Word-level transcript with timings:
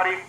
everybody. 0.00 0.27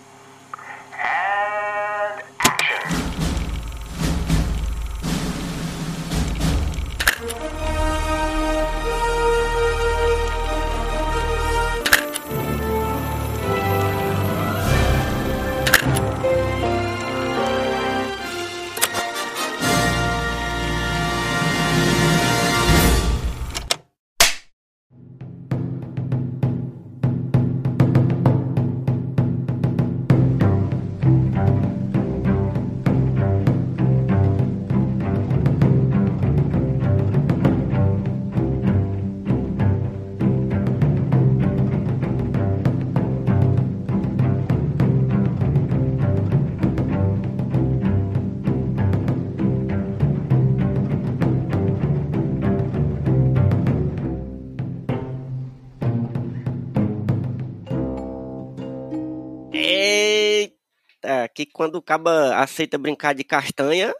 Que 61.46 61.52
quando 61.52 61.76
o 61.76 61.82
caba 61.82 62.36
aceita 62.36 62.78
brincar 62.78 63.14
de 63.14 63.24
castanha, 63.24 63.94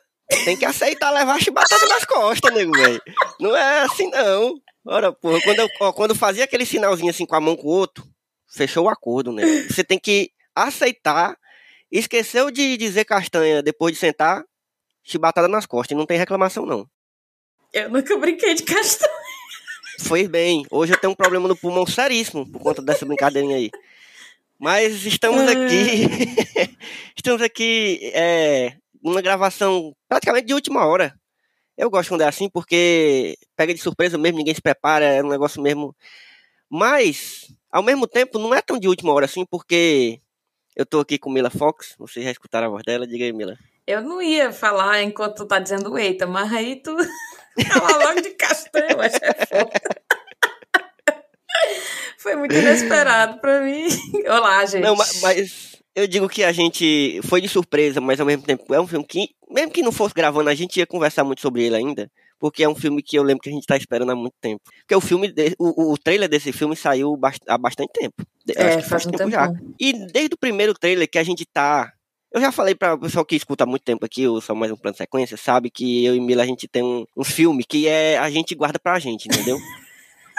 tem 0.45 0.57
que 0.57 0.65
aceitar 0.65 1.11
levar 1.11 1.35
a 1.35 1.41
chibatada 1.41 1.87
nas 1.87 2.05
costas, 2.05 2.53
nego, 2.55 2.73
velho. 2.73 3.03
Não 3.39 3.57
é 3.57 3.83
assim, 3.83 4.09
não. 4.11 4.61
Ora, 4.85 5.13
porra, 5.13 5.41
quando 5.43 5.59
eu, 5.59 5.69
ó, 5.81 5.93
quando 5.93 6.11
eu 6.11 6.17
fazia 6.17 6.45
aquele 6.45 6.65
sinalzinho 6.65 7.11
assim 7.11 7.27
com 7.27 7.35
a 7.35 7.41
mão 7.41 7.57
com 7.57 7.69
o 7.69 7.71
outro, 7.71 8.05
fechou 8.49 8.85
o 8.85 8.89
acordo, 8.89 9.33
né? 9.33 9.45
Você 9.69 9.85
tem 9.85 9.99
que 9.99 10.31
aceitar, 10.55 11.37
esqueceu 11.91 12.51
de 12.51 12.77
dizer 12.77 13.05
castanha 13.05 13.63
depois 13.63 13.93
de 13.95 14.01
sentar, 14.01 14.45
chibatada 15.03 15.49
nas 15.49 15.67
costas, 15.67 15.97
não 15.97 16.07
tem 16.07 16.19
reclamação, 16.19 16.65
não. 16.65 16.89
Eu 17.73 17.91
nunca 17.91 18.17
brinquei 18.17 18.55
de 18.55 18.63
castanha. 18.63 19.11
Foi 20.01 20.27
bem. 20.27 20.65
Hoje 20.71 20.93
eu 20.93 20.99
tenho 20.99 21.13
um 21.13 21.17
problema 21.17 21.47
no 21.47 21.57
pulmão 21.57 21.87
seríssimo 21.87 22.51
por 22.51 22.61
conta 22.61 22.81
dessa 22.81 23.05
brincadeirinha 23.05 23.57
aí. 23.57 23.71
Mas 24.61 25.07
estamos 25.07 25.41
aqui. 25.49 26.05
estamos 27.17 27.41
aqui 27.41 28.13
é, 28.13 28.75
numa 29.03 29.23
gravação 29.23 29.97
praticamente 30.07 30.49
de 30.49 30.53
última 30.53 30.85
hora. 30.85 31.15
Eu 31.79 31.89
gosto 31.89 32.11
quando 32.11 32.21
é 32.21 32.27
assim, 32.27 32.47
porque 32.51 33.39
pega 33.57 33.73
de 33.73 33.81
surpresa 33.81 34.19
mesmo, 34.19 34.37
ninguém 34.37 34.55
se 34.55 34.61
prepara, 34.61 35.07
é 35.07 35.23
um 35.23 35.31
negócio 35.31 35.63
mesmo. 35.63 35.97
Mas, 36.69 37.51
ao 37.73 37.83
mesmo 37.83 38.07
tempo, 38.07 38.39
não 38.39 38.55
é 38.55 38.61
tão 38.61 38.79
de 38.79 38.87
última 38.87 39.15
hora 39.15 39.25
assim, 39.25 39.47
porque 39.47 40.21
eu 40.77 40.85
tô 40.85 41.01
aqui 41.01 41.19
com 41.19 41.31
Mila 41.31 41.49
Fox, 41.49 41.95
vocês 41.99 42.23
já 42.23 42.31
escutaram 42.31 42.67
a 42.67 42.71
voz 42.71 42.83
dela, 42.85 43.07
diga 43.07 43.25
aí, 43.25 43.33
Mila. 43.33 43.57
Eu 43.87 44.03
não 44.03 44.21
ia 44.21 44.53
falar 44.53 45.03
enquanto 45.03 45.37
tu 45.37 45.47
tá 45.47 45.59
dizendo 45.59 45.97
eita, 45.97 46.27
mas 46.27 46.53
aí 46.53 46.77
tu 46.77 46.95
fala 47.73 48.09
logo 48.09 48.21
de 48.21 48.31
castanha, 48.33 48.95
mas 48.95 49.15
é 49.23 49.47
foda. 49.47 50.10
Foi 52.19 52.37
muito 52.37 52.55
inesperado 52.55 53.41
pra 53.41 53.61
mim. 53.61 53.87
Olá, 54.29 54.65
gente. 54.67 54.83
Não, 54.83 54.95
mas, 54.95 55.21
mas 55.23 55.77
eu 55.95 56.07
digo 56.07 56.29
que 56.29 56.45
a 56.45 56.53
gente 56.53 57.21
foi 57.25 57.41
de 57.41 57.49
surpresa, 57.49 58.01
mas 58.01 58.21
ao 58.21 58.27
mesmo 58.27 58.45
tempo 58.45 58.75
é 58.75 58.81
um 58.81 58.87
filme 58.87 59.05
que, 59.07 59.31
mesmo 59.51 59.71
que 59.71 59.83
não 59.83 59.91
fosse 59.91 60.15
gravando, 60.15 60.51
a 60.51 60.55
gente 60.55 60.79
ia 60.79 60.87
conversar 60.87 61.25
muito 61.25 61.41
sobre 61.41 61.65
ele 61.65 61.77
ainda. 61.77 62.11
Porque 62.39 62.63
é 62.65 62.69
um 62.69 62.75
filme 62.75 63.03
que 63.03 63.17
eu 63.17 63.23
lembro 63.23 63.43
que 63.43 63.51
a 63.51 63.53
gente 63.53 63.67
tá 63.67 63.77
esperando 63.77 64.13
há 64.13 64.15
muito 64.15 64.35
tempo. 64.41 64.63
Porque 64.81 64.95
o 64.95 65.01
filme, 65.01 65.33
o, 65.59 65.93
o 65.93 65.99
trailer 65.99 66.29
desse 66.29 66.53
filme 66.53 66.75
saiu 66.75 67.15
bast, 67.17 67.41
há 67.47 67.59
bastante 67.59 67.91
tempo. 67.93 68.25
É, 68.57 68.63
Acho 68.63 68.79
que 68.79 68.89
faz 68.89 69.07
um 69.07 69.11
tempo 69.11 69.31
tempão. 69.31 69.55
já. 69.55 69.61
E 69.79 69.93
desde 69.93 70.35
o 70.35 70.39
primeiro 70.39 70.73
trailer 70.73 71.09
que 71.09 71.19
a 71.19 71.23
gente 71.23 71.45
tá. 71.45 71.93
Eu 72.33 72.41
já 72.41 72.51
falei 72.51 72.75
para 72.75 72.95
o 72.95 72.99
pessoal 72.99 73.25
que 73.25 73.37
escuta 73.37 73.65
há 73.65 73.67
muito 73.67 73.83
tempo 73.83 74.07
aqui, 74.07 74.27
o 74.27 74.41
Só 74.41 74.55
Mais 74.55 74.73
Um 74.73 74.77
Plano 74.77 74.93
de 74.93 74.99
Sequência, 74.99 75.37
sabe 75.37 75.69
que 75.69 76.05
eu 76.05 76.15
e 76.15 76.21
Mila 76.21 76.45
a 76.45 76.47
gente 76.47 76.69
tem 76.69 76.83
um, 76.83 77.05
um 77.17 77.25
filme 77.25 77.65
que 77.65 77.89
é 77.89 78.17
a 78.17 78.31
gente 78.31 78.55
guarda 78.55 78.79
pra 78.79 78.99
gente, 78.99 79.27
entendeu? 79.27 79.59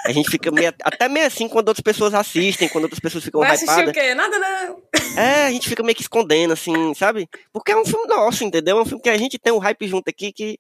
A 0.06 0.12
gente 0.12 0.30
fica 0.30 0.52
meio, 0.52 0.74
até 0.84 1.08
meio 1.08 1.28
assim 1.28 1.48
quando 1.48 1.68
outras 1.68 1.84
pessoas 1.84 2.14
assistem, 2.14 2.68
quando 2.70 2.86
outras 2.86 3.00
pessoas 3.00 3.24
ficam 3.24 3.42
Vai 3.42 3.52
assistir 3.52 3.72
o 3.72 3.82
hypadas. 3.82 3.94
quê? 3.94 4.14
Nada 4.16 4.40
não. 4.40 4.82
É, 5.18 5.46
a 5.48 5.52
gente 5.52 5.70
fica 5.70 5.84
meio 5.84 5.96
que 5.96 6.02
escondendo, 6.02 6.54
assim, 6.54 6.94
sabe? 6.94 7.28
Porque 7.52 7.72
é 7.72 7.78
um 7.78 7.86
filme 7.86 8.08
nosso, 8.08 8.44
entendeu? 8.44 8.78
É 8.78 8.82
um 8.82 8.86
filme 8.86 9.02
que 9.02 9.10
a 9.10 9.18
gente 9.18 9.38
tem 9.38 9.54
um 9.54 9.60
hype 9.60 9.88
junto 9.88 10.10
aqui 10.10 10.32
que. 10.32 10.60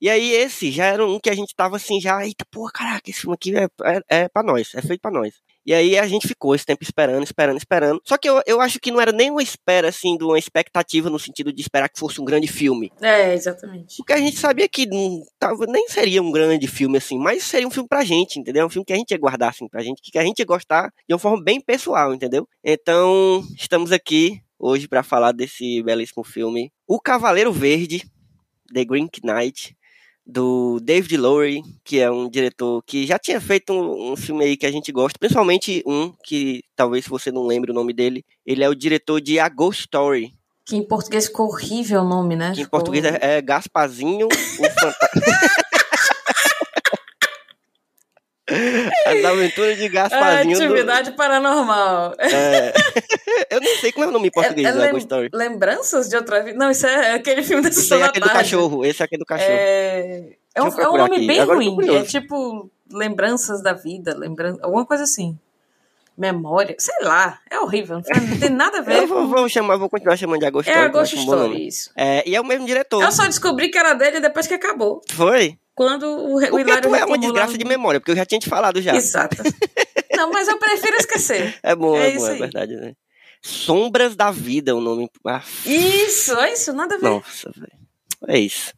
E 0.00 0.08
aí 0.08 0.32
esse 0.32 0.70
já 0.70 0.86
era 0.86 1.04
um 1.04 1.18
que 1.18 1.28
a 1.28 1.34
gente 1.34 1.54
tava 1.56 1.76
assim, 1.76 2.00
já, 2.00 2.24
eita, 2.24 2.44
porra, 2.50 2.70
caraca, 2.72 3.10
esse 3.10 3.20
filme 3.20 3.34
aqui 3.34 3.56
é, 3.56 3.68
é, 3.84 4.22
é 4.22 4.28
pra 4.28 4.44
nós, 4.44 4.72
é 4.74 4.80
feito 4.80 5.00
pra 5.00 5.10
nós. 5.10 5.34
E 5.68 5.74
aí 5.74 5.98
a 5.98 6.06
gente 6.06 6.26
ficou 6.26 6.54
esse 6.54 6.64
tempo 6.64 6.82
esperando, 6.82 7.22
esperando, 7.22 7.58
esperando. 7.58 8.00
Só 8.02 8.16
que 8.16 8.26
eu, 8.26 8.40
eu 8.46 8.58
acho 8.58 8.80
que 8.80 8.90
não 8.90 8.98
era 8.98 9.12
nem 9.12 9.30
uma 9.30 9.42
espera, 9.42 9.90
assim, 9.90 10.16
de 10.16 10.24
uma 10.24 10.38
expectativa 10.38 11.10
no 11.10 11.18
sentido 11.18 11.52
de 11.52 11.60
esperar 11.60 11.90
que 11.90 12.00
fosse 12.00 12.18
um 12.22 12.24
grande 12.24 12.46
filme. 12.48 12.90
É, 13.02 13.34
exatamente. 13.34 13.98
Porque 13.98 14.14
a 14.14 14.16
gente 14.16 14.38
sabia 14.38 14.66
que 14.66 14.86
não, 14.86 15.22
tava, 15.38 15.66
nem 15.66 15.86
seria 15.90 16.22
um 16.22 16.32
grande 16.32 16.66
filme, 16.66 16.96
assim, 16.96 17.18
mas 17.18 17.42
seria 17.42 17.68
um 17.68 17.70
filme 17.70 17.86
pra 17.86 18.02
gente, 18.02 18.40
entendeu? 18.40 18.64
Um 18.64 18.70
filme 18.70 18.86
que 18.86 18.94
a 18.94 18.96
gente 18.96 19.10
ia 19.10 19.18
guardar, 19.18 19.50
assim, 19.50 19.68
pra 19.68 19.82
gente, 19.82 20.00
que 20.00 20.18
a 20.18 20.24
gente 20.24 20.38
ia 20.38 20.46
gostar 20.46 20.90
de 21.06 21.12
uma 21.12 21.18
forma 21.18 21.44
bem 21.44 21.60
pessoal, 21.60 22.14
entendeu? 22.14 22.48
Então, 22.64 23.46
estamos 23.54 23.92
aqui 23.92 24.40
hoje 24.58 24.88
pra 24.88 25.02
falar 25.02 25.32
desse 25.32 25.82
belíssimo 25.82 26.24
filme, 26.24 26.72
O 26.86 26.98
Cavaleiro 26.98 27.52
Verde, 27.52 28.10
The 28.72 28.86
Green 28.86 29.10
Knight, 29.22 29.76
do 30.30 30.78
David 30.80 31.16
Lowery, 31.16 31.62
que 31.82 31.98
é 31.98 32.10
um 32.10 32.28
diretor 32.28 32.82
que 32.86 33.06
já 33.06 33.18
tinha 33.18 33.40
feito 33.40 33.72
um, 33.72 34.12
um 34.12 34.16
filme 34.16 34.44
aí 34.44 34.56
que 34.58 34.66
a 34.66 34.70
gente 34.70 34.92
gosta, 34.92 35.18
principalmente 35.18 35.82
um 35.86 36.12
que 36.22 36.62
talvez 36.76 37.06
você 37.08 37.32
não 37.32 37.46
lembre 37.46 37.70
o 37.70 37.74
nome 37.74 37.94
dele, 37.94 38.22
ele 38.44 38.62
é 38.62 38.68
o 38.68 38.74
diretor 38.74 39.20
de 39.22 39.40
A 39.40 39.48
Ghost 39.48 39.80
Story, 39.84 40.34
Que 40.66 40.76
em 40.76 40.82
português 40.86 41.28
ficou 41.28 41.46
horrível 41.46 42.02
o 42.02 42.08
nome, 42.08 42.36
né? 42.36 42.52
que 42.54 42.60
em 42.60 42.64
Ficou- 42.64 42.78
português 42.80 43.04
é, 43.06 43.18
é 43.38 43.40
Gasparzinho, 43.40 44.26
o 44.28 44.30
fantasma. 44.80 45.38
As 49.06 49.24
aventuras 49.24 49.76
de 49.76 49.88
Gasparzinho. 49.88 50.58
do- 50.58 50.64
atividade 50.64 51.12
paranormal. 51.12 52.14
é, 52.18 52.72
eu 53.50 53.60
não 53.60 53.74
sei 53.76 53.92
como 53.92 54.06
é 54.06 54.08
o 54.08 54.12
nome 54.12 54.28
em 54.28 54.30
português 54.30 54.66
É- 54.66 54.70
é 54.70 54.72
lem- 54.92 54.96
Story. 54.98 55.28
Lembranças 55.32 56.08
de 56.08 56.16
outra 56.16 56.42
vida? 56.42 56.58
Não, 56.58 56.70
isso 56.70 56.86
é 56.86 57.12
aquele 57.14 57.42
filme 57.42 57.62
da 57.62 57.70
Sessão 57.72 57.98
é 57.98 58.00
da 58.02 58.06
aquele 58.06 58.24
do 58.24 58.30
cachorro. 58.32 58.84
Esse 58.84 59.02
é 59.02 59.04
aquele 59.04 59.20
do 59.20 59.26
cachorro. 59.26 59.50
É, 59.52 60.24
é 60.54 60.62
um, 60.62 60.66
é 60.68 60.88
um 60.88 60.96
nome 60.96 61.16
aqui. 61.16 61.26
bem 61.26 61.40
Agora 61.40 61.56
ruim. 61.58 61.76
É 61.96 62.02
tipo 62.04 62.70
Lembranças 62.90 63.62
da 63.62 63.74
Vida, 63.74 64.16
lembran... 64.16 64.56
alguma 64.62 64.86
coisa 64.86 65.04
assim. 65.04 65.38
Memória, 66.16 66.74
sei 66.80 66.96
lá. 67.02 67.38
É 67.48 67.60
horrível. 67.60 67.96
Não, 68.04 68.38
tem 68.40 68.50
nada 68.50 68.78
a 68.78 68.80
ver. 68.80 69.06
Vou, 69.06 69.28
vou 69.28 69.48
chamar, 69.48 69.76
vou 69.76 69.88
continuar 69.88 70.16
chamando 70.16 70.40
de 70.40 70.46
A 70.46 70.50
Ghost 70.50 70.68
É 70.68 70.72
Story. 70.72 70.88
a 70.88 70.90
que 70.90 70.96
eu 70.96 71.00
Ghost 71.00 71.14
acho 71.14 71.22
um 71.22 71.26
bom 71.26 71.36
nome. 71.36 71.44
Story, 71.48 71.66
isso. 71.68 71.90
É, 71.96 72.28
e 72.28 72.34
é 72.34 72.40
o 72.40 72.44
mesmo 72.44 72.66
diretor. 72.66 73.00
Eu 73.04 73.12
só 73.12 73.24
descobri 73.26 73.68
que 73.68 73.78
era 73.78 73.94
dele 73.94 74.18
depois 74.18 74.46
que 74.48 74.54
acabou. 74.54 75.00
Foi? 75.12 75.56
Quando 75.78 76.02
o, 76.08 76.36
o 76.38 76.40
Porque 76.40 76.60
Hilário 76.62 76.90
tu 76.90 76.94
é 76.96 77.04
uma 77.04 77.16
desgraça 77.16 77.56
de 77.56 77.64
memória, 77.64 78.00
porque 78.00 78.10
eu 78.10 78.16
já 78.16 78.26
tinha 78.26 78.40
te 78.40 78.48
falado 78.48 78.82
já. 78.82 78.96
Exato. 78.96 79.36
Não, 80.16 80.28
mas 80.32 80.48
eu 80.48 80.58
prefiro 80.58 80.96
esquecer. 80.96 81.56
É 81.62 81.72
bom, 81.76 81.94
É 81.96 82.10
é, 82.10 82.16
bom, 82.18 82.26
é 82.26 82.34
verdade, 82.34 82.74
né? 82.74 82.94
Sombras 83.40 84.16
da 84.16 84.32
Vida, 84.32 84.74
o 84.74 84.80
nome. 84.80 85.08
Ah, 85.24 85.40
Isso, 85.64 86.32
é 86.36 86.52
isso, 86.52 86.72
nada 86.72 86.96
a 86.96 86.98
ver. 86.98 87.08
nossa, 87.10 87.52
velho. 87.56 87.78
É 88.26 88.36
isso. 88.36 88.72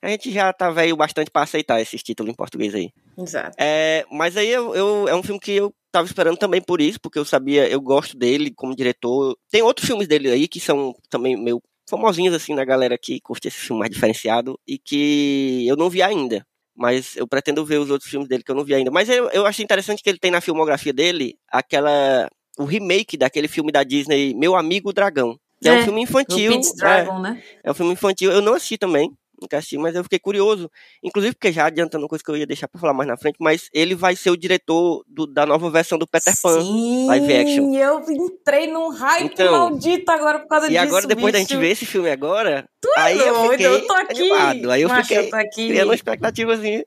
A 0.00 0.08
gente 0.08 0.32
já 0.32 0.50
tá 0.54 0.70
velho 0.70 0.96
bastante 0.96 1.30
pra 1.30 1.42
aceitar 1.42 1.78
esses 1.82 2.02
títulos 2.02 2.32
em 2.32 2.34
português 2.34 2.74
aí. 2.74 2.90
Exato. 3.18 3.54
É, 3.60 4.06
mas 4.10 4.34
aí 4.38 4.48
eu, 4.48 4.74
eu- 4.74 5.06
é 5.06 5.14
um 5.14 5.22
filme 5.22 5.38
que 5.38 5.52
eu 5.52 5.74
tava 5.92 6.06
esperando 6.06 6.38
também 6.38 6.62
por 6.62 6.80
isso, 6.80 6.98
porque 6.98 7.18
eu 7.18 7.24
sabia, 7.26 7.68
eu 7.68 7.82
gosto 7.82 8.16
dele 8.16 8.50
como 8.56 8.74
diretor. 8.74 9.36
Tem 9.50 9.60
outros 9.60 9.86
filmes 9.86 10.08
dele 10.08 10.30
aí 10.30 10.48
que 10.48 10.58
são 10.58 10.94
também 11.10 11.36
meio 11.36 11.60
famosinhos 11.88 12.34
assim 12.34 12.54
da 12.54 12.64
galera 12.64 12.96
que 13.00 13.20
curte 13.20 13.48
esse 13.48 13.58
filme 13.58 13.80
mais 13.80 13.90
diferenciado 13.90 14.58
e 14.66 14.78
que 14.78 15.64
eu 15.66 15.76
não 15.76 15.88
vi 15.90 16.02
ainda. 16.02 16.44
Mas 16.76 17.16
eu 17.16 17.26
pretendo 17.26 17.64
ver 17.64 17.78
os 17.78 17.90
outros 17.90 18.08
filmes 18.08 18.28
dele 18.28 18.42
que 18.44 18.50
eu 18.50 18.54
não 18.54 18.64
vi 18.64 18.74
ainda. 18.74 18.90
Mas 18.90 19.08
eu, 19.08 19.28
eu 19.30 19.44
achei 19.46 19.64
interessante 19.64 20.00
que 20.02 20.08
ele 20.08 20.18
tem 20.18 20.30
na 20.30 20.40
filmografia 20.40 20.92
dele 20.92 21.34
aquela. 21.50 22.28
o 22.58 22.64
remake 22.64 23.16
daquele 23.16 23.48
filme 23.48 23.72
da 23.72 23.82
Disney, 23.82 24.32
Meu 24.34 24.54
Amigo 24.54 24.92
Dragão. 24.92 25.36
É, 25.64 25.72
um 25.72 25.74
É, 25.76 25.82
filme 25.84 26.00
O 26.00 26.04
infantil. 26.04 26.52
Pete's 26.52 26.72
é, 26.72 26.76
Dragon, 26.76 27.20
né? 27.20 27.42
é 27.64 27.70
um 27.70 27.74
filme 27.74 27.92
infantil. 27.92 28.30
Eu 28.30 28.40
não 28.42 28.54
assisti 28.54 28.78
também. 28.78 29.10
Nunca 29.40 29.56
assisti, 29.58 29.78
mas 29.78 29.94
eu 29.94 30.02
fiquei 30.02 30.18
curioso. 30.18 30.70
Inclusive, 31.02 31.34
porque 31.34 31.52
já 31.52 31.66
adiantando 31.66 32.02
uma 32.04 32.08
coisa 32.08 32.24
que 32.24 32.30
eu 32.30 32.36
ia 32.36 32.46
deixar 32.46 32.66
pra 32.66 32.80
falar 32.80 32.92
mais 32.92 33.08
na 33.08 33.16
frente, 33.16 33.36
mas 33.38 33.68
ele 33.72 33.94
vai 33.94 34.16
ser 34.16 34.30
o 34.30 34.36
diretor 34.36 35.04
do- 35.06 35.26
da 35.26 35.46
nova 35.46 35.70
versão 35.70 35.96
do 35.96 36.06
Peter 36.08 36.34
Pan. 36.42 36.60
Sim, 36.60 37.06
live 37.06 37.32
action. 37.36 37.74
eu 37.74 38.00
entrei 38.10 38.66
num 38.66 38.88
hype 38.88 39.32
Então, 39.32 39.52
maldito 39.52 40.10
agora 40.10 40.40
por 40.40 40.48
causa 40.48 40.66
E 40.66 40.70
disso. 40.70 40.82
agora, 40.82 41.06
depois 41.06 41.32
da 41.32 41.38
gente 41.38 41.48
bicho. 41.50 41.60
ver 41.60 41.70
esse 41.70 41.86
filme 41.86 42.10
agora, 42.10 42.68
é 42.96 43.00
aí 43.00 43.18
eu 43.18 43.34
doido, 43.34 43.50
fiquei 43.52 43.66
eu 43.66 43.86
tô 43.86 43.92
aqui. 43.94 44.20
animado. 44.32 44.70
Aí 44.72 44.82
eu 44.82 44.88
Macho, 44.88 45.02
fiquei 45.08 45.18
eu 45.26 45.30
tô 45.30 45.36
aqui. 45.36 45.68
criando 45.68 45.88
uma 45.88 45.94
expectativa 45.94 46.54
assim. 46.54 46.82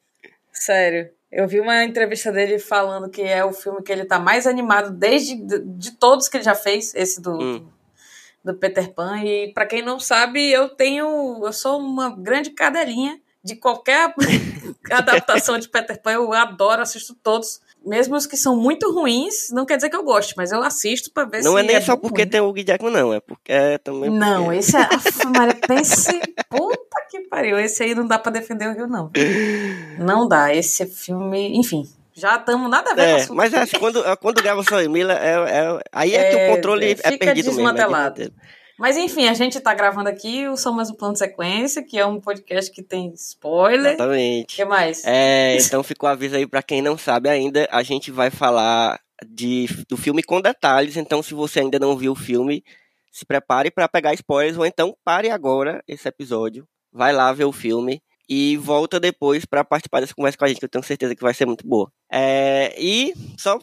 Sério. 0.51 1.09
Eu 1.31 1.48
vi 1.48 1.62
uma 1.62 1.83
entrevista 1.86 2.30
dele 2.31 2.59
falando 2.59 3.09
que 3.09 3.21
é 3.21 3.45
o 3.45 3.53
filme 3.53 3.81
que 3.81 3.89
ele 3.92 4.03
tá 4.03 4.19
mais 4.19 4.45
animado 4.45 4.92
desde 4.92 5.36
de, 5.36 5.59
de 5.59 5.92
todos 5.98 6.27
que 6.27 6.36
ele 6.36 6.44
já 6.44 6.53
fez, 6.56 6.94
esse 6.94 7.21
do, 7.21 7.31
Hum. 7.39 7.68
Do 8.43 8.53
Peter 8.55 8.93
Pan. 8.93 9.23
E 9.23 9.51
para 9.53 9.65
quem 9.65 9.81
não 9.81 9.99
sabe, 9.99 10.51
eu 10.51 10.69
tenho. 10.69 11.39
Eu 11.43 11.53
sou 11.53 11.79
uma 11.79 12.09
grande 12.15 12.51
cadelinha 12.51 13.19
de 13.43 13.55
qualquer 13.55 14.13
adaptação 14.91 15.57
de 15.57 15.69
Peter 15.69 16.01
Pan. 16.01 16.11
Eu 16.11 16.33
adoro, 16.33 16.81
assisto 16.81 17.15
todos. 17.15 17.61
Mesmo 17.83 18.15
os 18.15 18.27
que 18.27 18.38
são 18.38 18.55
muito 18.55 18.91
ruins, 18.93 19.49
não 19.51 19.65
quer 19.65 19.75
dizer 19.75 19.89
que 19.89 19.95
eu 19.95 20.03
goste, 20.03 20.35
mas 20.38 20.51
eu 20.51 20.61
assisto 20.61 21.11
pra 21.11 21.25
ver 21.25 21.38
não 21.38 21.43
se. 21.43 21.49
Não 21.49 21.57
é 21.57 21.63
nem 21.63 21.75
é 21.75 21.81
só 21.81 21.97
porque 21.97 22.21
ruim. 22.21 22.29
tem 22.29 22.39
o 22.39 22.49
Hugh 22.49 22.63
Jackman, 22.63 22.93
não. 22.93 23.13
É 23.13 23.19
porque 23.19 23.51
é 23.51 23.77
também. 23.79 24.11
Porque... 24.11 24.19
Não, 24.19 24.53
esse 24.53 24.77
é. 24.77 24.88
Maria, 25.35 25.55
pense. 25.67 26.19
Puta 26.47 27.07
que 27.09 27.21
pariu. 27.21 27.59
Esse 27.59 27.83
aí 27.83 27.95
não 27.95 28.05
dá 28.05 28.19
pra 28.19 28.31
defender 28.31 28.67
o 28.67 28.73
Rio, 28.73 28.88
não. 28.88 29.09
Não 29.97 30.27
dá. 30.27 30.53
Esse 30.53 30.85
filme. 30.85 31.57
Enfim, 31.57 31.89
já 32.21 32.35
estamos 32.35 32.69
nada 32.69 32.91
a 32.91 32.94
ver 32.94 33.01
é, 33.01 33.25
com 33.25 33.33
Mas 33.33 33.51
é, 33.51 33.65
quando, 33.79 34.03
quando 34.18 34.41
grava 34.41 34.63
só 34.63 34.79
Emília, 34.79 35.13
é, 35.13 35.33
é, 35.33 35.79
aí 35.91 36.13
é, 36.13 36.29
que 36.29 36.35
o 36.35 36.56
controle 36.56 36.91
é, 36.91 37.18
perdido 37.18 37.50
desmantelado. 37.50 38.19
mesmo. 38.19 38.35
Mas 38.77 38.97
enfim, 38.97 39.27
a 39.27 39.33
gente 39.33 39.57
está 39.57 39.73
gravando 39.73 40.09
aqui 40.09 40.47
o 40.47 40.56
Só 40.56 40.71
Mais 40.71 40.89
Um 40.89 40.95
Plano 40.95 41.13
de 41.13 41.19
Sequência, 41.19 41.83
que 41.83 42.00
é 42.00 42.06
um 42.06 42.19
podcast 42.19 42.71
que 42.71 42.81
tem 42.81 43.12
spoiler. 43.13 43.94
Exatamente. 43.94 44.53
O 44.53 44.56
que 44.56 44.65
mais? 44.65 45.03
É, 45.06 45.57
então 45.57 45.83
ficou 45.83 46.07
aviso 46.07 46.35
aí 46.35 46.47
para 46.47 46.63
quem 46.63 46.81
não 46.81 46.97
sabe 46.97 47.29
ainda, 47.29 47.68
a 47.71 47.83
gente 47.83 48.12
vai 48.12 48.29
falar 48.29 49.00
de, 49.27 49.67
do 49.88 49.97
filme 49.97 50.24
com 50.24 50.41
detalhes, 50.41 50.97
então 50.97 51.21
se 51.21 51.33
você 51.33 51.59
ainda 51.59 51.77
não 51.77 51.95
viu 51.95 52.13
o 52.13 52.15
filme, 52.15 52.63
se 53.12 53.25
prepare 53.25 53.69
para 53.69 53.88
pegar 53.88 54.13
spoilers, 54.13 54.57
ou 54.57 54.65
então 54.65 54.95
pare 55.03 55.29
agora 55.29 55.83
esse 55.88 56.07
episódio, 56.07 56.67
vai 56.91 57.13
lá 57.13 57.31
ver 57.33 57.45
o 57.45 57.51
filme 57.51 58.01
e 58.33 58.56
volta 58.56 58.98
depois 58.98 59.44
para 59.44 59.62
participar 59.62 60.00
dessa 60.00 60.16
conversa 60.16 60.38
com 60.38 60.45
a 60.45 60.48
gente, 60.48 60.60
que 60.60 60.63
eu 60.63 60.69
tenho 60.69 60.86
certeza 60.86 61.13
que 61.13 61.22
vai 61.22 61.33
ser 61.33 61.45
muito 61.45 61.68
boa. 61.68 61.92
É, 62.10 62.74
e 62.80 63.13
só 63.38 63.60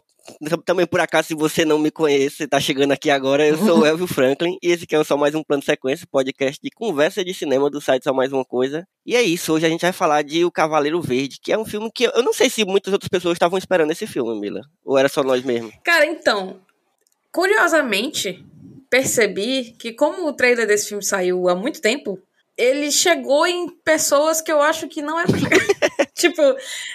também 0.62 0.86
por 0.86 1.00
acaso, 1.00 1.28
se 1.28 1.34
você 1.34 1.64
não 1.64 1.78
me 1.78 1.90
conhece, 1.90 2.44
está 2.44 2.60
chegando 2.60 2.92
aqui 2.92 3.08
agora, 3.08 3.46
eu 3.46 3.56
sou 3.56 3.78
o 3.78 3.86
Elvio 3.88 4.06
Franklin 4.06 4.58
e 4.62 4.70
esse 4.70 4.84
aqui 4.84 4.94
é 4.94 5.02
só 5.02 5.16
mais 5.16 5.34
um 5.34 5.42
plano 5.42 5.60
de 5.60 5.64
sequência, 5.64 6.06
podcast 6.10 6.60
de 6.62 6.68
conversa 6.70 7.24
de 7.24 7.32
cinema 7.32 7.70
do 7.70 7.80
site 7.80 8.04
Só 8.04 8.12
Mais 8.12 8.30
Uma 8.30 8.44
Coisa. 8.44 8.86
E 9.06 9.16
é 9.16 9.22
isso, 9.22 9.54
hoje 9.54 9.64
a 9.64 9.70
gente 9.70 9.80
vai 9.80 9.92
falar 9.92 10.20
de 10.20 10.44
O 10.44 10.52
Cavaleiro 10.52 11.00
Verde, 11.00 11.38
que 11.42 11.50
é 11.50 11.56
um 11.56 11.64
filme 11.64 11.90
que 11.90 12.04
eu 12.04 12.22
não 12.22 12.34
sei 12.34 12.50
se 12.50 12.62
muitas 12.66 12.92
outras 12.92 13.08
pessoas 13.08 13.36
estavam 13.36 13.56
esperando 13.56 13.90
esse 13.90 14.06
filme, 14.06 14.38
Mila, 14.38 14.60
ou 14.84 14.98
era 14.98 15.08
só 15.08 15.22
nós 15.22 15.42
mesmo. 15.42 15.72
Cara, 15.82 16.04
então, 16.04 16.60
curiosamente, 17.32 18.44
percebi 18.90 19.74
que 19.78 19.94
como 19.94 20.28
o 20.28 20.34
trailer 20.34 20.66
desse 20.66 20.90
filme 20.90 21.02
saiu 21.02 21.48
há 21.48 21.54
muito 21.54 21.80
tempo, 21.80 22.22
ele 22.58 22.90
chegou 22.90 23.46
em 23.46 23.68
pessoas 23.68 24.40
que 24.40 24.50
eu 24.50 24.60
acho 24.60 24.88
que 24.88 25.00
não 25.00 25.18
era 25.18 25.28
pra 25.28 25.38
chegar. 25.38 25.58
tipo, 26.12 26.42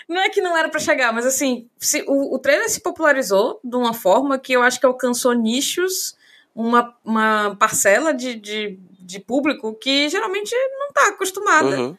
não 0.09 0.21
é 0.21 0.29
que 0.29 0.41
não 0.41 0.57
era 0.57 0.67
para 0.67 0.79
chegar, 0.81 1.13
mas 1.13 1.25
assim, 1.25 1.69
se, 1.79 2.03
o, 2.05 2.35
o 2.35 2.37
trailer 2.37 2.69
se 2.69 2.81
popularizou 2.81 3.61
de 3.63 3.77
uma 3.77 3.93
forma 3.93 4.37
que 4.37 4.51
eu 4.51 4.61
acho 4.61 4.77
que 4.77 4.85
alcançou 4.85 5.31
nichos, 5.31 6.17
uma, 6.53 6.93
uma 7.03 7.55
parcela 7.55 8.13
de, 8.13 8.35
de, 8.35 8.77
de 8.99 9.21
público 9.21 9.73
que 9.73 10.09
geralmente 10.09 10.53
não 10.77 10.91
tá 10.91 11.07
acostumada. 11.07 11.79
Uhum. 11.79 11.97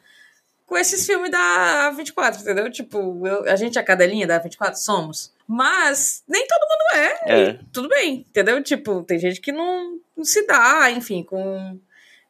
Com 0.67 0.77
esses 0.77 1.05
filmes 1.05 1.29
da 1.31 1.91
24, 1.91 2.41
entendeu? 2.41 2.71
Tipo, 2.71 3.27
eu, 3.27 3.49
a 3.49 3.55
gente 3.55 3.77
é 3.77 3.81
a 3.81 3.85
cadelinha 3.85 4.25
da 4.27 4.37
24, 4.37 4.79
somos. 4.79 5.31
Mas 5.47 6.23
nem 6.27 6.45
todo 6.47 6.61
mundo 6.61 6.83
é. 6.93 7.41
é. 7.41 7.59
tudo 7.71 7.87
bem, 7.87 8.25
entendeu? 8.29 8.61
Tipo, 8.63 9.03
tem 9.03 9.19
gente 9.19 9.41
que 9.41 9.51
não, 9.51 9.99
não 10.17 10.23
se 10.23 10.45
dá, 10.45 10.89
enfim, 10.89 11.23
com 11.23 11.79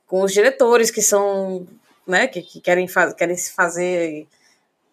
com 0.06 0.22
os 0.22 0.32
diretores 0.32 0.92
que 0.92 1.02
são, 1.02 1.68
né, 2.08 2.28
que, 2.28 2.42
que 2.42 2.62
querem, 2.62 2.88
faz, 2.88 3.14
querem 3.14 3.36
se 3.36 3.52
fazer 3.54 4.28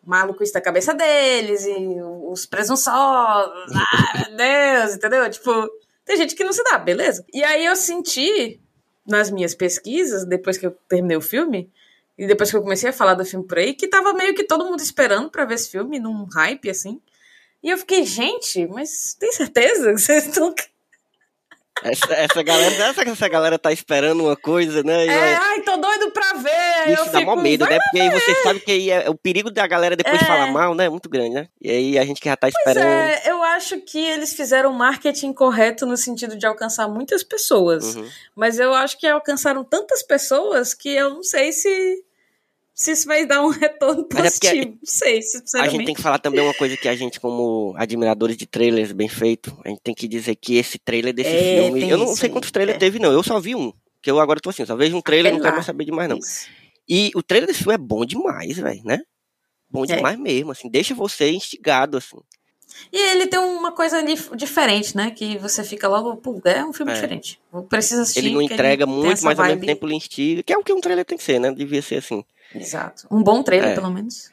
maluquice 0.05 0.53
da 0.53 0.61
cabeça 0.61 0.93
deles 0.93 1.65
e 1.65 1.77
os 2.25 2.45
presunçosos, 2.47 3.73
ah, 3.75 4.27
meu 4.29 4.37
Deus, 4.37 4.95
entendeu? 4.97 5.31
Tipo, 5.31 5.71
tem 6.05 6.17
gente 6.17 6.35
que 6.35 6.45
não 6.45 6.53
se 6.53 6.63
dá, 6.65 6.79
beleza? 6.79 7.25
E 7.33 7.45
aí 7.45 7.65
eu 7.65 7.77
senti 7.77 8.61
nas 9.07 9.31
minhas 9.31 9.55
pesquisas, 9.55 10.25
depois 10.25 10.59
que 10.59 10.67
eu 10.67 10.77
terminei 10.89 11.17
o 11.17 11.21
filme, 11.21 11.71
e 12.17 12.27
depois 12.27 12.51
que 12.51 12.57
eu 12.57 12.63
comecei 12.63 12.91
a 12.91 12.93
falar 12.93 13.15
do 13.15 13.25
filme 13.25 13.47
por 13.47 13.59
aí, 13.59 13.75
que 13.75 13.89
tava 13.89 14.13
meio 14.13 14.35
que 14.35 14.45
todo 14.45 14.65
mundo 14.65 14.81
esperando 14.81 15.31
para 15.31 15.45
ver 15.45 15.55
esse 15.55 15.71
filme, 15.71 15.99
num 15.99 16.25
hype, 16.25 16.71
assim. 16.71 17.01
E 17.63 17.71
eu 17.71 17.79
fiquei, 17.79 18.05
gente, 18.05 18.67
mas 18.67 19.15
tem 19.19 19.33
certeza 19.33 19.93
que 19.93 20.01
vocês 20.01 20.27
estão 20.27 20.55
essa, 21.85 22.15
essa, 22.15 22.43
galera, 22.43 22.75
essa, 22.75 23.03
essa 23.03 23.29
galera 23.29 23.59
tá 23.59 23.73
esperando 23.73 24.25
uma 24.25 24.37
coisa, 24.37 24.83
né? 24.83 25.07
E 25.07 25.09
é, 25.09 25.35
ai, 25.35 25.61
tô 25.63 25.77
doido 25.77 26.11
pra 26.11 26.33
ver. 26.35 26.93
Isso 26.93 27.03
eu 27.03 27.13
dá 27.13 27.19
fico, 27.19 27.37
mó 27.37 27.37
medo, 27.37 27.65
né? 27.65 27.79
Porque 27.79 28.01
aí 28.01 28.11
você 28.11 28.35
sabe 28.43 28.61
que 28.61 28.73
aí 28.73 28.91
é, 28.91 29.11
o 29.11 29.15
perigo 29.15 29.51
da 29.51 29.67
galera 29.67 29.97
depois 29.97 30.21
é. 30.21 30.25
falar 30.25 30.47
mal, 30.47 30.75
né? 30.75 30.87
É 30.87 30.89
muito 30.89 31.09
grande, 31.09 31.35
né? 31.35 31.49
E 31.61 31.71
aí 31.71 31.99
a 31.99 32.05
gente 32.05 32.21
que 32.21 32.29
já 32.29 32.37
tá 32.37 32.49
esperando. 32.49 32.85
Pois 32.85 33.27
é, 33.27 33.31
eu 33.31 33.43
acho 33.43 33.81
que 33.81 33.99
eles 33.99 34.35
fizeram 34.35 34.71
o 34.71 34.75
marketing 34.75 35.33
correto 35.33 35.85
no 35.87 35.97
sentido 35.97 36.37
de 36.37 36.47
alcançar 36.47 36.89
muitas 36.89 37.23
pessoas. 37.23 37.97
Uhum. 37.97 38.09
Mas 38.35 38.59
eu 38.59 38.73
acho 38.75 38.99
que 38.99 39.07
alcançaram 39.07 39.65
tantas 39.65 40.03
pessoas 40.03 40.75
que 40.75 40.89
eu 40.89 41.11
não 41.11 41.23
sei 41.23 41.53
se 41.53 42.05
se 42.75 42.93
isso 42.93 43.07
vai 43.07 43.27
dar 43.27 43.43
um 43.43 43.49
retorno 43.51 44.07
é 44.11 44.23
positivo. 44.23 44.63
É 44.63 44.67
não 44.67 44.77
sei, 44.85 45.21
A 45.57 45.69
gente 45.69 45.85
tem 45.85 45.95
que 45.95 46.03
falar 46.03 46.19
também 46.19 46.43
uma 46.43 46.55
coisa 46.55 46.77
que 46.77 46.89
a 46.89 46.97
gente, 46.97 47.21
como 47.21 47.75
admiradores 47.77 48.37
de 48.37 48.47
trailers 48.47 48.93
bem 48.93 49.09
feito, 49.09 49.57
a 49.65 49.69
gente 49.69 49.81
tem 49.83 49.95
que 49.95 50.09
dizer 50.09 50.37
que 50.37 50.57
esse 50.57 50.79
trailer 50.79 51.13
desse 51.13 51.31
é, 51.31 51.63
filme. 51.63 51.89
Eu 51.89 51.99
não 51.99 52.15
sei 52.17 52.29
quantos 52.29 52.51
trailers 52.51 52.77
é. 52.77 52.79
teve, 52.79 52.99
não. 52.99 53.13
Eu 53.13 53.23
só 53.23 53.39
vi 53.39 53.55
um. 53.55 53.73
Que 54.01 54.11
eu 54.11 54.19
agora 54.19 54.41
tô 54.41 54.51
assim, 54.51 54.67
só 54.67 54.75
vejo 54.75 54.97
um 54.97 55.03
trailer 55.03 55.33
e 55.33 55.37
não 55.37 55.43
quero 55.43 55.55
mais 55.55 55.67
saber 55.67 55.85
de 55.85 55.93
mais, 55.93 56.09
não. 56.09 56.19
Isso. 56.19 56.49
E 56.89 57.13
o 57.15 57.23
trailer 57.23 57.47
desse 57.47 57.61
filme 57.61 57.75
é 57.75 57.79
bom 57.79 58.05
demais, 58.05 58.59
velho, 58.59 58.83
né? 58.85 59.01
Bom 59.71 59.85
é. 59.85 59.87
demais 59.87 60.19
mesmo, 60.19 60.51
assim. 60.51 60.69
Deixa 60.69 60.95
você 60.95 61.31
instigado, 61.31 61.97
assim. 61.97 62.19
E 62.93 62.99
ele 62.99 63.27
tem 63.27 63.39
uma 63.39 63.73
coisa 63.73 64.03
diferente, 64.35 64.97
né? 64.97 65.11
Que 65.11 65.39
você 65.39 65.63
fica 65.63 65.89
logo, 65.89 66.17
pô, 66.17 66.41
é 66.45 66.65
um 66.65 66.73
filme 66.73 66.91
é. 66.93 66.95
diferente. 66.95 67.41
Precisa 67.69 68.03
assistir. 68.03 68.21
Ele 68.21 68.35
não 68.35 68.43
entrega 68.43 68.85
ele 68.85 68.93
muito, 68.93 69.23
mas 69.23 69.39
ao 69.39 69.47
mesmo 69.47 69.65
tempo 69.65 69.87
ele 69.87 69.95
instiga. 69.95 70.43
Que 70.43 70.53
é 70.53 70.59
o 70.59 70.65
que 70.65 70.73
um 70.73 70.81
trailer 70.81 71.05
tem 71.05 71.17
que 71.17 71.25
ser, 71.25 71.39
né? 71.39 71.53
Devia 71.53 71.83
ser 71.83 71.97
assim. 71.97 72.25
Exato. 72.55 73.07
Um 73.11 73.23
bom 73.23 73.43
trailer, 73.43 73.71
é. 73.71 73.75
pelo 73.75 73.91
menos. 73.91 74.31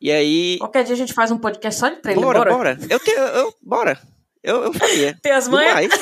E 0.00 0.10
aí. 0.10 0.58
Qualquer 0.58 0.84
dia 0.84 0.94
a 0.94 0.98
gente 0.98 1.12
faz 1.12 1.30
um 1.30 1.38
podcast 1.38 1.78
só 1.78 1.88
de 1.88 1.96
trailer. 1.96 2.24
Bora, 2.24 2.38
bora. 2.40 2.54
bora. 2.54 2.78
Eu 2.90 2.98
tenho. 2.98 3.18
Eu, 3.18 3.54
bora. 3.62 4.00
Eu, 4.42 4.64
eu 4.64 4.72
faria. 4.72 5.16
Tem 5.22 5.32
as 5.32 5.46
manhas? 5.46 5.92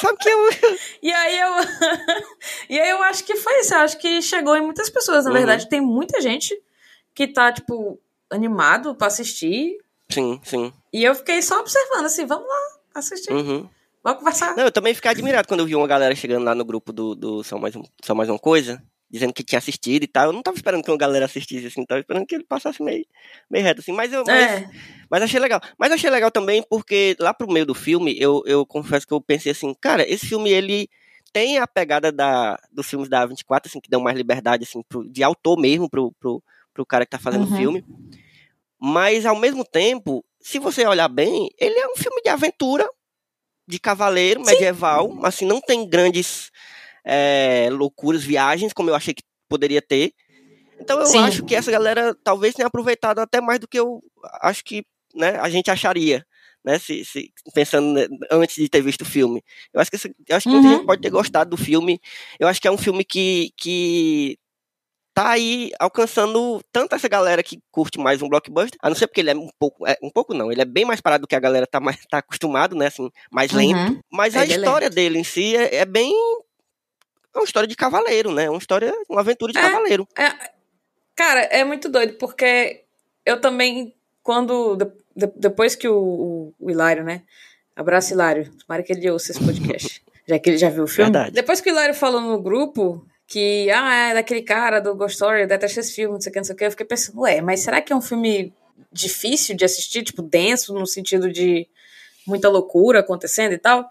Sabe 0.00 0.18
que 0.18 0.28
eu. 0.28 0.48
e 1.02 1.10
aí 1.10 1.38
eu. 1.38 1.50
e 2.68 2.78
aí 2.78 2.90
eu 2.90 3.02
acho 3.04 3.24
que 3.24 3.36
foi 3.36 3.60
isso. 3.60 3.74
Eu 3.74 3.78
acho 3.78 3.98
que 3.98 4.20
chegou 4.20 4.54
em 4.54 4.60
muitas 4.60 4.90
pessoas. 4.90 5.24
Na 5.24 5.30
uhum. 5.30 5.36
verdade, 5.36 5.68
tem 5.68 5.80
muita 5.80 6.20
gente 6.20 6.54
que 7.14 7.26
tá, 7.26 7.50
tipo, 7.50 7.98
animado 8.30 8.94
pra 8.94 9.06
assistir. 9.06 9.78
Sim, 10.10 10.38
sim. 10.44 10.72
E 10.92 11.02
eu 11.02 11.14
fiquei 11.14 11.40
só 11.40 11.58
observando, 11.60 12.04
assim, 12.04 12.26
vamos 12.26 12.46
lá 12.46 12.78
assistir. 12.96 13.32
Uhum. 13.32 13.68
Vamos 14.04 14.18
conversar. 14.20 14.56
Não, 14.56 14.64
eu 14.64 14.72
também 14.72 14.94
fiquei 14.94 15.10
admirado 15.10 15.48
quando 15.48 15.60
eu 15.60 15.66
vi 15.66 15.74
uma 15.74 15.86
galera 15.86 16.14
chegando 16.14 16.44
lá 16.44 16.54
no 16.54 16.64
grupo 16.64 16.92
do, 16.92 17.14
do 17.14 17.42
Só, 17.42 17.58
Mais 17.58 17.74
um, 17.74 17.82
Só 18.02 18.14
Mais 18.14 18.28
Uma 18.28 18.38
Coisa 18.38 18.82
dizendo 19.10 19.32
que 19.32 19.42
tinha 19.42 19.58
assistido 19.58 20.02
e 20.02 20.06
tal. 20.06 20.26
Eu 20.26 20.32
não 20.32 20.42
tava 20.42 20.56
esperando 20.56 20.84
que 20.84 20.90
uma 20.90 20.98
galera 20.98 21.24
assistisse, 21.24 21.66
assim, 21.66 21.84
tava 21.84 22.00
esperando 22.00 22.26
que 22.26 22.34
ele 22.34 22.44
passasse 22.44 22.82
meio, 22.82 23.06
meio 23.50 23.64
reto, 23.64 23.80
assim. 23.80 23.92
Mas 23.92 24.12
eu 24.12 24.24
mas, 24.26 24.50
é. 24.50 24.70
mas 25.10 25.22
achei 25.22 25.40
legal. 25.40 25.60
Mas 25.78 25.92
achei 25.92 26.10
legal 26.10 26.30
também 26.30 26.62
porque 26.68 27.16
lá 27.18 27.32
pro 27.32 27.50
meio 27.50 27.64
do 27.64 27.74
filme, 27.74 28.16
eu, 28.18 28.42
eu 28.46 28.66
confesso 28.66 29.06
que 29.06 29.14
eu 29.14 29.20
pensei 29.20 29.52
assim, 29.52 29.74
cara, 29.80 30.08
esse 30.08 30.26
filme, 30.26 30.50
ele 30.50 30.88
tem 31.32 31.58
a 31.58 31.66
pegada 31.66 32.10
da, 32.10 32.58
dos 32.72 32.88
filmes 32.88 33.08
da 33.08 33.26
A24, 33.26 33.66
assim, 33.66 33.80
que 33.80 33.90
dão 33.90 34.00
mais 34.00 34.16
liberdade, 34.16 34.64
assim, 34.64 34.82
pro, 34.88 35.08
de 35.08 35.22
autor 35.22 35.58
mesmo 35.58 35.88
pro, 35.88 36.12
pro, 36.12 36.42
pro 36.72 36.86
cara 36.86 37.04
que 37.04 37.10
tá 37.10 37.18
fazendo 37.18 37.46
o 37.46 37.50
uhum. 37.50 37.56
filme. 37.56 37.84
Mas, 38.80 39.26
ao 39.26 39.36
mesmo 39.36 39.64
tempo, 39.64 40.24
se 40.40 40.58
você 40.58 40.86
olhar 40.86 41.08
bem, 41.08 41.50
ele 41.58 41.78
é 41.78 41.88
um 41.88 41.96
filme 41.96 42.22
de 42.22 42.28
aventura, 42.28 42.88
de 43.66 43.78
cavaleiro 43.78 44.42
medieval, 44.44 45.10
Sim. 45.10 45.20
assim, 45.22 45.46
não 45.46 45.60
tem 45.60 45.86
grandes 45.88 46.50
é, 47.08 47.68
loucuras, 47.70 48.22
viagens, 48.22 48.74
como 48.74 48.90
eu 48.90 48.94
achei 48.94 49.14
que 49.14 49.22
poderia 49.48 49.80
ter. 49.80 50.12
Então 50.78 51.00
eu 51.00 51.06
Sim. 51.06 51.20
acho 51.20 51.44
que 51.44 51.54
essa 51.54 51.70
galera 51.70 52.14
talvez 52.22 52.54
tenha 52.54 52.68
aproveitado 52.68 53.18
até 53.18 53.40
mais 53.40 53.58
do 53.58 53.66
que 53.66 53.78
eu 53.78 54.02
acho 54.42 54.62
que 54.62 54.84
né, 55.14 55.38
a 55.40 55.48
gente 55.48 55.70
acharia. 55.70 56.24
Né, 56.64 56.76
se, 56.78 57.04
se, 57.04 57.32
pensando 57.54 57.98
antes 58.30 58.56
de 58.56 58.68
ter 58.68 58.82
visto 58.82 59.02
o 59.02 59.06
filme. 59.06 59.42
Eu 59.72 59.80
acho 59.80 59.90
que, 59.90 59.96
eu 60.28 60.36
acho 60.36 60.48
que 60.48 60.54
uhum. 60.54 60.60
muita 60.60 60.76
gente 60.76 60.86
pode 60.86 61.00
ter 61.00 61.08
gostado 61.08 61.50
do 61.50 61.56
filme. 61.56 61.98
Eu 62.38 62.46
acho 62.46 62.60
que 62.60 62.68
é 62.68 62.70
um 62.70 62.76
filme 62.76 63.04
que, 63.04 63.52
que 63.56 64.36
tá 65.14 65.30
aí 65.30 65.70
alcançando 65.80 66.60
tanto 66.70 66.94
essa 66.94 67.08
galera 67.08 67.42
que 67.42 67.58
curte 67.70 67.98
mais 67.98 68.20
um 68.20 68.28
blockbuster, 68.28 68.78
a 68.82 68.88
não 68.88 68.96
ser 68.96 69.06
porque 69.06 69.20
ele 69.20 69.30
é 69.30 69.34
um 69.34 69.48
pouco, 69.58 69.86
é, 69.86 69.96
um 70.02 70.10
pouco 70.10 70.32
não, 70.34 70.52
ele 70.52 70.60
é 70.60 70.64
bem 70.64 70.84
mais 70.84 71.00
parado 71.00 71.22
do 71.22 71.26
que 71.26 71.34
a 71.34 71.40
galera 71.40 71.66
tá 71.66 71.80
mais 71.80 71.96
tá 72.08 72.18
acostumado, 72.18 72.76
né, 72.76 72.86
assim, 72.86 73.10
mais 73.32 73.50
lento, 73.50 73.94
uhum. 73.94 74.00
mas 74.12 74.36
a 74.36 74.44
é 74.44 74.48
história 74.48 74.86
é 74.86 74.90
dele 74.90 75.18
em 75.18 75.24
si 75.24 75.56
é, 75.56 75.76
é, 75.76 75.84
bem 75.84 76.12
é 77.38 77.40
uma 77.40 77.46
história 77.46 77.68
de 77.68 77.76
cavaleiro, 77.76 78.32
né? 78.32 78.48
Uma 78.48 78.58
história, 78.58 78.92
uma 79.08 79.20
aventura 79.20 79.52
de 79.52 79.58
é, 79.58 79.62
cavaleiro. 79.62 80.08
É, 80.16 80.50
cara, 81.14 81.40
é 81.44 81.64
muito 81.64 81.88
doido, 81.88 82.14
porque 82.14 82.84
eu 83.24 83.40
também, 83.40 83.94
quando. 84.22 84.76
De, 84.76 84.86
de, 85.16 85.32
depois 85.36 85.74
que 85.74 85.88
o, 85.88 85.96
o, 85.96 86.54
o, 86.58 86.70
Hilário, 86.70 87.04
né? 87.04 87.22
Abraço, 87.76 88.12
Hilário. 88.12 88.50
Tomara 88.66 88.82
que 88.82 88.92
ele 88.92 89.10
ouça 89.10 89.32
esse 89.32 89.44
podcast. 89.44 90.02
já 90.26 90.38
que 90.38 90.50
ele 90.50 90.58
já 90.58 90.68
viu 90.68 90.84
o 90.84 90.88
filme. 90.88 91.10
Verdade. 91.10 91.34
Depois 91.34 91.60
que 91.60 91.70
o 91.70 91.72
Hilário 91.72 91.94
falou 91.94 92.20
no 92.20 92.40
grupo 92.40 93.06
que, 93.26 93.70
ah, 93.70 94.10
é 94.10 94.14
daquele 94.14 94.42
cara 94.42 94.80
do 94.80 94.94
Ghost 94.94 95.14
Story, 95.14 95.46
detesta 95.46 95.80
esse 95.80 95.94
filme, 95.94 96.14
não 96.14 96.20
sei 96.20 96.30
o 96.30 96.32
que, 96.32 96.38
não 96.38 96.44
sei 96.44 96.54
o 96.54 96.58
que, 96.58 96.64
eu 96.64 96.70
fiquei 96.70 96.86
pensando, 96.86 97.20
ué, 97.20 97.42
mas 97.42 97.60
será 97.60 97.80
que 97.80 97.92
é 97.92 97.96
um 97.96 98.00
filme 98.00 98.54
difícil 98.90 99.54
de 99.54 99.64
assistir, 99.66 100.02
tipo, 100.02 100.22
denso, 100.22 100.72
no 100.72 100.86
sentido 100.86 101.30
de 101.30 101.66
muita 102.26 102.48
loucura 102.48 103.00
acontecendo 103.00 103.52
e 103.52 103.58
tal? 103.58 103.88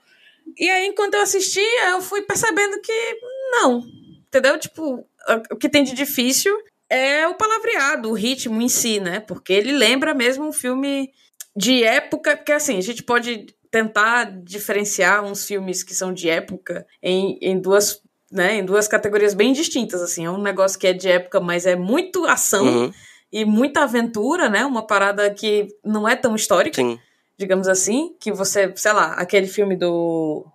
E 0.57 0.69
aí, 0.69 0.87
enquanto 0.87 1.15
eu 1.15 1.21
assistia, 1.21 1.89
eu 1.89 2.01
fui 2.01 2.21
percebendo 2.21 2.79
que 2.81 3.19
não. 3.51 3.83
Entendeu? 4.27 4.59
Tipo, 4.59 5.05
o 5.51 5.55
que 5.55 5.69
tem 5.69 5.83
de 5.83 5.93
difícil 5.93 6.55
é 6.89 7.27
o 7.27 7.35
palavreado, 7.35 8.09
o 8.09 8.13
ritmo 8.13 8.61
em 8.61 8.69
si, 8.69 8.99
né? 8.99 9.19
Porque 9.19 9.53
ele 9.53 9.71
lembra 9.71 10.13
mesmo 10.13 10.47
um 10.47 10.53
filme 10.53 11.11
de 11.55 11.83
época, 11.83 12.37
porque 12.37 12.51
assim, 12.51 12.77
a 12.77 12.81
gente 12.81 13.03
pode 13.03 13.47
tentar 13.69 14.25
diferenciar 14.43 15.23
uns 15.23 15.45
filmes 15.45 15.83
que 15.83 15.93
são 15.93 16.13
de 16.13 16.29
época 16.29 16.85
em, 17.01 17.37
em 17.41 17.59
duas 17.59 18.01
né, 18.31 18.57
em 18.57 18.65
duas 18.65 18.87
categorias 18.87 19.33
bem 19.33 19.53
distintas, 19.53 20.01
assim, 20.01 20.25
é 20.25 20.29
um 20.29 20.41
negócio 20.41 20.77
que 20.77 20.87
é 20.87 20.93
de 20.93 21.09
época, 21.09 21.39
mas 21.39 21.65
é 21.65 21.75
muito 21.75 22.25
ação 22.25 22.65
uhum. 22.65 22.93
e 23.31 23.45
muita 23.45 23.83
aventura, 23.83 24.49
né, 24.49 24.65
uma 24.65 24.85
parada 24.85 25.29
que 25.33 25.67
não 25.83 26.07
é 26.07 26.15
tão 26.15 26.35
histórica, 26.35 26.81
Sim. 26.81 26.99
digamos 27.37 27.69
assim, 27.69 28.15
que 28.19 28.31
você, 28.31 28.71
sei 28.75 28.91
lá, 28.91 29.13
aquele 29.13 29.47
filme 29.47 29.77
do 29.77 30.45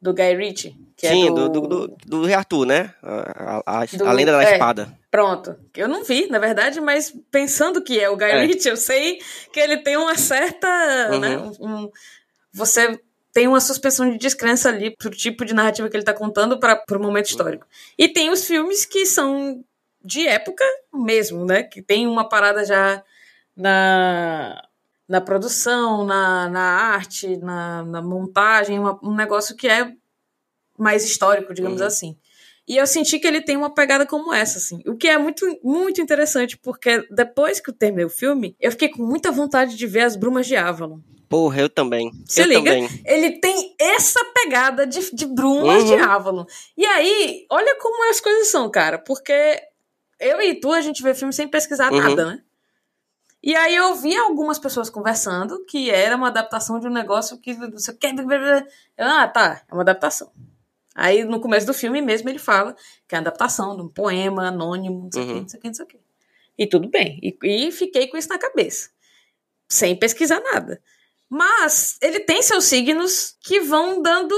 do 0.00 0.14
Guy 0.14 0.34
Ritchie, 0.34 0.76
que 0.96 1.08
Sim, 1.08 1.26
é 1.26 1.30
do... 1.30 1.48
do, 1.48 1.60
do, 1.60 1.88
do, 1.88 1.96
do 2.06 2.34
Arthur, 2.34 2.66
né, 2.66 2.94
a, 3.02 3.62
a, 3.82 3.84
do, 3.84 4.06
a 4.06 4.12
lenda 4.12 4.32
da 4.32 4.42
é, 4.42 4.52
espada. 4.52 4.98
Pronto. 5.10 5.56
Eu 5.76 5.88
não 5.88 6.04
vi, 6.04 6.26
na 6.28 6.38
verdade, 6.38 6.80
mas 6.80 7.14
pensando 7.30 7.82
que 7.82 8.00
é 8.00 8.08
o 8.08 8.16
Guy 8.16 8.30
é. 8.30 8.46
Ritchie, 8.46 8.68
eu 8.68 8.76
sei 8.76 9.18
que 9.52 9.60
ele 9.60 9.78
tem 9.78 9.96
uma 9.96 10.16
certa. 10.16 10.68
Uhum. 11.12 11.18
Né, 11.18 11.36
um, 11.60 11.90
você 12.52 12.98
tem 13.32 13.46
uma 13.46 13.60
suspensão 13.60 14.10
de 14.10 14.18
descrença 14.18 14.68
ali 14.68 14.96
pro 14.96 15.10
tipo 15.10 15.44
de 15.44 15.54
narrativa 15.54 15.88
que 15.88 15.96
ele 15.96 16.04
tá 16.04 16.14
contando 16.14 16.58
para 16.58 16.82
o 16.90 16.98
momento 16.98 17.26
histórico. 17.26 17.66
E 17.96 18.08
tem 18.08 18.30
os 18.30 18.44
filmes 18.44 18.84
que 18.84 19.06
são 19.06 19.62
de 20.02 20.26
época 20.26 20.64
mesmo, 20.92 21.44
né? 21.44 21.62
Que 21.62 21.82
tem 21.82 22.06
uma 22.06 22.28
parada 22.28 22.64
já 22.64 23.02
na, 23.56 24.60
na 25.10 25.20
produção, 25.20 26.04
na, 26.04 26.48
na 26.48 26.62
arte, 26.62 27.36
na, 27.38 27.82
na 27.82 28.00
montagem, 28.00 28.78
uma, 28.78 28.96
um 29.02 29.12
negócio 29.12 29.56
que 29.56 29.66
é 29.66 29.92
mais 30.78 31.04
histórico, 31.04 31.52
digamos 31.52 31.80
uhum. 31.80 31.86
assim. 31.88 32.16
E 32.68 32.76
eu 32.76 32.86
senti 32.86 33.18
que 33.18 33.26
ele 33.26 33.40
tem 33.40 33.56
uma 33.56 33.74
pegada 33.74 34.06
como 34.06 34.32
essa, 34.32 34.58
assim. 34.58 34.80
O 34.86 34.96
que 34.96 35.08
é 35.08 35.18
muito, 35.18 35.44
muito 35.64 36.00
interessante, 36.00 36.56
porque 36.56 37.04
depois 37.10 37.58
que 37.58 37.70
eu 37.70 37.74
terminei 37.74 38.04
o 38.04 38.08
filme, 38.08 38.54
eu 38.60 38.70
fiquei 38.70 38.88
com 38.88 39.02
muita 39.02 39.32
vontade 39.32 39.76
de 39.76 39.84
ver 39.84 40.02
as 40.02 40.14
Brumas 40.14 40.46
de 40.46 40.54
Avalon. 40.54 41.00
Porra, 41.28 41.62
eu 41.62 41.68
também. 41.68 42.12
Se 42.24 42.42
eu 42.42 42.46
liga, 42.46 42.70
também. 42.70 42.88
ele 43.04 43.40
tem 43.40 43.74
essa 43.80 44.24
pegada 44.26 44.86
de, 44.86 45.12
de 45.12 45.26
Brumas 45.26 45.82
uhum. 45.82 45.88
de 45.88 45.94
Avalon. 45.94 46.44
E 46.78 46.86
aí, 46.86 47.46
olha 47.50 47.76
como 47.80 48.08
as 48.08 48.20
coisas 48.20 48.46
são, 48.46 48.70
cara. 48.70 48.96
Porque 48.96 49.60
eu 50.20 50.40
e 50.40 50.54
tu, 50.54 50.70
a 50.70 50.80
gente 50.80 51.02
vê 51.02 51.14
filme 51.14 51.32
sem 51.32 51.48
pesquisar 51.48 51.90
uhum. 51.90 51.98
nada, 51.98 52.26
né? 52.26 52.42
E 53.42 53.56
aí 53.56 53.74
eu 53.74 53.94
vi 53.94 54.14
algumas 54.16 54.58
pessoas 54.58 54.90
conversando 54.90 55.64
que 55.64 55.90
era 55.90 56.14
uma 56.16 56.28
adaptação 56.28 56.78
de 56.78 56.86
um 56.86 56.92
negócio 56.92 57.38
que 57.38 57.54
você 57.54 57.94
quer. 57.94 58.14
Ah, 58.98 59.26
tá, 59.28 59.62
é 59.68 59.72
uma 59.74 59.82
adaptação. 59.82 60.30
Aí 60.94 61.24
no 61.24 61.40
começo 61.40 61.66
do 61.66 61.72
filme 61.72 62.02
mesmo 62.02 62.28
ele 62.28 62.38
fala 62.38 62.76
que 63.08 63.14
é 63.14 63.18
uma 63.18 63.22
adaptação 63.22 63.74
de 63.76 63.82
um 63.82 63.88
poema 63.88 64.48
anônimo, 64.48 65.04
não 65.04 65.12
sei 65.12 65.22
o 65.22 65.26
uhum. 65.26 65.34
que, 65.34 65.40
não 65.40 65.48
sei 65.48 65.58
o 65.58 65.62
que, 65.62 65.68
não 65.68 65.74
sei 65.74 65.84
o 65.84 65.88
que. 65.88 65.98
E 66.58 66.66
tudo 66.66 66.88
bem. 66.88 67.18
E, 67.22 67.38
e 67.42 67.72
fiquei 67.72 68.08
com 68.08 68.18
isso 68.18 68.28
na 68.28 68.38
cabeça. 68.38 68.90
Sem 69.68 69.96
pesquisar 69.96 70.40
nada. 70.40 70.82
Mas 71.28 71.96
ele 72.02 72.20
tem 72.20 72.42
seus 72.42 72.64
signos 72.64 73.36
que 73.40 73.60
vão 73.60 74.02
dando 74.02 74.34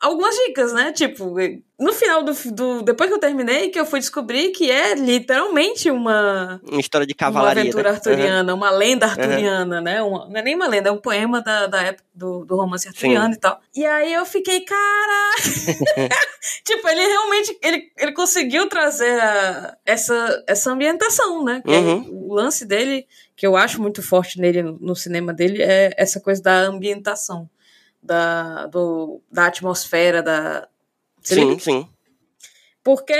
algumas 0.00 0.34
dicas, 0.34 0.72
né? 0.72 0.92
Tipo, 0.92 1.34
no 1.78 1.92
final 1.92 2.22
do, 2.22 2.32
do, 2.52 2.82
Depois 2.82 3.08
que 3.08 3.14
eu 3.14 3.20
terminei, 3.20 3.68
que 3.68 3.78
eu 3.78 3.84
fui 3.84 4.00
descobrir 4.00 4.50
que 4.50 4.70
é 4.70 4.94
literalmente 4.94 5.90
uma. 5.90 6.60
Uma 6.64 6.80
história 6.80 7.06
de 7.06 7.14
cavalaria. 7.14 7.62
Uma 7.62 7.68
aventura 7.68 7.90
né? 7.90 7.96
arturiana, 7.96 8.52
uhum. 8.52 8.58
uma 8.58 8.70
lenda 8.70 9.06
arturiana, 9.06 9.76
uhum. 9.76 9.82
né? 9.82 10.02
Uma, 10.02 10.28
não 10.28 10.36
é 10.36 10.42
nem 10.42 10.54
uma 10.54 10.66
lenda, 10.66 10.88
é 10.88 10.92
um 10.92 10.98
poema 10.98 11.42
da, 11.42 11.66
da 11.66 11.82
época 11.82 12.04
do, 12.14 12.44
do 12.44 12.56
romance 12.56 12.88
arturiano 12.88 13.32
Sim. 13.32 13.32
e 13.32 13.40
tal. 13.40 13.60
E 13.74 13.84
aí 13.84 14.12
eu 14.12 14.24
fiquei, 14.24 14.60
cara. 14.60 15.34
tipo, 16.64 16.88
ele 16.88 17.06
realmente. 17.06 17.58
Ele, 17.62 17.90
ele 17.98 18.12
conseguiu 18.12 18.68
trazer 18.68 19.20
a, 19.20 19.76
essa, 19.84 20.44
essa 20.46 20.70
ambientação, 20.70 21.44
né? 21.44 21.62
Que 21.64 21.70
uhum. 21.70 22.06
é, 22.06 22.10
o 22.10 22.34
lance 22.34 22.64
dele, 22.64 23.06
que 23.36 23.46
eu 23.46 23.56
acho 23.56 23.82
muito 23.82 24.02
forte 24.02 24.40
nele, 24.40 24.62
no 24.62 24.96
cinema 24.96 25.32
dele, 25.32 25.62
é 25.62 25.92
essa 25.96 26.20
coisa 26.20 26.42
da 26.42 26.60
ambientação 26.60 27.48
da, 28.06 28.66
do, 28.66 29.20
da 29.30 29.46
atmosfera, 29.46 30.22
da. 30.22 30.68
Sim, 31.22 31.58
sim. 31.58 31.88
Porque 32.82 33.14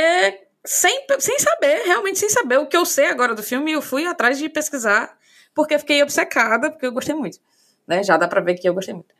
sem, 0.64 1.04
sem 1.18 1.38
saber, 1.38 1.82
realmente 1.84 2.18
sem 2.18 2.28
saber 2.28 2.58
o 2.58 2.66
que 2.66 2.76
eu 2.76 2.86
sei 2.86 3.06
agora 3.06 3.34
do 3.34 3.42
filme, 3.42 3.72
eu 3.72 3.82
fui 3.82 4.06
atrás 4.06 4.38
de 4.38 4.48
pesquisar, 4.48 5.18
porque 5.54 5.78
fiquei 5.78 6.02
obcecada, 6.02 6.70
porque 6.70 6.86
eu 6.86 6.92
gostei 6.92 7.14
muito. 7.14 7.38
Né? 7.86 8.02
Já 8.02 8.16
dá 8.16 8.28
pra 8.28 8.40
ver 8.40 8.54
que 8.54 8.68
eu 8.68 8.74
gostei 8.74 8.94
muito. 8.94 9.14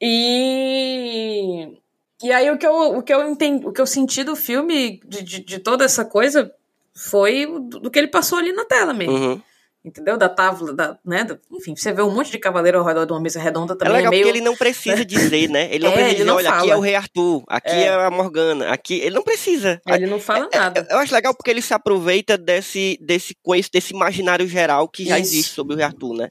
E. 0.00 1.78
E 2.22 2.32
aí 2.32 2.50
o 2.50 2.56
que 2.56 2.66
eu, 2.66 2.74
o 2.96 3.02
que 3.02 3.12
eu 3.12 3.28
entendi, 3.28 3.66
o 3.66 3.72
que 3.72 3.80
eu 3.80 3.86
senti 3.86 4.24
do 4.24 4.34
filme, 4.34 5.00
de, 5.04 5.22
de, 5.22 5.40
de 5.40 5.58
toda 5.58 5.84
essa 5.84 6.02
coisa, 6.02 6.50
foi 6.94 7.44
do, 7.44 7.78
do, 7.78 7.90
que 7.90 7.98
ele 7.98 8.08
passou 8.08 8.38
ali 8.38 8.52
na 8.52 8.64
tela 8.64 8.94
mesmo. 8.94 9.14
Uhum 9.14 9.42
entendeu? 9.86 10.18
Da 10.18 10.28
tábua, 10.28 10.74
da, 10.74 10.98
né? 11.04 11.22
Da, 11.22 11.38
enfim, 11.52 11.76
você 11.76 11.92
vê 11.92 12.02
um 12.02 12.10
monte 12.10 12.32
de 12.32 12.38
cavaleiro 12.38 12.78
ao 12.78 12.84
redor 12.84 13.06
de 13.06 13.12
uma 13.12 13.20
mesa 13.20 13.38
redonda 13.38 13.76
também. 13.76 13.94
É 13.94 13.96
legal 13.98 14.08
é 14.08 14.10
meio... 14.10 14.24
porque 14.24 14.38
ele 14.38 14.44
não 14.44 14.56
precisa 14.56 15.04
dizer, 15.06 15.48
né? 15.48 15.68
Ele 15.72 15.84
não 15.84 15.92
é, 15.92 15.94
precisa 15.94 16.14
ele 16.14 16.24
dizer, 16.24 16.30
olha, 16.30 16.48
fala. 16.50 16.60
aqui 16.62 16.70
é 16.70 16.76
o 16.76 16.80
Rei 16.80 16.94
Arthur, 16.96 17.44
aqui 17.46 17.70
é. 17.70 17.84
é, 17.84 17.94
a 17.94 18.10
Morgana, 18.10 18.70
aqui. 18.70 18.94
Ele 18.94 19.14
não 19.14 19.22
precisa. 19.22 19.80
Ele 19.86 20.06
não 20.06 20.18
fala 20.18 20.48
é, 20.52 20.56
é 20.56 20.58
nada. 20.58 20.86
eu 20.90 20.98
acho 20.98 21.14
legal 21.14 21.34
porque 21.34 21.50
ele 21.50 21.62
se 21.62 21.72
aproveita 21.72 22.36
desse, 22.36 22.98
desse, 23.00 23.36
desse 23.72 23.94
imaginário 23.94 24.46
geral 24.48 24.88
que 24.88 25.04
já 25.04 25.18
Isso. 25.18 25.30
existe 25.32 25.54
sobre 25.54 25.74
o 25.74 25.76
Rei 25.76 25.86
Arthur, 25.86 26.14
né? 26.14 26.28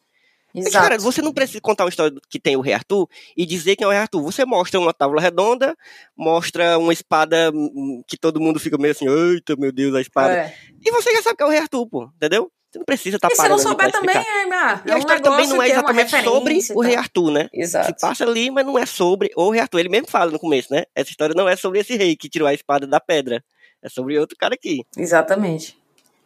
Exato. 0.54 0.74
Mas, 0.74 0.84
cara, 0.84 0.98
você 0.98 1.22
não 1.22 1.34
precisa 1.34 1.60
contar 1.60 1.84
uma 1.84 1.90
história 1.90 2.16
que 2.30 2.40
tem 2.40 2.56
o 2.56 2.62
Rei 2.62 2.74
Arthur 2.74 3.10
e 3.36 3.46
dizer 3.46 3.76
que 3.76 3.84
é 3.84 3.88
o 3.88 3.90
Rei 3.90 4.00
Arthur. 4.00 4.22
Você 4.22 4.46
mostra 4.46 4.80
uma 4.80 4.94
tábua 4.94 5.20
redonda, 5.20 5.76
mostra 6.16 6.78
uma 6.78 6.94
espada 6.94 7.52
hum, 7.54 8.02
que 8.08 8.18
todo 8.18 8.40
mundo 8.40 8.58
fica 8.58 8.78
meio 8.78 8.92
assim, 8.92 9.06
eita, 9.08 9.56
meu 9.58 9.72
Deus, 9.72 9.94
a 9.96 10.02
espada. 10.02 10.34
É. 10.34 10.56
E 10.82 10.92
você 10.92 11.12
já 11.14 11.22
sabe 11.22 11.36
que 11.36 11.44
é 11.44 11.46
o 11.46 11.50
Rei 11.50 11.60
Arthur, 11.60 11.86
pô, 11.88 12.10
entendeu? 12.16 12.50
Você 12.76 12.80
não 12.80 12.86
precisa 12.86 13.16
estar 13.16 13.30
tá 13.30 13.36
parando. 13.38 13.56
E 13.56 13.60
se 13.60 13.66
não 13.66 13.72
souber 13.72 13.92
também, 13.92 14.18
é, 14.18 14.54
ah, 14.54 14.82
E 14.86 14.92
a 14.92 14.96
é 14.96 15.00
história 15.00 15.22
também 15.22 15.48
não 15.48 15.62
é 15.64 15.70
exatamente 15.70 16.24
sobre 16.24 16.60
o 16.74 16.82
Rei 16.82 16.96
Arthur, 16.96 17.32
né? 17.32 17.50
Exato. 17.54 17.88
Se 17.88 18.02
passa 18.02 18.26
ali, 18.26 18.52
mas 18.52 18.66
não 18.66 18.78
é 18.78 18.86
sobre 18.86 19.32
o 19.36 19.50
Rei 19.50 19.62
Arthur. 19.62 19.80
Ele 19.80 19.90
mesmo 19.90 20.10
fala 20.10 20.30
no 20.30 20.38
começo, 20.38 20.74
né? 20.74 20.84
Essa 20.94 21.10
história 21.10 21.34
não 21.34 21.48
é 21.48 21.56
sobre 21.56 21.80
esse 21.80 21.96
rei 21.96 22.18
que 22.18 22.28
tirou 22.28 22.46
a 22.46 22.54
espada 22.54 22.86
da 22.86 23.00
pedra. 23.00 23.42
É 23.82 23.88
sobre 23.88 24.20
outro 24.20 24.36
cara 24.38 24.56
aqui. 24.56 24.84
Exatamente. 24.98 25.78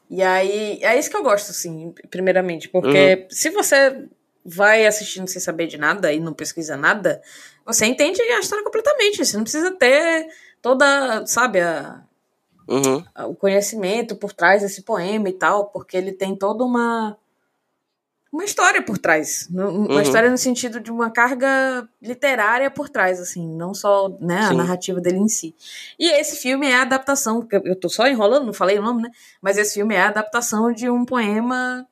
E 0.10 0.24
aí, 0.24 0.80
é 0.82 0.98
isso 0.98 1.10
que 1.10 1.18
eu 1.18 1.22
gosto, 1.22 1.52
assim, 1.52 1.94
primeiramente. 2.10 2.68
Porque 2.68 3.20
uhum. 3.22 3.28
se 3.30 3.52
você 3.52 4.06
vai 4.44 4.88
assistindo 4.88 5.28
sem 5.28 5.40
saber 5.40 5.68
de 5.68 5.78
nada 5.78 6.12
e 6.12 6.20
não 6.20 6.34
pesquisa 6.34 6.76
nada, 6.76 7.22
você 7.64 7.86
entende 7.86 8.20
a 8.22 8.40
história 8.40 8.64
completamente. 8.64 9.24
Você 9.24 9.38
não 9.38 9.44
precisa 9.44 9.70
ter 9.70 10.26
toda, 10.64 11.24
sabe, 11.28 11.60
a, 11.62 12.02
uhum. 12.70 13.04
o 13.30 13.36
conhecimento 13.36 14.16
por 14.16 14.32
trás 14.32 14.62
desse 14.62 14.84
poema 14.84 15.28
e 15.28 15.34
tal, 15.34 15.66
porque 15.66 15.98
ele 15.98 16.12
tem 16.12 16.36
toda 16.36 16.64
uma 16.64 17.18
uma 18.32 18.46
história 18.46 18.80
por 18.82 19.00
trás, 19.00 19.48
uma 19.50 19.70
uhum. 19.70 20.02
história 20.02 20.30
no 20.30 20.38
sentido 20.38 20.80
de 20.80 20.92
uma 20.92 21.10
carga 21.10 21.90
literária 22.00 22.70
por 22.70 22.88
trás, 22.88 23.20
assim, 23.20 23.48
não 23.56 23.74
só 23.74 24.08
né, 24.22 24.42
a 24.42 24.54
narrativa 24.54 25.02
dele 25.02 25.18
em 25.18 25.28
si. 25.28 25.56
E 25.98 26.08
esse 26.12 26.36
filme 26.36 26.68
é 26.68 26.76
a 26.76 26.84
adaptação, 26.84 27.48
eu 27.64 27.76
tô 27.76 27.90
só 27.90 28.08
enrolando, 28.08 28.46
não 28.46 28.54
falei 28.54 28.78
o 28.78 28.84
nome, 28.84 29.02
né? 29.02 29.10
Mas 29.42 29.58
esse 29.58 29.74
filme 29.74 29.96
é 29.96 30.02
a 30.02 30.10
adaptação 30.10 30.72
de 30.72 30.88
um 30.88 31.06
poema 31.06 31.88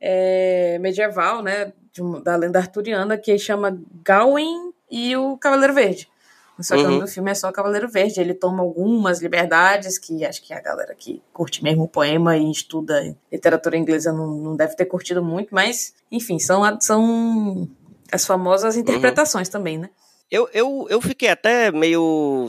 é, 0.00 0.76
medieval, 0.80 1.40
né? 1.40 1.72
Uma, 2.00 2.20
da 2.20 2.34
lenda 2.34 2.58
arturiana 2.58 3.16
que 3.16 3.38
chama 3.38 3.80
Gawain 4.04 4.72
e 4.90 5.16
o 5.16 5.36
Cavaleiro 5.36 5.74
Verde. 5.74 6.08
Só 6.62 6.74
que 6.74 6.82
uhum. 6.82 6.86
o 6.86 6.90
nome 6.92 7.04
do 7.04 7.10
filme 7.10 7.30
é 7.30 7.34
só 7.34 7.50
Cavaleiro 7.52 7.88
Verde. 7.88 8.20
Ele 8.20 8.34
toma 8.34 8.62
algumas 8.62 9.20
liberdades 9.20 9.98
que 9.98 10.24
acho 10.24 10.42
que 10.42 10.52
a 10.52 10.60
galera 10.60 10.94
que 10.94 11.22
curte 11.32 11.62
mesmo 11.62 11.84
o 11.84 11.88
poema 11.88 12.36
e 12.36 12.50
estuda 12.50 13.16
literatura 13.30 13.76
inglesa 13.76 14.12
não, 14.12 14.28
não 14.28 14.56
deve 14.56 14.76
ter 14.76 14.86
curtido 14.86 15.22
muito, 15.22 15.54
mas, 15.54 15.94
enfim, 16.10 16.38
são, 16.38 16.62
são 16.80 17.68
as 18.12 18.26
famosas 18.26 18.76
interpretações 18.76 19.48
uhum. 19.48 19.52
também, 19.52 19.78
né? 19.78 19.90
Eu, 20.30 20.48
eu, 20.52 20.86
eu 20.88 21.00
fiquei 21.00 21.28
até 21.28 21.72
meio 21.72 22.46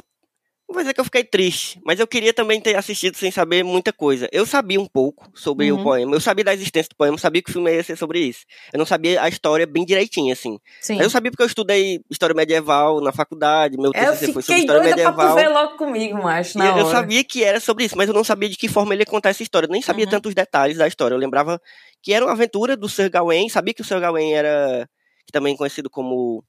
não 0.71 0.73
vou 0.73 0.81
dizer 0.81 0.93
que 0.93 1.01
eu 1.01 1.05
fiquei 1.05 1.23
triste, 1.23 1.79
mas 1.85 1.99
eu 1.99 2.07
queria 2.07 2.33
também 2.33 2.59
ter 2.59 2.75
assistido 2.75 3.15
sem 3.17 3.29
saber 3.29 3.63
muita 3.63 3.91
coisa. 3.91 4.27
Eu 4.31 4.45
sabia 4.45 4.79
um 4.79 4.87
pouco 4.87 5.29
sobre 5.35 5.69
uhum. 5.71 5.81
o 5.81 5.83
poema, 5.83 6.15
eu 6.15 6.21
sabia 6.21 6.45
da 6.45 6.53
existência 6.53 6.89
do 6.89 6.95
poema, 6.95 7.15
eu 7.15 7.19
sabia 7.19 7.41
que 7.41 7.49
o 7.49 7.53
filme 7.53 7.71
ia 7.71 7.83
ser 7.83 7.97
sobre 7.97 8.19
isso. 8.19 8.45
Eu 8.71 8.79
não 8.79 8.85
sabia 8.85 9.21
a 9.21 9.27
história 9.27 9.67
bem 9.67 9.85
direitinho, 9.85 10.31
assim. 10.31 10.57
Sim. 10.79 10.99
Eu 10.99 11.09
sabia 11.09 11.29
porque 11.29 11.43
eu 11.43 11.47
estudei 11.47 11.99
história 12.09 12.33
medieval 12.33 13.01
na 13.01 13.11
faculdade, 13.11 13.77
meu 13.77 13.91
TCC 13.91 14.31
foi 14.31 14.41
sobre 14.41 14.61
história 14.61 14.83
medieval. 14.83 15.35
Ver 15.35 15.49
logo 15.49 15.77
comigo, 15.77 16.17
macho, 16.23 16.57
na 16.57 16.77
Eu 16.77 16.89
sabia 16.89 17.23
que 17.23 17.43
era 17.43 17.59
sobre 17.59 17.83
isso, 17.83 17.97
mas 17.97 18.07
eu 18.07 18.13
não 18.13 18.23
sabia 18.23 18.49
de 18.49 18.55
que 18.55 18.69
forma 18.69 18.93
ele 18.93 19.01
ia 19.01 19.05
contar 19.05 19.29
essa 19.29 19.43
história. 19.43 19.67
Eu 19.67 19.71
nem 19.71 19.81
sabia 19.81 20.05
uhum. 20.05 20.11
tantos 20.11 20.33
detalhes 20.33 20.77
da 20.77 20.87
história. 20.87 21.13
Eu 21.13 21.19
lembrava 21.19 21.61
que 22.01 22.13
era 22.13 22.25
uma 22.25 22.31
aventura 22.31 22.77
do 22.77 22.87
Sir 22.87 23.09
Gawain, 23.09 23.49
sabia 23.49 23.73
que 23.73 23.81
o 23.81 23.85
Sir 23.85 23.99
Gawain 23.99 24.31
era 24.31 24.89
também 25.33 25.55
conhecido 25.55 25.89
como 25.89 26.43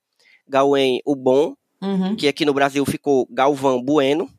Gawain 0.49 1.00
o 1.05 1.14
Bom, 1.17 1.55
uhum. 1.83 2.17
que 2.17 2.29
aqui 2.29 2.45
no 2.45 2.55
Brasil 2.55 2.85
ficou 2.87 3.27
Galvão 3.31 3.83
Bueno. 3.83 4.31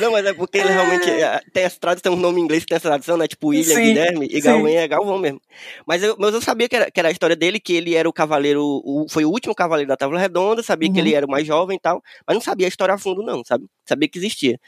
não, 0.00 0.12
mas 0.12 0.24
é 0.26 0.32
porque 0.32 0.58
ele 0.58 0.68
realmente 0.68 1.10
é, 1.10 1.40
tem 1.52 1.64
essa 1.64 1.78
tradução, 1.78 2.14
um 2.14 2.16
nome 2.16 2.40
em 2.40 2.44
inglês 2.44 2.62
que 2.64 2.68
tem 2.68 2.76
essa 2.76 2.88
tradução, 2.88 3.16
né? 3.16 3.26
Tipo 3.28 3.48
William 3.48 3.74
sim, 3.74 3.82
Guilherme, 3.82 4.28
e 4.30 4.40
Gawain 4.40 4.74
é 4.74 4.88
Galvão 4.88 5.18
mesmo. 5.18 5.40
Mas 5.86 6.02
eu, 6.02 6.16
mas 6.18 6.34
eu 6.34 6.40
sabia 6.40 6.68
que 6.68 6.76
era, 6.76 6.90
que 6.90 6.98
era 6.98 7.08
a 7.08 7.12
história 7.12 7.36
dele, 7.36 7.60
que 7.60 7.74
ele 7.74 7.94
era 7.94 8.08
o 8.08 8.12
cavaleiro, 8.12 8.62
o, 8.62 9.06
foi 9.08 9.24
o 9.24 9.30
último 9.30 9.54
cavaleiro 9.54 9.88
da 9.88 9.96
Távola 9.96 10.20
Redonda, 10.20 10.62
sabia 10.62 10.88
uhum. 10.88 10.94
que 10.94 11.00
ele 11.00 11.10
uhum. 11.10 11.16
era 11.16 11.26
o 11.26 11.30
mais 11.30 11.46
jovem 11.46 11.76
e 11.76 11.80
tal, 11.80 12.02
mas 12.26 12.34
não 12.34 12.40
sabia 12.40 12.66
a 12.66 12.68
história 12.68 12.94
a 12.94 12.98
fundo, 12.98 13.22
não, 13.22 13.44
sabe? 13.44 13.66
Sabia 13.84 14.08
que 14.08 14.18
existia. 14.18 14.58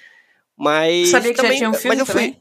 Mas. 0.56 1.10
Sabia 1.10 1.32
que 1.32 1.36
também, 1.36 1.52
já 1.52 1.58
tinha 1.58 1.70
um 1.70 1.74
filme 1.74 1.96
mas 1.96 1.98
eu 1.98 2.06
fui, 2.06 2.36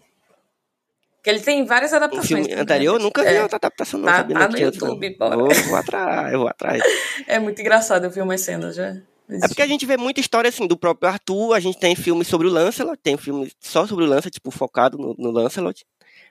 que 1.25 1.29
ele 1.31 1.39
tem 1.39 1.65
várias 1.65 1.91
adaptações. 1.91 2.45
Um 2.45 2.45
filme 2.45 2.61
anterior, 2.61 2.99
nunca 2.99 3.23
vi 3.23 3.33
é. 3.33 3.41
outra 3.41 3.55
adaptação, 3.57 3.99
não. 3.99 4.05
Tá, 4.05 4.17
sabia 4.17 4.35
tá 4.35 4.47
no 4.47 4.59
YouTube, 4.59 5.17
bora. 5.17 5.35
Vou, 5.35 5.51
vou 5.51 5.75
atrás, 5.75 6.31
eu 6.31 6.39
vou 6.39 6.47
atrás. 6.47 6.83
É 7.25 7.39
muito 7.39 7.59
engraçado, 7.59 8.03
eu 8.03 8.11
vi 8.11 8.21
umas 8.21 8.41
cenas 8.41 8.75
já. 8.75 8.95
É 9.27 9.47
porque 9.47 9.63
a 9.63 9.67
gente 9.67 9.87
vê 9.87 9.97
muita 9.97 10.19
história 10.19 10.47
assim 10.47 10.67
do 10.67 10.77
próprio 10.77 11.09
Arthur, 11.09 11.55
a 11.55 11.59
gente 11.59 11.79
tem 11.79 11.95
filmes 11.95 12.27
sobre 12.27 12.45
o 12.45 12.51
Lancelot, 12.51 12.99
tem 13.01 13.17
filme 13.17 13.51
só 13.59 13.87
sobre 13.87 14.03
o 14.03 14.07
Lancelot, 14.07 14.35
tipo, 14.35 14.51
focado 14.51 14.99
no, 14.99 15.15
no 15.17 15.31
Lancelot. 15.31 15.83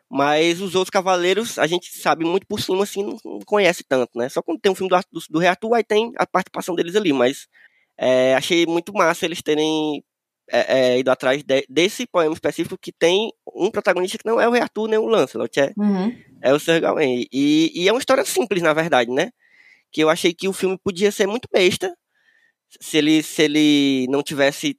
Mas 0.08 0.60
os 0.60 0.76
outros 0.76 0.90
cavaleiros, 0.90 1.58
a 1.58 1.66
gente 1.66 1.90
sabe 1.90 2.24
muito 2.24 2.46
por 2.46 2.60
cima, 2.60 2.84
assim, 2.84 3.02
não, 3.02 3.18
não 3.24 3.40
conhece 3.40 3.82
tanto, 3.82 4.16
né? 4.16 4.28
Só 4.28 4.40
quando 4.42 4.60
tem 4.60 4.70
um 4.70 4.76
filme 4.76 4.88
do, 4.88 4.96
do, 5.10 5.26
do 5.28 5.38
Rei 5.40 5.48
Arthur, 5.48 5.74
aí 5.74 5.82
tem 5.82 6.12
a 6.16 6.24
participação 6.24 6.76
deles 6.76 6.94
ali, 6.94 7.12
mas 7.12 7.48
é, 7.98 8.36
achei 8.36 8.64
muito 8.64 8.92
massa 8.92 9.24
eles 9.24 9.42
terem 9.42 10.04
é, 10.50 10.94
é, 10.94 10.98
ido 10.98 11.10
atrás 11.10 11.42
de, 11.42 11.64
desse 11.68 12.06
poema 12.06 12.34
específico 12.34 12.78
que 12.78 12.92
tem 12.92 13.32
um 13.54 13.70
protagonista 13.70 14.18
que 14.18 14.26
não 14.26 14.40
é 14.40 14.48
o 14.48 14.50
Rei 14.50 14.62
Arthur 14.62 14.88
nem 14.88 14.98
o 14.98 15.06
Lancelot, 15.06 15.58
é, 15.58 15.72
uhum. 15.76 16.16
é 16.42 16.52
o 16.52 16.58
Sir 16.58 16.80
Gawain. 16.80 17.26
E, 17.32 17.72
e 17.74 17.88
é 17.88 17.92
uma 17.92 17.98
história 17.98 18.24
simples, 18.24 18.62
na 18.62 18.72
verdade, 18.72 19.10
né? 19.10 19.30
Que 19.90 20.02
eu 20.02 20.10
achei 20.10 20.34
que 20.34 20.48
o 20.48 20.52
filme 20.52 20.78
podia 20.78 21.10
ser 21.10 21.26
muito 21.26 21.48
besta, 21.52 21.96
se 22.80 22.98
ele, 22.98 23.22
se 23.22 23.42
ele 23.42 24.06
não 24.08 24.22
tivesse 24.22 24.78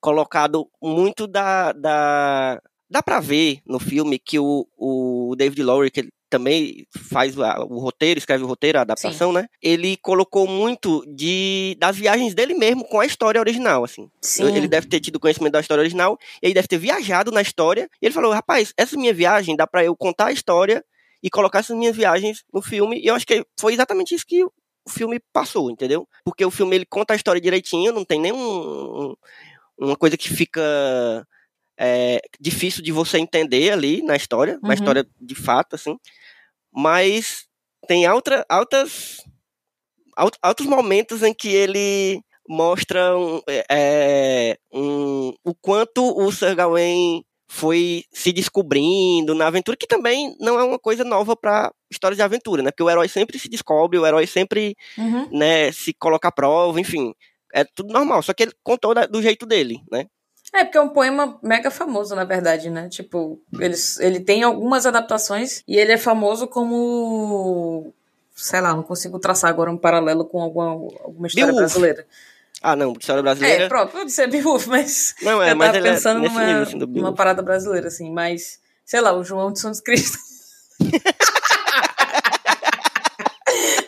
colocado 0.00 0.68
muito 0.82 1.26
da. 1.26 1.72
da 1.72 2.60
dá 2.88 3.02
pra 3.02 3.20
ver 3.20 3.60
no 3.66 3.78
filme 3.78 4.18
que 4.18 4.38
o, 4.38 4.66
o 4.76 5.34
David 5.36 5.62
Lowery, 5.62 5.90
que 5.90 6.08
também 6.30 6.86
faz 7.10 7.36
o 7.36 7.78
roteiro, 7.78 8.18
escreve 8.18 8.44
o 8.44 8.46
roteiro, 8.46 8.78
a 8.78 8.82
adaptação, 8.82 9.30
Sim. 9.30 9.34
né? 9.34 9.48
Ele 9.60 9.96
colocou 9.96 10.46
muito 10.46 11.04
de 11.06 11.76
das 11.78 11.96
viagens 11.96 12.34
dele 12.34 12.54
mesmo 12.54 12.84
com 12.84 13.00
a 13.00 13.04
história 13.06 13.40
original, 13.40 13.84
assim. 13.84 14.08
Sim. 14.22 14.56
Ele 14.56 14.68
deve 14.68 14.86
ter 14.86 15.00
tido 15.00 15.20
conhecimento 15.20 15.52
da 15.52 15.60
história 15.60 15.82
original, 15.82 16.16
e 16.42 16.46
ele 16.46 16.54
deve 16.54 16.68
ter 16.68 16.78
viajado 16.78 17.30
na 17.30 17.42
história, 17.42 17.90
e 18.00 18.06
ele 18.06 18.14
falou, 18.14 18.32
rapaz, 18.32 18.72
essa 18.76 18.96
minha 18.96 19.12
viagem 19.12 19.56
dá 19.56 19.66
para 19.66 19.84
eu 19.84 19.96
contar 19.96 20.26
a 20.26 20.32
história 20.32 20.84
e 21.22 21.28
colocar 21.28 21.58
essas 21.58 21.76
minhas 21.76 21.96
viagens 21.96 22.44
no 22.54 22.62
filme, 22.62 22.98
e 22.98 23.06
eu 23.06 23.14
acho 23.14 23.26
que 23.26 23.44
foi 23.58 23.74
exatamente 23.74 24.14
isso 24.14 24.24
que 24.26 24.42
o 24.42 24.50
filme 24.88 25.20
passou, 25.32 25.70
entendeu? 25.70 26.08
Porque 26.24 26.44
o 26.44 26.50
filme 26.50 26.76
ele 26.76 26.86
conta 26.86 27.12
a 27.12 27.16
história 27.16 27.40
direitinho, 27.40 27.92
não 27.92 28.04
tem 28.04 28.20
nenhum 28.20 29.14
uma 29.78 29.96
coisa 29.96 30.16
que 30.16 30.28
fica 30.28 30.60
é, 31.78 32.20
difícil 32.38 32.82
de 32.82 32.92
você 32.92 33.18
entender 33.18 33.70
ali 33.70 34.02
na 34.02 34.14
história, 34.14 34.54
uhum. 34.54 34.68
na 34.68 34.74
história 34.74 35.06
de 35.18 35.34
fato, 35.34 35.74
assim. 35.74 35.96
Mas 36.72 37.46
tem 37.86 38.06
alta, 38.06 38.44
altas, 38.48 39.24
alt, 40.16 40.36
altos 40.42 40.66
momentos 40.66 41.22
em 41.22 41.34
que 41.34 41.48
ele 41.48 42.22
mostra 42.48 43.16
um, 43.16 43.40
é, 43.70 44.58
um, 44.72 45.32
o 45.44 45.54
quanto 45.54 46.02
o 46.02 46.32
Sir 46.32 46.54
Gawain 46.54 47.22
foi 47.48 48.04
se 48.12 48.32
descobrindo 48.32 49.34
na 49.34 49.48
aventura, 49.48 49.76
que 49.76 49.86
também 49.86 50.36
não 50.38 50.58
é 50.58 50.62
uma 50.62 50.78
coisa 50.78 51.02
nova 51.02 51.36
para 51.36 51.72
histórias 51.90 52.16
de 52.16 52.22
aventura, 52.22 52.62
né? 52.62 52.70
Porque 52.70 52.82
o 52.82 52.88
herói 52.88 53.08
sempre 53.08 53.40
se 53.40 53.48
descobre, 53.48 53.98
o 53.98 54.06
herói 54.06 54.24
sempre 54.26 54.76
uhum. 54.96 55.28
né, 55.36 55.72
se 55.72 55.92
coloca 55.92 56.28
à 56.28 56.32
prova, 56.32 56.80
enfim. 56.80 57.12
É 57.52 57.64
tudo 57.64 57.92
normal, 57.92 58.22
só 58.22 58.32
que 58.32 58.44
ele 58.44 58.52
contou 58.62 58.94
do 59.08 59.20
jeito 59.20 59.46
dele, 59.46 59.80
né? 59.90 60.06
É, 60.52 60.64
porque 60.64 60.78
é 60.78 60.80
um 60.80 60.88
poema 60.88 61.38
mega 61.42 61.70
famoso, 61.70 62.14
na 62.14 62.24
verdade, 62.24 62.70
né? 62.70 62.88
Tipo, 62.88 63.40
ele, 63.58 63.74
ele 64.00 64.20
tem 64.20 64.42
algumas 64.42 64.84
adaptações 64.84 65.62
e 65.66 65.76
ele 65.76 65.92
é 65.92 65.98
famoso 65.98 66.48
como. 66.48 67.92
Sei 68.34 68.60
lá, 68.60 68.74
não 68.74 68.82
consigo 68.82 69.18
traçar 69.18 69.50
agora 69.50 69.70
um 69.70 69.76
paralelo 69.76 70.24
com 70.24 70.40
alguma, 70.40 70.70
alguma 70.70 71.26
história 71.26 71.46
Beowulf. 71.46 71.60
brasileira. 71.60 72.06
Ah, 72.62 72.74
não, 72.74 72.94
história 72.98 73.22
brasileira. 73.22 73.64
É, 73.64 73.68
pronto, 73.68 73.96
eu 73.96 74.04
disse 74.04 74.26
Beowulf, 74.26 74.66
mas. 74.66 75.14
Não, 75.22 75.42
é, 75.42 75.52
eu 75.52 75.56
mas 75.56 75.72
tava 75.72 75.86
é 75.86 75.92
pensando 75.92 76.24
é 76.24 76.28
numa, 76.28 76.44
nível, 76.44 76.62
assim, 76.62 76.78
numa 76.78 77.14
parada 77.14 77.42
brasileira, 77.42 77.88
assim, 77.88 78.10
mas. 78.10 78.58
Sei 78.84 79.00
lá, 79.00 79.12
o 79.12 79.22
João 79.22 79.52
de 79.52 79.60
Santos 79.60 79.80
Cristo. 79.80 80.18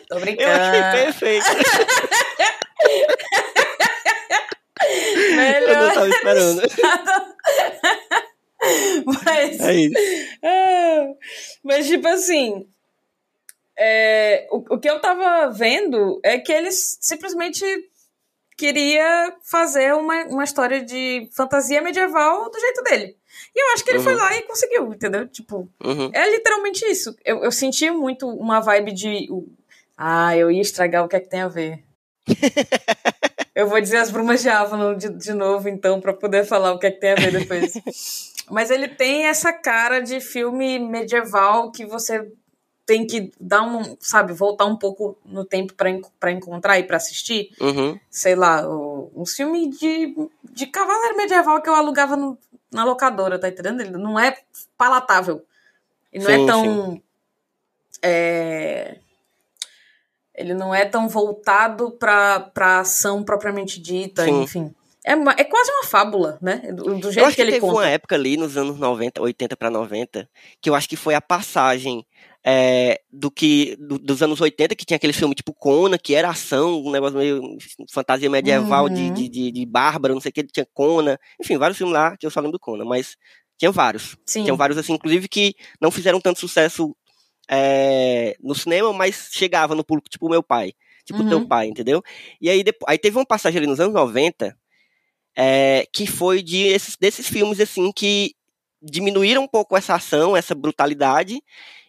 Tô 0.09 0.21
brincando. 0.21 0.49
Eu 0.49 0.55
achei 0.55 0.83
perfeito. 0.93 1.47
Melhor. 5.37 5.69
Eu 5.69 5.77
não 5.77 5.95
tava 5.95 6.09
esperando. 6.09 6.63
mas. 9.07 9.61
É 9.61 9.75
isso. 9.75 9.95
É, 10.43 11.15
mas, 11.63 11.87
tipo 11.87 12.09
assim. 12.09 12.67
É, 13.79 14.49
o, 14.51 14.75
o 14.75 14.79
que 14.79 14.89
eu 14.89 15.01
tava 15.01 15.51
vendo 15.51 16.21
é 16.23 16.39
que 16.39 16.53
eles 16.53 16.99
simplesmente 17.01 17.65
queria 18.57 19.35
fazer 19.43 19.95
uma, 19.95 20.25
uma 20.27 20.45
história 20.45 20.85
de 20.85 21.29
fantasia 21.33 21.83
medieval 21.83 22.51
do 22.51 22.61
jeito 22.61 22.83
dele. 22.83 23.17
E 23.55 23.61
eu 23.61 23.73
acho 23.73 23.85
que 23.85 23.91
ele 23.91 23.99
uhum. 23.99 24.05
foi 24.05 24.15
lá 24.15 24.37
e 24.37 24.43
conseguiu, 24.43 24.93
entendeu? 24.93 25.27
Tipo, 25.27 25.69
uhum. 25.83 26.11
é 26.13 26.31
literalmente 26.31 26.85
isso. 26.87 27.17
Eu, 27.25 27.43
eu 27.43 27.51
senti 27.51 27.91
muito 27.91 28.29
uma 28.29 28.61
vibe 28.61 28.93
de. 28.93 29.29
Ah, 29.97 30.37
eu 30.37 30.51
ia 30.51 30.61
estragar 30.61 31.05
o 31.05 31.09
que 31.09 31.17
é 31.17 31.21
que 31.21 31.29
tem 31.29 31.41
a 31.41 31.49
ver. 31.49 31.83
eu 33.55 33.67
vou 33.67 33.81
dizer 33.81 33.99
as 33.99 34.11
brumas 34.11 34.43
de 34.43 34.49
Avalon 34.49 34.95
de, 34.95 35.09
de 35.11 35.33
novo, 35.33 35.69
então, 35.69 36.01
para 36.01 36.13
poder 36.13 36.45
falar 36.45 36.73
o 36.73 36.79
que 36.79 36.87
é 36.87 36.91
que 36.91 37.01
tem 37.01 37.13
a 37.13 37.17
ver 37.17 37.33
depois. 37.33 37.73
Mas 38.51 38.71
ele 38.71 38.89
tem 38.89 39.27
essa 39.27 39.53
cara 39.53 40.01
de 40.01 40.21
filme 40.21 40.79
medieval 40.79 41.71
que 41.71 41.87
você 41.87 42.31
tem 42.85 43.07
que 43.07 43.33
dar 43.41 43.63
um, 43.63 43.97
sabe, 44.01 44.33
voltar 44.33 44.67
um 44.67 44.77
pouco 44.77 45.17
no 45.25 45.45
tempo 45.45 45.75
para 45.75 46.31
encontrar 46.31 46.79
e 46.79 46.83
para 46.83 46.97
assistir. 46.97 47.51
Uhum. 47.61 47.99
Sei 48.11 48.35
lá, 48.35 48.67
um 48.69 49.25
filme 49.25 49.71
de, 49.71 50.15
de 50.45 50.67
cavaleiro 50.67 51.17
medieval 51.17 51.63
que 51.63 51.69
eu 51.69 51.75
alugava 51.75 52.17
no, 52.17 52.37
na 52.71 52.85
locadora, 52.85 53.39
tá 53.39 53.49
entendendo? 53.49 53.81
Ele 53.81 53.97
não 53.97 54.19
é 54.19 54.37
palatável. 54.77 55.45
Ele 56.13 56.25
não 56.25 56.31
é 56.31 56.37
sim, 56.37 56.43
é 56.43 56.47
tão. 56.47 57.03
É, 58.03 58.99
ele 60.35 60.55
não 60.55 60.75
é 60.75 60.85
tão 60.85 61.09
voltado 61.09 61.91
para 61.93 62.41
pra 62.41 62.81
ação 62.81 63.23
propriamente 63.23 63.81
dita, 63.81 64.25
sim. 64.25 64.43
enfim. 64.43 64.75
É, 65.05 65.13
é 65.13 65.45
quase 65.45 65.71
uma 65.73 65.85
fábula, 65.85 66.39
né? 66.41 66.73
Do, 66.73 66.85
do 66.85 67.11
jeito 67.11 67.19
eu 67.19 67.27
acho 67.27 67.31
que, 67.31 67.37
que 67.37 67.43
ele 67.43 67.53
teve 67.53 67.61
conta. 67.61 67.75
uma 67.75 67.89
época 67.89 68.15
ali, 68.15 68.37
nos 68.37 68.57
anos 68.57 68.79
90, 68.79 69.21
80 69.21 69.57
para 69.57 69.69
90, 69.69 70.29
que 70.61 70.71
eu 70.71 70.75
acho 70.77 70.89
que 70.89 70.97
foi 70.97 71.15
a 71.15 71.21
passagem 71.21 72.07
é, 72.45 73.01
do 73.13 73.29
que 73.29 73.77
do, 73.81 73.99
dos 73.99 74.23
anos 74.23 74.41
80, 74.41 74.77
que 74.77 74.85
tinha 74.85 74.97
aquele 74.97 75.13
filme 75.13 75.35
tipo 75.35 75.53
Conan, 75.53 75.99
que 75.99 76.15
era 76.15 76.31
ação, 76.31 76.81
um 76.85 76.91
negócio 76.93 77.19
meio 77.19 77.43
fantasia 77.91 78.31
medieval 78.31 78.85
uhum. 78.85 78.95
de, 78.95 79.11
de, 79.11 79.29
de, 79.29 79.53
de 79.53 79.67
bárbaro, 79.67 80.15
não 80.15 80.21
sei 80.21 80.31
o 80.31 80.33
que, 80.33 80.45
tinha 80.45 80.67
Conan, 80.73 81.19
enfim, 81.41 81.59
vários 81.59 81.77
filmes 81.77 81.95
lá 81.95 82.17
que 82.17 82.25
eu 82.25 82.31
só 82.31 82.39
lembro 82.39 82.53
do 82.53 82.61
Conan, 82.61 82.85
mas 82.85 83.17
tinha 83.59 83.71
vários. 83.71 84.17
Sim. 84.27 84.43
Tinham 84.43 84.57
vários, 84.57 84.79
assim, 84.79 84.93
inclusive, 84.93 85.29
que 85.29 85.55
não 85.81 85.91
fizeram 85.91 86.21
tanto 86.21 86.41
sucesso 86.41 86.97
é, 87.55 88.35
no 88.41 88.55
cinema, 88.55 88.95
mas 88.95 89.29
chegava 89.31 89.75
no 89.75 89.85
público, 89.85 90.09
tipo 90.09 90.27
meu 90.27 90.43
pai, 90.43 90.73
tipo 91.05 91.23
o 91.23 91.29
teu 91.29 91.39
uhum. 91.39 91.47
pai, 91.47 91.67
entendeu? 91.67 92.03
E 92.41 92.49
aí, 92.49 92.65
depois, 92.65 92.91
aí 92.91 92.97
teve 92.97 93.19
uma 93.19 93.27
passagem 93.27 93.59
ali 93.59 93.67
nos 93.67 93.79
anos 93.79 93.93
90 93.93 94.57
é, 95.37 95.87
que 95.93 96.07
foi 96.07 96.43
de 96.43 96.63
esses, 96.63 96.97
desses 96.97 97.29
filmes 97.29 97.61
assim 97.61 97.93
que 97.93 98.35
diminuíram 98.81 99.43
um 99.43 99.49
pouco 99.49 99.77
essa 99.77 99.95
ação, 99.95 100.35
essa 100.35 100.55
brutalidade 100.55 101.43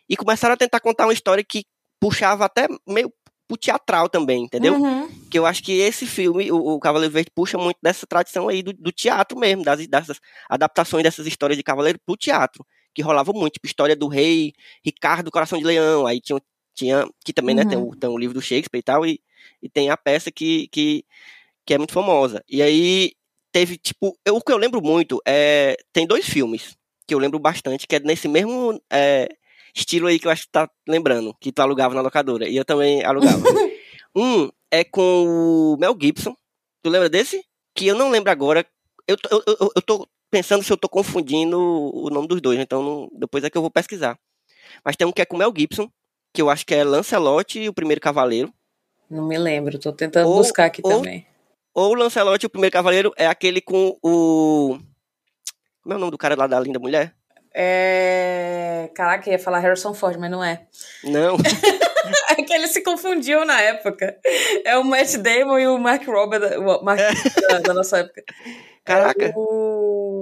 e 0.10 0.18
começaram 0.18 0.54
a 0.54 0.58
tentar 0.58 0.82
contar 0.82 1.06
uma 1.06 1.14
história 1.14 1.44
que 1.44 1.64
puxava 1.98 2.44
até 2.44 2.68
meio 2.86 3.10
pro 3.48 3.58
teatral 3.58 4.10
também, 4.10 4.44
entendeu? 4.44 4.76
Uhum. 4.76 5.10
Que 5.32 5.40
eu 5.40 5.46
acho 5.46 5.64
que 5.64 5.72
esse 5.80 6.06
filme, 6.06 6.52
o, 6.52 6.58
o 6.58 6.80
Cavaleiro 6.80 7.14
Verde, 7.14 7.32
puxa 7.34 7.58
muito 7.58 7.78
dessa 7.82 8.06
tradição 8.06 8.50
aí 8.50 8.62
do, 8.62 8.74
do 8.74 8.92
teatro 8.92 9.40
mesmo, 9.40 9.64
das, 9.64 9.88
dessas 9.88 10.20
adaptações 10.50 11.04
dessas 11.04 11.26
histórias 11.26 11.58
de 11.58 11.64
Cavaleiro 11.64 12.00
pro 12.06 12.18
teatro, 12.18 12.66
que 12.94 13.02
rolava 13.02 13.34
muito, 13.34 13.54
tipo, 13.54 13.68
história 13.68 13.96
do 13.96 14.08
rei 14.08 14.54
Ricardo 14.84 15.32
Coração 15.32 15.58
de 15.58 15.66
Leão, 15.66 16.06
aí 16.06 16.22
tinha, 16.22 16.42
tinha 16.74 17.08
que 17.26 17.34
também, 17.34 17.58
uhum. 17.58 17.64
né, 17.64 17.70
tem 17.70 17.78
o, 17.78 17.96
tem 17.96 18.10
o 18.10 18.18
livro 18.18 18.34
do 18.34 18.42
Shakespeare 18.42 18.80
e 18.80 18.84
tal, 18.84 19.06
e, 19.06 19.20
e 19.62 19.70
tem 19.70 19.90
a 19.90 19.98
peça 19.98 20.32
que, 20.32 20.68
que, 20.68 21.06
que 21.66 21.74
é 21.74 21.78
muito 21.78 21.94
famosa. 21.94 22.44
E 22.48 22.62
aí 22.62 23.14
teve, 23.52 23.78
tipo, 23.78 24.18
eu, 24.26 24.36
o 24.36 24.42
que 24.42 24.52
eu 24.52 24.58
lembro 24.58 24.82
muito 24.82 25.22
é. 25.26 25.78
Tem 25.94 26.08
dois 26.08 26.26
filmes 26.26 26.76
que 27.08 27.14
eu 27.14 27.20
lembro 27.20 27.40
bastante, 27.40 27.88
que 27.88 27.96
é 27.96 28.00
nesse 28.00 28.28
mesmo 28.28 28.82
é, 28.92 29.30
estilo 29.76 30.08
aí 30.08 30.20
que 30.20 30.28
eu 30.28 30.32
acho 30.32 30.44
que 30.44 30.52
tá 30.52 30.70
lembrando, 30.88 31.36
que 31.40 31.52
tu 31.52 31.62
alugava 31.62 31.94
na 31.94 32.02
locadora. 32.02 32.50
E 32.50 32.58
eu 32.58 32.66
também 32.66 33.04
alugava. 33.04 33.38
um 34.16 34.50
é 34.72 34.84
com 34.84 35.76
o 35.76 35.78
Mel 35.80 35.96
Gibson. 36.00 36.36
Tu 36.82 36.90
lembra 36.90 37.10
desse? 37.10 37.44
Que 37.76 37.88
eu 37.88 37.96
não 37.96 38.10
lembro 38.10 38.32
agora. 38.32 38.66
Eu, 39.08 39.18
eu, 39.30 39.44
eu, 39.48 39.72
eu 39.76 39.82
tô 39.82 40.08
pensando 40.34 40.64
se 40.64 40.74
eu 40.74 40.78
tô 40.78 40.90
confundindo 40.90 41.60
o 41.60 42.10
nome 42.10 42.28
dos 42.28 42.42
dois, 42.42 42.60
então 42.60 42.82
não, 42.82 43.10
depois 43.14 43.44
é 43.44 43.50
que 43.50 43.58
eu 43.58 43.62
vou 43.62 43.70
pesquisar. 43.70 44.18
Mas 44.84 44.96
tem 44.96 45.06
um 45.06 45.12
que 45.12 45.22
é 45.22 45.26
com 45.26 45.36
o 45.36 45.40
Mel 45.40 45.54
Gibson, 45.56 45.88
que 46.34 46.42
eu 46.42 46.50
acho 46.50 46.66
que 46.66 46.74
é 46.74 46.84
Lancelot 46.84 47.60
e 47.60 47.70
o 47.70 47.74
Primeiro 47.74 48.02
Cavaleiro. 48.02 48.52
Não 49.10 49.28
me 49.28 49.38
lembro, 49.38 49.78
tô 49.78 49.94
tentando 49.94 50.28
ou, 50.28 50.38
buscar 50.38 50.66
aqui 50.66 50.82
ou, 50.84 50.90
também 50.90 51.28
ou 51.74 51.96
Lancelot, 51.96 52.46
o 52.46 52.50
primeiro 52.50 52.74
cavaleiro, 52.74 53.12
é 53.18 53.26
aquele 53.26 53.60
com 53.60 53.98
o. 54.02 54.78
Como 55.82 55.94
é 55.94 55.96
o 55.96 56.00
nome 56.00 56.12
do 56.12 56.18
cara 56.18 56.36
lá 56.36 56.48
da 56.48 56.60
linda 56.60 56.80
mulher? 56.80 57.14
É. 57.54 58.90
Caraca, 58.96 59.30
ia 59.30 59.40
falar 59.40 59.60
Harrison 59.60 59.94
Ford, 59.94 60.18
mas 60.20 60.30
não 60.30 60.44
é. 60.44 60.66
Não. 61.04 61.36
é 62.30 62.44
que 62.44 62.54
ele 62.54 62.68
se 62.68 62.84
confundiu 62.84 63.44
na 63.44 63.60
época. 63.60 64.18
É 64.64 64.78
o 64.78 64.84
Matt 64.84 65.16
Damon 65.18 65.60
e 65.60 65.68
o 65.68 65.78
Mark 65.78 66.06
Robert 66.08 66.60
o 66.60 66.84
Mark 66.84 67.00
da, 67.50 67.60
da, 67.60 67.74
nossa 67.74 68.00
época. 68.00 68.24
Caraca. 68.84 69.26
É 69.26 69.34
o... 69.36 70.13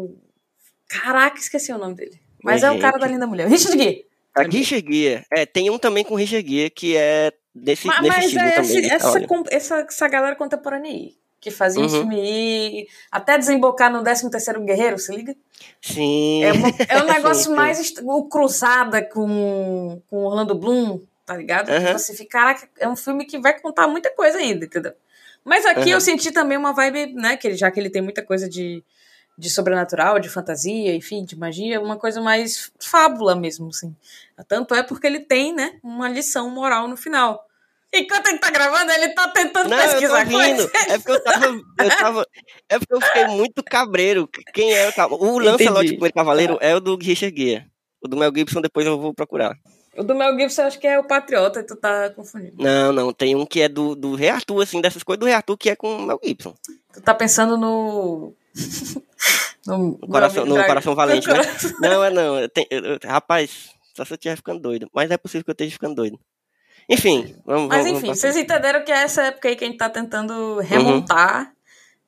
Caraca, 0.92 1.40
esqueci 1.40 1.72
o 1.72 1.78
nome 1.78 1.96
dele. 1.96 2.20
Mas, 2.44 2.64
é 2.64 2.72
o 2.72 2.80
cara 2.80 2.98
da 2.98 3.08
linda 3.08 3.26
mulher. 3.26 3.48
Richard 3.48 3.78
Gere. 3.78 4.06
A 4.36 4.44
Richard 4.44 4.86
Gere. 4.94 5.26
É, 5.32 5.46
tem 5.46 5.70
um 5.70 5.78
também 5.78 6.04
com 6.04 6.16
Richard 6.16 6.48
Gere 6.48 6.70
que 6.70 6.98
é 6.98 7.32
desse, 7.56 7.88
mas, 7.88 8.02
nesse 8.02 8.16
mas 8.16 8.26
estilo 8.26 8.46
é 8.46 8.52
também. 8.52 8.78
esse, 8.78 8.92
essa, 8.92 9.20
essa, 9.50 9.80
essa 9.88 10.08
galera 10.08 10.36
contemporânea 10.36 10.92
aí. 10.92 11.16
Que 11.40 11.50
fazia 11.50 11.82
uhum. 11.82 11.88
um 11.88 11.90
filme 11.90 12.88
até 13.12 13.38
desembocar 13.38 13.92
no 13.92 14.04
13 14.04 14.30
terceiro 14.30 14.62
Guerreiro, 14.62 15.00
se 15.00 15.16
liga? 15.16 15.36
Sim. 15.82 16.44
É, 16.44 16.52
uma, 16.52 16.68
é 16.88 17.04
um 17.04 17.08
negócio 17.12 17.46
sim, 17.46 17.56
mais... 17.56 17.94
O 18.04 18.26
Cruzada 18.26 19.02
com, 19.02 20.00
com 20.08 20.26
Orlando 20.26 20.54
Bloom, 20.54 21.00
tá 21.26 21.36
ligado? 21.36 21.70
Uhum. 21.70 21.94
Você 21.94 22.14
fica, 22.14 22.38
caraca, 22.38 22.70
é 22.78 22.88
um 22.88 22.96
filme 22.96 23.26
que 23.26 23.40
vai 23.40 23.60
contar 23.60 23.88
muita 23.88 24.12
coisa 24.12 24.38
ainda, 24.38 24.66
entendeu? 24.66 24.94
Mas 25.44 25.66
aqui 25.66 25.90
uhum. 25.90 25.96
eu 25.96 26.02
senti 26.02 26.32
também 26.32 26.58
uma 26.58 26.74
vibe, 26.74 27.14
né, 27.14 27.36
que 27.38 27.48
ele, 27.48 27.58
já 27.58 27.72
que 27.72 27.80
ele 27.80 27.90
tem 27.90 28.04
muita 28.04 28.22
coisa 28.22 28.48
de, 28.48 28.84
de 29.38 29.50
sobrenatural, 29.50 30.20
de 30.20 30.30
fantasia, 30.30 30.96
enfim, 30.96 31.24
de 31.24 31.36
magia, 31.38 31.82
uma 31.82 31.98
coisa 31.98 32.22
mais 32.22 32.72
fábula 32.80 33.36
mesmo, 33.36 33.70
assim. 33.70 33.96
Tanto 34.48 34.74
é 34.74 34.84
porque 34.84 35.08
ele 35.08 35.20
tem, 35.20 35.54
né, 35.54 35.80
uma 35.84 36.10
lição 36.10 36.50
moral 36.50 36.88
no 36.88 36.98
final. 36.98 37.46
Enquanto 37.94 38.28
ele 38.28 38.40
tá 38.40 38.50
gravando, 38.50 38.90
ele 38.92 39.10
tá 39.10 39.28
tentando 39.28 39.70
não, 39.70 39.78
pesquisar 39.78 40.26
eu 40.26 40.32
tô 40.32 40.38
rindo. 40.38 40.70
coisas. 40.70 40.90
É 40.90 40.98
porque 40.98 41.12
eu 41.12 41.24
tava, 41.24 41.46
eu 41.46 41.90
tava. 42.00 42.28
É 42.70 42.80
porque 42.80 42.94
eu 42.94 43.02
fiquei 43.02 43.28
muito 43.28 43.62
cabreiro. 43.64 44.30
Quem 44.54 44.74
é 44.74 44.90
o 44.90 45.14
O 45.14 45.40
Lancelot, 45.40 45.86
o 45.86 45.90
primeiro 45.90 46.14
cavaleiro, 46.14 46.58
é 46.62 46.74
o 46.74 46.80
do 46.80 46.96
Richard 46.96 47.38
Gere. 47.38 47.66
O 48.02 48.08
do 48.08 48.16
Mel 48.16 48.32
Gibson, 48.34 48.62
depois 48.62 48.88
eu 48.88 48.98
vou 48.98 49.14
procurar. 49.14 49.58
O 49.98 50.04
do 50.04 50.16
Mel 50.16 50.40
Gibson, 50.40 50.62
eu 50.62 50.68
acho 50.68 50.80
que 50.80 50.88
é 50.88 50.98
o 50.98 51.04
Patriota, 51.04 51.64
tu 51.64 51.76
tá 51.76 52.10
confundindo. 52.12 52.56
Não, 52.58 52.94
não. 52.94 53.12
Tem 53.12 53.36
um 53.36 53.46
que 53.46 53.60
é 53.60 53.68
do, 53.68 53.94
do 53.94 54.16
Rei 54.16 54.30
Arthur, 54.30 54.62
assim, 54.62 54.80
dessas 54.80 55.04
coisas 55.04 55.20
do 55.20 55.26
Rei 55.26 55.36
Arthur, 55.36 55.58
que 55.58 55.70
é 55.70 55.76
com 55.76 55.98
o 55.98 56.02
Mel 56.04 56.20
Gibson. 56.24 56.56
Tu 56.94 57.02
tá 57.02 57.14
pensando 57.14 57.58
no. 57.58 58.34
no, 59.66 59.78
no 59.78 60.08
coração, 60.08 60.46
no 60.46 60.66
coração 60.66 60.96
valente, 60.96 61.28
né? 61.28 61.40
Não, 61.80 62.04
é 62.04 62.10
não. 62.10 62.40
Eu 62.40 62.50
tenho, 62.50 62.68
eu, 62.72 63.00
rapaz, 63.04 63.70
só 63.96 64.06
se 64.06 64.14
eu 64.14 64.16
estiver 64.16 64.36
ficando 64.36 64.60
doido. 64.60 64.90
Mas 64.94 65.12
é 65.12 65.18
possível 65.18 65.44
que 65.44 65.52
eu 65.52 65.54
esteja 65.54 65.72
ficando 65.72 65.96
doido. 65.96 66.20
Enfim, 66.90 67.36
vamos 67.46 67.70
Mas 67.70 67.84
vamos, 67.84 67.92
enfim, 67.92 68.08
vamos 68.08 68.20
vocês 68.20 68.36
entenderam 68.36 68.84
que 68.84 68.92
é 68.92 69.04
essa 69.04 69.24
época 69.24 69.48
aí 69.48 69.56
que 69.56 69.64
a 69.64 69.68
gente 69.68 69.78
tá 69.78 69.90
tentando 69.90 70.60
remontar 70.60 71.46
uhum. 71.46 71.52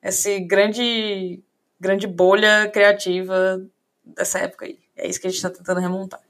essa 0.02 0.30
grande, 0.40 1.42
grande 1.80 2.06
bolha 2.06 2.68
criativa 2.72 3.64
dessa 4.04 4.40
época 4.40 4.66
aí. 4.66 4.78
É 4.96 5.08
isso 5.08 5.20
que 5.20 5.26
a 5.26 5.30
gente 5.30 5.42
tá 5.42 5.50
tentando 5.50 5.80
remontar. 5.80 6.20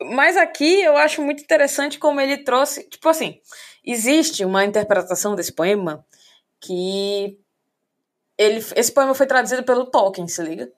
Mas 0.00 0.36
aqui 0.36 0.82
eu 0.82 0.96
acho 0.96 1.22
muito 1.22 1.42
interessante 1.42 1.98
como 1.98 2.20
ele 2.20 2.38
trouxe. 2.38 2.88
Tipo 2.88 3.08
assim, 3.08 3.40
existe 3.84 4.44
uma 4.44 4.64
interpretação 4.64 5.34
desse 5.34 5.52
poema 5.52 6.04
que. 6.60 7.38
Ele, 8.42 8.64
esse 8.76 8.92
poema 8.92 9.14
foi 9.14 9.26
traduzido 9.26 9.62
pelo 9.62 9.86
Tolkien, 9.86 10.26
se 10.28 10.42
liga? 10.42 10.70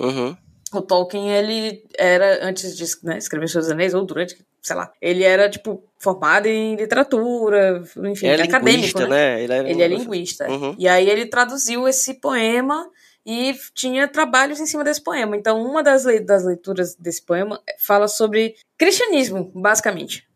Uhum. 0.00 0.36
O 0.72 0.82
Tolkien, 0.82 1.30
ele 1.30 1.84
era, 1.96 2.44
antes 2.44 2.76
de 2.76 2.84
né, 3.04 3.18
escrever 3.18 3.48
Seus 3.48 3.70
Anéis, 3.70 3.94
ou 3.94 4.04
durante, 4.04 4.36
sei 4.60 4.74
lá, 4.74 4.92
ele 5.00 5.22
era, 5.22 5.48
tipo, 5.48 5.84
formado 5.98 6.46
em 6.46 6.74
literatura, 6.74 7.82
enfim, 8.04 8.26
é 8.26 8.42
acadêmico, 8.42 9.00
né? 9.00 9.06
né? 9.06 9.42
Ele, 9.42 9.70
ele 9.70 9.82
é 9.82 9.88
linguista. 9.88 10.50
Uhum. 10.50 10.74
E 10.78 10.88
aí 10.88 11.08
ele 11.08 11.26
traduziu 11.26 11.86
esse 11.86 12.14
poema 12.14 12.90
e 13.24 13.56
tinha 13.72 14.06
trabalhos 14.06 14.60
em 14.60 14.66
cima 14.66 14.84
desse 14.84 15.02
poema. 15.02 15.36
Então, 15.36 15.62
uma 15.62 15.82
das, 15.82 16.04
le 16.04 16.20
das 16.20 16.44
leituras 16.44 16.94
desse 16.94 17.22
poema 17.22 17.60
fala 17.78 18.06
sobre 18.06 18.54
cristianismo, 18.76 19.50
basicamente. 19.54 20.28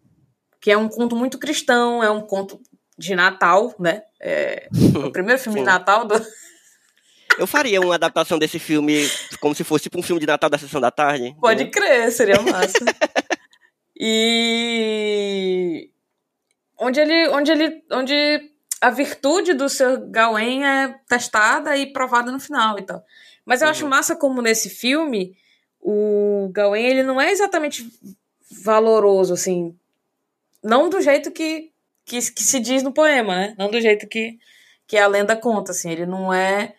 Que 0.61 0.71
é 0.71 0.79
um 0.79 0.89
conto 0.89 1.15
muito 1.15 1.39
cristão, 1.39 2.03
é 2.03 2.11
um 2.11 2.21
conto 2.21 2.61
de 2.97 3.15
Natal, 3.15 3.75
né? 3.79 4.03
É 4.21 4.69
o 5.05 5.11
primeiro 5.13 5.41
filme 5.41 5.61
de 5.61 5.67
Natal 5.67 6.07
do... 6.07 6.15
Eu 7.39 7.47
faria 7.47 7.81
uma 7.81 7.95
adaptação 7.95 8.39
desse 8.39 8.59
filme 8.59 9.09
como 9.41 9.55
se 9.55 9.65
fosse 9.65 9.85
tipo 9.85 9.99
um 9.99 10.03
filme 10.03 10.21
de 10.21 10.27
Natal 10.27 10.51
da 10.51 10.59
Sessão 10.59 10.81
da 10.81 10.91
Tarde. 10.91 11.37
Pode 11.41 11.65
né? 11.65 11.71
crer, 11.71 12.11
seria 12.13 12.41
massa. 12.43 12.85
e... 13.99 15.91
Onde 16.79 17.01
ele, 17.01 17.29
onde 17.29 17.53
ele, 17.53 17.83
onde 17.91 18.51
a 18.81 18.91
virtude 18.91 19.55
do 19.55 19.69
seu 19.69 20.09
Gawain 20.09 20.65
é 20.65 20.95
testada 21.09 21.77
e 21.77 21.93
provada 21.93 22.31
no 22.31 22.39
final 22.39 22.79
e 22.79 22.83
tal. 22.83 23.05
Mas 23.45 23.63
eu 23.63 23.67
uhum. 23.67 23.71
acho 23.73 23.89
massa 23.89 24.17
como 24.17 24.43
nesse 24.43 24.69
filme 24.69 25.37
o 25.81 26.51
Gawain 26.53 26.85
ele 26.85 27.03
não 27.03 27.21
é 27.21 27.31
exatamente 27.31 27.89
valoroso 28.63 29.33
assim, 29.33 29.77
não 30.63 30.89
do 30.89 31.01
jeito 31.01 31.31
que, 31.31 31.71
que, 32.05 32.19
que 32.33 32.43
se 32.43 32.61
diz 32.61 32.83
no 32.83 32.93
poema, 32.93 33.35
né? 33.35 33.55
Não 33.59 33.71
do 33.71 33.81
jeito 33.81 34.07
que, 34.07 34.39
que 34.87 34.97
a 34.97 35.07
lenda 35.07 35.37
conta, 35.37 35.73
assim. 35.73 35.91
Ele 35.91 36.07
não 36.07 36.33
é 36.33 36.75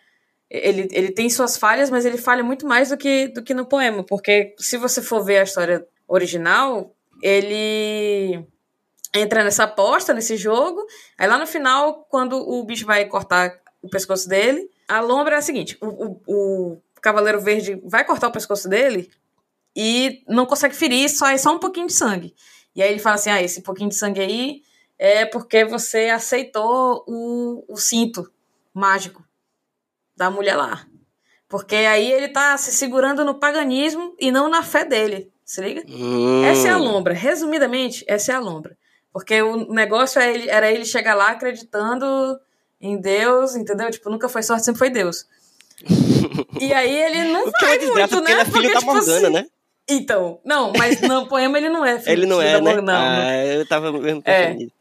ele, 0.50 0.88
ele 0.90 1.12
tem 1.12 1.30
suas 1.30 1.56
falhas, 1.56 1.90
mas 1.90 2.04
ele 2.04 2.18
falha 2.18 2.42
muito 2.42 2.66
mais 2.66 2.88
do 2.88 2.96
que, 2.96 3.28
do 3.28 3.42
que 3.42 3.54
no 3.54 3.64
poema, 3.64 4.02
porque 4.02 4.54
se 4.58 4.76
você 4.76 5.00
for 5.00 5.24
ver 5.24 5.38
a 5.38 5.44
história 5.44 5.86
original, 6.08 6.92
ele 7.22 8.44
entra 9.14 9.44
nessa 9.44 9.64
aposta, 9.64 10.12
nesse 10.12 10.36
jogo. 10.36 10.84
Aí 11.16 11.28
lá 11.28 11.38
no 11.38 11.46
final, 11.46 12.04
quando 12.10 12.36
o 12.36 12.64
bicho 12.64 12.84
vai 12.84 13.04
cortar 13.04 13.60
o 13.80 13.88
pescoço 13.88 14.28
dele, 14.28 14.68
a 14.88 15.00
lombra 15.00 15.36
é 15.36 15.38
a 15.38 15.42
seguinte: 15.42 15.78
o, 15.80 15.86
o, 15.86 16.20
o 16.26 16.82
Cavaleiro 17.00 17.40
Verde 17.40 17.80
vai 17.84 18.04
cortar 18.04 18.26
o 18.26 18.32
pescoço 18.32 18.68
dele 18.68 19.08
e 19.76 20.24
não 20.28 20.46
consegue 20.46 20.74
ferir, 20.74 21.08
só 21.08 21.28
é 21.28 21.38
só 21.38 21.54
um 21.54 21.60
pouquinho 21.60 21.86
de 21.86 21.92
sangue. 21.92 22.34
E 22.74 22.82
aí 22.82 22.90
ele 22.90 22.98
fala 22.98 23.14
assim: 23.14 23.30
ah, 23.30 23.40
esse 23.40 23.62
pouquinho 23.62 23.88
de 23.88 23.96
sangue 23.96 24.20
aí 24.20 24.62
é 24.98 25.24
porque 25.24 25.64
você 25.64 26.08
aceitou 26.08 27.04
o, 27.06 27.64
o 27.72 27.76
cinto 27.76 28.28
mágico 28.74 29.24
da 30.20 30.30
mulher 30.30 30.54
lá. 30.54 30.86
Porque 31.48 31.74
aí 31.74 32.12
ele 32.12 32.28
tá 32.28 32.54
se 32.58 32.70
segurando 32.72 33.24
no 33.24 33.34
paganismo 33.40 34.14
e 34.20 34.30
não 34.30 34.50
na 34.50 34.62
fé 34.62 34.84
dele. 34.84 35.32
Se 35.42 35.62
liga? 35.62 35.82
Hum. 35.88 36.44
Essa 36.44 36.68
é 36.68 36.70
a 36.72 36.76
lombra. 36.76 37.14
Resumidamente, 37.14 38.04
essa 38.06 38.32
é 38.32 38.34
a 38.34 38.38
lombra. 38.38 38.76
Porque 39.10 39.40
o 39.40 39.72
negócio 39.72 40.20
é 40.20 40.32
ele, 40.32 40.50
era 40.50 40.70
ele 40.70 40.84
chegar 40.84 41.14
lá 41.14 41.30
acreditando 41.30 42.38
em 42.78 43.00
Deus, 43.00 43.56
entendeu? 43.56 43.90
Tipo, 43.90 44.10
nunca 44.10 44.28
foi 44.28 44.42
sorte, 44.42 44.66
sempre 44.66 44.78
foi 44.78 44.90
Deus. 44.90 45.24
e 46.60 46.72
aí 46.72 46.94
ele 46.94 47.24
não 47.32 47.48
o 47.48 47.52
que 47.52 47.66
vai 47.66 47.76
é 47.76 47.78
muito, 47.80 48.08
porque 48.10 48.20
né? 48.20 48.32
ele 48.32 48.40
é 48.40 48.44
filho 48.44 48.52
porque, 48.52 48.72
da 48.74 48.78
tipo 48.80 48.92
Morgana, 48.92 49.16
assim, 49.16 49.32
né? 49.32 49.46
Então, 49.88 50.38
não, 50.44 50.72
mas 50.76 51.00
no 51.00 51.26
poema 51.32 51.56
ele 51.56 51.70
não 51.70 51.84
é 51.84 51.98
filho 51.98 52.12
Ele 52.12 52.26
não 52.26 52.36
filho 52.38 52.48
é, 52.48 52.52
da 52.52 52.60
né? 52.60 52.70
Morgana, 52.74 53.26
ah, 53.26 53.46
eu 53.46 53.66
tava 53.66 53.90
mesmo 53.90 54.22
É. 54.24 54.42
pensando 54.44 54.58
nisso. 54.58 54.72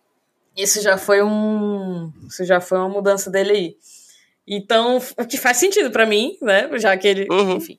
Isso 0.57 0.81
já 0.81 0.97
foi 0.97 1.23
um. 1.23 2.11
Isso 2.27 2.43
já 2.43 2.59
foi 2.59 2.77
uma 2.77 2.89
mudança 2.89 3.31
dele 3.31 3.51
aí. 3.51 3.75
Então, 4.51 4.97
o 5.17 5.25
que 5.27 5.37
faz 5.37 5.57
sentido 5.57 5.91
pra 5.91 6.05
mim, 6.07 6.35
né? 6.41 6.67
Já 6.79 6.97
que 6.97 7.07
ele. 7.07 7.27
Uhum. 7.29 7.57
Enfim. 7.57 7.77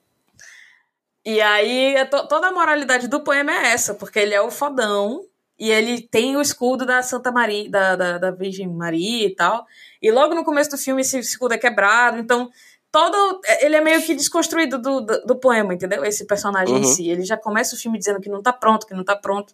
E 1.25 1.41
aí, 1.41 1.97
é 1.97 2.05
to- 2.05 2.27
toda 2.29 2.47
a 2.49 2.53
moralidade 2.53 3.09
do 3.09 3.21
poema 3.21 3.51
é 3.53 3.73
essa, 3.73 3.95
porque 3.95 4.19
ele 4.19 4.33
é 4.35 4.41
o 4.41 4.51
fodão 4.51 5.23
e 5.59 5.71
ele 5.71 6.01
tem 6.01 6.37
o 6.37 6.41
escudo 6.41 6.87
da 6.87 7.03
Santa 7.03 7.31
Maria, 7.31 7.69
da, 7.69 7.97
da, 7.97 8.19
da 8.19 8.31
Virgem 8.31 8.69
Maria 8.69 9.27
e 9.27 9.35
tal. 9.35 9.67
E 10.01 10.11
logo 10.11 10.35
no 10.35 10.45
começo 10.45 10.71
do 10.71 10.79
filme 10.79 11.03
esse 11.03 11.19
escudo 11.19 11.53
é 11.55 11.59
quebrado, 11.59 12.19
então 12.19 12.51
todo. 12.91 13.41
Ele 13.61 13.77
é 13.77 13.81
meio 13.81 14.01
que 14.03 14.15
desconstruído 14.15 14.79
do, 14.79 15.01
do, 15.03 15.27
do 15.27 15.37
poema, 15.37 15.75
entendeu? 15.75 16.05
Esse 16.05 16.25
personagem 16.27 16.77
em 16.77 16.79
Uhum. 16.79 16.85
si. 16.85 17.11
Ele 17.11 17.23
já 17.25 17.37
começa 17.37 17.75
o 17.75 17.79
filme 17.79 17.99
dizendo 17.99 18.21
que 18.21 18.31
não 18.31 18.41
tá 18.43 18.53
pronto, 18.53 18.87
que 18.87 18.95
não 18.95 19.05
tá 19.05 19.15
pronto. 19.17 19.53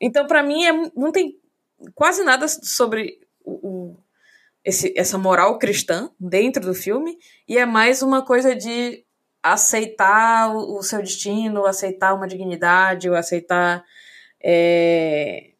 Então, 0.00 0.26
pra 0.26 0.42
mim, 0.42 0.64
é, 0.66 0.72
não 0.94 1.10
tem 1.10 1.38
quase 1.94 2.22
nada 2.22 2.46
sobre 2.48 3.18
o, 3.44 3.52
o- 3.68 3.96
esse, 4.68 4.92
essa 4.94 5.16
moral 5.16 5.58
cristã 5.58 6.10
dentro 6.20 6.62
do 6.62 6.74
filme, 6.74 7.18
e 7.48 7.56
é 7.56 7.64
mais 7.64 8.02
uma 8.02 8.22
coisa 8.22 8.54
de 8.54 9.02
aceitar 9.42 10.54
o, 10.54 10.76
o 10.78 10.82
seu 10.82 11.00
destino, 11.00 11.64
aceitar 11.64 12.12
uma 12.12 12.28
dignidade, 12.28 13.08
ou 13.08 13.16
aceitar. 13.16 13.82
é, 14.42 15.52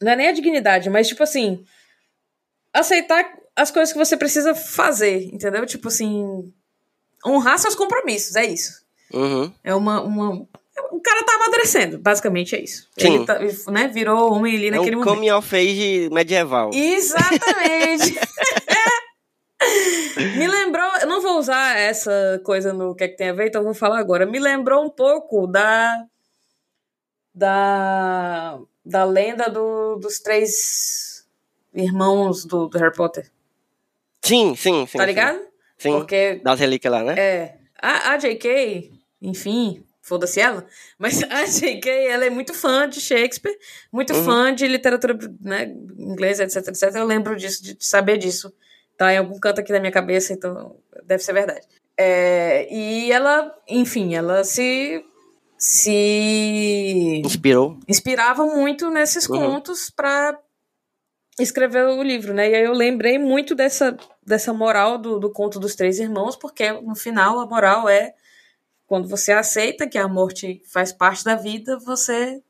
Não 0.00 0.10
é 0.10 0.16
nem 0.16 0.28
a 0.28 0.32
dignidade, 0.32 0.90
mas 0.90 1.06
tipo 1.06 1.22
assim. 1.22 1.64
Aceitar 2.72 3.32
as 3.54 3.70
coisas 3.70 3.92
que 3.92 3.98
você 3.98 4.16
precisa 4.16 4.54
fazer, 4.56 5.32
entendeu? 5.32 5.64
Tipo 5.64 5.86
assim. 5.86 6.52
Honrar 7.24 7.60
seus 7.60 7.76
compromissos, 7.76 8.34
é 8.34 8.44
isso. 8.44 8.84
Uhum. 9.12 9.52
É 9.62 9.72
uma. 9.72 10.02
uma... 10.02 10.48
O 10.90 11.00
cara 11.00 11.24
tá 11.24 11.34
amadurecendo, 11.34 11.98
basicamente 11.98 12.54
é 12.56 12.60
isso. 12.60 12.88
Sim. 12.98 13.14
Ele 13.16 13.26
tá, 13.26 13.38
né, 13.70 13.88
virou 13.88 14.32
homem 14.32 14.56
ali 14.56 14.68
É 14.68 14.70
naquele 14.72 14.96
um 14.96 14.98
momento. 15.00 15.14
coming 15.14 15.30
of 15.30 15.54
age 15.56 16.08
medieval. 16.10 16.70
Exatamente. 16.74 18.18
Me 20.38 20.46
lembrou, 20.46 20.90
eu 21.00 21.06
não 21.06 21.20
vou 21.22 21.38
usar 21.38 21.76
essa 21.78 22.40
coisa 22.44 22.72
no 22.72 22.94
que 22.94 23.04
é 23.04 23.08
que 23.08 23.16
tem 23.16 23.30
a 23.30 23.32
ver, 23.32 23.46
então 23.48 23.60
eu 23.60 23.64
vou 23.66 23.74
falar 23.74 23.98
agora. 23.98 24.26
Me 24.26 24.38
lembrou 24.38 24.84
um 24.84 24.90
pouco 24.90 25.46
da 25.46 26.04
da 27.34 28.58
da 28.84 29.04
lenda 29.04 29.48
do, 29.48 29.96
dos 29.96 30.18
três 30.18 31.24
irmãos 31.72 32.44
do, 32.44 32.66
do 32.68 32.78
Harry 32.78 32.94
Potter. 32.94 33.30
Sim, 34.20 34.54
sim, 34.56 34.86
sim. 34.86 34.98
Tá 34.98 35.06
ligado? 35.06 35.40
Sim. 35.78 35.92
Porque 35.92 36.40
Das 36.44 36.58
relíquias 36.60 36.92
lá, 36.92 37.02
né? 37.02 37.14
É. 37.18 37.58
A, 37.80 38.12
a 38.12 38.16
JK, 38.16 38.92
enfim, 39.20 39.84
foda-se 40.02 40.40
ela, 40.40 40.66
mas 40.98 41.22
a 41.30 41.44
JK, 41.44 41.88
ela 41.88 42.26
é 42.26 42.30
muito 42.30 42.52
fã 42.52 42.88
de 42.88 43.00
Shakespeare, 43.00 43.56
muito 43.90 44.12
Uhum. 44.12 44.24
fã 44.24 44.54
de 44.54 44.66
literatura 44.66 45.16
né, 45.40 45.72
inglesa, 45.96 46.44
etc, 46.44 46.68
etc. 46.68 46.94
Eu 46.96 47.06
lembro 47.06 47.36
disso, 47.36 47.62
de 47.62 47.76
saber 47.80 48.18
disso. 48.18 48.52
Tá 48.98 49.12
em 49.14 49.16
algum 49.18 49.38
canto 49.40 49.60
aqui 49.60 49.72
da 49.72 49.80
minha 49.80 49.92
cabeça, 49.92 50.32
então 50.34 50.76
deve 51.06 51.22
ser 51.22 51.32
verdade. 51.32 51.66
É, 51.96 52.68
e 52.72 53.10
ela, 53.10 53.54
enfim, 53.68 54.14
ela 54.14 54.44
se 54.44 55.02
se 55.56 57.22
Inspirou. 57.24 57.78
inspirava 57.88 58.44
muito 58.44 58.90
nesses 58.90 59.28
Uhum. 59.28 59.38
contos 59.38 59.90
para 59.90 60.36
escrever 61.38 61.84
o 61.84 62.02
livro, 62.02 62.34
né? 62.34 62.50
E 62.50 62.54
aí 62.54 62.64
eu 62.64 62.72
lembrei 62.72 63.18
muito 63.18 63.54
dessa, 63.54 63.96
dessa 64.24 64.52
moral 64.52 64.98
do, 64.98 65.18
do 65.18 65.30
conto 65.32 65.58
dos 65.58 65.74
três 65.74 65.98
irmãos, 65.98 66.36
porque 66.36 66.70
no 66.72 66.94
final 66.94 67.38
a 67.40 67.46
moral 67.46 67.88
é 67.88 68.12
quando 68.92 69.08
você 69.08 69.32
aceita 69.32 69.88
que 69.88 69.96
a 69.96 70.06
morte 70.06 70.60
faz 70.66 70.92
parte 70.92 71.24
da 71.24 71.34
vida, 71.34 71.78
você 71.78 72.42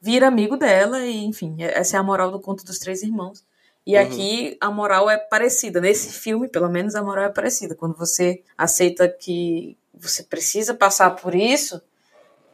vira 0.00 0.28
amigo 0.28 0.56
dela, 0.56 1.04
e 1.04 1.24
enfim, 1.26 1.56
essa 1.60 1.98
é 1.98 2.00
a 2.00 2.02
moral 2.02 2.30
do 2.30 2.40
conto 2.40 2.64
dos 2.64 2.78
três 2.78 3.02
irmãos. 3.02 3.44
E 3.86 3.94
Uhum. 3.94 4.02
aqui 4.02 4.56
a 4.62 4.70
moral 4.70 5.10
é 5.10 5.18
parecida. 5.18 5.78
Nesse 5.78 6.10
filme, 6.10 6.48
pelo 6.48 6.70
menos, 6.70 6.94
a 6.94 7.02
moral 7.02 7.26
é 7.26 7.28
parecida. 7.28 7.74
Quando 7.74 7.94
você 7.98 8.42
aceita 8.56 9.06
que 9.10 9.76
você 9.92 10.22
precisa 10.22 10.72
passar 10.72 11.10
por 11.16 11.34
isso, 11.34 11.82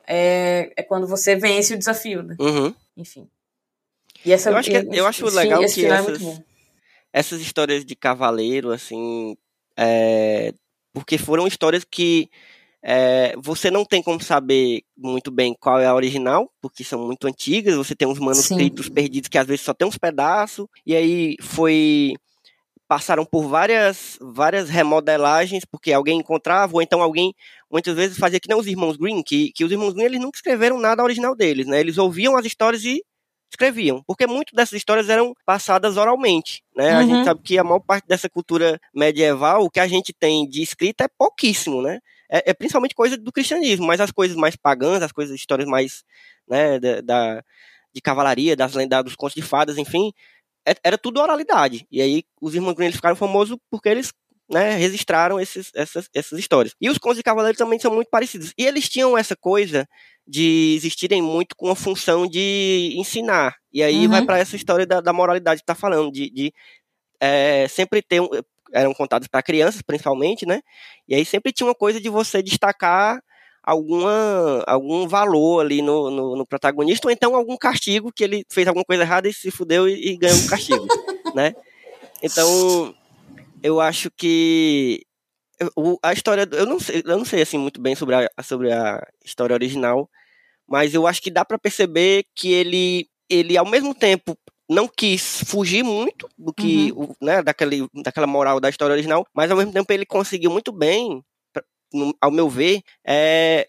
é, 0.08 0.72
é 0.76 0.82
quando 0.82 1.06
você 1.06 1.36
vence 1.36 1.72
o 1.72 1.78
desafio, 1.78 2.24
né? 2.24 2.34
Uhum. 2.40 2.74
Enfim. 2.96 3.28
E 4.24 4.32
essa, 4.32 4.50
Eu 4.50 4.56
acho 4.56 4.68
que- 4.70 4.76
e- 4.76 4.96
eu 4.98 5.06
acho 5.06 5.24
esse- 5.24 5.36
legal 5.36 5.62
esse 5.62 5.74
que 5.76 5.86
é 5.86 5.90
essas- 5.90 6.18
bom. 6.18 6.42
essas 7.12 7.40
histórias 7.40 7.84
de 7.84 7.94
cavaleiro, 7.94 8.72
assim, 8.72 9.36
é, 9.76 10.52
porque 10.92 11.16
foram 11.16 11.46
histórias 11.46 11.84
que 11.84 12.28
é, 12.82 13.34
você 13.38 13.70
não 13.70 13.84
tem 13.84 14.02
como 14.02 14.22
saber 14.22 14.82
muito 14.96 15.30
bem 15.30 15.54
qual 15.58 15.80
é 15.80 15.86
a 15.86 15.94
original, 15.94 16.50
porque 16.60 16.84
são 16.84 17.04
muito 17.06 17.26
antigas, 17.26 17.74
você 17.76 17.94
tem 17.96 18.06
uns 18.08 18.18
manuscritos 18.18 18.88
perdidos 18.88 19.28
que 19.28 19.38
às 19.38 19.46
vezes 19.46 19.62
só 19.64 19.74
tem 19.74 19.86
uns 19.88 19.98
pedaços, 19.98 20.66
e 20.86 20.94
aí 20.94 21.36
foi 21.42 22.14
passaram 22.88 23.24
por 23.24 23.48
várias 23.48 24.16
várias 24.20 24.68
remodelagens, 24.68 25.64
porque 25.64 25.92
alguém 25.92 26.18
encontrava, 26.20 26.74
ou 26.74 26.82
então 26.82 27.02
alguém 27.02 27.34
muitas 27.70 27.94
vezes 27.96 28.18
fazia 28.18 28.38
que 28.40 28.48
nem 28.48 28.58
os 28.58 28.66
irmãos 28.66 28.96
Green, 28.96 29.22
que, 29.22 29.50
que 29.52 29.64
os 29.64 29.72
irmãos 29.72 29.92
Green 29.94 30.04
eles 30.06 30.20
nunca 30.20 30.38
escreveram 30.38 30.78
nada 30.78 31.02
original 31.02 31.34
deles, 31.34 31.66
né? 31.66 31.80
Eles 31.80 31.98
ouviam 31.98 32.36
as 32.36 32.46
histórias 32.46 32.84
e 32.84 33.02
escreviam, 33.50 34.02
porque 34.06 34.26
muitas 34.26 34.52
dessas 34.54 34.74
histórias 34.74 35.08
eram 35.08 35.32
passadas 35.44 35.96
oralmente, 35.96 36.62
né? 36.76 36.92
A 36.94 37.00
Uhum. 37.00 37.06
gente 37.08 37.24
sabe 37.24 37.40
que 37.42 37.58
a 37.58 37.64
maior 37.64 37.80
parte 37.80 38.06
dessa 38.06 38.28
cultura 38.28 38.78
medieval, 38.94 39.64
o 39.64 39.70
que 39.70 39.80
a 39.80 39.88
gente 39.88 40.12
tem 40.12 40.48
de 40.48 40.62
escrita 40.62 41.04
é 41.04 41.08
pouquíssimo, 41.18 41.82
né? 41.82 41.98
É, 42.30 42.50
é 42.50 42.54
principalmente 42.54 42.94
coisa 42.94 43.16
do 43.16 43.32
cristianismo, 43.32 43.86
mas 43.86 44.00
as 44.00 44.10
coisas 44.10 44.36
mais 44.36 44.56
pagãs, 44.56 45.02
as 45.02 45.12
coisas, 45.12 45.34
histórias 45.36 45.68
mais, 45.68 46.02
né, 46.48 46.78
da, 46.80 47.00
da- 47.00 47.44
de 47.94 48.00
cavalaria, 48.00 48.54
das 48.56 48.74
lendas, 48.74 49.04
dos 49.04 49.16
contos 49.16 49.34
de 49.34 49.42
fadas, 49.42 49.78
enfim, 49.78 50.12
é- 50.66 50.76
era 50.84 50.98
tudo 50.98 51.20
oralidade. 51.20 51.86
E 51.90 52.02
aí 52.02 52.24
os 52.40 52.54
irmãos 52.54 52.74
Grimm 52.74 52.92
ficaram 52.92 53.16
famosos 53.16 53.56
porque 53.70 53.88
eles 53.88 54.12
né, 54.48 54.76
registraram 54.76 55.40
esses, 55.40 55.72
essas, 55.74 56.08
essas 56.14 56.38
histórias. 56.38 56.72
E 56.80 56.88
os 56.88 56.98
contos 56.98 57.16
de 57.18 57.22
cavaleiro 57.24 57.58
também 57.58 57.80
são 57.80 57.92
muito 57.92 58.08
parecidos. 58.10 58.52
E 58.56 58.64
eles 58.64 58.88
tinham 58.88 59.18
essa 59.18 59.34
coisa 59.34 59.88
de 60.26 60.74
existirem 60.76 61.20
muito 61.20 61.56
com 61.56 61.68
a 61.70 61.74
função 61.76 62.28
de 62.28 62.92
ensinar. 62.96 63.56
E 63.72 63.82
aí 63.82 64.04
Uhum. 64.04 64.08
vai 64.10 64.24
para 64.24 64.38
essa 64.38 64.54
história 64.54 64.86
da, 64.86 65.00
da 65.00 65.12
moralidade 65.12 65.62
que 65.62 65.66
tá 65.66 65.74
falando, 65.74 66.12
de, 66.12 66.30
de 66.30 66.52
é, 67.20 67.66
sempre 67.68 68.02
ter 68.02 68.20
um, 68.20 68.28
eram 68.76 68.94
contados 68.94 69.28
para 69.28 69.42
crianças, 69.42 69.82
principalmente, 69.82 70.46
né? 70.46 70.60
E 71.08 71.14
aí 71.14 71.24
sempre 71.24 71.52
tinha 71.52 71.66
uma 71.66 71.74
coisa 71.74 72.00
de 72.00 72.08
você 72.08 72.42
destacar 72.42 73.20
alguma, 73.62 74.62
algum 74.66 75.08
valor 75.08 75.60
ali 75.60 75.82
no, 75.82 76.10
no, 76.10 76.36
no 76.36 76.46
protagonista, 76.46 77.08
ou 77.08 77.12
então 77.12 77.34
algum 77.34 77.56
castigo 77.56 78.12
que 78.14 78.22
ele 78.22 78.44
fez 78.50 78.68
alguma 78.68 78.84
coisa 78.84 79.02
errada 79.02 79.28
e 79.28 79.32
se 79.32 79.50
fudeu 79.50 79.88
e, 79.88 80.12
e 80.12 80.16
ganhou 80.16 80.38
um 80.38 80.46
castigo, 80.46 80.86
né? 81.34 81.52
Então, 82.22 82.94
eu 83.62 83.80
acho 83.80 84.10
que 84.16 85.02
o- 85.76 85.98
a 86.02 86.12
história, 86.12 86.46
eu 86.52 86.66
não 86.66 86.78
sei, 86.78 87.02
eu 87.04 87.18
não 87.18 87.24
sei 87.24 87.42
assim 87.42 87.58
muito 87.58 87.80
bem 87.80 87.94
sobre 87.94 88.14
a, 88.14 88.28
sobre 88.42 88.72
a 88.72 89.00
história 89.24 89.54
original, 89.54 90.08
mas 90.68 90.94
eu 90.94 91.06
acho 91.06 91.22
que 91.22 91.30
dá 91.30 91.44
para 91.44 91.58
perceber 91.58 92.24
que 92.34 92.52
ele, 92.52 93.08
ele 93.28 93.56
ao 93.56 93.66
mesmo 93.66 93.94
tempo 93.94 94.36
não 94.68 94.88
quis 94.88 95.42
fugir 95.46 95.82
muito 95.84 96.28
do 96.36 96.52
que, 96.52 96.92
o, 96.96 97.14
né, 97.20 97.42
daquele, 97.42 97.86
daquela 98.02 98.26
moral 98.26 98.58
da 98.60 98.68
história 98.68 98.92
original, 98.92 99.26
mas 99.34 99.50
ao 99.50 99.56
mesmo 99.56 99.72
tempo 99.72 99.92
ele 99.92 100.04
conseguiu 100.06 100.50
muito 100.50 100.72
bem, 100.72 101.22
pra- 101.52 101.62
no- 101.92 102.16
ao 102.20 102.30
meu 102.30 102.48
ver, 102.48 102.82
é, 103.06 103.68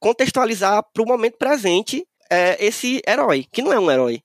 contextualizar 0.00 0.82
para 0.92 1.02
o 1.02 1.06
momento 1.06 1.36
presente 1.38 2.06
é, 2.30 2.56
esse 2.64 3.00
herói, 3.06 3.46
que 3.52 3.62
não 3.62 3.72
é 3.72 3.78
um 3.78 3.90
herói. 3.90 4.20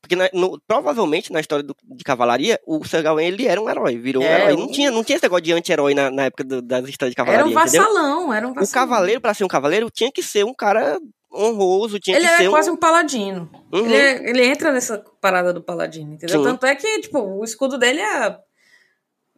Porque 0.00 0.16
na- 0.16 0.28
no- 0.34 0.60
provavelmente 0.66 1.32
na 1.32 1.40
história 1.40 1.62
do- 1.62 1.76
de 1.82 2.04
cavalaria, 2.04 2.58
o 2.66 2.84
Sir 2.84 3.02
Gawain 3.02 3.26
ele 3.26 3.46
era 3.46 3.60
um 3.60 3.70
herói, 3.70 3.96
virou 3.96 4.22
um 4.22 4.26
É, 4.26 4.34
herói. 4.42 4.52
o- 4.54 4.58
Não 4.58 4.70
tinha, 4.70 4.90
não 4.90 5.04
tinha 5.04 5.16
esse 5.16 5.22
negócio 5.24 5.44
de 5.44 5.52
anti-herói 5.52 5.94
na, 5.94 6.10
na 6.10 6.24
época 6.24 6.44
do- 6.44 6.60
das 6.60 6.86
histórias 6.88 7.12
de 7.12 7.16
cavalaria, 7.16 7.40
Era 7.40 7.48
um 7.48 7.52
entendeu? 7.62 7.82
vassalão, 7.82 8.32
era 8.34 8.46
um 8.46 8.50
O 8.50 8.54
vassalão. 8.54 8.88
cavaleiro, 8.88 9.20
para 9.20 9.32
ser 9.34 9.44
um 9.44 9.48
cavaleiro, 9.48 9.90
tinha 9.90 10.10
que 10.12 10.22
ser 10.22 10.44
um 10.44 10.52
cara 10.52 10.98
honroso, 11.34 11.98
tinha 11.98 12.16
Ele 12.16 12.26
que 12.28 12.36
ser 12.36 12.44
é 12.46 12.48
quase 12.50 12.70
um... 12.70 12.74
um 12.74 12.76
paladino. 12.76 13.50
Uhum. 13.72 13.84
Ele, 13.86 13.96
é- 13.96 14.28
ele 14.30 14.44
entra 14.46 14.72
nessa 14.72 14.98
parada 15.20 15.52
do 15.52 15.60
paladino, 15.62 16.14
entendeu? 16.14 16.38
Sim. 16.38 16.44
Tanto 16.44 16.66
é 16.66 16.74
que, 16.74 17.00
tipo, 17.00 17.18
o 17.18 17.42
escudo 17.44 17.76
dele 17.78 18.00
é 18.00 18.16
a, 18.26 18.38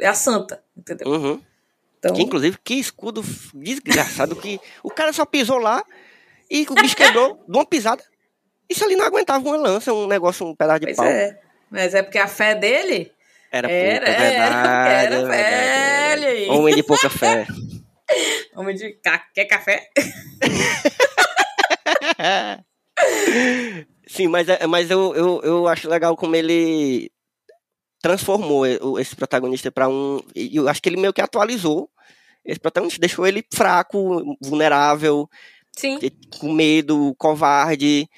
é 0.01 0.07
a 0.07 0.15
santa, 0.15 0.63
entendeu? 0.77 1.09
Uhum. 1.09 1.41
Então, 1.99 2.15
Que, 2.15 2.23
inclusive, 2.23 2.59
que 2.63 2.75
escudo 2.75 3.23
desgraçado 3.55 4.37
que 4.37 4.61
o 4.83 4.91
cara 4.91 5.13
só 5.13 5.25
pisou 5.25 5.59
lá 5.59 5.83
e 6.51 6.67
o 6.69 6.75
bicho 6.75 6.95
quebrou 6.97 7.43
de 7.49 7.57
uma 7.57 7.65
pisada. 7.67 8.03
Isso 8.69 8.85
ali 8.85 8.97
não 8.97 9.07
aguentava 9.07 9.43
uma 9.49 9.57
lança, 9.57 9.93
um 9.93 10.07
negócio, 10.07 10.47
um 10.47 10.55
pedaço 10.55 10.81
de 10.81 10.87
pois 10.87 10.97
pau. 10.97 11.07
é. 11.07 11.41
Mas 11.71 11.95
é 11.95 12.03
porque 12.03 12.19
a 12.19 12.29
fé 12.29 12.55
dele 12.55 13.11
Era 13.51 13.71
era, 13.71 14.07
pouca, 14.07 14.11
é 14.23 14.35
era, 14.35 14.41
verdade. 14.51 15.15
era, 15.15 15.35
é 15.35 16.13
é 16.13 16.17
velho. 16.17 16.53
Homem 16.53 16.75
de 16.77 16.83
pouca 16.83 17.09
fé. 17.11 17.47
Homem 18.55 18.75
de 18.77 18.93
ca... 19.03 19.19
quer 19.35 19.47
café? 19.47 19.89
Sim, 24.07 24.29
mas, 24.29 24.49
é- 24.49 24.67
mas 24.67 24.91
eu, 24.91 25.15
eu, 25.15 25.41
eu 25.43 25.69
acho 25.69 25.89
legal 25.89 26.17
como 26.17 26.37
ele 26.37 27.11
transformou 28.01 28.67
esse 29.01 29.17
protagonista 29.17 29.71
para 29.73 29.89
um. 29.89 30.21
Eu 30.35 30.69
acho 30.69 30.81
que 30.81 30.89
ele 30.89 30.97
meio 31.01 31.13
que 31.13 31.21
atualizou 31.21 31.91
esse 32.45 32.61
protagonista, 32.61 33.01
deixou 33.01 33.27
ele 33.27 33.45
fraco, 33.53 34.37
vulnerável, 34.41 35.29
Sim. 35.77 35.99
com 36.39 36.53
medo, 36.53 37.15
covarde. 37.19 38.09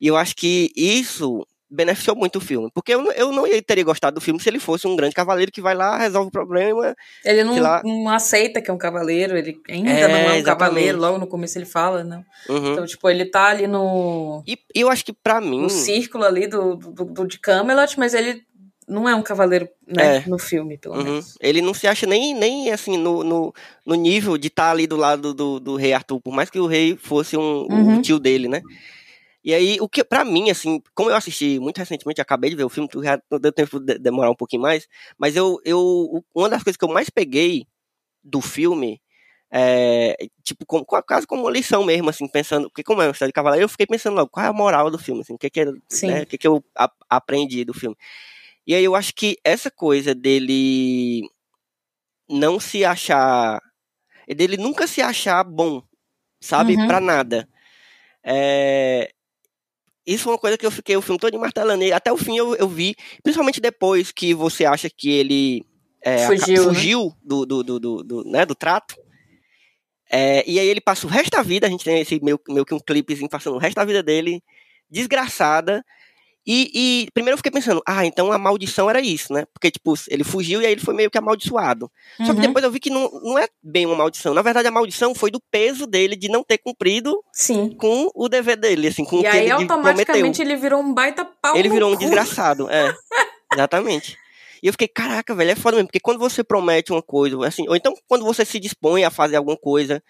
E 0.00 0.06
eu 0.06 0.16
acho 0.16 0.36
que 0.36 0.70
isso 0.76 1.46
beneficiou 1.70 2.16
muito 2.16 2.36
o 2.36 2.40
filme. 2.40 2.70
Porque 2.72 2.94
eu, 2.94 3.02
não- 3.02 3.12
eu 3.12 3.30
não 3.32 3.46
ia- 3.46 3.60
teria 3.62 3.84
gostado 3.84 4.14
do 4.14 4.20
filme 4.20 4.40
se 4.40 4.48
ele 4.48 4.58
fosse 4.58 4.86
um 4.86 4.96
grande 4.96 5.14
cavaleiro 5.14 5.52
que 5.52 5.60
vai 5.60 5.74
lá, 5.74 5.98
resolve 5.98 6.28
o 6.28 6.32
problema. 6.32 6.96
Ele 7.24 7.44
não, 7.44 7.56
não 7.84 8.08
aceita 8.08 8.60
que 8.62 8.70
é 8.70 8.74
um 8.74 8.78
cavaleiro, 8.78 9.36
ele 9.36 9.60
ainda 9.68 9.90
É, 9.90 10.08
não 10.08 10.14
é 10.16 10.20
um 10.20 10.34
exatamente. 10.36 10.44
cavaleiro, 10.58 10.98
logo 10.98 11.18
no 11.18 11.26
começo 11.26 11.58
ele 11.58 11.66
fala, 11.66 12.02
não. 12.02 12.24
Uhum. 12.48 12.72
Então, 12.72 12.86
tipo, 12.86 13.08
ele 13.10 13.24
tá 13.26 13.46
ali 13.48 13.66
no, 13.66 14.42
E, 14.46 14.58
eu 14.74 14.88
acho 14.88 15.04
que 15.04 15.12
pra 15.12 15.40
mim. 15.40 15.60
no 15.62 15.70
círculo 15.70 16.24
ali 16.24 16.46
do, 16.46 16.76
do, 16.76 17.04
do 17.04 17.26
de 17.26 17.38
Camelot, 17.38 17.98
mas 17.98 18.14
ele 18.14 18.42
não 18.90 19.06
é 19.06 19.14
um 19.14 19.22
cavaleiro, 19.22 19.68
né, 19.86 20.16
É. 20.16 20.24
no 20.26 20.38
filme, 20.38 20.78
pelo 20.78 20.94
Uhum. 20.96 21.04
menos. 21.04 21.34
Ele 21.42 21.60
não 21.60 21.74
se 21.74 21.86
acha 21.86 22.06
nem, 22.06 22.32
nem 22.34 22.72
assim 22.72 22.96
no, 22.96 23.22
no, 23.22 23.54
no 23.84 23.94
nível 23.94 24.38
de 24.38 24.48
estar 24.48 24.70
ali 24.70 24.86
do 24.86 24.96
lado 24.96 25.34
do, 25.34 25.60
do 25.60 25.76
rei 25.76 25.92
Arthur, 25.92 26.18
por 26.22 26.32
mais 26.32 26.48
que 26.48 26.58
o 26.58 26.66
rei 26.66 26.96
fosse 26.96 27.36
um, 27.36 27.66
Uhum. 27.70 28.00
tio 28.00 28.18
dele, 28.18 28.48
né? 28.48 28.62
E 29.48 29.54
aí, 29.54 29.78
o 29.80 29.88
que 29.88 30.04
pra 30.04 30.26
mim, 30.26 30.50
assim, 30.50 30.78
como 30.94 31.08
eu 31.08 31.16
assisti 31.16 31.58
muito 31.58 31.78
recentemente, 31.78 32.20
acabei 32.20 32.50
de 32.50 32.56
ver 32.56 32.64
o 32.64 32.68
filme, 32.68 32.86
tu 32.86 33.02
já 33.02 33.18
não 33.30 33.40
deu 33.40 33.50
tempo 33.50 33.80
de 33.80 33.98
demorar 33.98 34.30
um 34.30 34.34
pouquinho 34.34 34.60
mais, 34.60 34.86
mas 35.16 35.36
eu, 35.36 35.58
eu 35.64 36.22
uma 36.34 36.50
das 36.50 36.62
coisas 36.62 36.76
que 36.76 36.84
eu 36.84 36.90
mais 36.90 37.08
peguei 37.08 37.66
do 38.22 38.42
filme 38.42 39.00
é, 39.50 40.18
tipo, 40.42 40.66
como, 40.66 40.84
quase 40.84 41.26
como 41.26 41.44
uma 41.44 41.50
lição 41.50 41.82
mesmo, 41.82 42.10
assim, 42.10 42.28
pensando, 42.28 42.68
porque 42.68 42.82
como 42.82 43.00
é 43.00 43.06
uma 43.06 43.12
história 43.12 43.30
de 43.30 43.32
cavaleiro, 43.32 43.64
eu 43.64 43.70
fiquei 43.70 43.86
pensando 43.86 44.16
logo, 44.16 44.28
qual 44.28 44.44
é 44.44 44.50
a 44.50 44.52
moral 44.52 44.90
do 44.90 44.98
filme, 44.98 45.22
assim, 45.22 45.32
o 45.32 45.38
que 45.38 45.48
que, 45.48 45.60
é, 45.60 45.64
né, 45.64 46.22
o 46.24 46.26
que, 46.26 46.36
que 46.36 46.46
eu 46.46 46.62
a- 46.76 46.92
aprendi 47.08 47.64
do 47.64 47.72
filme. 47.72 47.96
E 48.66 48.74
aí 48.74 48.84
eu 48.84 48.94
acho 48.94 49.14
que 49.14 49.38
essa 49.42 49.70
coisa 49.70 50.14
dele 50.14 51.22
não 52.28 52.60
se 52.60 52.84
achar. 52.84 53.62
dele 54.28 54.58
nunca 54.58 54.86
se 54.86 55.00
achar 55.00 55.42
bom, 55.42 55.82
sabe? 56.38 56.76
Uhum. 56.76 56.86
Pra 56.86 57.00
nada. 57.00 57.48
É, 58.22 59.10
Isso 60.14 60.24
foi 60.24 60.32
uma 60.32 60.38
coisa 60.38 60.56
que 60.56 60.64
eu 60.64 60.70
fiquei 60.70 60.96
o 60.96 61.02
filme 61.02 61.18
todo 61.18 61.38
martelando. 61.38 61.84
E 61.84 61.92
até 61.92 62.10
o 62.10 62.16
fim 62.16 62.36
eu, 62.36 62.54
eu 62.56 62.66
vi, 62.68 62.94
principalmente 63.22 63.60
depois 63.60 64.10
que 64.10 64.32
você 64.32 64.64
acha 64.64 64.88
que 64.88 65.10
ele 65.10 65.66
é, 66.02 66.24
aca- 66.24 66.36
Fugiu, 66.38 66.62
né? 66.62 66.68
fugiu 66.68 67.16
do, 67.22 67.44
do, 67.46 67.62
do, 67.62 67.78
do, 67.80 68.02
do, 68.04 68.24
né, 68.24 68.46
do 68.46 68.54
trato. 68.54 68.94
É, 70.10 70.42
e 70.50 70.58
aí 70.58 70.66
ele 70.66 70.80
passa 70.80 71.06
o 71.06 71.10
resto 71.10 71.30
da 71.30 71.42
vida, 71.42 71.66
a 71.66 71.70
gente 71.70 71.84
tem 71.84 72.00
esse 72.00 72.18
meio, 72.24 72.40
meio 72.48 72.64
que 72.64 72.72
um 72.74 72.80
clipezinho 72.80 73.28
passando 73.28 73.56
o 73.56 73.58
resto 73.58 73.74
da 73.76 73.84
vida 73.84 74.02
dele, 74.02 74.42
desgraçada. 74.90 75.84
E, 76.50 76.70
e, 76.72 77.10
primeiro 77.12 77.34
eu 77.34 77.36
fiquei 77.36 77.52
pensando, 77.52 77.82
ah, 77.86 78.06
então 78.06 78.32
a 78.32 78.38
maldição 78.38 78.88
era 78.88 79.02
isso, 79.02 79.34
né? 79.34 79.44
Porque, 79.52 79.70
tipo, 79.70 79.92
ele 80.08 80.24
fugiu 80.24 80.62
e 80.62 80.66
aí 80.66 80.72
ele 80.72 80.80
foi 80.80 80.94
meio 80.94 81.10
que 81.10 81.18
amaldiçoado. 81.18 81.90
Uhum. 82.18 82.24
Só 82.24 82.32
que 82.32 82.40
uhum. 82.40 82.46
depois 82.46 82.64
eu 82.64 82.70
vi 82.70 82.80
que 82.80 82.88
não, 82.88 83.10
não 83.22 83.38
é 83.38 83.46
bem 83.62 83.84
uma 83.84 83.94
maldição. 83.94 84.32
Na 84.32 84.40
verdade, 84.40 84.66
a 84.66 84.70
maldição 84.70 85.14
foi 85.14 85.30
do 85.30 85.42
peso 85.50 85.86
dele 85.86 86.16
de 86.16 86.26
não 86.28 86.42
ter 86.42 86.56
cumprido 86.56 87.22
Sim. 87.34 87.76
com 87.78 88.10
o 88.14 88.30
dever 88.30 88.56
dele, 88.56 88.88
assim, 88.88 89.04
com 89.04 89.16
e 89.16 89.18
o 89.18 89.22
que 89.22 89.26
aí, 89.26 89.40
ele 89.42 89.50
automaticamente 89.50 90.40
ele 90.40 90.56
virou 90.56 90.80
um 90.80 90.94
baita 90.94 91.22
pau 91.22 91.54
Ele 91.54 91.68
virou 91.68 91.90
um 91.90 91.94
cu. 91.94 92.00
desgraçado, 92.00 92.66
é. 92.70 92.96
exatamente. 93.52 94.16
E 94.62 94.68
eu 94.68 94.72
fiquei, 94.72 94.88
caraca, 94.88 95.34
velho, 95.34 95.50
é 95.50 95.54
foda 95.54 95.76
mesmo. 95.76 95.88
Porque 95.88 96.00
quando 96.00 96.18
você 96.18 96.42
promete 96.42 96.92
uma 96.92 97.02
coisa, 97.02 97.46
assim, 97.46 97.68
ou 97.68 97.76
então 97.76 97.92
quando 98.08 98.24
você 98.24 98.46
se 98.46 98.58
dispõe 98.58 99.04
a 99.04 99.10
fazer 99.10 99.36
alguma 99.36 99.56
coisa, 99.58 100.02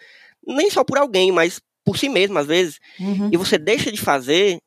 nem 0.47 0.71
só 0.71 0.85
por 0.85 0.99
alguém, 0.99 1.33
mas 1.33 1.61
por 1.85 1.99
si 1.99 2.09
mesmo, 2.09 2.39
às 2.39 2.47
vezes, 2.47 2.79
uhum. 3.01 3.29
e 3.33 3.37
você 3.37 3.59
deixa 3.59 3.91
de 3.91 4.01
fazer, 4.01 4.61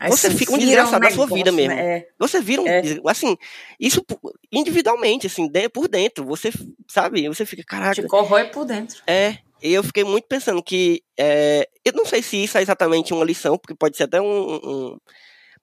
Aí 0.00 0.10
você 0.10 0.30
fica 0.30 0.52
um 0.52 0.58
desgraçado 0.58 1.04
um 1.04 1.08
da 1.08 1.10
sua 1.10 1.26
vida 1.26 1.50
mesmo. 1.50 1.74
Né? 1.74 1.96
É. 1.98 2.08
Você 2.18 2.40
vira 2.40 2.62
um. 2.62 2.68
É. 2.68 2.82
Assim, 3.06 3.36
isso 3.80 4.04
individualmente, 4.52 5.26
assim, 5.26 5.50
por 5.72 5.88
dentro. 5.88 6.24
Você, 6.26 6.50
sabe? 6.86 7.26
Você 7.28 7.44
fica, 7.44 7.64
caraca. 7.64 8.00
Te 8.00 8.06
corrói 8.06 8.44
por 8.44 8.64
dentro. 8.64 9.02
É. 9.06 9.38
E 9.60 9.72
eu 9.72 9.82
fiquei 9.82 10.04
muito 10.04 10.26
pensando 10.26 10.62
que. 10.62 11.02
É, 11.18 11.68
eu 11.84 11.92
não 11.94 12.06
sei 12.06 12.22
se 12.22 12.42
isso 12.42 12.56
é 12.56 12.62
exatamente 12.62 13.12
uma 13.12 13.24
lição, 13.24 13.58
porque 13.58 13.74
pode 13.74 13.96
ser 13.96 14.04
até 14.04 14.20
um. 14.20 14.54
um 14.54 14.98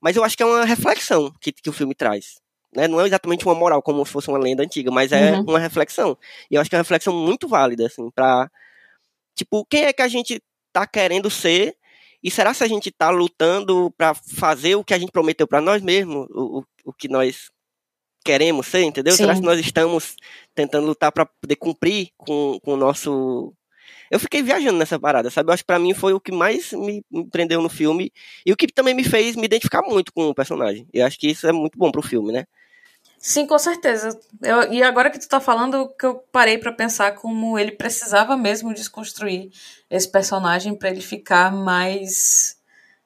mas 0.02 0.16
eu 0.18 0.24
acho 0.24 0.36
que 0.36 0.44
é 0.44 0.46
uma 0.46 0.66
reflexão 0.66 1.34
que, 1.40 1.52
que 1.54 1.70
o 1.70 1.74
filme 1.74 1.96
traz. 1.96 2.36
Né? 2.76 2.88
Não 2.88 3.00
é 3.00 3.08
exatamente 3.08 3.46
uma 3.46 3.56
moral, 3.56 3.82
como 3.82 4.06
se 4.06 4.12
fosse 4.12 4.28
uma 4.28 4.38
lenda 4.38 4.64
antiga, 4.64 4.92
mas 4.92 5.14
é 5.14 5.32
uhum. 5.32 5.46
uma 5.48 5.60
reflexão. 5.60 6.18
E 6.52 6.56
eu 6.56 6.62
acho 6.62 6.70
que 6.70 6.76
é 6.76 6.78
uma 6.78 6.84
reflexão 6.84 7.16
muito 7.16 7.48
válida, 7.48 7.88
assim, 7.88 8.12
pra. 8.12 8.52
Tipo, 9.34 9.66
quem 9.66 9.86
é 9.86 9.94
que 9.94 10.02
a 10.02 10.08
gente 10.08 10.42
tá 10.74 10.86
querendo 10.86 11.30
ser 11.30 11.76
e 12.26 12.32
será 12.32 12.56
se 12.56 12.64
a 12.64 12.68
gente 12.68 12.90
está 12.90 13.12
lutando 13.12 13.94
para 13.96 14.16
fazer 14.16 14.74
o 14.74 14.84
que 14.84 14.96
a 14.96 14.98
gente 14.98 15.12
prometeu 15.12 15.48
para 15.48 15.62
nós 15.62 15.80
mesmos, 15.84 16.26
o, 16.32 16.66
o 16.84 16.92
que 16.92 17.08
nós 17.08 17.52
queremos 18.26 18.66
ser, 18.66 18.82
entendeu? 18.82 19.14
Sim. 19.14 19.26
Será 19.26 19.36
que 19.36 19.42
nós 19.42 19.60
estamos 19.60 20.16
tentando 20.56 20.88
lutar 20.88 21.12
para 21.12 21.28
poder 21.28 21.56
cumprir 21.56 22.10
com, 22.18 22.60
com 22.64 22.74
o 22.74 22.78
nosso. 22.78 23.54
Eu 24.10 24.20
fiquei 24.20 24.42
viajando 24.42 24.80
nessa 24.80 25.00
parada, 25.00 25.30
sabe? 25.30 25.52
Eu 25.52 25.54
acho 25.54 25.62
que 25.62 25.68
pra 25.68 25.78
mim 25.78 25.94
foi 25.94 26.14
o 26.14 26.20
que 26.20 26.32
mais 26.32 26.74
me, 26.74 27.06
prendeu 27.32 27.62
no 27.62 27.70
filme 27.70 28.12
e 28.44 28.52
o 28.52 28.58
que 28.58 28.66
também 28.74 28.96
me 28.96 29.04
fez 29.04 29.36
me 29.36 29.46
identificar 29.46 29.84
muito 29.84 30.12
com 30.12 30.28
o 30.28 30.34
personagem. 30.34 30.88
Eu 30.92 31.06
acho 31.06 31.20
que 31.20 31.28
isso 31.28 31.46
é 31.46 31.52
muito 31.52 31.78
bom 31.78 31.92
pro 31.92 32.02
filme, 32.02 32.32
né? 32.32 32.46
Sim, 33.28 33.48
com 33.48 33.58
certeza. 33.58 34.20
Eu, 34.40 34.72
e 34.72 34.84
agora 34.84 35.10
que 35.10 35.18
tu 35.18 35.28
tá 35.28 35.40
falando, 35.40 35.90
que 35.98 36.06
eu 36.06 36.20
parei 36.32 36.60
para 36.60 36.72
pensar 36.72 37.16
como 37.16 37.58
ele 37.58 37.72
precisava 37.72 38.38
mesmo 38.38 38.72
desconstruir 38.72 39.50
esse 39.90 40.08
personagem 40.12 40.76
para 40.78 40.90
ele 40.92 41.02
ficar 41.02 41.52
mais 41.52 42.56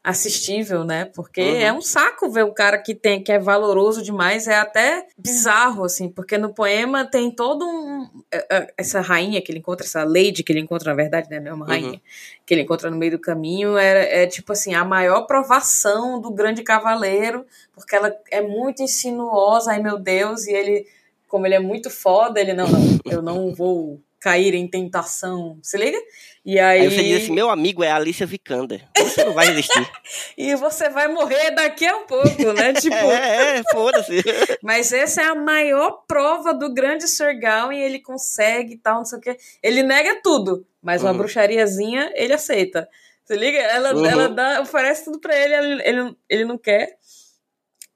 assistível, 0.04 0.86
né? 0.86 1.06
Porque 1.06 1.42
uhum. 1.42 1.58
é 1.58 1.74
um 1.74 1.82
saco 1.82 2.30
ver 2.30 2.44
o 2.44 2.54
cara 2.54 2.78
que 2.78 2.96
tem 2.96 3.22
que 3.22 3.32
é 3.32 3.38
valoroso 3.38 4.02
demais, 4.02 4.48
é 4.48 4.56
até 4.56 5.06
bizarro 5.18 5.84
assim, 5.84 6.10
porque 6.10 6.38
no 6.38 6.54
poema 6.54 7.06
tem 7.06 7.30
todo 7.30 7.66
um 7.66 8.10
é, 8.32 8.48
é, 8.50 8.74
essa 8.78 9.02
rainha 9.02 9.42
que 9.42 9.52
ele 9.52 9.60
encontra, 9.60 9.86
essa 9.86 10.04
lady 10.04 10.42
que 10.44 10.54
ele 10.54 10.62
encontra 10.62 10.92
na 10.92 10.96
verdade, 10.96 11.30
né, 11.30 11.40
não 11.40 11.52
é 11.52 11.54
uma 11.54 11.66
rainha, 11.66 11.92
uhum. 11.92 12.00
que 12.46 12.54
ele 12.54 12.62
encontra 12.62 12.90
no 12.90 12.98
meio 12.98 13.12
do 13.12 13.20
caminho, 13.20 13.78
é, 13.78 14.24
é 14.24 14.28
tipo 14.28 14.54
assim, 14.54 14.74
a 14.74 14.86
maior 14.86 15.24
provação 15.28 16.22
do 16.22 16.32
grande 16.32 16.64
cavaleiro, 16.64 17.46
porque 17.74 17.96
ela 17.96 18.16
é 18.32 18.42
muito 18.42 18.82
insinuosa, 18.82 19.72
ai 19.72 19.82
meu 19.82 20.00
Deus, 20.00 20.48
e 20.48 20.54
ele 20.54 20.88
como 21.28 21.46
ele 21.46 21.56
é 21.56 21.60
muito 21.60 21.92
foda, 21.92 22.42
ele 22.42 22.54
não, 22.54 22.68
não, 22.68 23.00
eu 23.06 23.22
não 23.22 23.54
vou 23.54 24.02
cair 24.20 24.54
em 24.54 24.68
tentação, 24.68 25.58
se 25.64 25.78
liga? 25.78 25.98
E 26.46 26.60
aí... 26.60 26.82
aí 26.82 26.90
você 26.90 27.04
diz 27.04 27.24
assim, 27.24 27.34
meu 27.34 27.50
amigo 27.50 27.84
é 27.84 27.92
a 27.92 27.96
Alicia 27.96 28.26
Vikander, 28.26 28.86
você 28.98 29.24
não 29.24 29.34
vai 29.34 29.48
resistir. 29.48 29.90
e 30.38 30.56
você 30.56 30.90
vai 30.90 31.08
morrer 31.08 31.52
daqui 31.52 31.86
a 31.86 32.00
pouco, 32.00 32.54
né? 32.54 32.74
Tipo... 32.80 32.96
é, 32.96 33.60
é, 33.60 33.64
foda-se. 33.72 34.24
Mas 34.62 34.92
essa 34.92 35.22
é 35.22 35.26
a 35.26 35.36
maior 35.36 36.04
prova 36.08 36.54
do 36.54 36.74
grande 36.74 37.08
Sir 37.08 37.40
Gawain, 37.40 37.80
ele 37.80 38.00
consegue 38.00 38.74
e 38.74 38.78
tal, 38.78 38.98
não 38.98 39.06
sei 39.06 39.20
o 39.20 39.22
quê. 39.22 39.38
Ele 39.64 39.84
nega 39.84 40.22
tudo, 40.22 40.66
mas 40.82 41.02
uma 41.02 41.12
uhum. 41.12 41.18
bruxariazinha 41.18 42.12
ele 42.16 42.34
aceita. 42.34 42.88
Se 43.26 43.36
liga? 43.36 43.58
Ela, 43.58 43.94
uhum. 43.94 44.06
ela 44.06 44.30
dá, 44.30 44.62
oferece 44.62 45.06
tudo 45.06 45.20
pra 45.20 45.38
ele, 45.38 45.54
ele, 45.54 45.84
ele, 45.84 46.18
ele 46.28 46.46
não 46.46 46.58
quer. 46.58 46.98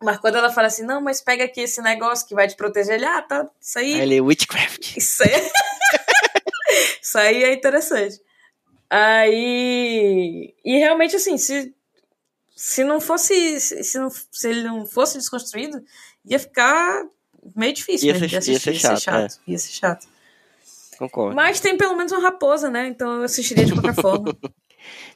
Mas 0.03 0.17
quando 0.17 0.35
ela 0.35 0.51
fala 0.51 0.67
assim, 0.67 0.85
não, 0.85 1.01
mas 1.01 1.21
pega 1.21 1.45
aqui 1.45 1.61
esse 1.61 1.81
negócio 1.81 2.27
que 2.27 2.35
vai 2.35 2.45
te 2.47 2.55
proteger, 2.55 2.95
ele, 2.95 3.05
ah, 3.05 3.21
tá, 3.21 3.49
isso 3.59 3.79
aí. 3.79 4.01
Ele 4.01 4.17
é 4.17 4.21
witchcraft. 4.21 4.97
Isso 4.97 5.23
aí. 5.23 5.51
Isso 7.01 7.17
aí 7.17 7.43
é 7.43 7.53
interessante. 7.53 8.19
Aí. 8.89 10.53
E 10.63 10.77
realmente, 10.77 11.15
assim, 11.15 11.37
se, 11.37 11.73
se 12.55 12.83
não 12.83 13.01
fosse. 13.01 13.59
Se, 13.59 13.97
não, 13.97 14.09
se 14.09 14.47
ele 14.47 14.63
não 14.63 14.85
fosse 14.85 15.17
desconstruído, 15.17 15.83
ia 16.25 16.39
ficar 16.39 17.05
meio 17.55 17.73
difícil 17.73 18.07
ia, 18.07 18.19
ser, 18.19 18.27
de 18.27 18.37
assistir, 18.37 18.69
ia, 18.71 18.79
ser, 18.79 18.79
chato, 18.79 18.93
ia 18.93 18.97
ser 18.97 19.01
chato. 19.01 19.39
É. 19.47 19.51
Ia 19.51 19.57
ser 19.59 19.71
chato. 19.71 20.07
Concordo. 20.97 21.35
Mas 21.35 21.59
tem 21.59 21.75
pelo 21.77 21.95
menos 21.95 22.11
uma 22.11 22.21
raposa, 22.21 22.69
né? 22.69 22.87
Então 22.87 23.17
eu 23.17 23.23
assistiria 23.23 23.65
de 23.65 23.73
qualquer 23.73 23.95
forma. 23.95 24.33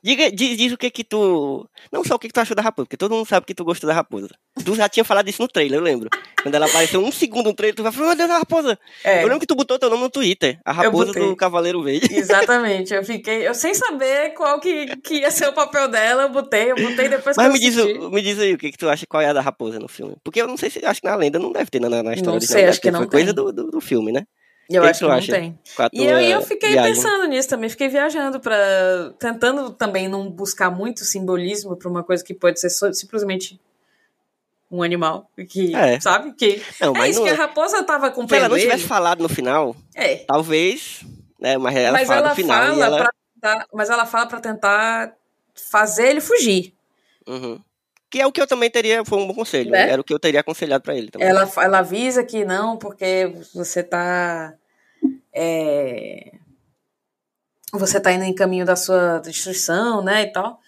Diga, 0.01 0.32
diz, 0.32 0.58
diz, 0.58 0.71
o 0.71 0.77
que 0.77 0.89
que 0.89 1.03
tu. 1.03 1.67
Não 1.91 2.03
só 2.03 2.15
o 2.15 2.19
que, 2.19 2.27
que 2.27 2.34
tu 2.34 2.39
achou 2.39 2.56
da 2.56 2.62
raposa, 2.62 2.86
porque 2.86 2.97
todo 2.97 3.15
mundo 3.15 3.27
sabe 3.27 3.45
que 3.45 3.53
tu 3.53 3.63
gostou 3.63 3.88
da 3.88 3.93
raposa. 3.93 4.30
Tu 4.63 4.75
já 4.75 4.88
tinha 4.89 5.03
falado 5.03 5.27
isso 5.30 5.41
no 5.41 5.47
trailer, 5.47 5.80
eu 5.80 5.84
lembro. 5.84 6.10
Quando 6.41 6.56
ela 6.56 6.65
apareceu 6.65 7.03
um 7.03 7.12
segundo 7.12 7.47
no 7.47 7.53
trailer, 7.53 7.75
tu 7.75 7.84
vai 7.84 7.91
falar, 7.91 8.08
meu 8.08 8.15
Deus, 8.15 8.30
a 8.30 8.38
raposa. 8.39 8.80
É. 9.03 9.19
Eu 9.23 9.27
lembro 9.27 9.39
que 9.39 9.47
tu 9.47 9.56
botou 9.56 9.77
teu 9.77 9.89
nome 9.89 10.03
no 10.03 10.10
Twitter, 10.10 10.60
a 10.63 10.71
raposa 10.71 11.13
do 11.13 11.36
Cavaleiro 11.36 11.82
Verde. 11.84 12.08
Exatamente, 12.15 12.93
eu 12.93 13.03
fiquei. 13.03 13.47
Eu 13.47 13.53
sem 13.53 13.73
saber 13.73 14.34
qual 14.34 14.60
que, 14.60 14.95
que 14.97 15.15
ia 15.15 15.32
ser 15.32 15.47
o 15.47 15.53
papel 15.53 15.88
dela, 15.88 16.23
eu 16.23 16.30
botei, 16.30 16.71
eu 16.71 16.75
botei 16.75 17.10
depois 17.10 17.36
Mas 17.36 17.51
me 17.51 17.60
diz, 17.60 17.75
me 17.75 18.21
diz 18.21 18.39
aí 18.39 18.53
o 18.53 18.58
que, 18.58 18.71
que 18.71 18.77
tu 18.77 18.89
acha 18.89 19.06
qual 19.08 19.21
é 19.21 19.27
a 19.27 19.34
da 19.34 19.41
raposa 19.41 19.80
no 19.80 19.88
filme. 19.88 20.15
Porque 20.23 20.41
eu 20.41 20.47
não 20.47 20.58
sei 20.58 20.69
se. 20.69 20.86
Acho 20.86 21.01
que 21.01 21.08
na 21.08 21.15
lenda 21.15 21.39
não 21.39 21.51
deve 21.51 21.69
ter 21.69 21.80
na, 21.80 21.89
na 21.89 22.13
história 22.13 22.39
não 22.39 22.41
sei, 22.41 22.65
acho 22.65 22.82
que 22.82 22.91
não 22.91 23.01
foi 23.01 23.08
tem. 23.08 23.19
coisa 23.19 23.34
do, 23.34 23.51
do, 23.51 23.71
do 23.71 23.82
filme, 23.82 24.12
né? 24.12 24.25
Eu 24.69 24.82
que 24.82 24.89
acho 24.89 24.99
que, 24.99 25.06
que 25.06 25.12
não 25.12 25.17
acha? 25.17 25.32
tem. 25.32 25.60
E 25.93 26.06
eu, 26.06 26.19
eu 26.19 26.41
fiquei 26.41 26.71
viagem. 26.71 26.93
pensando 26.93 27.25
nisso 27.27 27.47
também, 27.47 27.69
fiquei 27.69 27.88
viajando 27.88 28.39
para 28.39 29.13
tentando 29.17 29.71
também 29.71 30.10
não 30.10 30.30
buscar 30.30 30.69
muito 30.69 31.06
simbolismo 31.06 31.75
para 31.77 31.89
uma 31.89 32.03
coisa 32.03 32.23
que 32.23 32.34
pode 32.34 32.60
ser 32.60 32.69
simplesmente 32.93 33.60
um 34.69 34.84
animal 34.84 35.30
que, 35.49 35.73
é. 35.73 35.99
sabe? 35.99 36.34
Que 36.34 36.62
não, 36.82 36.95
é 36.97 37.10
isso 37.10 37.19
não, 37.19 37.27
que 37.27 37.34
a 37.34 37.36
raposa 37.36 37.82
tava 37.84 38.12
com 38.12 38.27
Se 38.27 38.36
ela 38.36 38.49
não 38.49 38.58
tivesse 38.58 38.84
falado 38.84 39.21
no 39.21 39.30
final, 39.30 39.75
é. 39.95 40.17
talvez, 40.17 41.06
né, 41.39 41.58
mas 41.58 41.75
ela 41.75 41.91
mas 41.93 42.08
fala 42.08 42.19
ela 42.19 42.30
no 42.30 42.36
final 42.36 42.67
fala 42.67 42.86
ela... 42.86 43.10
tentar, 43.34 43.67
mas 43.73 43.89
ela 43.89 44.06
fala 44.06 44.25
para 44.25 44.39
tentar 44.41 45.13
fazer 45.56 46.10
ele 46.10 46.21
fugir. 46.21 46.73
Uhum. 47.25 47.62
Que 48.09 48.21
é 48.21 48.27
o 48.27 48.31
que 48.31 48.41
eu 48.41 48.47
também 48.47 48.69
teria, 48.69 49.03
foi 49.03 49.19
um 49.19 49.27
bom 49.27 49.33
conselho. 49.33 49.71
Né? 49.71 49.89
Era 49.89 50.01
o 50.01 50.03
que 50.03 50.13
eu 50.13 50.19
teria 50.19 50.39
aconselhado 50.39 50.83
para 50.83 50.95
ele 50.95 51.11
também. 51.11 51.27
Ela, 51.27 51.49
ela 51.57 51.79
avisa 51.79 52.23
que 52.23 52.45
não, 52.45 52.77
porque 52.77 53.31
você 53.53 53.83
tá. 53.83 54.53
É, 55.33 56.31
você 57.73 57.99
tá 57.99 58.11
indo 58.11 58.23
em 58.23 58.33
caminho 58.33 58.65
da 58.65 58.75
sua 58.75 59.19
destruição, 59.19 60.01
né? 60.01 60.23
E 60.23 60.31
tal. 60.31 60.59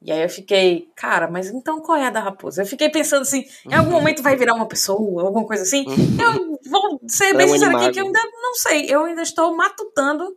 E 0.00 0.12
aí 0.12 0.22
eu 0.22 0.28
fiquei, 0.28 0.88
cara, 0.94 1.28
mas 1.28 1.48
então 1.48 1.80
qual 1.80 1.98
é 1.98 2.06
a 2.06 2.10
da 2.10 2.20
raposa? 2.20 2.62
Eu 2.62 2.66
fiquei 2.66 2.88
pensando 2.88 3.22
assim, 3.22 3.44
em 3.68 3.74
algum 3.74 3.90
momento 3.92 4.22
vai 4.22 4.36
virar 4.36 4.54
uma 4.54 4.66
pessoa, 4.66 5.24
alguma 5.24 5.46
coisa 5.46 5.62
assim. 5.62 5.84
Uhum. 5.86 6.18
Eu 6.20 6.70
vou 6.70 7.00
ser 7.08 7.34
bem 7.34 7.46
é 7.46 7.50
um 7.50 7.52
sincero 7.52 7.76
aqui 7.76 7.90
que 7.92 8.00
eu 8.00 8.06
ainda 8.06 8.20
não 8.40 8.54
sei. 8.54 8.86
Eu 8.88 9.04
ainda 9.04 9.22
estou 9.22 9.56
matutando 9.56 10.36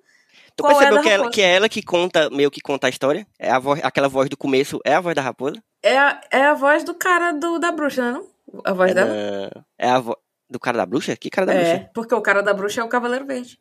Tu 0.55 0.63
Qual 0.63 0.77
percebeu 0.77 0.99
é 0.99 1.01
que, 1.01 1.09
ela, 1.09 1.29
que 1.29 1.41
é 1.41 1.55
ela 1.55 1.69
que 1.69 1.81
conta, 1.81 2.29
meio 2.29 2.51
que 2.51 2.61
conta 2.61 2.87
a 2.87 2.89
história? 2.89 3.25
É 3.39 3.51
a 3.51 3.59
voz, 3.59 3.79
aquela 3.83 4.07
voz 4.07 4.29
do 4.29 4.37
começo 4.37 4.79
é 4.85 4.93
a 4.93 5.01
voz 5.01 5.15
da 5.15 5.21
raposa? 5.21 5.61
É 5.81 5.97
a, 5.97 6.21
é 6.31 6.43
a 6.43 6.53
voz 6.53 6.83
do 6.83 6.93
cara 6.93 7.31
do, 7.31 7.57
da 7.57 7.71
bruxa, 7.71 8.11
não? 8.11 8.27
A 8.63 8.73
voz 8.73 8.91
é 8.91 8.93
dela? 8.93 9.09
Da, 9.09 9.65
é 9.79 9.89
a 9.89 9.99
voz 9.99 10.17
do 10.49 10.59
cara 10.59 10.77
da 10.77 10.85
bruxa? 10.85 11.15
Que 11.15 11.29
cara 11.29 11.47
da 11.47 11.53
é, 11.53 11.57
bruxa? 11.57 11.89
porque 11.93 12.13
o 12.13 12.21
cara 12.21 12.43
da 12.43 12.53
bruxa 12.53 12.81
é 12.81 12.83
o 12.83 12.89
Cavaleiro 12.89 13.25
Verde. 13.25 13.57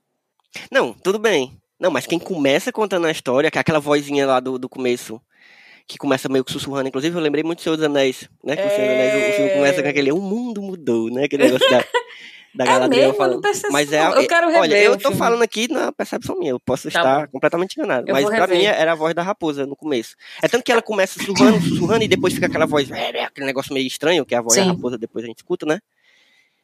Não, 0.70 0.92
tudo 0.92 1.18
bem. 1.18 1.56
Não, 1.78 1.90
mas 1.90 2.06
quem 2.06 2.18
começa 2.18 2.72
contando 2.72 3.06
a 3.06 3.10
história, 3.10 3.50
que 3.50 3.56
é 3.56 3.60
aquela 3.60 3.80
vozinha 3.80 4.26
lá 4.26 4.40
do, 4.40 4.58
do 4.58 4.68
começo, 4.68 5.20
que 5.86 5.96
começa 5.96 6.28
meio 6.28 6.44
que 6.44 6.52
sussurrando. 6.52 6.88
Inclusive, 6.88 7.16
eu 7.16 7.22
lembrei 7.22 7.42
muito 7.42 7.60
do 7.60 7.62
Senhor 7.62 7.76
dos 7.76 7.86
Anéis, 7.86 8.28
né? 8.44 8.54
Que 8.54 8.62
é... 8.62 8.66
o 8.66 8.70
Senhor 8.70 8.88
dos 8.88 8.94
Anéis, 8.94 9.14
o, 9.14 9.30
o 9.30 9.32
filme 9.34 9.50
começa 9.50 9.82
com 9.82 9.88
aquele 9.88 10.12
O 10.12 10.20
mundo 10.20 10.60
mudou, 10.60 11.10
né? 11.10 11.24
Aquele 11.24 11.44
negócio 11.44 11.70
da 11.70 11.84
da 12.54 12.64
é 12.64 12.66
Galadriel 12.66 13.08
mesmo? 13.08 13.16
falando. 13.16 13.42
Mas 13.70 13.92
é, 13.92 14.04
eu 14.06 14.26
quero 14.26 14.46
rever 14.46 14.60
olha, 14.60 14.82
eu 14.82 14.98
tô 14.98 15.12
falando 15.12 15.42
aqui 15.42 15.70
na 15.70 15.92
percepção 15.92 16.38
minha, 16.38 16.50
eu 16.50 16.60
posso 16.60 16.90
tá 16.90 17.00
estar 17.00 17.20
bom. 17.20 17.32
completamente 17.32 17.78
enganado. 17.78 18.08
Eu 18.08 18.14
mas 18.14 18.26
pra 18.26 18.46
mim 18.46 18.64
era 18.64 18.92
a 18.92 18.94
voz 18.94 19.14
da 19.14 19.22
raposa 19.22 19.66
no 19.66 19.76
começo. 19.76 20.16
É 20.42 20.48
tanto 20.48 20.64
que 20.64 20.72
ela 20.72 20.82
começa 20.82 21.18
sussurrando, 21.18 21.60
sussurrando 21.60 22.04
e 22.04 22.08
depois 22.08 22.34
fica 22.34 22.46
aquela 22.46 22.66
voz, 22.66 22.90
aquele 22.90 23.46
negócio 23.46 23.72
meio 23.72 23.86
estranho, 23.86 24.26
que 24.26 24.34
é 24.34 24.38
a 24.38 24.42
voz 24.42 24.54
Sim. 24.54 24.66
da 24.66 24.72
raposa, 24.72 24.98
depois 24.98 25.24
a 25.24 25.28
gente 25.28 25.38
escuta, 25.38 25.64
né? 25.64 25.78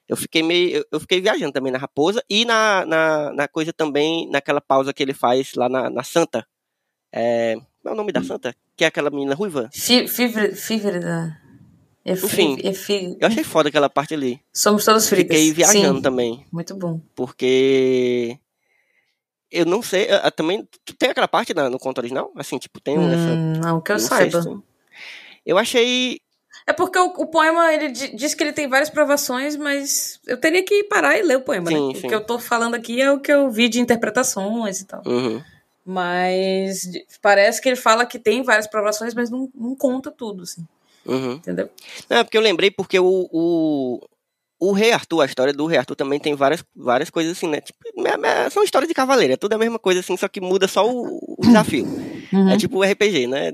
Eu 0.09 0.17
fiquei 0.17 0.43
meio. 0.43 0.85
Eu, 0.91 1.01
fiquei 1.01 1.21
viajando 1.21 1.53
também 1.53 1.73
na 1.73 1.79
raposa 1.79 2.23
e 2.31 2.45
na, 2.45 2.85
na, 2.87 3.33
na 3.33 3.49
coisa 3.49 3.73
também, 3.73 4.29
naquela 4.31 4.61
pausa 4.61 4.93
que 4.93 5.03
ele 5.03 5.13
faz 5.13 5.55
lá 5.55 5.69
na, 5.69 5.91
na 5.91 6.05
Santa. 6.05 6.47
É, 7.13 7.57
qual 7.83 7.93
é 7.93 7.95
o 7.95 7.97
nome 7.97 8.13
da 8.13 8.23
Santa? 8.23 8.55
Que 8.77 8.85
é 8.85 8.87
aquela 8.89 9.11
menina 9.11 9.35
ruiva? 9.35 9.69
Fívida. 10.55 11.41
É 12.07 12.13
Enfim, 12.13 12.57
é 12.63 13.25
eu 13.25 13.27
achei 13.27 13.43
foda 13.43 13.69
aquela 13.69 13.91
parte 13.91 14.15
ali. 14.15 14.41
Somos 14.53 14.85
todos 14.85 15.09
fritas. 15.09 15.37
Fiquei 15.37 15.53
viajando 15.53 15.97
Sim. 15.97 16.03
também. 16.03 16.47
Muito 16.53 16.73
bom. 16.77 17.01
Porque 17.17 18.39
eu 19.51 19.67
não 19.67 19.83
sei, 19.83 20.05
eu, 20.05 20.19
eu, 20.19 20.31
também 20.31 20.69
tem 20.97 21.11
aquela 21.11 21.27
parte 21.27 21.53
na, 21.53 21.69
no 21.69 21.81
conto 21.81 21.99
original, 21.99 22.31
assim, 22.37 22.59
tipo 22.59 22.81
tem 22.81 22.97
hum, 22.97 23.11
essa 23.13 23.35
não 23.61 23.81
que 23.81 23.91
eu, 23.91 23.99
saiba. 23.99 24.63
Eu 25.45 25.59
achei 25.59 26.21
É 26.65 26.73
porque 26.73 26.97
o, 26.97 27.07
o 27.07 27.27
poema, 27.27 27.75
ele 27.75 27.89
diz 27.89 28.35
que 28.35 28.45
ele 28.45 28.53
tem 28.53 28.69
várias 28.69 28.89
provações, 28.89 29.57
mas 29.57 30.21
eu 30.29 30.37
teria 30.37 30.65
que 30.65 30.85
parar 30.85 31.19
e 31.19 31.23
ler 31.23 31.39
o 31.39 31.43
poema, 31.43 31.67
sim, 31.67 31.89
né? 31.89 31.95
Sim. 31.95 32.07
O 32.07 32.09
que 32.09 32.15
eu 32.15 32.25
tô 32.25 32.39
falando 32.39 32.77
aqui 32.77 33.03
é 33.03 33.11
o 33.11 33.19
que 33.19 33.33
eu 33.33 33.51
vi 33.51 33.69
de 33.69 33.81
interpretações 33.81 34.81
e 34.81 34.87
tal. 34.87 35.03
Uhum. 35.05 35.43
Mas 35.85 36.89
parece 37.21 37.61
que 37.61 37.69
ele 37.69 37.77
fala 37.77 38.07
que 38.07 38.19
tem 38.19 38.45
várias 38.45 38.69
provações, 38.69 39.13
mas 39.13 39.29
não, 39.29 39.49
não 39.53 39.75
conta 39.75 40.09
tudo, 40.09 40.45
assim. 40.45 40.65
Uhum. 41.07 41.35
Entendeu? 41.35 41.71
Não, 42.09 42.19
é 42.19 42.25
porque 42.25 42.37
eu 42.37 42.43
lembrei 42.43 42.71
porque 42.71 42.99
o, 42.99 43.29
o, 43.33 44.01
o 44.59 44.73
Rei 44.73 44.93
Arthur, 44.93 45.23
a 45.23 45.27
história 45.27 45.53
do 45.53 45.67
Rei 45.67 45.79
Arthur 45.79 45.95
também 45.95 46.19
tem 46.19 46.35
várias, 46.35 46.65
várias 46.75 47.11
coisas 47.11 47.37
assim, 47.37 47.49
né? 47.49 47.61
Tipo, 47.61 47.79
é, 48.07 48.45
é, 48.47 48.51
são 48.51 48.63
histórias 48.63 48.89
de 48.89 48.95
cavaleiro, 48.95 49.35
é 49.35 49.37
tudo 49.37 49.53
a 49.53 49.59
mesma 49.59 49.79
coisa 49.79 50.01
assim, 50.01 50.17
só 50.17 50.29
que 50.29 50.41
muda 50.41 50.67
só 50.67 50.89
o, 50.89 51.37
o 51.39 51.43
desafio. 51.43 51.85
Uhum. 52.33 52.51
É 52.51 52.57
tipo 52.57 52.79
o 52.79 52.83
RPG, 52.83 53.27
né? 53.27 53.53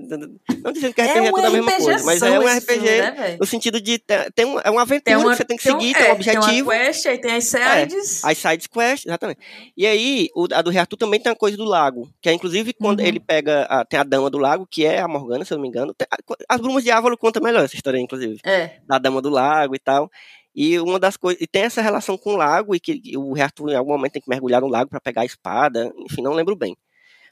Não 0.62 0.72
dizendo 0.72 0.94
que 0.94 1.02
RPG 1.02 1.18
é, 1.18 1.22
um 1.22 1.26
é 1.26 1.30
tudo 1.30 1.46
a 1.46 1.50
mesma 1.50 1.72
coisa, 1.72 2.04
mas 2.04 2.22
é 2.22 2.38
um 2.38 2.46
RPG 2.46 2.80
né, 2.80 3.36
no 3.38 3.46
sentido 3.46 3.80
de 3.80 3.98
tem 4.34 4.46
um, 4.46 4.58
é 4.60 4.70
uma 4.70 4.82
aventura 4.82 5.18
uma, 5.18 5.30
que 5.30 5.36
você 5.36 5.44
tem 5.44 5.56
que 5.56 5.62
seguir, 5.62 5.92
tem, 5.92 6.02
um, 6.02 6.04
tem 6.04 6.08
um 6.08 6.14
objetivo. 6.14 6.46
Tem 6.46 6.62
uma 6.62 6.72
quest, 6.72 7.06
aí 7.06 7.18
tem 7.18 7.32
as 7.32 7.44
sides. 7.44 8.24
É, 8.24 8.30
as 8.30 8.38
sides 8.38 8.66
quest, 8.66 9.06
exatamente. 9.06 9.40
E 9.76 9.86
aí, 9.86 10.28
o, 10.34 10.46
a 10.52 10.62
do 10.62 10.70
Rei 10.70 10.80
Arthur 10.80 10.96
também 10.96 11.20
tem 11.20 11.30
uma 11.30 11.36
coisa 11.36 11.56
do 11.56 11.64
lago, 11.64 12.08
que 12.20 12.28
é 12.28 12.32
inclusive 12.32 12.72
quando 12.72 13.00
uhum. 13.00 13.06
ele 13.06 13.20
pega, 13.20 13.62
a, 13.64 13.84
tem 13.84 13.98
a 13.98 14.04
Dama 14.04 14.30
do 14.30 14.38
Lago, 14.38 14.66
que 14.70 14.84
é 14.84 15.00
a 15.00 15.08
Morgana, 15.08 15.44
se 15.44 15.52
eu 15.52 15.56
não 15.56 15.62
me 15.62 15.68
engano. 15.68 15.94
Tem, 15.94 16.06
as 16.48 16.60
Brumas 16.60 16.84
de 16.84 16.90
Ávalo 16.90 17.18
conta 17.18 17.40
melhor 17.40 17.64
essa 17.64 17.74
história, 17.74 17.98
inclusive. 17.98 18.38
É. 18.44 18.76
Da 18.86 18.98
Dama 18.98 19.20
do 19.20 19.28
Lago 19.28 19.74
e 19.74 19.78
tal. 19.78 20.10
E 20.54 20.78
uma 20.78 20.98
das 20.98 21.16
coisas. 21.16 21.40
E 21.40 21.46
tem 21.46 21.62
essa 21.62 21.80
relação 21.80 22.18
com 22.18 22.34
o 22.34 22.36
lago, 22.36 22.74
e 22.74 22.80
que 22.80 23.00
o 23.16 23.32
rei 23.32 23.44
Arthur 23.44 23.70
em 23.70 23.76
algum 23.76 23.92
momento 23.92 24.12
tem 24.12 24.22
que 24.22 24.28
mergulhar 24.28 24.60
no 24.60 24.68
lago 24.68 24.90
para 24.90 25.00
pegar 25.00 25.22
a 25.22 25.26
espada. 25.26 25.92
Enfim, 25.98 26.22
não 26.22 26.34
lembro 26.34 26.54
bem. 26.54 26.76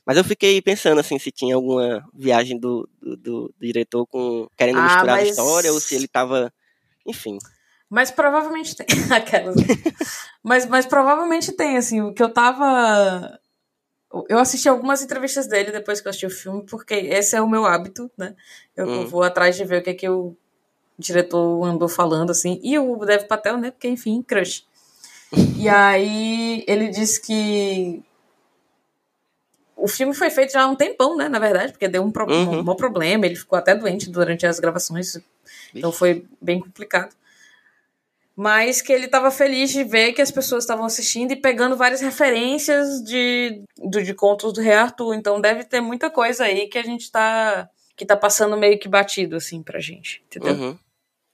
Mas 0.06 0.16
eu 0.16 0.24
fiquei 0.24 0.60
pensando 0.62 0.98
assim 0.98 1.18
se 1.18 1.30
tinha 1.30 1.54
alguma 1.54 2.04
viagem 2.14 2.58
do, 2.58 2.88
do, 3.00 3.16
do 3.16 3.54
diretor 3.60 4.06
com 4.06 4.48
querendo 4.56 4.78
ah, 4.78 4.84
misturar 4.84 5.16
mas... 5.16 5.28
a 5.28 5.30
história, 5.30 5.72
ou 5.72 5.80
se 5.80 5.94
ele 5.94 6.08
tava. 6.08 6.52
Enfim. 7.06 7.38
Mas 7.88 8.10
provavelmente 8.10 8.74
tem. 8.76 8.86
Aquelas. 9.14 9.56
mas, 10.42 10.66
mas 10.66 10.86
provavelmente 10.86 11.52
tem, 11.52 11.76
assim, 11.76 12.00
o 12.00 12.14
que 12.14 12.22
eu 12.22 12.32
tava. 12.32 13.38
Eu 14.28 14.38
assisti 14.38 14.68
algumas 14.68 15.02
entrevistas 15.02 15.46
dele 15.46 15.70
depois 15.70 16.00
que 16.00 16.08
eu 16.08 16.10
assisti 16.10 16.26
o 16.26 16.30
filme, 16.30 16.64
porque 16.66 16.94
esse 16.94 17.36
é 17.36 17.42
o 17.42 17.48
meu 17.48 17.64
hábito, 17.64 18.10
né? 18.16 18.34
Eu 18.76 18.88
hum. 18.88 19.06
vou 19.06 19.22
atrás 19.22 19.56
de 19.56 19.64
ver 19.64 19.80
o 19.80 19.84
que 19.84 19.90
é 19.90 19.94
que 19.94 20.08
eu 20.08 20.36
diretor 21.00 21.64
andou 21.64 21.88
falando, 21.88 22.30
assim, 22.30 22.60
e 22.62 22.78
o 22.78 22.96
Dev 23.04 23.24
Patel, 23.24 23.58
né, 23.58 23.70
porque, 23.70 23.88
enfim, 23.88 24.22
crush. 24.22 24.64
E 25.56 25.68
aí 25.68 26.64
ele 26.66 26.88
disse 26.88 27.20
que 27.20 28.02
o 29.76 29.88
filme 29.88 30.14
foi 30.14 30.30
feito 30.30 30.52
já 30.52 30.62
há 30.62 30.66
um 30.66 30.76
tempão, 30.76 31.16
né, 31.16 31.28
na 31.28 31.38
verdade, 31.38 31.72
porque 31.72 31.88
deu 31.88 32.02
um, 32.02 32.10
pro 32.10 32.30
uhum. 32.30 32.60
um, 32.60 32.70
um 32.70 32.76
problema, 32.76 33.26
ele 33.26 33.36
ficou 33.36 33.58
até 33.58 33.74
doente 33.74 34.10
durante 34.10 34.46
as 34.46 34.60
gravações, 34.60 35.18
então 35.74 35.90
foi 35.90 36.26
bem 36.40 36.60
complicado. 36.60 37.14
Mas 38.36 38.80
que 38.80 38.92
ele 38.92 39.04
estava 39.04 39.30
feliz 39.30 39.70
de 39.70 39.84
ver 39.84 40.12
que 40.12 40.22
as 40.22 40.30
pessoas 40.30 40.64
estavam 40.64 40.86
assistindo 40.86 41.32
e 41.32 41.36
pegando 41.36 41.76
várias 41.76 42.00
referências 42.00 43.02
de, 43.02 43.62
de, 43.76 44.02
de 44.02 44.14
contos 44.14 44.54
do 44.54 44.62
Rei 44.62 44.72
Arthur. 44.72 45.12
Então 45.14 45.38
deve 45.38 45.62
ter 45.62 45.82
muita 45.82 46.08
coisa 46.08 46.44
aí 46.44 46.66
que 46.66 46.78
a 46.78 46.82
gente 46.82 47.02
está 47.02 47.68
que 47.94 48.06
tá 48.06 48.16
passando 48.16 48.56
meio 48.56 48.78
que 48.78 48.88
batido, 48.88 49.36
assim, 49.36 49.62
pra 49.62 49.78
gente, 49.78 50.22
entendeu? 50.24 50.54
Uhum. 50.54 50.78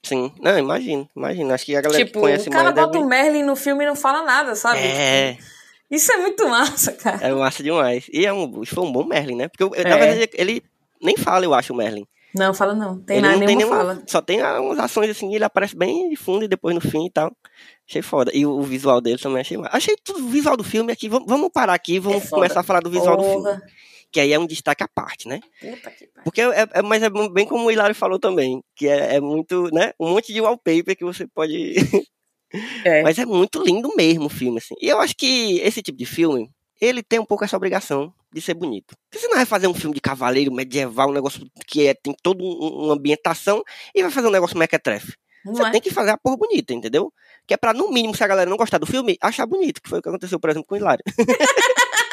Sim, 0.03 0.31
não, 0.39 0.57
imagino, 0.57 1.09
imagino. 1.15 1.53
Acho 1.53 1.65
que 1.65 1.75
a 1.75 1.81
galera 1.81 2.05
tipo, 2.05 2.19
que 2.19 2.19
conhece 2.19 2.47
o 2.47 2.51
cara 2.51 2.71
bota 2.71 2.91
deve... 2.91 3.03
o 3.03 3.07
Merlin 3.07 3.43
no 3.43 3.55
filme 3.55 3.83
e 3.83 3.87
não 3.87 3.95
fala 3.95 4.23
nada, 4.23 4.55
sabe? 4.55 4.79
É. 4.79 5.33
Tipo, 5.33 5.43
isso 5.91 6.11
é 6.11 6.17
muito 6.17 6.47
massa, 6.47 6.91
cara. 6.93 7.25
É 7.25 7.33
massa 7.33 7.63
demais. 7.63 8.07
E 8.11 8.25
é 8.25 8.31
um, 8.31 8.65
foi 8.65 8.83
um 8.83 8.91
bom 8.91 9.03
Merlin, 9.03 9.35
né? 9.35 9.47
Porque, 9.47 9.63
é. 9.79 9.83
na 9.87 9.97
verdade, 9.97 10.29
ele 10.33 10.63
nem 11.01 11.17
fala, 11.17 11.45
eu 11.45 11.53
acho, 11.53 11.73
o 11.73 11.75
Merlin. 11.75 12.05
Não, 12.35 12.53
fala 12.53 12.75
não. 12.75 12.99
Tem 12.99 13.17
ele 13.17 13.25
nada, 13.25 13.39
não 13.39 13.47
tem 13.47 13.55
nenhuma 13.55 13.77
fala. 13.77 14.03
Só 14.05 14.21
tem 14.21 14.43
umas 14.43 14.79
ações 14.79 15.09
assim, 15.09 15.33
ele 15.33 15.43
aparece 15.43 15.75
bem 15.75 16.09
de 16.09 16.15
fundo 16.15 16.45
e 16.45 16.47
depois 16.47 16.75
no 16.75 16.81
fim 16.81 17.05
e 17.05 17.09
tal. 17.09 17.35
Achei 17.87 18.01
foda. 18.01 18.31
E 18.33 18.45
o, 18.45 18.51
o 18.51 18.61
visual 18.61 19.01
dele 19.01 19.17
também 19.17 19.41
achei 19.41 19.57
Achei 19.71 19.95
tudo 20.03 20.25
o 20.25 20.29
visual 20.29 20.55
do 20.55 20.63
filme 20.63 20.91
aqui. 20.91 21.09
Vamos, 21.09 21.27
vamos 21.27 21.49
parar 21.51 21.73
aqui, 21.73 21.99
vamos 21.99 22.25
é 22.25 22.29
começar 22.29 22.59
a 22.59 22.63
falar 22.63 22.81
do 22.81 22.89
visual 22.89 23.17
Porra. 23.17 23.27
do 23.27 23.59
filme 23.59 23.76
que 24.11 24.19
aí 24.19 24.33
é 24.33 24.39
um 24.39 24.47
destaque 24.47 24.83
à 24.83 24.87
parte, 24.87 25.27
né? 25.27 25.39
Puta 25.59 25.91
que 25.91 26.09
Porque 26.23 26.41
é, 26.41 26.67
é, 26.73 26.81
mas 26.81 27.03
é 27.03 27.09
bem 27.09 27.45
como 27.45 27.65
o 27.65 27.71
Hilário 27.71 27.95
falou 27.95 28.19
também, 28.19 28.61
que 28.75 28.87
é, 28.87 29.15
é 29.15 29.19
muito, 29.19 29.69
né? 29.73 29.93
Um 29.99 30.09
monte 30.09 30.33
de 30.33 30.41
wallpaper 30.41 30.95
que 30.95 31.05
você 31.05 31.27
pode. 31.27 31.75
é. 32.85 33.01
Mas 33.03 33.17
é 33.17 33.25
muito 33.25 33.61
lindo 33.61 33.93
mesmo 33.95 34.25
o 34.25 34.29
filme, 34.29 34.57
assim. 34.59 34.75
E 34.81 34.87
eu 34.87 34.99
acho 34.99 35.15
que 35.15 35.59
esse 35.59 35.81
tipo 35.81 35.97
de 35.97 36.05
filme, 36.05 36.49
ele 36.79 37.03
tem 37.03 37.19
um 37.19 37.25
pouco 37.25 37.43
essa 37.43 37.57
obrigação 37.57 38.13
de 38.31 38.41
ser 38.41 38.53
bonito. 38.53 38.95
Porque 39.09 39.19
você 39.19 39.27
não 39.27 39.35
vai 39.35 39.45
fazer 39.45 39.67
um 39.67 39.73
filme 39.73 39.93
de 39.93 40.01
cavaleiro 40.01 40.53
medieval, 40.53 41.09
um 41.09 41.13
negócio 41.13 41.45
que 41.67 41.87
é, 41.87 41.93
tem 41.93 42.15
toda 42.21 42.43
uma 42.43 42.93
ambientação, 42.93 43.63
e 43.93 44.01
vai 44.01 44.11
fazer 44.11 44.27
um 44.27 44.31
negócio 44.31 44.57
mequetrefe. 44.57 45.13
Você 45.45 45.63
é. 45.63 45.71
tem 45.71 45.81
que 45.81 45.91
fazer 45.91 46.11
a 46.11 46.17
porra 46.17 46.37
bonita, 46.37 46.73
entendeu? 46.73 47.11
Que 47.47 47.53
é 47.53 47.57
pra, 47.57 47.73
no 47.73 47.91
mínimo, 47.91 48.15
se 48.15 48.23
a 48.23 48.27
galera 48.27 48.49
não 48.49 48.57
gostar 48.57 48.77
do 48.77 48.85
filme, 48.85 49.17
achar 49.21 49.45
bonito, 49.45 49.81
que 49.81 49.89
foi 49.89 49.99
o 49.99 50.01
que 50.01 50.09
aconteceu, 50.09 50.39
por 50.39 50.49
exemplo, 50.49 50.67
com 50.67 50.75
o 50.75 50.77
Hilário. 50.77 51.03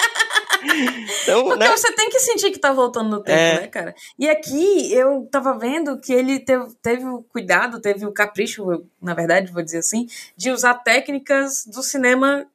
Então, 1.23 1.45
Porque 1.45 1.65
né? 1.65 1.71
você 1.71 1.93
tem 1.93 2.11
que 2.11 2.21
sentir 2.21 2.51
que 2.51 2.59
tá 2.59 2.73
voltando 2.73 3.11
no 3.11 3.23
tempo, 3.23 3.39
é. 3.39 3.61
né, 3.61 3.67
cara? 3.69 3.95
E 4.19 4.29
aqui 4.29 4.93
eu 4.93 5.27
tava 5.31 5.59
vendo 5.59 5.99
que 5.99 6.13
ele 6.13 6.39
teve, 6.41 6.67
teve 6.83 7.05
o 7.05 7.23
cuidado, 7.23 7.81
teve 7.81 8.05
o 8.05 8.13
capricho, 8.13 8.85
na 9.01 9.15
verdade, 9.15 9.53
vou 9.53 9.63
dizer 9.63 9.79
assim, 9.79 10.07
de 10.37 10.51
usar 10.51 10.75
técnicas 10.75 11.65
do 11.67 11.83
cinema 11.83 12.47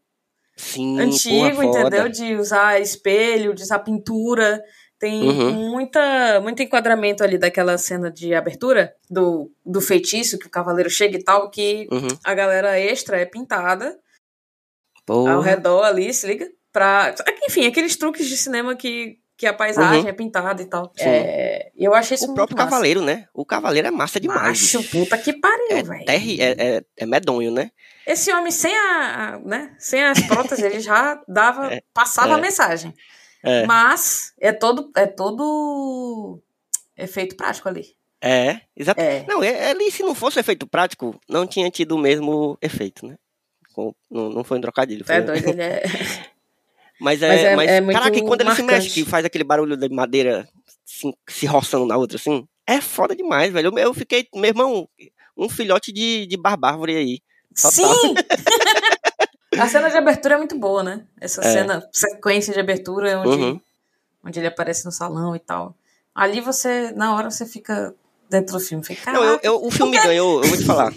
Sim, 0.56 1.00
antigo, 1.00 1.64
entendeu? 1.64 2.10
De 2.10 2.36
usar 2.36 2.82
espelho, 2.82 3.54
de 3.54 3.64
usar 3.64 3.80
pintura. 3.80 4.62
Tem 5.00 5.24
uhum. 5.24 5.70
muita, 5.70 6.42
muito 6.42 6.62
enquadramento 6.62 7.24
ali 7.24 7.38
daquela 7.38 7.78
cena 7.78 8.12
de 8.12 8.36
abertura 8.36 8.94
do, 9.10 9.50
do 9.66 9.80
feitiço, 9.80 10.38
que 10.38 10.48
o 10.48 10.52
cavaleiro 10.52 10.90
chega 10.90 11.18
e 11.18 11.24
tal, 11.24 11.50
que 11.50 11.88
uhum. 11.90 12.10
a 12.22 12.34
galera 12.34 12.78
extra 12.78 13.18
é 13.18 13.26
pintada 13.26 13.98
Porra. 15.06 15.34
ao 15.34 15.42
redor 15.42 15.84
ali, 15.84 16.14
se 16.14 16.28
liga? 16.28 16.52
Pra. 16.72 17.14
Enfim, 17.44 17.66
aqueles 17.66 17.96
truques 17.96 18.28
de 18.28 18.38
cinema 18.38 18.76
que, 18.76 19.18
que 19.38 19.48
a 19.48 19.54
paisagem 19.54 20.04
uhum. 20.04 20.08
é 20.08 20.14
pintada 20.14 20.62
e 20.62 20.66
tal. 20.66 20.92
É, 21.00 21.72
eu 21.78 21.94
achei 21.94 22.16
isso 22.16 22.32
O 22.32 22.36
próprio 22.36 22.58
massa. 22.58 22.70
Cavaleiro, 22.70 23.02
né? 23.02 23.28
O 23.34 23.46
Cavaleiro 23.46 23.88
é 23.88 23.92
massa 23.92 24.20
demais. 24.20 24.74
Macho, 24.74 24.84
puta 24.90 25.18
que 25.18 25.34
pariu, 25.34 25.78
é, 25.78 25.84
velho. 25.84 26.06
É, 26.08 26.78
é, 26.78 26.84
é 26.98 27.06
medonho, 27.06 27.52
né? 27.52 27.72
Esse 28.06 28.34
homem 28.34 28.52
sem 28.52 28.76
a, 28.76 29.36
a 29.36 29.40
né, 29.40 29.76
sem 29.78 30.04
as 30.04 30.20
próteses, 30.22 30.64
ele 30.64 30.80
já 30.80 31.22
dava, 31.28 31.72
é, 31.74 31.82
passava 31.94 32.36
a 32.36 32.38
é. 32.38 32.42
mensagem. 32.42 32.94
É. 33.44 33.66
Mas 33.66 34.34
é 34.40 34.52
todo, 34.52 34.92
é 34.96 35.06
todo 35.06 36.42
efeito 36.98 37.36
prático 37.36 37.70
ali. 37.70 37.86
É, 38.22 38.62
exato. 38.76 39.00
É. 39.00 39.26
Não, 39.28 39.42
ali 39.42 39.92
se 39.92 40.04
não 40.04 40.14
fosse 40.14 40.40
efeito 40.40 40.68
prático, 40.68 41.20
não 41.30 41.48
tinha 41.48 41.70
tido 41.72 41.96
o 41.96 42.00
mesmo 42.00 42.58
efeito, 42.62 43.06
né? 43.06 43.16
Não, 44.10 44.30
não 44.30 44.44
foi 44.44 44.58
um 44.58 44.62
trocadilho. 44.62 45.06
Foi... 45.06 45.16
É 45.16 45.22
doido, 45.22 45.50
ele 45.50 45.62
é... 45.62 45.84
Mas 47.00 47.22
é. 47.22 47.56
Mas, 47.56 47.70
é, 47.70 47.82
mas 47.82 47.96
é 47.96 48.00
caraca, 48.00 48.22
quando 48.22 48.42
ele 48.42 48.56
se 48.56 48.64
mexe, 48.64 48.90
que 48.90 49.06
faz 49.06 49.26
aquele 49.26 49.44
barulho 49.44 49.78
de 49.78 49.90
madeira 49.90 50.48
se, 50.86 51.12
se 51.28 51.46
roçando 51.46 51.86
na 51.86 51.98
outra, 51.98 52.18
assim, 52.18 52.48
é 52.68 52.82
foda 52.82 53.16
demais, 53.16 53.54
velho. 53.54 53.70
Eu, 53.70 53.78
eu 53.78 53.94
fiquei, 53.94 54.28
meu 54.34 54.50
irmão, 54.50 54.88
um 55.38 55.50
filhote 55.50 55.92
de, 55.92 56.26
de 56.28 56.38
barbárvore 56.38 56.96
aí. 56.96 57.20
Total. 57.56 57.72
Sim! 57.72 58.14
A 59.60 59.68
cena 59.68 59.90
de 59.90 59.98
abertura 59.98 60.36
é 60.36 60.38
muito 60.38 60.58
boa, 60.58 60.84
né? 60.84 61.06
Essa 61.20 61.42
é. 61.42 61.52
cena, 61.52 61.90
sequência 61.92 62.54
de 62.54 62.60
abertura, 62.60 63.20
onde, 63.20 63.44
uhum. 63.44 63.62
onde 64.24 64.40
ele 64.40 64.48
aparece 64.48 64.86
no 64.86 64.92
salão 64.92 65.36
e 65.36 65.40
tal. 65.40 65.76
Ali 66.14 66.40
você, 66.40 66.92
na 66.92 67.16
hora, 67.16 67.32
você 67.32 67.46
fica 67.46 67.94
dentro 68.30 68.54
do 68.54 68.60
filme. 68.60 68.84
Fica, 68.84 69.12
Não, 69.12 69.24
eu, 69.24 69.40
eu, 69.42 69.66
o 69.66 69.72
filme 69.72 69.98
me 69.98 70.04
ganhou, 70.04 70.44
eu 70.44 70.50
vou 70.50 70.58
te 70.58 70.66
falar. 70.66 70.94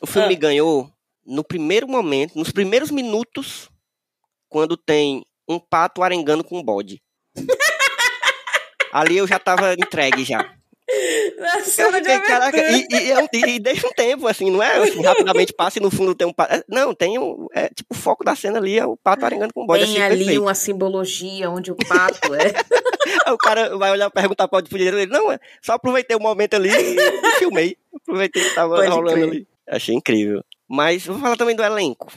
O 0.00 0.06
filme 0.06 0.26
é. 0.26 0.28
me 0.28 0.36
ganhou 0.36 0.92
no 1.26 1.42
primeiro 1.42 1.88
momento, 1.88 2.38
nos 2.38 2.52
primeiros 2.52 2.90
minutos, 2.90 3.68
quando 4.48 4.76
tem 4.76 5.24
um 5.48 5.58
pato 5.58 6.02
arengando 6.02 6.44
com 6.44 6.58
um 6.58 6.62
bode. 6.62 7.02
Ali 8.92 9.16
eu 9.16 9.26
já 9.26 9.38
tava 9.38 9.74
entregue 9.74 10.24
já. 10.24 10.54
Na 11.38 11.60
cena 11.62 12.00
de 12.00 12.20
caraca, 12.20 12.56
e, 12.56 12.86
e, 12.90 13.12
e, 13.12 13.56
e, 13.56 13.58
deixa 13.58 13.86
um 13.86 13.90
tempo, 13.90 14.26
assim, 14.26 14.50
não 14.50 14.62
é 14.62 14.78
assim, 14.78 15.02
rapidamente 15.02 15.52
passa 15.52 15.78
e 15.78 15.82
no 15.82 15.90
fundo 15.90 16.14
tem 16.14 16.26
um 16.26 16.32
pato. 16.32 16.54
É, 16.54 16.64
não, 16.66 16.94
tem 16.94 17.18
um. 17.18 17.46
É, 17.52 17.68
tipo, 17.68 17.94
o 17.94 17.96
foco 17.96 18.24
da 18.24 18.34
cena 18.34 18.58
ali 18.58 18.78
é 18.78 18.86
o 18.86 18.96
pato 18.96 19.24
arengando 19.24 19.52
com 19.52 19.64
o 19.64 19.66
bode. 19.66 19.84
Tem 19.84 20.02
ali 20.02 20.16
perfeito. 20.16 20.42
uma 20.42 20.54
simbologia 20.54 21.50
onde 21.50 21.70
o 21.70 21.76
pato 21.76 22.34
é. 22.34 22.52
o 23.30 23.36
cara 23.36 23.76
vai 23.76 23.90
olhar 23.90 24.10
perguntar 24.10 24.48
para 24.48 24.58
o 24.58 24.62
dinheiro 24.62 24.98
ele, 24.98 25.12
não, 25.12 25.30
é, 25.30 25.38
só 25.62 25.74
aproveitei 25.74 26.16
o 26.16 26.20
momento 26.20 26.54
ali 26.54 26.70
e 26.70 27.30
filmei. 27.38 27.76
Aproveitei 27.94 28.42
que 28.42 28.54
tava 28.54 28.76
Pode 28.76 28.88
rolando 28.88 29.12
crer. 29.12 29.28
ali. 29.28 29.48
Achei 29.68 29.94
incrível. 29.94 30.42
Mas 30.66 31.04
vou 31.04 31.18
falar 31.18 31.36
também 31.36 31.54
do 31.54 31.62
elenco 31.62 32.10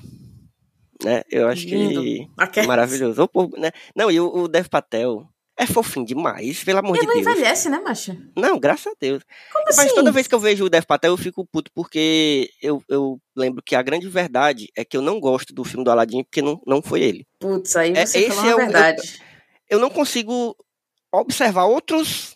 né? 1.03 1.23
Eu 1.29 1.47
acho 1.47 1.67
Lindo. 1.67 2.01
que 2.51 2.59
é 2.59 2.67
maravilhoso. 2.67 3.23
O 3.23 3.27
povo, 3.27 3.57
né? 3.57 3.71
Não, 3.95 4.09
e 4.11 4.19
o, 4.19 4.43
o 4.43 4.47
Dev 4.47 4.67
Patel 4.67 5.27
é 5.57 5.65
fofinho 5.65 6.05
demais, 6.05 6.63
pelo 6.63 6.79
amor 6.79 6.95
Ele 6.95 7.01
de 7.01 7.05
Deus. 7.05 7.17
Ele 7.17 7.25
não 7.25 7.31
envelhece, 7.33 7.69
né, 7.69 7.79
macho? 7.79 8.17
Não, 8.35 8.59
graças 8.59 8.87
a 8.87 8.95
Deus. 8.99 9.23
Como 9.51 9.65
Mas 9.65 9.79
assim? 9.79 9.95
toda 9.95 10.11
vez 10.11 10.27
que 10.27 10.33
eu 10.33 10.39
vejo 10.39 10.65
o 10.65 10.69
Dev 10.69 10.83
Patel, 10.85 11.11
eu 11.11 11.17
fico 11.17 11.45
puto, 11.45 11.69
porque 11.73 12.49
eu, 12.61 12.83
eu 12.89 13.19
lembro 13.35 13.61
que 13.63 13.75
a 13.75 13.81
grande 13.81 14.07
verdade 14.07 14.69
é 14.75 14.83
que 14.83 14.97
eu 14.97 15.01
não 15.01 15.19
gosto 15.19 15.53
do 15.53 15.63
filme 15.63 15.83
do 15.83 15.91
Aladdin, 15.91 16.23
porque 16.23 16.41
não, 16.41 16.59
não 16.65 16.81
foi 16.81 17.01
ele. 17.01 17.27
Putz, 17.39 17.75
aí 17.75 17.93
é, 17.95 18.05
você 18.05 18.25
é, 18.25 18.31
falou 18.31 18.53
a 18.53 18.57
verdade. 18.57 19.21
Eu, 19.69 19.77
eu 19.77 19.79
não 19.79 19.89
consigo 19.89 20.55
observar 21.11 21.65
outros, 21.65 22.35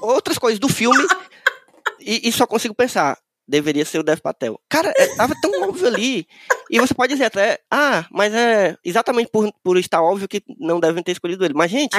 outras 0.00 0.38
coisas 0.38 0.60
do 0.60 0.68
filme 0.68 1.04
e, 1.98 2.28
e 2.28 2.32
só 2.32 2.46
consigo 2.46 2.74
pensar, 2.74 3.18
deveria 3.48 3.84
ser 3.84 3.98
o 3.98 4.04
Dev 4.04 4.20
Patel. 4.20 4.60
Cara, 4.68 4.92
é, 4.96 5.16
tava 5.16 5.34
tão 5.40 5.68
óbvio 5.68 5.88
ali. 5.88 6.26
E 6.72 6.80
você 6.80 6.94
pode 6.94 7.12
dizer 7.12 7.26
até, 7.26 7.58
ah, 7.70 8.06
mas 8.10 8.32
é 8.32 8.74
exatamente 8.82 9.30
por, 9.30 9.52
por 9.62 9.76
estar 9.76 10.02
óbvio 10.02 10.26
que 10.26 10.42
não 10.58 10.80
devem 10.80 11.02
ter 11.02 11.12
escolhido 11.12 11.44
ele. 11.44 11.52
Mas, 11.52 11.70
gente, 11.70 11.94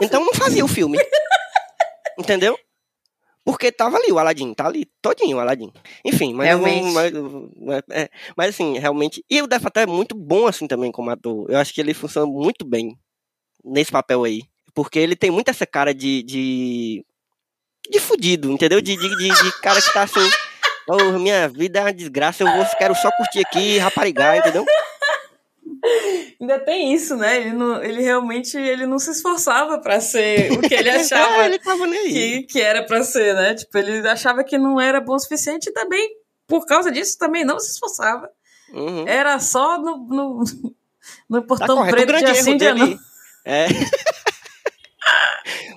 então 0.00 0.24
não 0.24 0.32
fazia 0.32 0.64
o 0.64 0.68
filme. 0.68 0.96
Entendeu? 2.16 2.56
Porque 3.44 3.72
tava 3.72 3.96
ali 3.96 4.12
o 4.12 4.20
Aladdin, 4.20 4.54
tá 4.54 4.66
ali 4.66 4.86
todinho 5.02 5.38
o 5.38 5.40
Aladdin. 5.40 5.72
Enfim, 6.04 6.34
mas, 6.34 6.56
mas, 6.60 7.12
mas, 7.56 7.82
é, 7.90 8.08
mas 8.36 8.50
assim, 8.50 8.78
realmente. 8.78 9.24
E 9.28 9.42
o 9.42 9.48
Dev 9.48 9.60
Patel 9.60 9.82
é 9.82 9.86
muito 9.86 10.14
bom 10.14 10.46
assim 10.46 10.68
também 10.68 10.92
como 10.92 11.10
ator. 11.10 11.50
Eu 11.50 11.58
acho 11.58 11.74
que 11.74 11.80
ele 11.80 11.92
funciona 11.92 12.24
muito 12.24 12.64
bem 12.64 12.96
nesse 13.64 13.90
papel 13.90 14.22
aí. 14.22 14.42
Porque 14.72 15.00
ele 15.00 15.16
tem 15.16 15.32
muito 15.32 15.48
essa 15.48 15.66
cara 15.66 15.92
de. 15.92 16.22
de, 16.22 17.04
de 17.90 17.98
fudido, 17.98 18.52
entendeu? 18.52 18.80
De, 18.80 18.96
de, 18.96 19.08
de, 19.16 19.28
de 19.28 19.60
cara 19.60 19.82
que 19.82 19.92
tá 19.92 20.02
assim. 20.02 20.30
Oh, 20.88 21.18
minha 21.18 21.48
vida 21.48 21.78
é 21.78 21.82
uma 21.82 21.92
desgraça, 21.92 22.42
eu 22.42 22.52
vou, 22.52 22.64
quero 22.76 22.94
só 22.94 23.10
curtir 23.12 23.40
aqui, 23.40 23.78
raparigar, 23.78 24.36
entendeu? 24.36 24.64
Ainda 26.40 26.60
tem 26.60 26.92
isso, 26.92 27.16
né? 27.16 27.38
Ele, 27.38 27.52
não, 27.52 27.82
ele 27.82 28.02
realmente 28.02 28.56
ele 28.56 28.86
não 28.86 28.98
se 28.98 29.10
esforçava 29.10 29.80
pra 29.80 30.00
ser 30.00 30.52
o 30.52 30.60
que 30.60 30.74
ele 30.74 30.90
achava 30.90 31.42
É, 31.42 31.46
ele 31.46 31.60
nem 31.88 31.98
aí. 31.98 32.12
que, 32.12 32.42
que 32.44 32.60
era 32.60 32.84
pra 32.84 33.02
ser, 33.02 33.34
né? 33.34 33.54
Tipo, 33.54 33.78
ele 33.78 34.06
achava 34.08 34.44
que 34.44 34.56
não 34.58 34.80
era 34.80 35.00
bom 35.00 35.14
o 35.14 35.18
suficiente 35.18 35.70
e 35.70 35.72
também, 35.72 36.08
por 36.46 36.66
causa 36.66 36.90
disso, 36.90 37.18
também 37.18 37.44
não 37.44 37.58
se 37.58 37.72
esforçava. 37.72 38.28
Uhum. 38.72 39.06
Era 39.06 39.38
só 39.40 39.78
no, 39.78 39.96
no, 40.06 40.44
no 41.28 41.40
Tá 41.40 41.46
portão. 41.46 41.82
O 41.82 41.88
preto 41.90 42.06
grande 42.06 42.32
de 42.32 42.38
assim 42.38 42.56
dele. 42.56 42.98
É. 43.44 43.66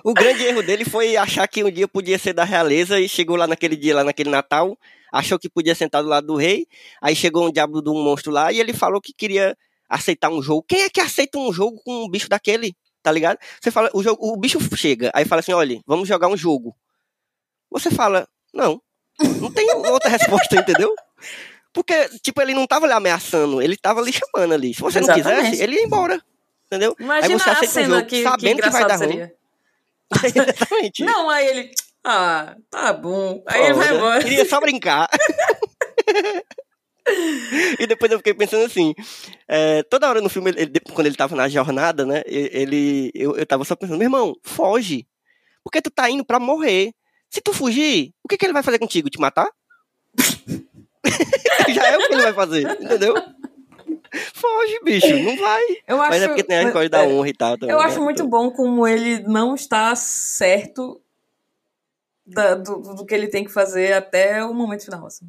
o 0.06 0.14
grande 0.14 0.44
erro 0.44 0.62
dele 0.62 0.84
foi 0.84 1.16
achar 1.16 1.48
que 1.48 1.64
um 1.64 1.70
dia 1.70 1.88
podia 1.88 2.16
ser 2.16 2.32
da 2.32 2.44
realeza 2.44 3.00
e 3.00 3.08
chegou 3.08 3.34
lá 3.34 3.44
naquele 3.44 3.74
dia, 3.74 3.92
lá 3.92 4.04
naquele 4.04 4.30
Natal, 4.30 4.78
achou 5.12 5.36
que 5.36 5.48
podia 5.48 5.74
sentar 5.74 6.00
do 6.00 6.08
lado 6.08 6.28
do 6.28 6.36
rei. 6.36 6.68
Aí 7.02 7.16
chegou 7.16 7.44
um 7.44 7.50
diabo 7.50 7.82
de 7.82 7.90
um 7.90 8.04
monstro 8.04 8.30
lá 8.30 8.52
e 8.52 8.60
ele 8.60 8.72
falou 8.72 9.00
que 9.00 9.12
queria 9.12 9.58
aceitar 9.88 10.30
um 10.30 10.40
jogo. 10.40 10.64
Quem 10.68 10.82
é 10.82 10.88
que 10.88 11.00
aceita 11.00 11.36
um 11.38 11.52
jogo 11.52 11.82
com 11.84 12.04
um 12.04 12.08
bicho 12.08 12.28
daquele? 12.28 12.76
Tá 13.02 13.10
ligado? 13.10 13.36
Você 13.60 13.72
fala, 13.72 13.90
o, 13.92 14.00
jogo, 14.00 14.24
o 14.24 14.36
bicho 14.36 14.60
chega, 14.76 15.10
aí 15.12 15.24
fala 15.24 15.40
assim: 15.40 15.52
olha, 15.52 15.80
vamos 15.84 16.06
jogar 16.06 16.28
um 16.28 16.36
jogo. 16.36 16.72
Você 17.68 17.90
fala, 17.90 18.28
não. 18.54 18.80
Não 19.40 19.50
tem 19.50 19.68
outra 19.72 20.08
resposta, 20.08 20.54
entendeu? 20.60 20.94
Porque, 21.72 22.08
tipo, 22.20 22.40
ele 22.40 22.54
não 22.54 22.64
tava 22.64 22.86
ali 22.86 22.94
ameaçando, 22.94 23.60
ele 23.60 23.76
tava 23.76 24.00
ali 24.00 24.12
chamando 24.12 24.54
ali. 24.54 24.72
Se 24.72 24.80
você 24.80 25.00
não 25.00 25.08
Exatamente. 25.08 25.42
quisesse, 25.46 25.62
ele 25.64 25.74
ia 25.74 25.82
embora. 25.82 26.22
Entendeu? 26.66 26.94
Imagina 27.00 27.34
aí 27.34 27.40
você 27.40 27.48
a 27.48 27.52
aceita 27.54 27.70
um 27.70 27.74
cena 27.74 27.96
jogo 27.96 28.06
que, 28.08 28.16
que 28.18 28.22
sabendo 28.22 28.40
que, 28.62 28.70
vai 28.70 28.82
engraçado 28.82 28.88
dar 28.88 28.96
ruim. 28.98 29.08
seria. 29.08 29.45
Exatamente. 30.24 31.04
Não, 31.04 31.28
aí 31.30 31.46
ele. 31.46 31.70
Ah, 32.04 32.54
tá 32.70 32.92
bom. 32.92 33.42
Aí 33.48 33.62
ele 33.64 33.74
vai 33.74 33.94
embora. 33.94 34.22
Queria 34.22 34.44
só 34.48 34.60
brincar. 34.60 35.08
e 37.78 37.86
depois 37.86 38.10
eu 38.12 38.18
fiquei 38.18 38.34
pensando 38.34 38.64
assim, 38.64 38.94
é, 39.48 39.82
toda 39.84 40.08
hora 40.08 40.20
no 40.20 40.28
filme, 40.28 40.50
ele- 40.50 40.80
quando 40.92 41.06
ele 41.06 41.16
tava 41.16 41.34
na 41.36 41.48
jornada, 41.48 42.04
né, 42.04 42.22
ele, 42.26 43.10
eu, 43.14 43.36
eu 43.36 43.46
tava 43.46 43.64
só 43.64 43.74
pensando, 43.76 43.98
meu 43.98 44.06
irmão, 44.06 44.34
foge, 44.44 45.06
porque 45.64 45.80
tu 45.82 45.90
tá 45.90 46.08
indo 46.10 46.24
pra 46.24 46.38
morrer. 46.40 46.92
Se 47.28 47.40
tu 47.40 47.52
fugir, 47.52 48.12
o 48.24 48.28
que, 48.28 48.38
que 48.38 48.46
ele 48.46 48.52
vai 48.52 48.62
fazer 48.62 48.78
contigo? 48.78 49.10
Te 49.10 49.18
matar? 49.20 49.48
Já 51.68 51.88
é 51.88 51.98
o 51.98 52.06
que 52.06 52.14
ele 52.14 52.22
vai 52.22 52.32
fazer, 52.32 52.62
entendeu? 52.80 53.14
Foge, 54.34 54.80
bicho, 54.84 55.16
não 55.18 55.36
vai. 55.36 55.62
Eu 55.86 56.00
acho, 56.00 56.10
Mas 56.10 56.22
é 56.22 56.28
porque 56.28 56.42
tem 56.44 56.56
a 56.58 56.62
história 56.64 56.88
da 56.88 57.04
é, 57.04 57.08
honra 57.08 57.28
e 57.28 57.32
tal. 57.34 57.58
também, 57.58 57.74
Eu 57.74 57.80
né? 57.80 57.84
acho 57.86 58.00
muito 58.02 58.26
bom 58.26 58.50
como 58.50 58.86
ele 58.86 59.20
não 59.20 59.54
está 59.54 59.94
certo 59.96 61.00
da- 62.26 62.54
do, 62.54 62.80
do 62.94 63.06
que 63.06 63.14
ele 63.14 63.28
tem 63.28 63.44
que 63.44 63.52
fazer 63.52 63.92
até 63.92 64.44
o 64.44 64.52
momento 64.52 64.84
final. 64.84 65.06
Assim. 65.06 65.26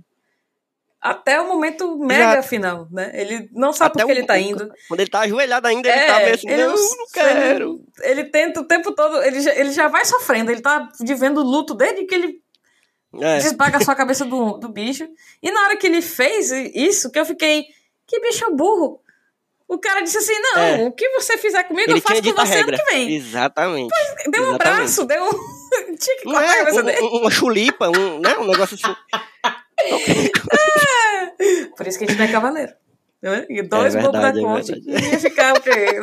Até 1.00 1.40
o 1.40 1.48
momento 1.48 1.96
mega 2.00 2.34
Exato. 2.34 2.48
final, 2.48 2.88
né? 2.92 3.12
Ele 3.14 3.50
não 3.54 3.72
sabe 3.72 3.92
Até 3.92 4.02
por 4.02 4.08
que 4.08 4.12
ele 4.18 4.26
tá 4.28 4.40
indo. 4.40 4.72
Quando 4.88 5.00
ele 5.00 5.10
tá 5.10 5.20
ajoelhado 5.22 5.68
ainda, 5.68 5.88
ele 5.88 6.00
É, 6.00 6.08
tá 6.08 6.18
meio 6.20 6.34
assim, 6.34 6.50
ele 6.50 6.66
não, 6.66 6.74
não- 6.76 7.08
quero. 7.14 7.82
Ele 8.02 8.24
tenta 8.26 8.62
o 8.62 8.66
tempo 8.66 8.92
todo, 8.94 9.22
ele 9.24 9.40
já, 9.40 9.54
ele 9.56 9.72
já 9.72 9.88
vai 9.88 10.04
sofrendo, 10.06 10.52
ele 10.52 10.62
tá 10.62 10.90
vivendo 11.00 11.42
luto 11.44 11.76
desde 11.76 12.04
que 12.06 12.16
ele 12.16 12.42
É. 13.22 13.38
desbaga 13.38 13.80
só 13.84 13.92
a 13.92 13.96
cabeça 13.96 14.26
do, 14.26 14.58
do 14.58 14.70
bicho. 14.70 15.08
E 15.42 15.52
na 15.52 15.62
hora 15.66 15.78
que 15.78 15.86
ele 15.86 16.02
fez 16.02 16.52
isso, 16.52 17.12
que 17.12 17.20
eu 17.20 17.26
fiquei, 17.26 17.66
que 18.08 18.20
bicho 18.22 18.50
burro. 18.56 19.02
O 19.68 19.78
cara 19.78 20.00
disse 20.02 20.18
assim: 20.18 20.34
não, 20.40 20.62
É. 20.62 20.84
o 20.88 20.92
que 20.94 21.10
você 21.10 21.38
fizer 21.38 21.64
comigo, 21.66 21.92
Ele 21.92 22.00
eu 22.00 22.02
faço 22.02 22.24
com 22.24 22.42
a 22.42 22.46
você 22.46 22.60
ano 22.60 22.72
que 22.72 22.84
vem. 22.86 23.14
Exatamente. 23.16 23.94
Deu 24.32 24.44
um 24.44 24.56
abraço, 24.56 25.06
deu 25.06 25.26
um. 25.26 25.30
Tinha 26.00 26.18
que 26.18 26.24
cortar 26.24 26.40
a 26.42 26.56
é 26.56 26.60
cabeça 26.60 26.84
dele. 26.84 27.02
um- 27.02 27.06
um- 27.06 27.18
uma 27.20 27.32
chulipa, 27.32 27.90
um, 27.90 28.20
né? 28.20 28.38
um 28.38 28.48
negócio 28.48 28.76
assim. 28.82 28.96
Por 31.76 31.86
isso 31.88 31.98
que 32.00 32.06
a 32.06 32.08
gente 32.08 32.18
não 32.18 32.26
é 32.26 32.32
cavaleiro. 32.32 32.74
Né? 33.22 33.46
E 33.50 33.62
dois 33.64 33.96
É 33.96 34.02
bobos 34.02 34.22
da 34.22 34.30
é 34.30 34.34
corte. 34.42 34.72
verdade. 34.72 35.10
Ia 35.12 35.20
ficar 35.20 35.58
o 35.58 35.62
quê? 35.62 35.72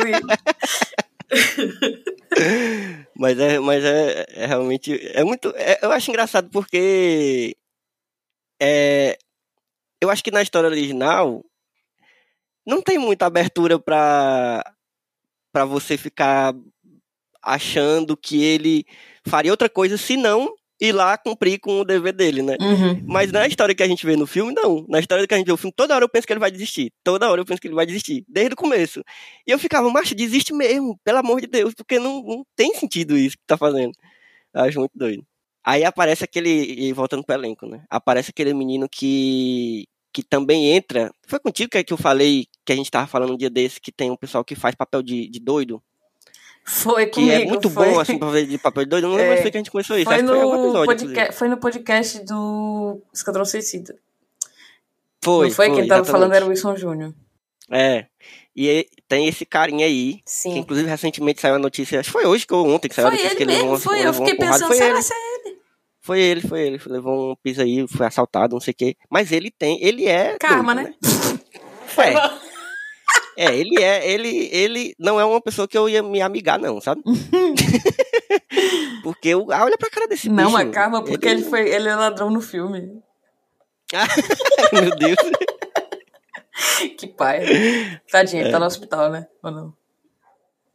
Mas 3.16 3.38
é, 3.38 3.58
mas 3.60 3.84
é, 3.84 4.26
é 4.28 4.46
realmente. 4.46 4.98
É 5.14 5.24
muito. 5.24 5.52
é- 5.56 5.78
eu 5.82 5.90
acho 5.92 6.10
engraçado 6.10 6.50
porque. 6.50 7.56
É, 8.60 9.16
eu 10.00 10.10
acho 10.10 10.22
que 10.22 10.30
na 10.30 10.42
história 10.42 10.68
original 10.68 11.42
não 12.66 12.82
tem 12.82 12.98
muita 12.98 13.26
abertura 13.26 13.78
pra, 13.78 14.64
pra 15.52 15.64
você 15.64 15.96
ficar 15.96 16.54
achando 17.42 18.16
que 18.16 18.42
ele 18.42 18.84
faria 19.26 19.50
outra 19.50 19.68
coisa 19.68 19.98
senão 19.98 20.54
ir 20.80 20.92
lá 20.92 21.16
cumprir 21.16 21.58
com 21.58 21.80
o 21.80 21.84
dever 21.84 22.12
dele, 22.12 22.42
né? 22.42 22.56
Uhum. 22.60 23.02
Mas 23.06 23.30
na 23.30 23.46
história 23.46 23.74
que 23.74 23.82
a 23.82 23.88
gente 23.88 24.04
vê 24.04 24.16
no 24.16 24.26
filme, 24.26 24.52
não. 24.52 24.84
Na 24.88 24.98
história 24.98 25.26
que 25.26 25.34
a 25.34 25.36
gente 25.36 25.46
vê 25.46 25.52
no 25.52 25.56
filme, 25.56 25.72
toda 25.74 25.94
hora 25.94 26.04
eu 26.04 26.08
penso 26.08 26.26
que 26.26 26.32
ele 26.32 26.40
vai 26.40 26.50
desistir. 26.50 26.92
Toda 27.02 27.30
hora 27.30 27.40
eu 27.40 27.44
penso 27.44 27.60
que 27.60 27.68
ele 27.68 27.74
vai 27.74 27.86
desistir. 27.86 28.24
Desde 28.28 28.54
o 28.54 28.56
começo. 28.56 29.02
E 29.46 29.50
eu 29.50 29.58
ficava, 29.58 29.88
macho, 29.90 30.14
desiste 30.14 30.52
mesmo, 30.52 30.98
pelo 31.04 31.18
amor 31.18 31.40
de 31.40 31.46
Deus, 31.46 31.74
porque 31.74 31.98
não, 31.98 32.22
não 32.22 32.44
tem 32.56 32.74
sentido 32.74 33.16
isso 33.16 33.36
que 33.36 33.44
tá 33.46 33.56
fazendo. 33.56 33.92
Eu 34.52 34.62
acho 34.62 34.78
muito 34.78 34.92
doido. 34.94 35.24
Aí 35.64 35.84
aparece 35.84 36.24
aquele. 36.24 36.50
E 36.50 36.92
voltando 36.92 37.24
pro 37.24 37.34
elenco, 37.34 37.66
né? 37.66 37.84
Aparece 37.88 38.30
aquele 38.30 38.52
menino 38.52 38.88
que. 38.88 39.86
Que 40.14 40.22
também 40.22 40.70
entra. 40.70 41.12
Foi 41.26 41.38
contigo 41.40 41.68
que, 41.68 41.82
que 41.82 41.92
eu 41.92 41.96
falei 41.98 42.46
que 42.64 42.72
a 42.72 42.76
gente 42.76 42.88
tava 42.90 43.06
falando 43.08 43.34
um 43.34 43.36
dia 43.36 43.50
desse, 43.50 43.80
que 43.80 43.90
tem 43.90 44.10
um 44.10 44.16
pessoal 44.16 44.44
que 44.44 44.54
faz 44.54 44.74
papel 44.74 45.02
de, 45.02 45.28
de 45.28 45.40
doido. 45.40 45.82
Foi 46.64 47.04
Que 47.06 47.20
comigo. 47.20 47.32
é 47.32 47.44
muito 47.44 47.68
foi, 47.68 47.90
bom, 47.90 47.98
assim, 48.00 48.16
pra 48.16 48.28
fazer 48.28 48.46
de 48.46 48.56
papel 48.56 48.84
de 48.84 48.90
doido. 48.90 49.04
Eu 49.04 49.10
não 49.10 49.16
lembro 49.16 49.32
É, 49.32 49.36
se 49.36 49.42
foi 49.42 49.50
que 49.50 49.56
a 49.56 49.60
gente 49.60 49.70
começou 49.72 49.96
isso. 49.98 50.04
Foi 50.06 50.14
Acho 50.14 50.24
que 50.24 50.30
foi 50.30 50.38
no, 50.38 50.64
episódio. 50.64 50.86
podca- 50.86 51.32
foi 51.32 51.48
no 51.48 51.56
podcast 51.58 52.24
do 52.24 53.00
Esquadrão 53.12 53.44
Suicida. 53.44 53.96
Foi, 55.22 55.48
não 55.48 55.54
foi? 55.54 55.66
Quem 55.66 55.74
tava 55.74 55.84
exatamente. 56.02 56.10
falando 56.10 56.32
era 56.34 56.44
o 56.44 56.48
Wilson 56.48 56.76
Júnior. 56.76 57.12
É. 57.70 58.06
E 58.56 58.86
tem 59.08 59.26
esse 59.26 59.44
carinha 59.44 59.84
aí, 59.86 60.14
que 60.16 60.22
Sim. 60.26 60.58
inclusive 60.58 60.88
recentemente 60.88 61.40
saiu 61.40 61.56
a 61.56 61.58
notícia, 61.58 61.98
acho 61.98 62.08
que 62.08 62.12
foi 62.12 62.24
hoje 62.24 62.46
que 62.46 62.54
ou 62.54 62.68
ontem 62.68 62.88
que 62.88 62.94
saiu 62.94 63.08
a 63.08 63.10
Foi 63.10 63.18
notícia 63.18 63.36
ele 63.36 63.44
que 63.46 63.52
ele 63.52 63.62
mesmo, 63.62 63.78
foi. 63.80 64.06
Eu 64.06 64.14
fiquei 64.14 64.34
pensando, 64.36 64.66
Foi 64.68 64.76
será 64.76 64.92
que 64.92 64.98
é 65.00 65.02
foi 66.04 66.20
ele, 66.20 66.42
foi 66.42 66.60
ele. 66.60 66.80
Levou 66.86 67.32
um 67.32 67.36
piso 67.36 67.62
aí, 67.62 67.88
foi 67.88 68.04
assaltado, 68.04 68.52
não 68.54 68.60
sei 68.60 68.72
o 68.72 68.76
quê. 68.76 68.94
Mas 69.08 69.32
ele 69.32 69.50
tem, 69.50 69.82
ele 69.82 70.06
é. 70.06 70.36
Karma, 70.38 70.74
doido, 70.74 70.88
né? 70.88 70.94
É, 73.36 73.46
é, 73.46 73.56
ele 73.56 73.82
é, 73.82 74.10
ele, 74.10 74.48
ele 74.52 74.94
não 74.98 75.18
é 75.18 75.24
uma 75.24 75.40
pessoa 75.40 75.66
que 75.66 75.78
eu 75.78 75.88
ia 75.88 76.02
me 76.02 76.20
amigar, 76.20 76.58
não, 76.58 76.78
sabe? 76.78 77.00
porque 79.02 79.28
eu, 79.30 79.46
ah, 79.50 79.64
olha 79.64 79.78
pra 79.78 79.88
cara 79.88 80.06
desse 80.06 80.28
Não, 80.28 80.50
bicho. 80.50 80.58
é 80.58 80.70
karma, 80.70 81.02
porque 81.02 81.26
ele, 81.26 81.42
foi, 81.42 81.68
ele 81.70 81.88
é 81.88 81.96
ladrão 81.96 82.30
no 82.30 82.42
filme. 82.42 83.02
Meu 84.72 84.94
Deus. 84.96 85.16
Que 86.96 87.08
pai. 87.08 87.44
Tadinho, 88.10 88.42
ele 88.42 88.52
tá 88.52 88.60
no 88.60 88.66
hospital, 88.66 89.10
né? 89.10 89.26
Ou 89.42 89.50
não? 89.50 89.74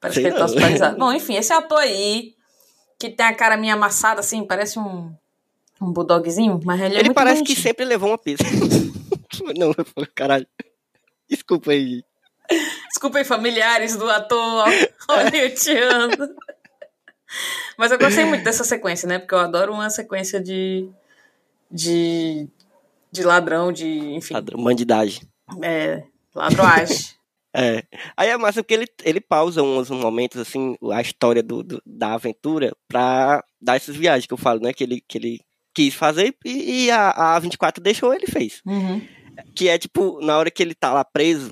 Parece 0.01 0.15
Sei 0.15 0.23
que 0.23 0.29
ele 0.29 0.35
tá 0.35 0.39
não. 0.39 0.45
hospitalizado. 0.47 0.97
Bom, 0.97 1.13
enfim, 1.13 1.35
esse 1.35 1.53
ator 1.53 1.77
aí, 1.77 2.33
que 2.99 3.09
tem 3.09 3.25
a 3.25 3.33
cara 3.33 3.55
minha 3.55 3.73
amassada, 3.75 4.19
assim, 4.19 4.43
parece 4.45 4.77
um, 4.77 5.11
um 5.81 5.91
bulldogzinho, 5.91 6.59
mas 6.65 6.81
ele 6.81 6.95
é 6.95 6.99
Ele 6.99 7.03
muito 7.05 7.15
parece 7.15 7.37
que 7.41 7.47
bonitinho. 7.47 7.63
sempre 7.63 7.85
levou 7.85 8.09
uma 8.09 8.17
pizza. 8.17 8.43
não, 9.57 9.73
caralho. 10.13 10.45
Desculpa 11.29 11.71
aí. 11.71 12.03
Desculpem, 12.89 13.23
familiares 13.23 13.95
do 13.95 14.09
ator 14.09 14.65
hollywoodiano. 15.09 16.35
Mas 17.77 17.91
eu 17.91 17.99
gostei 17.99 18.25
muito 18.25 18.43
dessa 18.43 18.63
sequência, 18.63 19.07
né? 19.07 19.19
Porque 19.19 19.35
eu 19.35 19.39
adoro 19.39 19.71
uma 19.71 19.89
sequência 19.89 20.41
de. 20.41 20.89
de. 21.71 22.47
de 23.11 23.23
ladrão, 23.23 23.71
de. 23.71 23.87
enfim. 23.87 24.33
Ladrão, 24.33 24.61
Bandidagem. 24.61 25.21
É. 25.61 26.03
Ladroagem. 26.35 26.97
É. 27.55 27.83
Aí 28.15 28.29
é 28.29 28.37
massa 28.37 28.61
porque 28.61 28.73
ele, 28.75 28.85
ele 29.03 29.19
pausa 29.19 29.63
uns 29.63 29.89
momentos, 29.89 30.39
assim, 30.39 30.75
a 30.91 31.01
história 31.01 31.41
do, 31.41 31.63
do- 31.63 31.81
da 31.85 32.13
aventura 32.13 32.71
pra 32.87 33.43
dar 33.61 33.75
essas 33.75 33.95
viagens 33.95 34.25
que 34.27 34.33
eu 34.33 34.37
falo, 34.37 34.59
né? 34.61 34.71
Que 34.73 34.83
ele, 34.83 35.01
que 35.07 35.17
ele 35.17 35.39
quis 35.73 35.93
fazer 35.95 36.35
e, 36.45 36.85
e 36.85 36.91
a, 36.91 37.35
a 37.35 37.39
24 37.39 37.81
deixou, 37.81 38.13
ele 38.13 38.27
fez. 38.27 38.61
Uhum. 38.65 39.01
Que 39.55 39.67
é 39.69 39.77
tipo, 39.77 40.19
na 40.21 40.37
hora 40.37 40.51
que 40.51 40.61
ele 40.61 40.75
tá 40.75 40.93
lá 40.93 41.03
preso, 41.03 41.51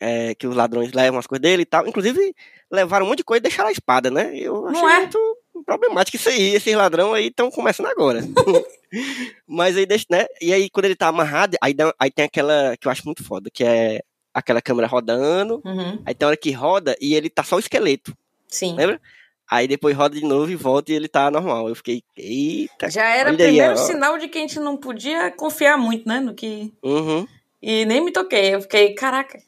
é, 0.00 0.34
que 0.34 0.46
os 0.46 0.54
ladrões 0.56 0.92
levam 0.92 1.18
as 1.18 1.26
coisas 1.26 1.40
dele 1.42 1.62
e 1.62 1.66
tal. 1.66 1.86
Inclusive, 1.86 2.34
levaram 2.70 3.06
um 3.06 3.08
monte 3.08 3.18
de 3.18 3.24
coisa 3.24 3.38
e 3.38 3.42
deixaram 3.42 3.68
a 3.70 3.72
espada, 3.72 4.10
né? 4.10 4.36
Eu 4.36 4.66
achei 4.66 4.82
Não 4.82 4.90
é? 4.90 4.98
muito. 5.00 5.18
problemático 5.64 6.16
isso 6.16 6.28
aí. 6.28 6.54
Esses 6.54 6.74
ladrão 6.74 7.14
aí 7.14 7.28
estão 7.28 7.50
começando 7.50 7.86
agora. 7.86 8.20
Mas 9.46 9.76
aí 9.76 9.86
deixa, 9.86 10.06
né? 10.10 10.26
E 10.40 10.52
aí 10.52 10.68
quando 10.70 10.86
ele 10.86 10.96
tá 10.96 11.08
amarrado, 11.08 11.56
aí, 11.62 11.72
dá, 11.74 11.92
aí 11.98 12.10
tem 12.10 12.24
aquela 12.26 12.76
que 12.78 12.86
eu 12.86 12.92
acho 12.92 13.04
muito 13.06 13.24
foda, 13.24 13.50
que 13.50 13.64
é 13.64 14.02
aquela 14.34 14.60
câmera 14.60 14.88
rodando. 14.88 15.62
Uhum. 15.64 16.02
Aí 16.04 16.14
tem 16.14 16.26
hora 16.26 16.36
que 16.36 16.50
roda 16.50 16.96
e 17.00 17.14
ele 17.14 17.30
tá 17.30 17.42
só 17.44 17.56
o 17.56 17.60
esqueleto. 17.60 18.14
Sim. 18.48 18.74
Lembra? 18.74 19.00
Aí 19.48 19.68
depois 19.68 19.96
roda 19.96 20.14
de 20.18 20.24
novo 20.24 20.50
e 20.50 20.56
volta 20.56 20.90
e 20.90 20.94
ele 20.94 21.06
tá 21.06 21.30
normal. 21.30 21.68
Eu 21.68 21.74
fiquei, 21.74 22.02
eita. 22.16 22.90
Já 22.90 23.04
era 23.08 23.28
o 23.28 23.32
aí, 23.32 23.38
primeiro 23.38 23.72
ó. 23.72 23.76
sinal 23.76 24.18
de 24.18 24.26
que 24.28 24.38
a 24.38 24.40
gente 24.40 24.58
não 24.58 24.76
podia 24.76 25.30
confiar 25.30 25.78
muito, 25.78 26.08
né? 26.08 26.18
No 26.18 26.34
que. 26.34 26.72
Uhum. 26.82 27.26
E 27.62 27.84
nem 27.84 28.02
me 28.04 28.10
toquei. 28.10 28.54
Eu 28.54 28.60
fiquei, 28.62 28.94
caraca, 28.94 29.38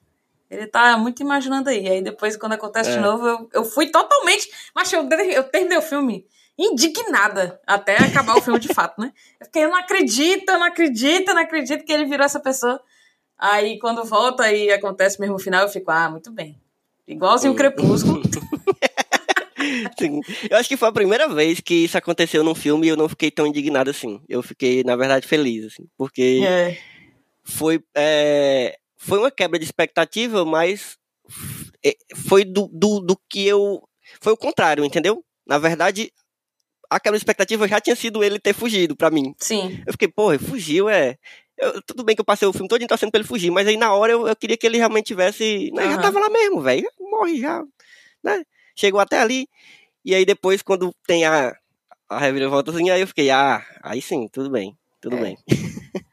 ele 0.50 0.66
tá 0.66 0.96
muito 0.96 1.22
imaginando 1.22 1.70
aí. 1.70 1.88
Aí 1.88 2.02
depois, 2.02 2.36
quando 2.36 2.52
acontece 2.52 2.90
de 2.92 2.98
É. 2.98 3.00
novo, 3.00 3.26
eu, 3.26 3.48
eu 3.54 3.64
fui 3.64 3.88
totalmente. 3.88 4.48
Mas 4.74 4.92
eu, 4.92 5.02
eu 5.32 5.44
terminei 5.44 5.78
o 5.78 5.82
filme 5.82 6.24
indignada 6.58 7.60
até 7.66 7.96
acabar 7.96 8.36
o 8.36 8.40
filme 8.42 8.58
de 8.60 8.72
fato, 8.72 9.00
né? 9.00 9.12
Eu 9.40 9.46
fiquei, 9.46 9.64
eu 9.64 9.68
não 9.70 9.76
acredito, 9.76 10.48
eu 10.48 10.58
não 10.58 10.66
acredito, 10.66 11.28
eu 11.28 11.34
não 11.34 11.42
acredito 11.42 11.84
que 11.84 11.92
ele 11.92 12.04
virou 12.04 12.24
essa 12.24 12.40
pessoa. 12.40 12.80
Aí 13.38 13.78
quando 13.78 14.04
volta 14.04 14.50
e 14.52 14.70
acontece 14.70 15.20
mesmo 15.20 15.36
o 15.36 15.38
final, 15.38 15.62
eu 15.62 15.68
fico, 15.68 15.90
ah, 15.90 16.08
muito 16.10 16.30
bem. 16.30 16.56
Igualzinho 17.06 17.52
o. 17.52 17.56
Crepúsculo. 17.56 18.22
Sim. 19.98 20.20
Eu 20.50 20.56
acho 20.58 20.68
que 20.68 20.76
foi 20.76 20.88
a 20.88 20.92
primeira 20.92 21.28
vez 21.28 21.60
que 21.60 21.74
isso 21.74 21.96
aconteceu 21.96 22.44
num 22.44 22.54
filme 22.54 22.86
e 22.86 22.90
eu 22.90 22.96
não 22.96 23.08
fiquei 23.08 23.30
tão 23.30 23.46
indignado 23.46 23.90
assim. 23.90 24.20
Eu 24.28 24.42
fiquei, 24.42 24.82
na 24.84 24.96
verdade, 24.96 25.26
feliz, 25.26 25.64
assim. 25.66 25.86
Porque 25.96 26.42
É. 26.46 26.78
foi, 27.42 27.80
é, 27.94 28.76
foi 28.96 29.18
uma 29.18 29.30
quebra 29.30 29.58
de 29.58 29.64
expectativa, 29.64 30.44
mas 30.44 30.96
é, 31.84 31.96
foi 32.28 32.44
do, 32.44 32.68
do, 32.72 33.00
do 33.00 33.18
que 33.28 33.46
eu. 33.46 33.82
Foi 34.20 34.32
o 34.32 34.36
contrário, 34.36 34.84
entendeu? 34.84 35.24
Na 35.46 35.58
verdade, 35.58 36.12
a 36.90 37.00
quebra 37.00 37.18
de 37.18 37.22
expectativa 37.22 37.66
já 37.66 37.80
tinha 37.80 37.96
sido 37.96 38.22
ele 38.22 38.38
ter 38.38 38.52
fugido 38.54 38.94
pra 38.96 39.10
mim. 39.10 39.34
Sim. 39.38 39.82
Eu 39.86 39.92
fiquei, 39.92 40.08
porra, 40.08 40.38
fugiu, 40.38 40.88
é. 40.88 41.16
Eu- 41.58 41.80
tudo 41.82 42.04
bem 42.04 42.14
que 42.14 42.20
eu 42.20 42.24
passei 42.24 42.46
o 42.46 42.52
filme 42.52 42.68
todo 42.68 42.86
torcendo 42.86 43.10
pra 43.10 43.18
ele 43.20 43.28
fugir, 43.28 43.50
mas 43.50 43.66
aí 43.66 43.76
na 43.76 43.92
hora 43.94 44.12
eu, 44.12 44.26
eu 44.28 44.36
queria 44.36 44.56
que 44.56 44.66
ele 44.66 44.76
realmente 44.78 45.06
tivesse. 45.06 45.70
Né, 45.72 45.84
Já 45.84 45.92
Aham. 45.94 46.02
tava 46.02 46.20
lá 46.20 46.28
mesmo, 46.28 46.60
velho. 46.60 46.88
Morre 47.00 47.38
já. 47.40 47.62
Né? 48.22 48.44
Chegou 48.74 49.00
até 49.00 49.18
ali. 49.20 49.48
E 50.04 50.14
aí 50.14 50.24
depois, 50.24 50.62
quando 50.62 50.94
tem 51.06 51.24
a, 51.24 51.56
a 52.08 52.18
reviravoltazinha, 52.18 52.94
aí 52.94 53.00
eu 53.00 53.06
fiquei, 53.08 53.30
ah, 53.30 53.64
aí 53.82 54.00
sim, 54.02 54.28
tudo 54.28 54.50
bem. 54.50 54.76
Tudo 55.00 55.16
É. 55.16 55.20
bem. 55.20 55.38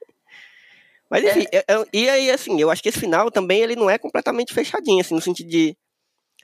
mas 1.09 1.23
enfim, 1.23 1.45
eu- 1.51 1.63
eu- 1.67 1.87
e 1.93 2.09
aí 2.09 2.31
assim, 2.31 2.59
eu 2.59 2.71
acho 2.71 2.81
que 2.81 2.89
esse 2.89 2.99
final 2.99 3.29
também 3.29 3.61
ele 3.61 3.75
não 3.75 3.89
é 3.89 3.97
completamente 3.97 4.53
fechadinho, 4.53 5.01
assim, 5.01 5.13
no 5.13 5.21
sentido 5.21 5.49
de. 5.49 5.77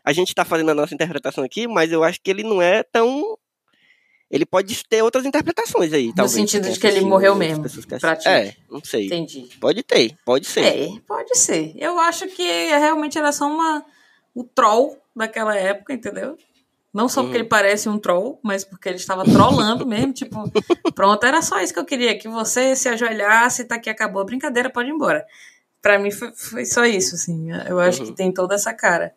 A 0.04 0.14
gente 0.14 0.34
tá 0.36 0.46
fazendo 0.46 0.72
a 0.72 0.76
nossa 0.76 0.94
interpretação 0.94 1.44
aqui, 1.44 1.68
mas 1.68 1.92
eu 1.92 2.04
acho 2.04 2.20
que 2.22 2.30
ele 2.30 2.44
não 2.44 2.62
é 2.62 2.84
tão. 2.84 3.38
Ele 4.30 4.46
pode 4.46 4.84
ter 4.88 5.02
outras 5.02 5.26
interpretações 5.26 5.92
aí, 5.92 6.14
talvez. 6.14 6.32
sentido 6.34 6.64
quem 6.66 6.74
de 6.74 6.80
que 6.80 6.86
ele 6.88 7.02
morreu 7.02 7.34
mesmo, 7.36 7.64
pessoas 7.64 7.84
que 7.86 7.98
pra 7.98 8.12
assistem. 8.14 8.44
ti. 8.44 8.48
É, 8.50 8.56
não 8.72 8.84
sei. 8.84 9.06
Entendi. 9.08 9.50
Pode 9.60 9.82
ter, 9.82 10.16
pode 10.24 10.46
ser. 10.46 10.66
É, 10.66 10.90
pode 11.08 11.36
ser. 11.38 11.74
Eu 11.76 11.98
acho 12.00 12.28
que 12.28 12.44
realmente 12.44 13.18
era 13.18 13.32
só 13.32 13.48
uma, 13.48 13.84
o 14.36 14.44
troll 14.44 14.98
daquela 15.16 15.56
época, 15.56 15.94
entendeu? 15.94 16.38
Não 16.94 17.08
só 17.10 17.22
porque 17.22 17.38
Uhum. 17.38 17.42
ele 17.42 17.50
parece 17.50 17.90
um 17.90 17.98
troll, 18.00 18.40
mas 18.44 18.64
porque 18.64 18.88
ele 18.90 18.98
estava 18.98 19.24
trollando 19.24 19.86
mesmo, 19.86 20.14
tipo, 20.14 20.44
pronto, 20.94 21.24
era 21.26 21.42
só 21.42 21.60
isso 21.60 21.74
que 21.74 21.80
eu 21.80 21.86
queria, 21.86 22.18
que 22.18 22.28
você 22.28 22.76
se 22.76 22.88
ajoelhasse, 22.90 23.66
tá 23.66 23.76
aqui, 23.76 23.90
acabou 23.90 24.22
a 24.22 24.26
brincadeira, 24.26 24.70
pode 24.70 24.90
ir 24.90 24.94
embora. 24.94 25.26
Pra 25.82 25.98
mim 25.98 26.12
foi, 26.12 26.32
foi 26.34 26.66
só 26.66 26.86
isso, 26.86 27.16
assim, 27.16 27.50
eu 27.68 27.80
acho 27.80 28.02
Uhum. 28.02 28.08
que 28.10 28.16
tem 28.16 28.32
toda 28.32 28.54
essa 28.56 28.74
cara. 28.74 29.14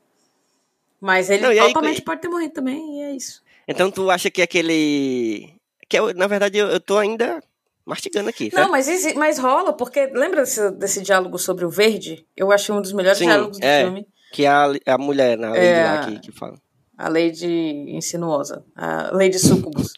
Mas 1.01 1.29
ele 1.31 1.43
Não, 1.43 1.53
e 1.53 1.59
aí- 1.59 1.67
totalmente 1.69 2.01
pode 2.03 2.21
ter 2.21 2.29
morrido 2.29 2.53
também, 2.55 2.99
e 2.99 3.03
é 3.03 3.13
isso. 3.17 3.43
Então 3.69 3.91
tu 3.91 4.11
acha 4.11 4.31
que 4.31 4.43
aquele. 4.43 5.55
Que 5.89 5.99
eu, 5.99 6.13
na 6.15 6.27
verdade 6.27 6.59
eu, 6.59 6.69
eu 6.69 6.81
tô 6.81 6.99
ainda 6.99 7.43
mastigando 7.85 8.29
aqui, 8.31 8.51
certo? 8.51 8.63
Não, 8.65 8.71
mas, 8.71 9.15
mas 9.15 9.39
rola, 9.39 9.73
porque 9.73 10.07
lembra 10.07 10.43
desse, 10.43 10.71
desse 10.73 11.03
diálogo 11.03 11.39
sobre 11.39 11.65
o 11.65 11.71
verde? 11.71 12.27
Eu 12.37 12.51
achei 12.53 12.75
um 12.75 12.81
dos 12.81 12.93
melhores 12.93 13.19
Sim, 13.19 13.27
diálogos 13.27 13.59
do 13.59 13.65
é. 13.65 13.83
filme. 13.85 14.07
Que 14.33 14.45
é 14.45 14.49
a, 14.49 14.73
a 14.87 14.99
mulher 14.99 15.37
na 15.37 15.53
lei 15.53 15.63
É. 15.69 15.85
lá 15.85 16.07
que, 16.07 16.19
que 16.21 16.33
fala. 16.33 16.57
a 16.97 17.09
Lady 17.09 17.47
Insinuosa, 17.89 18.65
a 18.75 19.11
Lady 19.13 19.39
Sucubus, 19.39 19.93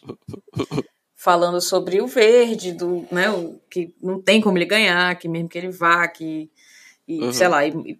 falando 1.15 1.61
sobre 1.61 2.01
o 2.01 2.07
verde, 2.07 2.73
do, 2.73 3.05
né, 3.11 3.29
o, 3.29 3.59
que 3.69 3.95
não 4.01 4.21
tem 4.21 4.41
como 4.41 4.57
ele 4.57 4.65
ganhar, 4.65 5.15
que 5.17 5.29
mesmo 5.29 5.47
que 5.47 5.57
ele 5.57 5.69
vá, 5.69 6.07
que, 6.07 6.49
e, 7.07 7.21
Uhum. 7.23 7.31
sei 7.33 7.47
lá, 7.47 7.65
e, 7.65 7.69
e 7.71 7.99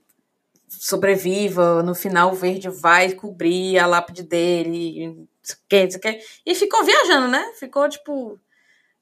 sobreviva, 0.68 1.82
no 1.84 1.96
final 1.96 2.32
o 2.32 2.36
verde 2.36 2.70
vai 2.70 3.14
cobrir 3.14 3.80
a 3.80 3.86
lápide 3.88 4.24
dele, 4.24 5.26
sei 5.46 5.56
o 5.56 5.60
que, 5.70 5.84
não 5.84 5.92
sei 5.92 6.00
o 6.00 6.02
que, 6.02 6.26
e 6.46 6.56
ficou 6.56 6.84
viajando, 6.84 7.28
né, 7.28 7.54
ficou, 7.60 7.88
tipo, 7.90 8.40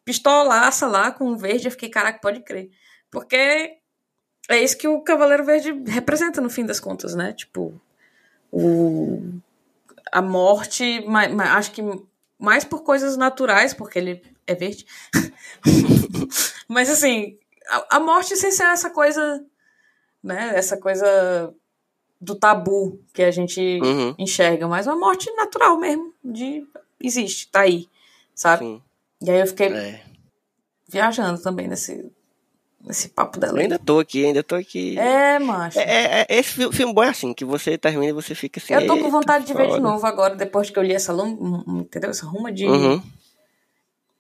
pistolaça 0.06 0.88
lá 0.88 1.12
com 1.12 1.32
o 1.32 1.38
verde, 1.38 1.68
eu 1.68 1.72
fiquei, 1.72 1.90
caraca, 1.90 2.20
pode 2.20 2.42
crer, 2.42 2.70
porque 3.10 3.78
é 4.50 4.62
isso 4.62 4.78
que 4.78 4.88
o 4.88 5.02
Cavaleiro 5.02 5.46
Verde 5.46 5.72
representa 5.88 6.42
no 6.42 6.50
fim 6.50 6.66
das 6.66 6.80
contas, 6.80 7.16
né, 7.16 7.34
tipo, 7.34 7.80
o 8.52 9.42
a 10.12 10.22
morte, 10.22 11.04
acho 11.56 11.72
que 11.72 11.82
mais 12.38 12.64
por 12.64 12.84
coisas 12.84 13.18
naturais, 13.18 13.74
porque 13.74 13.98
ele 13.98 14.22
é 14.46 14.54
verde. 14.54 14.86
Mas 16.68 16.90
assim, 16.90 17.38
a, 17.68 17.98
a 17.98 18.00
morte 18.00 18.36
sem 18.36 18.52
ser 18.52 18.66
essa 18.66 18.90
coisa, 18.90 19.44
né? 20.22 20.52
Essa 20.56 20.78
coisa 20.78 21.54
do 22.24 22.36
tabu 22.36 23.00
que 23.14 23.22
a 23.22 23.32
gente 23.32 23.80
Uhum, 23.82 24.16
enxerga, 24.18 24.68
mas 24.68 24.88
uma 24.88 24.96
morte 24.96 25.30
natural 25.36 25.78
mesmo, 25.78 26.14
de 26.24 26.66
existe, 27.00 27.48
tá 27.52 27.62
aí, 27.62 27.88
sabe? 28.34 28.64
sim. 28.66 28.82
E 29.22 29.30
aí 29.30 29.40
eu 29.40 29.48
fiquei 29.48 29.68
É. 29.74 30.02
viajando 30.88 31.42
também 31.42 31.68
nesse, 31.68 32.10
nesse 32.82 33.10
papo 33.10 33.38
Eu 33.38 33.42
dela. 33.42 33.60
ainda 33.60 33.80
tô 33.80 34.00
aqui, 34.00 34.26
ainda 34.26 34.44
tô 34.44 34.56
aqui. 34.56 34.98
É, 34.98 35.40
macho. 35.40 35.80
É, 35.80 35.84
é- 35.84 36.22
é- 36.30 36.40
esse 36.40 36.50
fi- 36.54 36.72
filme 36.72 36.94
bom 36.94 37.04
é 37.04 37.10
assim, 37.10 37.34
que 37.34 37.44
você 37.46 37.78
termina 37.78 38.08
e 38.10 38.14
você 38.14 38.34
fica 38.36 38.60
assim. 38.60 38.74
eu 38.74 38.82
tô 38.88 38.94
com 38.96 39.06
"Eita, 39.06 39.10
vontade 39.12 39.46
de 39.46 39.54
ver 39.54 39.64
de 39.64 39.70
foda." 39.74 39.82
novo 39.82 40.06
agora, 40.06 40.36
depois 40.36 40.70
que 40.70 40.78
eu 40.80 40.84
li 40.84 40.94
essa 40.94 41.12
longa, 41.14 41.42
entendeu? 41.82 42.10
Essa 42.10 42.26
ruma 42.26 42.52
de, 42.52 42.66
Uhum. 42.68 43.02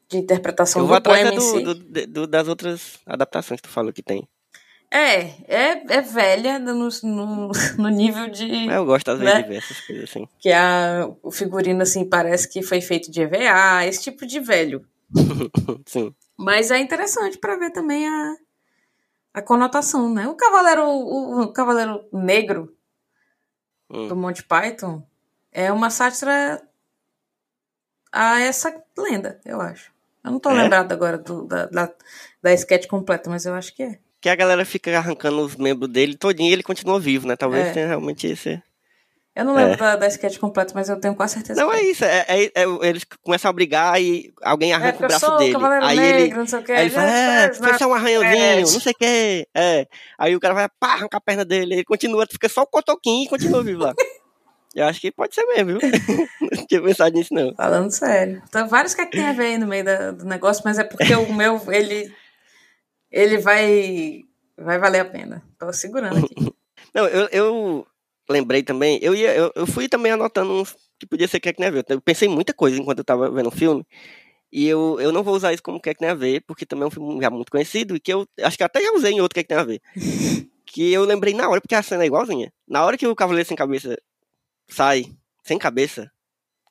de 0.09 0.17
interpretação 0.17 0.81
Eu 0.81 0.87
vou 0.87 0.95
do 0.95 0.97
atrás 0.99 1.19
poema 1.21 1.33
é 1.33 1.37
em 1.37 1.39
si. 1.41 1.63
do, 1.63 1.75
do- 1.75 2.07
do- 2.07 2.27
das 2.27 2.47
outras 2.47 2.99
adaptações 3.05 3.59
que 3.61 3.67
tu 3.67 3.71
falou 3.71 3.91
que 3.93 4.03
tem. 4.03 4.27
É, 4.95 5.21
é, 5.47 5.95
é 5.97 6.01
velha 6.01 6.59
no, 6.59 6.87
no, 7.03 7.51
no 7.79 7.89
nível 7.89 8.27
de. 8.29 8.67
Mas 8.67 8.75
eu 8.75 8.85
gosto 8.85 9.09
às 9.09 9.17
vezes 9.19 9.33
Né? 9.33 9.41
de 9.41 9.49
ver 9.49 9.55
essas 9.57 9.81
coisas 9.81 10.03
assim. 10.07 10.27
Que 10.39 10.51
a, 10.51 11.09
o 11.23 11.31
figurino, 11.31 11.81
assim, 11.81 12.07
parece 12.07 12.47
que 12.47 12.61
foi 12.61 12.79
feito 12.79 13.09
de 13.09 13.21
EVA, 13.23 13.85
esse 13.87 14.03
tipo 14.03 14.23
de 14.25 14.39
velho. 14.39 14.85
Sim. 15.87 16.13
Mas 16.37 16.69
é 16.69 16.77
interessante 16.77 17.39
pra 17.39 17.55
ver 17.55 17.71
também 17.71 18.07
a, 18.07 18.35
a 19.33 19.41
conotação, 19.41 20.13
né? 20.13 20.27
O 20.27 20.35
Cavaleiro, 20.35 20.83
o, 20.87 21.41
o 21.41 21.51
Cavaleiro 21.53 22.05
Negro 22.13 22.75
Hum. 23.89 24.07
do 24.07 24.15
Monty 24.15 24.43
Python 24.43 25.03
é 25.51 25.71
uma 25.71 25.89
sátira 25.89 26.61
a 28.11 28.39
essa 28.39 28.73
lenda, 28.97 29.39
eu 29.45 29.59
acho. 29.61 29.91
Eu 30.23 30.31
não 30.31 30.39
tô 30.39 30.49
É? 30.49 30.53
lembrada 30.53 30.93
agora 30.93 31.17
do, 31.17 31.45
da, 31.45 31.65
da, 31.65 31.91
da 32.41 32.53
sketch 32.53 32.87
completa, 32.87 33.29
mas 33.29 33.45
eu 33.45 33.53
acho 33.53 33.75
que 33.75 33.83
é. 33.83 33.99
Que 34.23 34.29
a 34.29 34.35
galera 34.35 34.63
fica 34.63 34.97
arrancando 34.97 35.41
os 35.41 35.57
membros 35.57 35.91
dele 35.91 36.15
todinho 36.15 36.49
e 36.49 36.53
ele 36.53 36.63
continua 36.63 36.97
vivo, 36.97 37.27
né? 37.27 37.35
Talvez 37.35 37.67
É. 37.67 37.71
tenha 37.73 37.87
realmente 37.87 38.25
esse. 38.25 38.63
Eu 39.35 39.43
não 39.43 39.53
lembro 39.53 39.75
da, 39.77 39.97
da 39.97 40.07
sketch 40.07 40.37
completa, 40.37 40.71
mas 40.73 40.87
eu 40.87 40.97
tenho 40.97 41.13
quase 41.13 41.33
certeza 41.33 41.59
Não 41.61 41.71
que 41.71 41.75
é 41.77 41.83
isso, 41.83 42.05
é, 42.05 42.23
é- 42.29 42.43
é- 42.55 42.87
eles 42.87 43.03
começam 43.21 43.49
a 43.49 43.53
brigar 43.53 43.99
e 44.01 44.31
alguém 44.41 44.71
É, 44.71 44.75
arranca 44.75 45.03
o 45.03 45.07
braço 45.07 45.25
o 45.29 45.37
dele. 45.37 45.51
Cavaleiro 45.53 45.85
Aí 45.85 45.97
Negro, 45.99 46.19
ele, 46.21 46.33
não 46.35 46.47
sei 46.47 46.59
o 46.59 46.63
que. 46.63 46.71
aí 46.71 46.81
ele 46.83 46.89
fala, 46.91 47.09
é, 47.09 47.53
foi 47.53 47.73
só 47.77 47.87
um 47.87 47.93
arranhãozinho, 47.95 48.59
não 48.61 48.79
sei 48.79 48.91
o 48.93 48.95
que. 48.95 49.47
É. 49.53 49.87
Aí 50.17 50.35
o 50.35 50.39
cara 50.39 50.53
vai 50.53 50.69
pá, 50.79 50.93
arrancar 50.93 51.17
a 51.17 51.21
perna 51.21 51.43
dele, 51.43 51.73
ele 51.73 51.83
continua, 51.83 52.25
fica 52.31 52.47
só 52.47 52.61
o 52.61 52.67
cotoquinho 52.67 53.25
e 53.25 53.27
continua 53.27 53.61
vivo 53.63 53.81
lá. 53.83 53.93
Eu 54.75 54.85
acho 54.85 55.01
que 55.01 55.11
pode 55.11 55.35
ser 55.35 55.45
mesmo, 55.47 55.77
viu? 55.77 55.79
não 56.41 56.65
tinha 56.65 56.81
pensado 56.81 57.15
nisso, 57.15 57.33
não. 57.33 57.53
Falando 57.55 57.91
sério. 57.91 58.41
Então, 58.47 58.67
vários 58.67 58.93
que 58.95 59.05
tem 59.07 59.27
a 59.27 59.33
ver 59.33 59.45
aí 59.47 59.57
no 59.57 59.67
meio 59.67 59.83
da- 59.83 60.11
do 60.11 60.25
negócio, 60.25 60.63
mas 60.65 60.79
é 60.79 60.83
porque 60.83 61.13
o 61.13 61.31
meu, 61.33 61.61
ele, 61.71 62.11
ele 63.13 63.37
vai, 63.37 64.25
vai 64.57 64.79
valer 64.79 65.01
a 65.01 65.05
pena. 65.05 65.43
Tô 65.59 65.71
segurando 65.71 66.17
aqui. 66.17 66.33
Não, 66.93 67.07
eu, 67.07 67.27
eu 67.31 67.87
lembrei 68.29 68.63
também, 68.63 68.99
eu, 69.01 69.15
ia, 69.15 69.33
eu, 69.35 69.51
eu 69.55 69.65
fui 69.67 69.87
também 69.87 70.11
anotando 70.11 70.51
uns 70.51 70.75
que 70.99 71.05
podia 71.05 71.27
ser 71.27 71.39
Quer 71.39 71.53
Que 71.53 71.59
Nem 71.59 71.69
a 71.69 71.71
Ver. 71.71 71.85
Eu 71.87 72.01
pensei 72.01 72.27
em 72.27 72.31
muita 72.31 72.53
coisa 72.53 72.77
enquanto 72.77 72.99
eu 72.99 73.05
tava 73.05 73.29
vendo 73.29 73.47
o 73.47 73.51
filme. 73.51 73.85
E 74.51 74.67
eu, 74.67 74.99
eu 74.99 75.11
não 75.11 75.23
vou 75.23 75.35
usar 75.35 75.53
isso 75.53 75.63
como 75.63 75.79
Quer 75.79 75.93
Que 75.93 76.01
Nem 76.01 76.09
a 76.09 76.15
Ver, 76.15 76.43
porque 76.45 76.65
também 76.65 76.83
é 76.83 76.87
um 76.87 76.91
filme 76.91 77.21
já 77.21 77.29
muito 77.29 77.51
conhecido 77.51 77.95
e 77.95 77.99
que 77.99 78.11
eu 78.11 78.27
acho 78.41 78.57
que 78.57 78.63
até 78.63 78.81
já 78.81 78.91
usei 78.93 79.13
em 79.13 79.21
outro 79.21 79.35
Quer 79.35 79.43
Que 79.43 79.53
Nem 79.53 79.61
a 79.61 79.65
Ver. 79.65 79.81
que 80.65 80.91
eu 80.91 81.05
lembrei 81.05 81.35
na 81.35 81.47
hora, 81.47 81.61
porque 81.61 81.75
a 81.75 81.83
cena 81.83 82.03
é 82.03 82.07
igualzinha. 82.07 82.51
Na 82.67 82.83
hora 82.83 82.97
que 82.97 83.05
o 83.05 83.15
Cavaleiro 83.15 83.47
Sem 83.47 83.55
Cabeça 83.55 83.95
sai 84.67 85.05
sem 85.43 85.59
cabeça, 85.59 86.09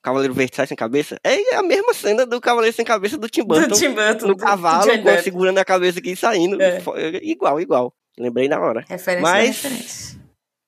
Cavaleiro 0.03 0.35
Verde 0.35 0.57
sai 0.57 0.67
sem 0.67 0.77
cabeça, 0.77 1.19
é 1.23 1.55
a 1.55 1.63
mesma 1.63 1.95
cena 1.95 2.27
do 2.27 2.41
Cavaleiro 2.41 2.75
Sem 2.75 2.85
Cabeça 2.85 3.17
do 3.17 3.29
Tim 3.29 3.45
Burton. 3.45 3.69
do 3.69 3.75
Tim 3.79 3.91
Burton. 3.95 4.27
no 4.27 4.35
do- 4.35 4.35
do 4.35 4.45
cavalo, 4.45 4.91
com- 4.91 5.03
Depp. 5.05 5.23
segurando 5.23 5.59
a 5.59 5.65
cabeça 5.65 6.01
aqui 6.01 6.11
e 6.11 6.17
saindo. 6.17 6.61
É. 6.61 6.81
Fo- 6.81 6.95
Igual, 6.99 7.61
igual. 7.61 7.95
Lembrei 8.19 8.49
na 8.49 8.59
hora. 8.61 8.85
Referência 8.89 9.23
Mas- 9.23 9.63
referência. 9.63 10.21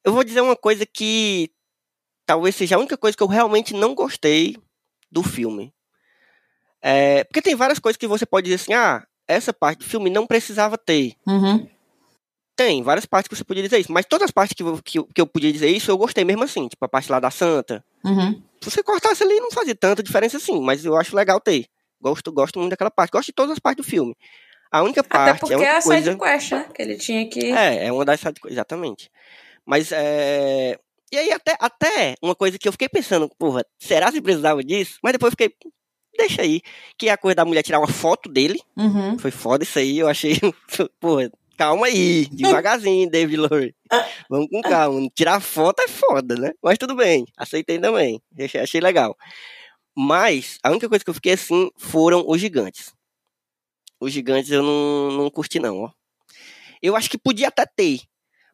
Eu 0.04 0.12
vou 0.12 0.22
dizer 0.22 0.40
uma 0.40 0.54
coisa 0.54 0.86
que 0.86 1.50
talvez 2.24 2.54
seja 2.54 2.76
a 2.76 2.78
única 2.78 2.96
coisa 2.96 3.16
que 3.16 3.22
eu 3.22 3.26
realmente 3.26 3.74
não 3.74 3.94
gostei 3.94 4.56
do 5.10 5.22
filme. 5.22 5.74
É, 6.82 7.24
porque 7.24 7.42
tem 7.42 7.54
várias 7.54 7.78
coisas 7.78 7.96
que 7.96 8.06
você 8.06 8.24
pode 8.26 8.44
dizer 8.44 8.56
assim, 8.62 8.74
ah, 8.74 9.04
essa 9.26 9.52
parte 9.52 9.78
do 9.78 9.84
filme 9.84 10.10
não 10.10 10.26
precisava 10.26 10.76
ter. 10.78 11.14
Uhum. 11.26 11.66
Tem 12.56 12.82
várias 12.82 13.04
partes 13.06 13.28
que 13.28 13.34
você 13.34 13.42
podia 13.44 13.62
dizer 13.62 13.78
isso, 13.80 13.90
mas 13.92 14.06
todas 14.06 14.26
as 14.26 14.30
partes 14.30 14.54
que, 14.54 14.62
eu- 14.62 14.80
que, 14.82 15.02
que 15.12 15.20
eu 15.20 15.26
podia 15.26 15.52
dizer 15.52 15.68
isso, 15.68 15.90
eu 15.90 15.98
gostei 15.98 16.24
mesmo 16.24 16.44
assim. 16.44 16.68
Tipo, 16.68 16.84
a 16.84 16.88
parte 16.88 17.10
lá 17.10 17.18
da 17.18 17.30
Santa. 17.30 17.84
Uhum. 18.04 18.40
Se 18.60 18.70
você 18.70 18.82
cortasse 18.82 19.22
ali, 19.24 19.40
não 19.40 19.50
fazia 19.50 19.74
tanta 19.74 20.02
diferença 20.02 20.36
assim, 20.36 20.60
mas 20.60 20.84
eu 20.84 20.96
acho 20.96 21.16
legal 21.16 21.40
ter. 21.40 21.66
Gosto, 22.00 22.30
gosto 22.32 22.58
muito 22.58 22.70
daquela 22.70 22.90
parte. 22.90 23.10
Gosto 23.10 23.26
de 23.26 23.32
todas 23.32 23.52
as 23.52 23.58
partes 23.58 23.84
do 23.84 23.90
filme. 23.90 24.14
A 24.70 24.82
única 24.82 25.00
Até 25.00 25.08
parte, 25.08 25.40
porque 25.40 25.54
a 25.54 25.58
é 25.62 25.76
a 25.78 25.82
coisa... 25.82 26.02
side 26.12 26.18
quest, 26.18 26.52
né? 26.52 26.68
Que 26.74 26.82
ele 26.82 26.96
tinha 26.96 27.28
que. 27.28 27.52
É, 27.52 27.86
é 27.86 27.92
uma 27.92 28.04
das 28.04 28.20
side 28.20 28.40
exatamente. 28.46 29.10
Mas 29.64 29.90
é. 29.92 30.78
E 31.12 31.16
aí, 31.16 31.32
até, 31.32 31.56
até 31.60 32.14
uma 32.22 32.34
coisa 32.34 32.58
que 32.58 32.66
eu 32.66 32.72
fiquei 32.72 32.88
pensando, 32.88 33.28
porra, 33.38 33.64
será 33.78 34.10
que 34.10 34.20
precisava 34.20 34.62
disso? 34.64 34.98
Mas 35.02 35.12
depois 35.12 35.32
eu 35.32 35.36
fiquei, 35.46 35.56
deixa 36.18 36.42
aí. 36.42 36.60
Que 36.98 37.08
é 37.08 37.12
a 37.12 37.16
coisa 37.16 37.36
da 37.36 37.44
mulher 37.44 37.62
tirar 37.62 37.78
uma 37.78 37.86
foto 37.88 38.28
dele. 38.28 38.60
Uhum. 38.76 39.16
Foi 39.18 39.30
foda 39.30 39.62
isso 39.64 39.78
aí, 39.78 39.98
eu 39.98 40.08
achei. 40.08 40.38
Porra, 41.00 41.30
calma 41.56 41.86
aí, 41.86 42.26
devagarzinho, 42.26 43.10
David 43.10 43.36
Lowery. 43.36 43.74
Vamos 44.28 44.48
com 44.50 44.62
calma. 44.62 45.08
Tirar 45.14 45.40
foto 45.40 45.80
é 45.80 45.88
foda, 45.88 46.34
né? 46.36 46.52
Mas 46.62 46.78
tudo 46.78 46.94
bem, 46.94 47.26
aceitei 47.36 47.78
também. 47.78 48.20
Achei, 48.38 48.60
achei 48.60 48.80
legal. 48.80 49.16
Mas 49.96 50.58
a 50.62 50.70
única 50.70 50.88
coisa 50.88 51.04
que 51.04 51.10
eu 51.10 51.14
fiquei 51.14 51.32
assim 51.34 51.70
foram 51.76 52.24
os 52.26 52.40
gigantes. 52.40 52.92
Os 54.00 54.12
gigantes 54.12 54.50
eu 54.50 54.62
não, 54.62 55.12
não 55.12 55.30
curti, 55.30 55.58
não, 55.58 55.82
ó. 55.82 55.90
Eu 56.82 56.96
acho 56.96 57.08
que 57.08 57.16
podia 57.16 57.48
até 57.48 57.64
ter, 57.64 58.00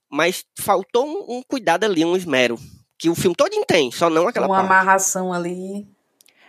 mas 0.09 0.45
faltou 0.59 1.07
um, 1.07 1.39
um 1.39 1.43
cuidado 1.43 1.85
ali, 1.85 2.05
um 2.05 2.17
esmero. 2.17 2.59
Que 2.99 3.09
o 3.09 3.15
filme 3.15 3.35
todo 3.35 3.51
tem, 3.65 3.91
só 3.91 4.11
não 4.11 4.29
aquela 4.29 4.47
Uma 4.47 4.57
parte. 4.57 4.67
amarração 4.67 5.33
ali. 5.33 5.89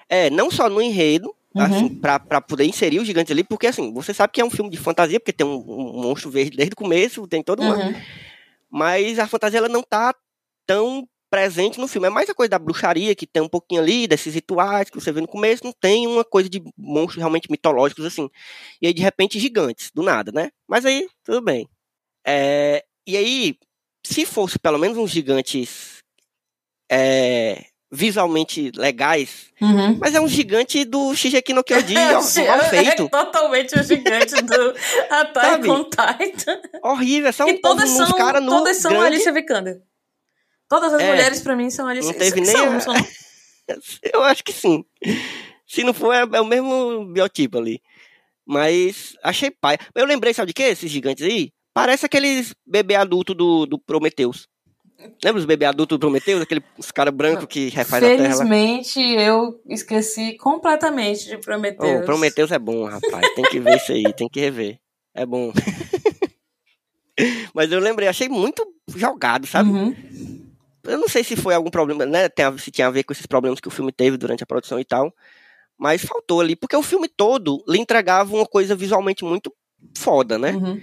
É, 0.09 0.29
não 0.29 0.51
só 0.51 0.69
no 0.69 0.81
enredo, 0.81 1.33
Uhum. 1.53 1.63
assim, 1.63 1.89
pra, 1.89 2.17
pra 2.17 2.39
poder 2.39 2.65
inserir 2.65 2.99
os 2.99 3.07
gigantes 3.07 3.31
ali, 3.31 3.43
porque 3.43 3.67
assim, 3.67 3.93
você 3.93 4.13
sabe 4.13 4.31
que 4.31 4.39
é 4.39 4.45
um 4.45 4.49
filme 4.49 4.69
de 4.69 4.77
fantasia, 4.77 5.19
porque 5.19 5.33
tem 5.33 5.45
um, 5.45 5.57
um 5.57 6.01
monstro 6.01 6.29
verde 6.29 6.55
desde 6.55 6.73
o 6.73 6.77
começo, 6.77 7.27
tem 7.27 7.43
todo 7.43 7.61
uma. 7.61 7.75
Uhum. 7.75 7.93
Mas 8.69 9.19
a 9.19 9.27
fantasia 9.27 9.57
ela 9.57 9.67
não 9.67 9.83
tá 9.83 10.15
tão 10.65 11.05
presente 11.29 11.79
no 11.79 11.87
filme. 11.87 12.07
É 12.07 12.09
mais 12.09 12.29
a 12.29 12.33
coisa 12.35 12.49
da 12.49 12.59
bruxaria, 12.59 13.15
que 13.15 13.25
tem 13.25 13.41
um 13.41 13.47
pouquinho 13.49 13.81
ali, 13.81 14.07
desses 14.07 14.33
rituais 14.33 14.89
que 14.89 14.99
você 14.99 15.11
vê 15.11 15.21
no 15.21 15.27
começo, 15.27 15.63
não 15.63 15.73
tem 15.73 16.05
uma 16.07 16.23
coisa 16.25 16.49
de 16.49 16.61
monstros 16.77 17.17
realmente 17.17 17.49
mitológicos 17.49 18.05
assim. 18.05 18.29
E 18.81 18.87
aí, 18.87 18.93
de 18.93 19.01
repente, 19.01 19.39
gigantes, 19.39 19.91
do 19.93 20.03
nada, 20.03 20.31
né? 20.31 20.51
Mas 20.67 20.85
aí, 20.85 21.07
tudo 21.23 21.41
bem. 21.41 21.67
É, 22.25 22.83
e 23.07 23.17
aí, 23.17 23.57
se 24.05 24.25
fosse 24.25 24.59
pelo 24.59 24.77
menos 24.77 24.97
uns 24.97 25.11
gigantes 25.11 26.01
é, 26.91 27.65
visualmente 27.91 28.71
legais, 28.75 29.51
Uhum. 29.61 29.97
mas 29.99 30.15
é 30.15 30.21
um 30.21 30.27
gigante 30.27 30.85
do 30.85 31.13
Shigeki 31.13 31.53
no 31.53 31.63
Kyojin, 31.63 31.95
ó, 31.97 32.13
mal 32.47 32.69
feito, 32.69 33.03
É 33.03 33.09
totalmente 33.09 33.77
o 33.77 33.83
gigante 33.83 34.35
do 34.41 34.73
Attack 35.11 35.69
on 35.69 35.83
Titan. 35.83 36.61
horrível, 36.83 37.31
é 37.37 37.43
um 37.43 37.49
e 37.49 37.57
todas 37.59 37.89
uns 37.89 37.97
são, 37.97 38.17
cara 38.17 38.39
nu, 38.39 38.49
todas 38.49 38.77
são 38.77 38.91
grande. 38.91 39.07
Alicia 39.07 39.33
Vikander. 39.33 39.81
Todas 40.69 40.93
as 40.93 41.01
É. 41.01 41.09
mulheres 41.09 41.41
pra 41.41 41.53
mim 41.55 41.69
são 41.69 41.85
Alicia 41.87 42.11
Não 42.13 42.17
teve 42.17 42.39
nem 42.39 42.45
são, 42.55 42.71
a- 42.77 42.79
são. 42.79 42.93
Eu 44.13 44.23
acho 44.23 44.43
que 44.43 44.53
sim. 44.53 44.83
Se 45.67 45.83
não 45.83 45.93
for, 45.93 46.13
é, 46.13 46.21
é 46.33 46.41
o 46.41 46.45
mesmo 46.45 47.05
biotipo 47.05 47.57
ali. 47.57 47.81
Mas 48.45 49.15
achei 49.23 49.51
pai. 49.51 49.77
Eu 49.95 50.05
lembrei, 50.05 50.33
sabe 50.33 50.47
de 50.47 50.53
quê? 50.53 50.63
Esses 50.63 50.89
gigantes 50.89 51.23
aí? 51.25 51.51
Parece 51.73 52.05
aqueles 52.05 52.53
bebê 52.65 52.95
adulto 52.95 53.33
do, 53.33 53.65
do 53.65 53.79
Prometheus. 53.79 54.47
Lembra 55.23 55.39
os 55.39 55.45
bebê 55.45 55.65
adultos 55.65 55.97
do 55.97 55.99
Prometheus? 55.99 56.41
Aqueles 56.41 56.63
caras 56.93 57.13
brancos 57.13 57.45
que 57.45 57.69
refaz 57.69 58.03
a 58.03 58.07
terra? 58.07 58.23
Felizmente, 58.23 58.99
eu 58.99 59.59
esqueci 59.67 60.35
completamente 60.37 61.27
de 61.27 61.37
Prometheus. 61.37 62.01
Oh, 62.01 62.05
Prometheus 62.05 62.51
é 62.51 62.59
bom, 62.59 62.85
rapaz. 62.85 63.33
Tem 63.35 63.45
que 63.45 63.59
ver 63.59 63.77
isso 63.77 63.91
aí, 63.91 64.13
tem 64.13 64.27
que 64.27 64.39
rever. 64.39 64.79
É 65.13 65.25
bom. 65.25 65.51
Mas 67.53 67.71
eu 67.71 67.79
lembrei, 67.79 68.07
achei 68.07 68.29
muito 68.29 68.65
jogado, 68.95 69.45
sabe? 69.45 69.69
Uhum. 69.69 69.95
Eu 70.83 70.97
não 70.97 71.07
sei 71.07 71.23
se 71.23 71.35
foi 71.35 71.53
algum 71.53 71.69
problema, 71.69 72.05
né? 72.05 72.27
se 72.57 72.71
tinha 72.71 72.87
a 72.87 72.91
ver 72.91 73.03
com 73.03 73.13
esses 73.13 73.25
problemas 73.25 73.59
que 73.59 73.67
o 73.67 73.71
filme 73.71 73.91
teve 73.91 74.17
durante 74.17 74.43
a 74.43 74.47
produção 74.47 74.79
e 74.79 74.85
tal. 74.85 75.13
Mas 75.77 76.03
faltou 76.03 76.41
ali, 76.41 76.55
porque 76.55 76.75
o 76.75 76.83
filme 76.83 77.07
todo 77.07 77.63
lhe 77.67 77.79
entregava 77.79 78.35
uma 78.35 78.45
coisa 78.45 78.75
visualmente 78.75 79.23
muito 79.23 79.53
foda, 79.95 80.37
né? 80.37 80.51
Uhum. 80.51 80.81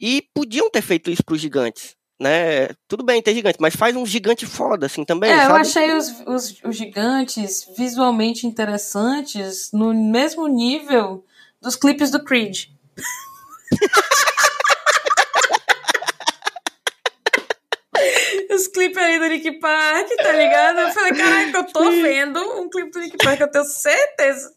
E 0.00 0.22
podiam 0.34 0.70
ter 0.70 0.82
feito 0.82 1.10
isso 1.10 1.24
pros 1.24 1.40
gigantes, 1.40 1.96
né? 2.18 2.68
Tudo 2.88 3.04
bem 3.04 3.22
ter 3.22 3.34
gigante, 3.34 3.58
mas 3.60 3.76
faz 3.76 3.94
um 3.94 4.04
gigante 4.04 4.44
foda, 4.46 4.86
assim, 4.86 5.04
também, 5.04 5.30
É, 5.30 5.34
eu 5.44 5.48
sabe? 5.48 5.60
achei 5.60 5.92
os, 5.92 6.20
os, 6.26 6.60
os 6.64 6.76
gigantes 6.76 7.66
visualmente 7.76 8.46
interessantes 8.46 9.70
no 9.72 9.94
mesmo 9.94 10.46
nível 10.48 11.24
dos 11.60 11.76
clipes 11.76 12.10
do 12.10 12.24
Creed. 12.24 12.66
Os 18.50 18.68
clipes 18.68 18.96
ali 18.98 19.18
do 19.18 19.26
Nick 19.26 19.58
Park, 19.60 20.08
tá 20.16 20.32
ligado? 20.32 20.78
Eu 20.80 20.88
falei, 20.90 21.12
caraca, 21.14 21.58
eu 21.58 21.64
tô 21.72 21.90
vendo 21.90 22.40
um 22.60 22.68
clipe 22.68 22.90
do 22.90 23.00
Nick 23.00 23.16
Park, 23.18 23.40
eu 23.40 23.50
tenho 23.50 23.64
certeza. 23.64 24.52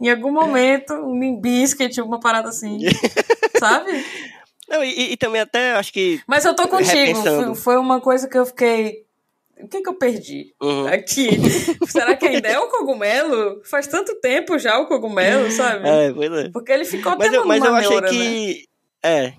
Em 0.00 0.10
algum 0.10 0.32
momento, 0.32 0.94
um 0.94 1.18
Limp 1.18 1.42
Bizkit, 1.42 2.00
uma 2.00 2.18
parada 2.18 2.48
assim. 2.48 2.78
sabe? 3.58 4.04
Não, 4.70 4.84
e, 4.84 5.12
e 5.12 5.16
também 5.16 5.40
até 5.40 5.72
acho 5.72 5.92
que. 5.92 6.20
Mas 6.26 6.44
eu 6.44 6.54
tô 6.54 6.68
contigo. 6.68 7.20
Foi, 7.22 7.54
foi 7.56 7.76
uma 7.76 8.00
coisa 8.00 8.28
que 8.28 8.38
eu 8.38 8.46
fiquei. 8.46 9.04
O 9.60 9.68
que 9.68 9.82
que 9.82 9.88
eu 9.90 9.94
perdi? 9.94 10.54
uhum. 10.62 10.86
aqui. 10.86 11.28
Será 11.86 12.16
que 12.16 12.26
ainda 12.26 12.48
é 12.48 12.58
o 12.58 12.68
cogumelo? 12.68 13.60
Faz 13.64 13.86
tanto 13.86 14.14
tempo 14.20 14.58
já 14.58 14.78
o 14.78 14.86
cogumelo, 14.86 15.50
sabe? 15.50 15.86
É, 15.86 16.12
pois 16.12 16.32
é. 16.32 16.48
Porque 16.50 16.72
ele 16.72 16.84
ficou 16.86 17.14
Mas 17.18 17.28
até 17.28 17.36
eu, 17.36 17.44
mas 17.44 17.62
eu 17.62 17.74
achei 17.74 18.00
né? 18.00 18.08
que. 18.08 18.64
É. 19.02 19.32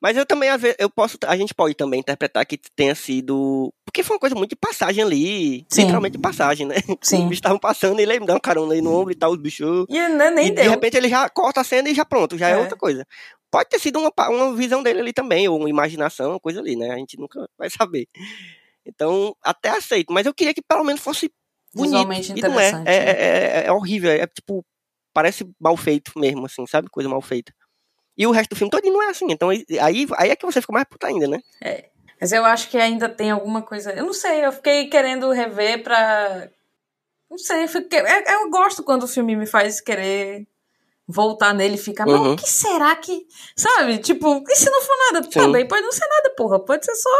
Mas 0.00 0.16
eu 0.16 0.24
também, 0.24 0.48
eu 0.78 0.88
posso. 0.88 1.18
A 1.26 1.36
gente 1.36 1.54
pode 1.54 1.74
também 1.74 2.00
interpretar 2.00 2.44
que 2.46 2.58
tenha 2.74 2.94
sido. 2.94 3.72
Porque 3.84 4.02
foi 4.02 4.16
uma 4.16 4.20
coisa 4.20 4.34
muito 4.34 4.50
de 4.50 4.56
passagem 4.56 5.02
ali. 5.02 5.64
Sim. 5.68 5.82
Literalmente 5.82 6.16
de 6.16 6.22
passagem, 6.22 6.66
né? 6.66 6.76
Os 6.88 7.08
Sim. 7.08 7.22
bichos 7.22 7.38
estavam 7.38 7.58
passando 7.58 7.98
e 7.98 8.02
ele 8.02 8.20
me 8.20 8.26
dá 8.26 8.34
um 8.34 8.40
carona 8.40 8.74
aí 8.74 8.80
no 8.80 8.94
ombro 8.94 9.12
e 9.12 9.16
tal, 9.16 9.32
os 9.32 9.38
bichos. 9.38 9.86
E 9.88 10.08
né, 10.08 10.30
nem 10.30 10.48
e 10.48 10.50
deu. 10.50 10.64
de 10.64 10.70
repente 10.70 10.96
ele 10.96 11.08
já 11.08 11.28
corta 11.28 11.60
a 11.60 11.64
cena 11.64 11.88
e 11.88 11.94
já 11.94 12.04
pronto, 12.04 12.38
já 12.38 12.48
é, 12.48 12.52
É. 12.52 12.56
outra 12.58 12.76
coisa. 12.76 13.06
Pode 13.50 13.68
ter 13.68 13.78
sido 13.78 13.98
uma, 13.98 14.12
uma 14.28 14.54
visão 14.54 14.82
dele 14.82 15.00
ali 15.00 15.12
também, 15.12 15.48
ou 15.48 15.58
uma 15.58 15.70
imaginação, 15.70 16.30
uma 16.30 16.40
coisa 16.40 16.60
ali, 16.60 16.76
né? 16.76 16.90
A 16.90 16.96
gente 16.98 17.18
nunca 17.18 17.48
vai 17.58 17.70
saber. 17.70 18.06
Então, 18.84 19.34
até 19.42 19.70
aceito. 19.70 20.12
Mas 20.12 20.26
eu 20.26 20.34
queria 20.34 20.54
que 20.54 20.62
pelo 20.62 20.84
menos 20.84 21.00
fosse 21.02 21.30
bonito. 21.74 21.90
Visualmente 21.92 22.32
e 22.32 22.42
não 22.42 22.58
é. 22.60 22.68
interessante, 22.68 22.88
É, 22.88 23.04
né? 23.04 23.10
é, 23.10 23.60
é- 23.62 23.66
é 23.66 23.72
horrível. 23.72 24.10
É 24.10 24.26
tipo, 24.26 24.64
parece 25.12 25.48
mal 25.60 25.76
feito 25.76 26.12
mesmo, 26.16 26.46
assim, 26.46 26.66
sabe? 26.66 26.88
Coisa 26.90 27.08
mal 27.08 27.20
feita. 27.20 27.52
E 28.16 28.26
o 28.26 28.30
resto 28.30 28.50
do 28.50 28.56
filme 28.56 28.70
todo 28.70 28.84
não 28.84 29.02
é 29.02 29.10
assim. 29.10 29.26
Então 29.30 29.48
aí, 29.48 29.64
aí 30.16 30.30
é 30.30 30.36
que 30.36 30.44
você 30.44 30.60
fica 30.60 30.72
mais 30.72 30.86
puta 30.88 31.06
ainda, 31.06 31.28
né? 31.28 31.40
Mas 32.20 32.32
eu 32.32 32.44
acho 32.44 32.68
que 32.68 32.76
ainda 32.76 33.08
tem 33.08 33.30
alguma 33.30 33.62
coisa. 33.62 33.92
Eu 33.92 34.04
não 34.06 34.12
sei, 34.12 34.44
eu 34.44 34.50
fiquei 34.52 34.88
querendo 34.88 35.30
rever 35.30 35.82
pra. 35.84 36.50
Não 37.30 37.38
sei, 37.38 37.64
eu, 37.64 37.68
fiquei... 37.68 38.00
é- 38.00 38.34
eu 38.34 38.50
gosto 38.50 38.82
quando 38.82 39.04
o 39.04 39.08
filme 39.08 39.36
me 39.36 39.46
faz 39.46 39.80
querer 39.80 40.48
voltar 41.08 41.54
nele 41.54 41.76
e 41.76 41.78
ficar, 41.78 42.04
mas 42.06 42.20
Uhum. 42.20 42.32
o 42.34 42.36
que 42.36 42.48
será 42.48 42.94
que. 42.96 43.26
Sabe? 43.56 43.96
Tipo, 43.98 44.44
e 44.46 44.54
se 44.56 44.68
não 44.70 44.82
for 44.82 44.96
nada? 45.12 45.22
Sim. 45.24 45.30
Também 45.30 45.66
pode 45.66 45.82
não 45.82 45.90
ser 45.92 46.06
nada, 46.06 46.34
porra. 46.36 46.60
Pode 46.60 46.84
ser 46.84 46.94
só 46.94 47.10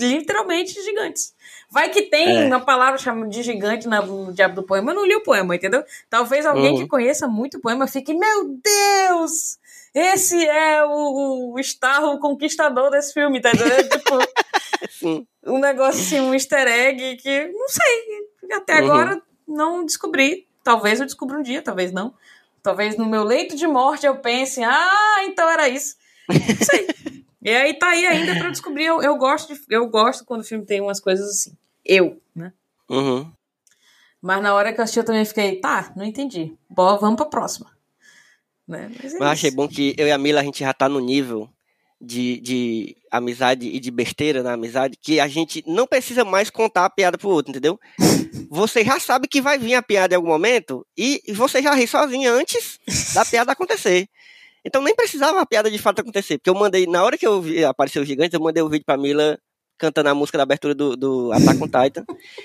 literalmente 0.00 0.82
gigantes. 0.82 1.32
Vai 1.70 1.90
que 1.90 2.02
tem 2.02 2.44
É. 2.44 2.46
uma 2.46 2.60
palavra 2.60 2.98
chamada 2.98 3.28
de 3.28 3.42
gigante 3.42 3.86
na- 3.86 4.02
no 4.02 4.32
Diabo 4.32 4.54
do 4.56 4.62
Poema. 4.62 4.90
Eu 4.90 4.96
não 4.96 5.06
li 5.06 5.14
o 5.14 5.22
poema, 5.22 5.54
entendeu? 5.54 5.84
Talvez 6.10 6.44
alguém 6.46 6.72
Uhum. 6.72 6.78
que 6.78 6.88
conheça 6.88 7.28
muito 7.28 7.58
o 7.58 7.60
poema 7.60 7.86
fique, 7.86 8.12
meu 8.14 8.48
Deus! 8.62 9.58
Esse 9.94 10.44
é 10.46 10.84
o, 10.84 11.54
o 11.54 11.58
Starro 11.60 12.18
conquistador 12.18 12.90
desse 12.90 13.14
filme, 13.14 13.40
tá 13.40 13.50
entendendo? 13.50 13.88
tipo, 13.88 14.10
Sim. 14.90 15.26
um 15.46 15.58
negócio 15.58 16.00
assim, 16.00 16.20
um 16.20 16.34
easter 16.34 16.66
egg 16.66 17.16
que, 17.16 17.46
não 17.48 17.68
sei, 17.68 18.56
até 18.56 18.80
Uhum. 18.80 18.90
agora 18.92 19.22
não 19.46 19.84
descobri. 19.86 20.46
Talvez 20.64 20.98
eu 20.98 21.06
descubra 21.06 21.38
um 21.38 21.42
dia, 21.42 21.62
talvez 21.62 21.92
não. 21.92 22.12
Talvez 22.66 22.96
no 22.96 23.06
meu 23.06 23.22
leito 23.22 23.54
de 23.54 23.64
morte 23.64 24.06
eu 24.06 24.16
pense, 24.16 24.60
ah, 24.60 25.18
então 25.22 25.48
era 25.48 25.68
isso. 25.68 25.94
Não 26.28 26.36
sei. 26.66 26.88
e 27.40 27.48
aí 27.48 27.74
tá 27.74 27.90
aí 27.90 28.04
ainda 28.04 28.34
pra 28.34 28.46
eu 28.46 28.50
descobrir. 28.50 28.86
Eu, 28.86 29.00
eu, 29.00 29.16
gosto 29.16 29.54
de- 29.54 29.60
eu 29.70 29.86
gosto 29.88 30.24
quando 30.24 30.40
o 30.40 30.44
filme 30.44 30.66
tem 30.66 30.80
umas 30.80 30.98
coisas 30.98 31.30
assim. 31.30 31.56
Eu, 31.84 32.20
né? 32.34 32.52
Uhum. 32.90 33.30
Mas 34.20 34.42
na 34.42 34.52
hora 34.52 34.72
que 34.72 34.80
eu 34.80 34.82
assisti 34.82 34.98
eu 34.98 35.04
também 35.04 35.24
fiquei, 35.24 35.60
tá, 35.60 35.92
não 35.94 36.04
entendi. 36.04 36.56
Bom, 36.68 36.98
vamos 36.98 37.14
pra 37.14 37.26
próxima. 37.26 37.70
Né? 38.66 38.90
Mas 39.00 39.14
é 39.14 39.18
Mas 39.20 39.28
achei 39.28 39.52
bom 39.52 39.68
que 39.68 39.94
eu 39.96 40.08
e 40.08 40.10
a 40.10 40.18
Mila, 40.18 40.40
a 40.40 40.44
gente 40.44 40.58
já 40.58 40.74
tá 40.74 40.88
no 40.88 40.98
nível 40.98 41.48
de, 42.00 42.40
de 42.40 42.96
amizade 43.10 43.66
e 43.66 43.80
de 43.80 43.90
besteira 43.90 44.42
na 44.42 44.52
amizade, 44.52 44.98
que 45.00 45.18
a 45.18 45.28
gente 45.28 45.64
não 45.66 45.86
precisa 45.86 46.24
mais 46.24 46.50
contar 46.50 46.84
a 46.84 46.90
piada 46.90 47.16
pro 47.16 47.28
outro, 47.28 47.50
entendeu? 47.50 47.78
Você 48.50 48.84
já 48.84 49.00
sabe 49.00 49.26
que 49.28 49.40
vai 49.40 49.58
vir 49.58 49.74
a 49.74 49.82
piada 49.82 50.14
em 50.14 50.16
algum 50.16 50.28
momento 50.28 50.86
e 50.96 51.20
você 51.34 51.60
já 51.60 51.74
ri 51.74 51.86
sozinho 51.86 52.32
antes 52.32 52.78
da 53.12 53.24
piada 53.24 53.52
acontecer. 53.52 54.08
Então 54.64 54.82
nem 54.82 54.94
precisava 54.94 55.40
a 55.40 55.46
piada 55.46 55.70
de 55.70 55.78
fato 55.78 56.00
acontecer, 56.00 56.38
porque 56.38 56.50
eu 56.50 56.54
mandei, 56.54 56.86
na 56.86 57.02
hora 57.02 57.18
que 57.18 57.26
eu 57.26 57.40
vi, 57.40 57.64
apareceu 57.64 58.02
o 58.02 58.04
gigante, 58.04 58.34
eu 58.34 58.40
mandei 58.40 58.62
o 58.62 58.68
vídeo 58.68 58.84
pra 58.84 58.96
Mila 58.96 59.38
cantando 59.78 60.08
a 60.08 60.14
música 60.14 60.38
da 60.38 60.44
abertura 60.44 60.74
do, 60.74 60.96
do 60.96 61.32
Attack 61.32 61.62
on 61.62 61.66
Titan. 61.66 62.04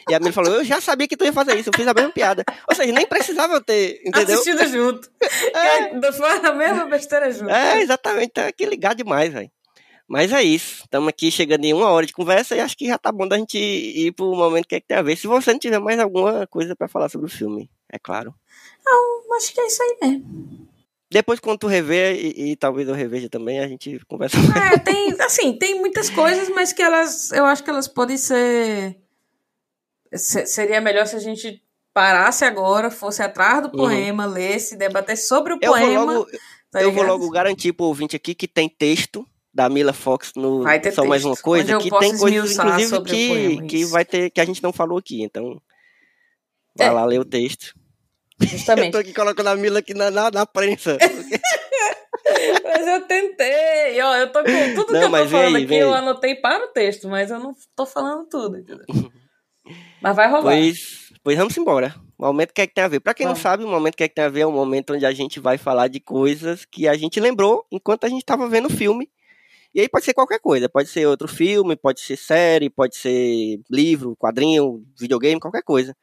E 0.10 0.14
a 0.14 0.20
Mila 0.20 0.32
falou, 0.32 0.54
eu 0.54 0.64
já 0.64 0.82
sabia 0.82 1.08
que 1.08 1.18
tu 1.18 1.26
ia 1.26 1.34
fazer 1.34 1.58
isso, 1.58 1.70
eu 1.70 1.74
fiz 1.76 1.88
a 1.88 1.94
mesma 1.94 2.12
piada. 2.12 2.44
Ou 2.68 2.76
seja, 2.76 2.92
nem 2.92 3.06
precisava 3.06 3.54
eu 3.54 3.62
ter, 3.62 4.02
entendeu? 4.06 4.36
Assistido 4.36 4.68
junto. 4.68 5.10
é. 5.22 6.12
Foi 6.12 6.30
a 6.30 6.54
mesma 6.54 6.86
besteira 6.86 7.32
junto. 7.32 7.50
É, 7.50 7.82
exatamente, 7.82 8.32
tá 8.32 8.48
aqui 8.48 8.66
ligado 8.66 8.98
demais, 8.98 9.32
velho. 9.32 9.52
Mas 10.08 10.34
é 10.34 10.44
isso. 10.44 10.84
Estamos 10.84 11.08
aqui 11.08 11.32
chegando 11.32 11.64
em 11.64 11.74
uma 11.74 11.90
hora 11.90 12.06
de 12.06 12.12
conversa 12.12 12.54
e 12.54 12.60
acho 12.60 12.78
que 12.78 12.86
já 12.86 12.98
tá 12.98 13.14
bom 13.14 13.26
da 13.26 13.38
gente 13.38 13.58
ir 13.58 14.12
pro 14.12 14.36
momento 14.36 14.68
que 14.68 14.76
é 14.76 14.82
que 14.82 14.88
tem 14.88 14.98
a 14.98 15.02
ver. 15.02 15.16
Se 15.16 15.26
você 15.26 15.54
não 15.54 15.60
tiver 15.60 15.80
mais 15.80 15.98
alguma 16.00 16.46
coisa 16.48 16.76
para 16.76 16.90
falar 16.90 17.08
sobre 17.08 17.28
o 17.28 17.30
filme, 17.30 17.70
é 17.90 17.98
claro. 17.98 18.36
Não, 18.86 19.34
acho 19.38 19.54
que 19.54 19.62
é 19.62 19.68
isso 19.68 19.82
aí 19.82 19.98
mesmo. 20.02 20.71
Depois, 21.12 21.42
quando 21.42 21.60
tu 21.60 21.68
rever, 21.68 22.16
e, 22.16 22.52
e, 22.52 22.56
talvez 22.56 22.88
eu 22.88 22.96
reveja 22.96 23.28
também, 23.28 23.60
a 23.60 23.68
gente 23.68 24.00
conversa 24.08 24.38
mais. 24.38 24.72
É, 24.72 24.78
tem, 24.78 25.12
assim, 25.20 25.52
tem 25.52 25.78
muitas 25.78 26.10
coisas, 26.10 26.48
mas 26.48 26.72
que 26.72 26.82
elas, 26.82 27.34
eu 27.34 27.44
acho 27.46 27.62
que 27.62 27.70
elas 27.70 27.86
podem 27.86 28.16
ser. 28.16 28.98
Seria 30.14 30.80
melhor 30.80 31.06
se 31.06 31.18
a 31.18 31.20
gente 31.20 31.62
parasse 31.94 32.46
agora, 32.46 32.90
fosse 32.90 33.22
atrás 33.22 33.62
do 33.62 33.66
uhum. 33.66 33.84
poema, 33.84 34.26
uhum. 34.26 34.34
lesse, 34.34 34.78
debatesse 34.78 35.28
sobre 35.28 35.54
o 35.54 35.60
eu 35.62 35.72
poema. 35.74 36.06
Vou 36.06 36.14
logo, 36.14 36.28
tá 36.72 36.82
eu 36.82 36.92
vou 36.94 37.04
logo 37.04 37.30
garantir 37.30 37.74
pro 37.74 37.88
ouvinte 37.88 38.16
aqui 38.16 38.34
que 38.34 38.48
tem 38.48 38.70
texto 38.70 39.28
da 39.54 39.68
Mila 39.68 39.92
Fox 39.92 40.32
no 40.34 40.64
vai 40.64 40.80
ter 40.80 40.92
Só 40.92 41.02
texto, 41.02 41.10
Mais 41.10 41.26
Uma 41.26 41.36
Coisa, 41.36 41.78
que 41.78 41.90
tem 41.90 42.18
coisas, 42.18 42.58
inclusive, 42.58 43.04
que, 43.04 43.28
poema, 43.28 43.68
que 43.68 43.86
vai 43.86 44.06
ter, 44.06 44.30
que 44.30 44.40
a 44.40 44.46
gente 44.46 44.64
não 44.64 44.72
falou 44.72 44.98
aqui. 44.98 45.22
Então, 45.22 45.62
vai 46.78 46.88
é. 46.88 46.92
lá 46.92 47.04
ler 47.04 47.20
o 47.20 47.26
texto. 47.26 47.76
Justamente. 48.42 48.88
eu 48.88 48.92
tô 48.92 48.98
aqui 49.00 49.14
colocando 49.14 49.48
a 49.48 49.56
Mila 49.56 49.80
aqui 49.80 49.94
na, 49.94 50.12
na, 50.12 50.32
na 50.32 50.46
prensa. 50.46 50.98
mas 52.64 52.88
eu 52.88 53.02
tentei, 53.02 54.02
ó, 54.02 54.16
eu 54.16 54.32
tô 54.32 54.44
com 54.44 54.76
tudo 54.76 54.94
não, 54.94 55.10
que 55.10 55.16
eu 55.16 55.24
tô 55.24 55.30
falando 55.30 55.56
aí, 55.56 55.64
aqui, 55.64 55.76
eu 55.76 55.94
anotei 55.94 56.36
para 56.36 56.66
o 56.66 56.70
texto, 56.70 57.08
mas 57.08 57.32
eu 57.32 57.40
não 57.40 57.54
tô 57.76 57.86
falando 57.86 58.28
tudo, 58.28 58.58
entendeu? 58.58 58.86
mas 60.02 60.16
vai 60.16 60.30
rolar. 60.30 60.44
Pois, 60.44 61.12
pois 61.24 61.38
vamos 61.38 61.58
embora. 61.58 61.96
O 62.18 62.26
momento 62.26 62.54
que 62.54 62.62
é 62.62 62.68
que 62.68 62.74
tem 62.74 62.84
a 62.84 62.88
ver. 62.88 63.00
Para 63.00 63.16
quem 63.16 63.26
não 63.26 63.36
sabe, 63.36 63.64
o 63.64 63.68
momento 63.68 63.96
que 63.96 64.04
é 64.04 64.08
que 64.08 64.14
tem 64.14 64.24
a 64.24 64.30
ver 64.30 64.42
é 64.42 64.46
o 64.46 64.52
momento 64.52 64.94
onde 64.94 65.06
a 65.06 65.12
gente 65.12 65.40
vai 65.40 65.58
falar 65.58 65.88
de 65.88 66.00
coisas 66.00 66.66
que 66.66 66.88
a 66.88 66.96
gente 66.96 67.20
lembrou 67.20 67.66
enquanto 67.72 68.06
a 68.06 68.10
gente 68.10 68.22
estava 68.22 68.48
vendo 68.48 68.68
o 68.68 68.72
filme. 68.72 69.10
E 69.74 69.80
aí 69.80 69.90
pode 69.90 70.06
ser 70.06 70.14
qualquer 70.14 70.40
coisa, 70.40 70.68
pode 70.68 70.90
ser 70.90 71.08
outro 71.08 71.28
filme, 71.28 71.76
pode 71.76 72.02
ser 72.02 72.18
série, 72.18 72.70
pode 72.70 72.96
ser 72.98 73.60
livro, 73.70 74.16
quadrinho, 74.18 74.86
videogame, 75.00 75.40
qualquer 75.40 75.64
coisa. 75.64 75.96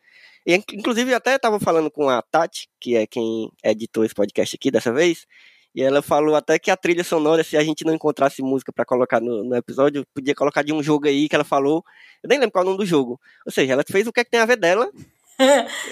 E, 0.48 0.54
inclusive, 0.72 1.12
até 1.12 1.34
estava 1.34 1.60
falando 1.60 1.90
com 1.90 2.08
a 2.08 2.22
Tati, 2.22 2.70
que 2.80 2.96
é 2.96 3.06
quem 3.06 3.52
editou 3.62 4.02
esse 4.02 4.14
podcast 4.14 4.56
aqui 4.56 4.70
dessa 4.70 4.90
vez, 4.90 5.26
e 5.74 5.82
ela 5.82 6.00
falou 6.00 6.34
até 6.34 6.58
que 6.58 6.70
a 6.70 6.76
trilha 6.76 7.04
sonora, 7.04 7.44
se 7.44 7.54
a 7.54 7.62
gente 7.62 7.84
não 7.84 7.92
encontrasse 7.92 8.40
música 8.40 8.72
para 8.72 8.86
colocar 8.86 9.20
no, 9.20 9.44
no, 9.44 9.54
episódio, 9.54 10.06
podia 10.14 10.34
colocar 10.34 10.62
de 10.62 10.72
um 10.72 10.82
jogo 10.82 11.06
aí 11.06 11.28
que 11.28 11.34
ela 11.34 11.44
falou. 11.44 11.84
Eu 12.22 12.28
nem 12.30 12.38
lembro 12.38 12.52
qual 12.52 12.62
é 12.62 12.66
o 12.66 12.70
nome 12.70 12.78
do 12.82 12.86
jogo. 12.86 13.20
Ou 13.44 13.52
seja, 13.52 13.74
ela 13.74 13.84
fez 13.86 14.06
o 14.06 14.12
que 14.12 14.20
é 14.20 14.24
que 14.24 14.30
tem 14.30 14.40
a 14.40 14.46
ver 14.46 14.56
dela. 14.56 14.90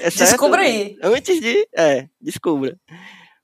É 0.00 0.10
descubra 0.10 0.62
aí. 0.62 0.98
Antes 1.00 1.40
de. 1.40 1.68
É, 1.72 2.08
descubra. 2.20 2.76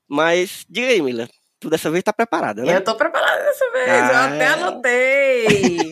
Mas, 0.05 0.65
diga 0.69 0.87
aí, 0.87 1.01
Mila. 1.01 1.29
Tu 1.61 1.69
dessa 1.69 1.89
vez 1.89 2.03
tá 2.03 2.11
preparada, 2.11 2.61
né? 2.61 2.75
Eu 2.75 2.83
tô 2.83 2.93
preparada 2.95 3.41
dessa 3.41 3.71
vez. 3.71 3.89
Ah, 3.89 4.11
eu 4.11 4.17
até 4.17 4.47
anotei. 4.47 5.91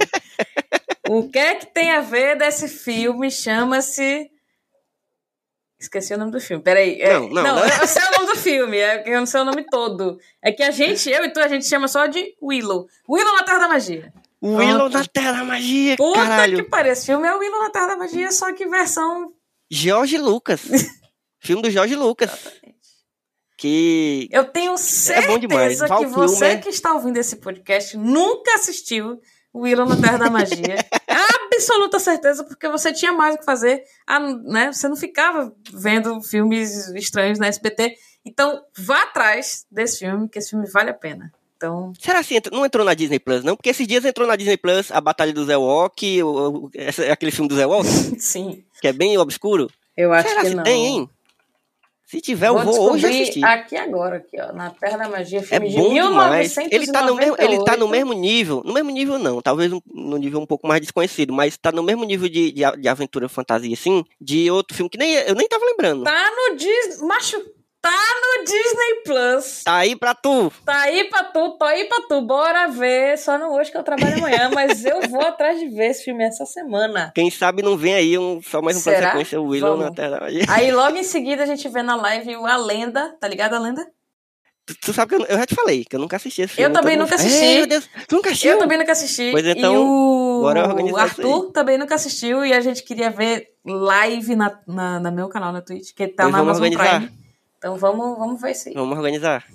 o 1.08 1.30
que 1.30 1.40
é 1.40 1.56
que 1.56 1.68
tem 1.68 1.92
a 1.92 2.02
ver 2.02 2.38
desse 2.38 2.68
filme? 2.68 3.32
Chama-se 3.32 4.30
Esqueci 5.82 6.14
o 6.14 6.18
nome 6.18 6.32
do 6.32 6.40
filme. 6.40 6.62
Peraí. 6.64 7.02
É, 7.02 7.14
não, 7.14 7.28
não, 7.28 7.44
não, 7.44 7.66
eu 7.66 7.88
sei 7.88 8.04
o 8.04 8.12
nome 8.12 8.34
do 8.34 8.38
filme, 8.38 8.78
é, 8.78 9.04
eu 9.08 9.20
não 9.20 9.26
sei 9.26 9.42
o 9.42 9.44
nome 9.44 9.66
todo. 9.66 10.20
É 10.40 10.52
que 10.52 10.62
a 10.62 10.70
gente, 10.70 11.10
eu 11.10 11.26
e 11.26 11.34
tu, 11.34 11.40
a 11.40 11.48
gente 11.48 11.66
chama 11.66 11.88
só 11.88 12.06
de 12.06 12.36
Willow. 12.40 12.86
Willow 13.10 13.34
na 13.34 13.44
Terra 13.44 13.60
da 13.60 13.68
Magia. 13.68 14.14
Willow 14.44 14.90
na 14.90 15.04
Terra 15.06 15.32
da 15.32 15.44
Magia, 15.44 15.98
Puta 15.98 16.20
caralho. 16.20 16.58
que 16.58 16.70
pariu. 16.70 16.92
Esse 16.92 17.08
filme 17.08 17.28
é 17.28 17.36
o 17.36 17.40
Willow 17.40 17.64
na 17.64 17.72
Terra 17.72 17.88
da 17.88 17.98
Magia, 17.98 18.32
só 18.32 18.54
que 18.54 18.68
versão... 18.68 19.34
Jorge 19.72 20.20
Lucas. 20.20 20.62
filme 21.42 21.64
do 21.64 21.72
Jorge 21.72 21.96
Lucas. 21.96 22.30
Que... 23.58 24.30
Eu 24.32 24.46
tenho 24.46 24.78
certeza 24.78 25.28
é 25.28 25.32
bom 25.32 25.40
demais. 25.40 25.82
que 25.82 26.06
você 26.06 26.46
é... 26.46 26.58
que 26.58 26.70
está 26.70 26.94
ouvindo 26.94 27.18
esse 27.18 27.38
podcast 27.38 27.98
nunca 27.98 28.54
assistiu 28.54 29.20
Willow 29.54 29.88
na 29.88 29.98
Terra 29.98 30.18
da 30.18 30.30
Magia. 30.30 30.78
Absoluta 31.54 32.00
certeza, 32.00 32.44
porque 32.44 32.68
você 32.70 32.92
tinha 32.92 33.12
mais 33.12 33.36
o 33.36 33.38
que 33.38 33.46
fazer. 33.46 33.84
Ah, 34.08 34.20
né? 34.20 34.72
Você 34.72 34.88
não 34.88 34.96
ficava 34.96 35.54
vendo 35.72 36.22
filmes 36.22 36.88
estranhos 36.90 37.38
na 37.38 37.48
SBT. 37.48 37.96
Então, 38.26 38.64
vá 38.78 39.04
atrás 39.04 39.66
desse 39.70 40.00
filme, 40.00 40.30
que 40.30 40.40
esse 40.40 40.52
filme 40.52 40.68
vale 40.70 40.90
a 40.90 40.94
pena. 40.94 41.32
Então... 41.58 41.94
Será 42.00 42.20
assim? 42.20 42.40
Não 42.52 42.66
entrou 42.66 42.84
na 42.84 42.94
Disney 42.96 43.20
Plus, 43.20 43.44
não? 43.44 43.56
Porque 43.56 43.70
esses 43.70 43.86
dias 43.86 44.04
entrou 44.04 44.28
na 44.28 44.36
Disney 44.36 44.58
Plus 44.58 44.92
a 44.92 45.00
Batalha 45.00 45.34
do 45.34 45.46
Zé 45.46 45.56
Walk, 45.56 46.20
aquele 47.12 47.32
filme 47.32 47.48
do 47.48 47.56
Zé 47.56 47.66
Walk. 47.66 47.88
Sim. 48.20 48.64
Que 48.82 48.88
é 48.88 48.94
bem 48.94 49.18
obscuro. 49.18 49.70
Eu 49.96 50.12
acho 50.14 50.30
Será 50.30 50.42
que 50.42 50.56
não. 50.56 50.64
tem, 50.64 50.86
hein? 50.88 51.10
Se 52.12 52.20
tiver, 52.20 52.50
eu 52.50 52.60
vou 52.60 52.92
hoje 52.92 53.06
assistir. 53.06 53.42
Aqui 53.42 53.78
agora, 53.78 54.18
aqui, 54.18 54.38
ó, 54.38 54.52
na 54.52 54.70
Terra 54.70 54.98
da 54.98 55.08
Magia, 55.08 55.40
é 55.40 55.44
filme 55.44 55.68
é 55.68 55.70
de 55.70 55.78
bom 55.78 55.94
1998. 55.94 56.52
Demais. 56.52 56.74
Ele 56.74 56.92
tá, 56.92 57.06
no 57.06 57.16
mesmo, 57.16 57.36
ele 57.40 57.64
tá 57.64 57.78
no 57.78 57.88
mesmo 57.88 58.12
nível, 58.12 58.62
no 58.66 58.74
mesmo 58.74 58.92
nível 58.92 59.18
não, 59.18 59.42
talvez 59.42 59.72
no 59.72 60.18
nível 60.18 60.42
um 60.42 60.46
pouco 60.46 60.68
mais 60.68 60.82
desconhecido, 60.82 61.32
mas 61.32 61.56
tá 61.56 61.72
no 61.72 61.82
mesmo 61.82 62.04
nível 62.04 62.28
de, 62.28 62.52
de, 62.52 62.64
de 62.82 62.88
aventura 62.90 63.30
fantasia, 63.30 63.74
assim, 63.74 64.04
de 64.20 64.52
outro 64.52 64.76
filme 64.76 64.90
que 64.90 64.98
nem 64.98 65.14
eu 65.14 65.34
nem 65.34 65.48
tava 65.48 65.64
lembrando. 65.64 66.04
Tá 66.04 66.32
no 66.36 66.58
Disney, 66.58 67.08
macho, 67.08 67.42
Tá 67.82 67.90
no 67.90 68.44
Disney 68.46 69.02
Plus. 69.04 69.64
Tá 69.64 69.78
aí 69.78 69.96
pra 69.96 70.14
tu. 70.14 70.54
Tá 70.64 70.82
aí 70.82 71.06
pra 71.06 71.24
tu, 71.24 71.58
tô 71.58 71.66
aí 71.66 71.86
pra 71.86 72.02
tu. 72.08 72.22
Bora 72.22 72.68
ver. 72.68 73.18
Só 73.18 73.40
não 73.40 73.56
hoje 73.56 73.72
que 73.72 73.78
eu 73.78 73.84
trabalho 73.84 74.18
amanhã, 74.18 74.52
mas 74.54 74.86
eu 74.86 75.02
vou 75.10 75.22
atrás 75.22 75.60
de 75.60 75.68
ver 75.68 75.88
esse 75.88 76.04
filme 76.04 76.24
essa 76.24 76.46
semana. 76.46 77.12
Quem 77.16 77.32
sabe 77.32 77.64
não 77.64 77.76
vem 77.76 77.96
aí 77.96 78.18
um, 78.20 78.40
só 78.40 78.62
mais 78.62 78.78
um 78.78 78.84
pra 78.84 79.00
sequência, 79.00 79.42
o 79.42 79.46
Willow 79.48 79.78
Vamos. 79.78 79.86
na 79.86 79.96
Terra. 79.96 80.28
Aí 80.50 80.72
logo 80.72 80.96
em 80.96 81.04
seguida 81.04 81.42
a 81.42 81.48
gente 81.48 81.68
vê 81.70 81.82
na 81.82 81.96
live 81.96 82.36
A 82.36 82.58
Lenda, 82.58 83.18
tá 83.20 83.28
ligado 83.28 83.56
a 83.56 83.60
Lenda? 83.60 83.84
Tu, 84.64 84.76
tu 84.80 84.94
sabe 84.94 85.10
que 85.10 85.22
eu, 85.22 85.26
eu, 85.26 85.38
já 85.40 85.46
te 85.48 85.56
falei 85.56 85.84
que 85.84 85.96
eu 85.96 86.00
nunca 86.00 86.18
assisti 86.18 86.44
esse 86.44 86.54
filme. 86.54 86.70
Eu 86.70 86.74
também 86.80 86.96
nunca 86.96 87.16
assisti. 87.16 87.46
É, 87.46 87.58
meu 87.58 87.68
Deus, 87.68 87.90
tu 88.08 88.16
nunca 88.16 88.30
assistiu? 88.30 88.52
Eu 88.52 88.60
também 88.60 88.78
nunca 88.78 88.92
assisti. 88.92 89.32
Pois 89.32 89.46
então, 89.48 89.74
e 89.74 89.78
o, 89.78 90.92
o 90.92 90.98
Arthur 90.98 91.52
também 91.52 91.80
nunca 91.80 91.96
assistiu 91.96 92.46
e 92.46 92.54
a 92.54 92.62
gente 92.62 92.84
queria 92.84 93.10
ver 93.10 93.48
live 93.66 94.36
na, 94.36 94.60
na, 94.68 95.00
na 95.00 95.10
meu 95.10 95.28
canal 95.30 95.52
na 95.52 95.62
Twitch, 95.62 95.96
que 95.96 96.08
tá 96.08 96.24
pois 96.24 96.34
na 96.34 96.40
Amazon 96.42 96.64
organizar. 96.64 97.00
Prime. 97.00 97.21
Então 97.62 97.78
vamos, 97.78 98.18
vamos 98.18 98.42
ver 98.42 98.54
isso 98.54 98.70
aí. 98.70 98.74
Vamos 98.74 98.98
organizar. 98.98 99.46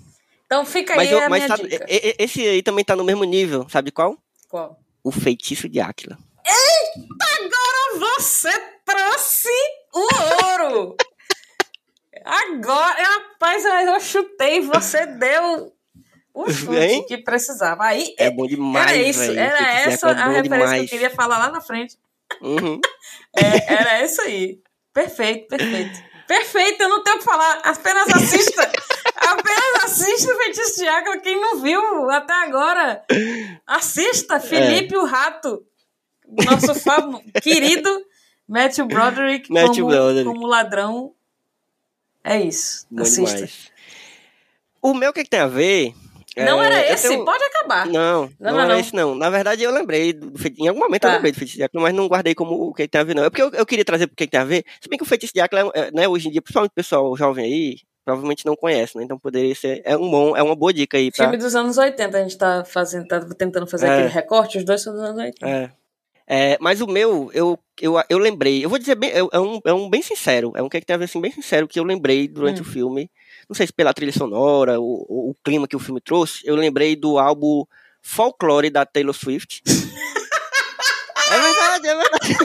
Então 0.46 0.64
fica 0.64 0.92
aí 0.92 0.98
mas 0.98 1.10
eu, 1.10 1.18
a 1.18 1.28
mas 1.28 1.44
minha 1.44 1.56
dica. 1.56 1.86
Esse 1.88 2.40
aí 2.46 2.62
também 2.62 2.84
tá 2.84 2.94
no 2.94 3.02
mesmo 3.02 3.24
nível, 3.24 3.68
sabe 3.68 3.90
qual? 3.90 4.16
Qual? 4.48 4.78
O 5.02 5.10
Feitiço 5.10 5.68
de 5.68 5.80
Áquila. 5.80 6.16
Eita, 6.46 7.26
agora 7.34 8.16
você 8.18 8.52
trouxe 8.84 9.48
o 9.92 10.68
ouro! 10.70 10.96
agora, 12.24 13.02
rapaz, 13.02 13.64
eu 13.64 13.98
chutei, 13.98 14.60
você 14.60 15.04
deu 15.06 15.72
o 16.32 16.48
chute 16.48 16.78
hein? 16.78 17.04
que 17.08 17.18
precisava. 17.18 17.86
Aí, 17.86 18.14
é 18.16 18.30
bom 18.30 18.46
demais, 18.46 18.92
Era 18.92 19.02
isso, 19.02 19.18
véio. 19.18 19.38
era 19.40 19.72
essa 19.80 20.10
é 20.10 20.12
a 20.12 20.28
referência 20.28 20.42
demais. 20.42 20.78
que 20.78 20.84
eu 20.84 20.88
queria 20.88 21.10
falar 21.10 21.38
lá 21.38 21.50
na 21.50 21.60
frente. 21.60 21.96
Uhum. 22.40 22.80
é, 23.36 23.72
era 23.72 24.04
isso 24.04 24.22
aí. 24.22 24.60
Perfeito, 24.92 25.48
perfeito. 25.48 26.15
Perfeito, 26.26 26.82
eu 26.82 26.88
não 26.88 27.02
tenho 27.02 27.16
o 27.16 27.18
que 27.18 27.24
falar. 27.24 27.60
Apenas 27.62 28.08
assista. 28.08 28.62
apenas 29.16 29.84
assista 29.84 30.32
o 30.32 30.36
Feitiço 30.38 30.76
de 30.76 30.88
Água. 30.88 31.18
Quem 31.18 31.40
não 31.40 31.60
viu 31.60 32.10
até 32.10 32.34
agora, 32.34 33.04
assista. 33.66 34.40
Felipe 34.40 34.94
é. 34.94 34.98
o 34.98 35.04
Rato. 35.04 35.64
Nosso 36.28 36.74
famo, 36.74 37.22
querido 37.40 37.88
Matthew 38.48 38.86
Broderick 38.86 39.52
Matthew 39.52 39.84
como, 39.84 39.88
Broderick. 39.88 40.24
como 40.24 40.46
ladrão. 40.46 41.14
É 42.24 42.40
isso. 42.40 42.86
Assista. 42.98 43.48
O 44.82 44.92
meu 44.92 45.12
que, 45.12 45.22
que 45.22 45.30
tem 45.30 45.40
a 45.40 45.46
ver 45.46 45.94
não 46.44 46.62
é, 46.62 46.66
era 46.66 46.92
esse? 46.92 47.08
Tenho... 47.08 47.24
Pode 47.24 47.42
acabar. 47.44 47.86
Não, 47.86 48.22
não, 48.22 48.30
não, 48.38 48.52
não 48.52 48.60
era 48.60 48.74
não. 48.74 48.80
esse 48.80 48.94
não. 48.94 49.14
Na 49.14 49.30
verdade, 49.30 49.62
eu 49.62 49.70
lembrei, 49.70 50.12
do... 50.12 50.32
em 50.58 50.68
algum 50.68 50.80
momento 50.80 51.02
tá. 51.02 51.08
eu 51.08 51.14
lembrei 51.14 51.32
do 51.32 51.38
feitiço 51.38 51.56
de 51.56 51.62
Áquila, 51.62 51.82
mas 51.82 51.94
não 51.94 52.08
guardei 52.08 52.34
como 52.34 52.68
o 52.68 52.74
que 52.74 52.86
tem 52.86 53.00
a 53.00 53.04
ver, 53.04 53.14
não. 53.14 53.24
É 53.24 53.30
porque 53.30 53.42
eu, 53.42 53.50
eu 53.50 53.64
queria 53.64 53.84
trazer 53.84 54.04
o 54.04 54.08
que 54.08 54.26
tem 54.26 54.40
a 54.40 54.44
ver, 54.44 54.64
se 54.80 54.88
bem 54.88 54.98
que 54.98 55.04
o 55.04 55.06
feitiço 55.06 55.32
de 55.32 55.40
Áquila, 55.40 55.70
é, 55.74 55.90
né, 55.92 56.06
hoje 56.06 56.28
em 56.28 56.32
dia, 56.32 56.42
principalmente 56.42 56.72
o 56.72 56.74
pessoal 56.74 57.16
jovem 57.16 57.44
aí, 57.44 57.76
provavelmente 58.04 58.44
não 58.44 58.54
conhece, 58.54 58.96
né? 58.96 59.04
Então 59.04 59.18
poderia 59.18 59.54
ser, 59.54 59.82
é, 59.84 59.96
um 59.96 60.10
bom, 60.10 60.36
é 60.36 60.42
uma 60.42 60.54
boa 60.54 60.72
dica 60.72 60.96
aí. 60.96 61.10
Pra... 61.10 61.24
Filme 61.24 61.38
dos 61.38 61.54
anos 61.54 61.78
80, 61.78 62.16
a 62.16 62.22
gente 62.22 62.38
tá, 62.38 62.64
fazendo, 62.64 63.08
tá 63.08 63.20
tentando 63.36 63.66
fazer 63.66 63.86
é. 63.86 63.94
aquele 63.94 64.08
recorte, 64.08 64.58
os 64.58 64.64
dois 64.64 64.82
são 64.82 64.92
dos 64.92 65.02
anos 65.02 65.18
80. 65.18 65.48
É. 65.48 65.70
É, 66.28 66.58
mas 66.60 66.80
o 66.80 66.88
meu, 66.88 67.30
eu, 67.32 67.56
eu, 67.80 67.94
eu 68.08 68.18
lembrei, 68.18 68.64
eu 68.64 68.68
vou 68.68 68.80
dizer 68.80 68.96
bem, 68.96 69.12
é, 69.12 69.38
um, 69.38 69.60
é 69.64 69.72
um 69.72 69.88
bem 69.88 70.02
sincero, 70.02 70.52
é 70.56 70.62
um 70.62 70.68
que 70.68 70.80
tem 70.80 70.94
a 70.94 70.98
ver 70.98 71.04
assim, 71.04 71.20
bem 71.20 71.30
sincero 71.30 71.68
que 71.68 71.78
eu 71.78 71.84
lembrei 71.84 72.26
durante 72.26 72.60
hum. 72.60 72.64
o 72.64 72.68
filme 72.68 73.08
não 73.48 73.54
sei 73.54 73.66
se 73.66 73.72
pela 73.72 73.94
trilha 73.94 74.12
sonora, 74.12 74.80
o, 74.80 75.30
o 75.30 75.34
clima 75.44 75.68
que 75.68 75.76
o 75.76 75.80
filme 75.80 76.00
trouxe, 76.00 76.40
eu 76.44 76.56
lembrei 76.56 76.96
do 76.96 77.18
álbum 77.18 77.64
Folklore 78.02 78.70
da 78.70 78.84
Taylor 78.84 79.14
Swift. 79.14 79.62
é 79.66 81.40
verdade, 81.40 81.88
é 81.88 81.94
verdade. 81.94 82.36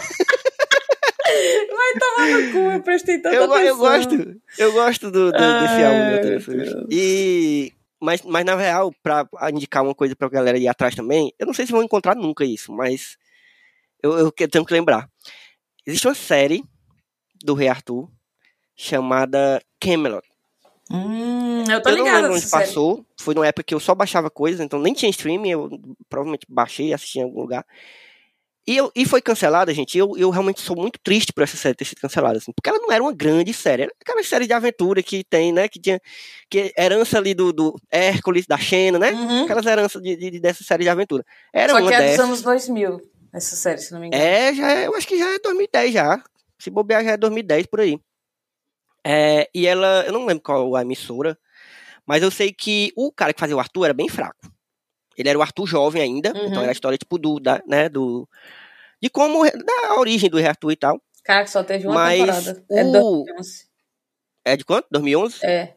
Vai 1.71 1.93
tomar 1.99 2.27
no 2.27 2.51
cu, 2.51 2.57
eu 2.71 2.81
prestei 2.81 3.17
tanta 3.19 3.35
eu, 3.35 3.43
atenção. 3.45 3.67
Eu 3.67 3.77
gosto, 3.77 4.41
eu 4.57 4.71
gosto 4.73 5.11
do, 5.11 5.31
do 5.31 5.37
desse 5.37 5.83
álbum 5.83 6.11
da 6.11 6.19
Taylor 6.21 6.41
Swift. 6.41 6.87
E, 6.91 7.73
mas, 7.99 8.21
mas 8.23 8.45
na 8.45 8.55
real, 8.55 8.93
pra 9.01 9.27
indicar 9.51 9.83
uma 9.83 9.95
coisa 9.95 10.15
pra 10.15 10.29
galera 10.29 10.57
ir 10.57 10.67
atrás 10.67 10.95
também, 10.95 11.33
eu 11.39 11.45
não 11.45 11.53
sei 11.53 11.65
se 11.65 11.71
vão 11.71 11.83
encontrar 11.83 12.15
nunca 12.15 12.43
isso, 12.43 12.71
mas 12.71 13.17
Eu, 14.03 14.17
eu 14.17 14.31
tenho 14.31 14.65
que 14.65 14.73
lembrar. 14.73 15.07
Existe 15.85 16.07
uma 16.07 16.15
série 16.15 16.63
do 17.43 17.53
Rei 17.53 17.67
Arthur 17.67 18.09
chamada 18.75 19.61
Camelot. 19.79 20.25
Hum, 20.91 21.63
eu 21.69 21.81
tô 21.81 21.89
eu 21.89 21.97
não 21.97 22.03
lembro 22.05 22.33
onde 22.33 22.41
série. 22.41 22.65
passou. 22.65 23.05
Foi 23.19 23.33
numa 23.33 23.47
época 23.47 23.63
que 23.63 23.73
eu 23.73 23.79
só 23.79 23.95
baixava 23.95 24.29
coisas, 24.29 24.59
então 24.61 24.79
nem 24.79 24.93
tinha 24.93 25.09
streaming. 25.09 25.51
Eu 25.51 25.69
provavelmente 26.09 26.45
baixei 26.49 26.87
e 26.87 26.93
assisti 26.93 27.19
em 27.19 27.23
algum 27.23 27.41
lugar. 27.41 27.65
E, 28.67 28.77
eu, 28.77 28.91
e 28.95 29.05
foi 29.07 29.21
cancelada, 29.21 29.73
gente. 29.73 29.97
Eu, 29.97 30.13
eu 30.15 30.29
realmente 30.29 30.61
sou 30.61 30.75
muito 30.75 30.99
triste 31.03 31.33
por 31.33 31.41
essa 31.43 31.57
série 31.57 31.73
ter 31.75 31.83
sido 31.85 31.99
cancelada, 31.99 32.37
assim, 32.37 32.51
porque 32.55 32.69
ela 32.69 32.77
não 32.77 32.91
era 32.91 33.01
uma 33.01 33.11
grande 33.11 33.51
série. 33.53 33.83
Era 33.83 33.91
aquela 33.99 34.23
série 34.23 34.45
de 34.45 34.53
aventura 34.53 35.01
que 35.01 35.23
tem, 35.23 35.51
né? 35.51 35.67
Que 35.67 35.79
tinha 35.79 35.99
que 36.47 36.71
herança 36.77 37.17
ali 37.17 37.33
do, 37.33 37.51
do 37.51 37.75
Hércules, 37.89 38.45
da 38.45 38.57
Xena, 38.59 38.99
né? 38.99 39.11
Uhum. 39.11 39.43
Aquelas 39.45 39.65
heranças 39.65 39.99
de, 40.01 40.15
de- 40.15 40.39
dessa 40.39 40.63
série 40.63 40.83
de 40.83 40.89
aventura. 40.89 41.25
Era 41.51 41.73
Só 41.73 41.79
uma 41.79 41.87
que 41.89 41.95
é 41.95 41.97
dos 41.97 42.05
dessas. 42.11 42.25
anos 42.25 42.41
2000, 42.43 43.01
essa 43.33 43.55
série, 43.55 43.79
se 43.79 43.91
não 43.93 43.99
me 43.99 44.07
engano. 44.07 44.21
É, 44.23 44.53
já 44.53 44.71
é, 44.71 44.87
eu 44.87 44.95
acho 44.95 45.07
que 45.07 45.17
já 45.17 45.33
é 45.33 45.39
2010 45.39 45.93
já. 45.93 46.23
Se 46.59 46.69
bobear 46.69 47.03
já 47.03 47.11
é 47.11 47.17
2010 47.17 47.65
por 47.65 47.79
aí. 47.79 47.99
É, 49.05 49.49
e 49.53 49.65
ela, 49.65 50.03
eu 50.05 50.13
não 50.13 50.25
lembro 50.25 50.43
qual 50.43 50.75
a 50.75 50.81
emissora, 50.81 51.37
mas 52.05 52.21
eu 52.21 52.29
sei 52.31 52.51
que 52.51 52.91
o 52.95 53.11
cara 53.11 53.33
que 53.33 53.39
fazia 53.39 53.55
o 53.55 53.59
Arthur 53.59 53.85
era 53.85 53.93
bem 53.93 54.07
fraco. 54.09 54.51
Ele 55.17 55.27
era 55.29 55.37
o 55.37 55.41
Arthur 55.41 55.65
jovem 55.65 56.01
ainda, 56.01 56.31
Uhum. 56.33 56.45
então 56.47 56.61
era 56.61 56.71
a 56.71 56.73
história 56.73 56.97
tipo 56.97 57.17
do, 57.17 57.39
da, 57.39 57.61
né, 57.67 57.89
do 57.89 58.27
de 59.01 59.09
como 59.09 59.43
da 59.43 59.95
origem 59.99 60.29
do 60.29 60.37
Arthur 60.37 60.71
e 60.71 60.75
tal. 60.75 61.01
Cara, 61.23 61.43
que 61.43 61.49
só 61.51 61.63
teve 61.63 61.85
uma 61.87 61.95
Mas 61.95 62.19
temporada. 62.19 62.65
É 62.71 62.83
o- 62.83 62.91
2011. 62.91 63.65
É 64.45 64.57
de 64.57 64.65
quanto? 64.65 64.87
2011? 64.91 65.45
É. 65.45 65.73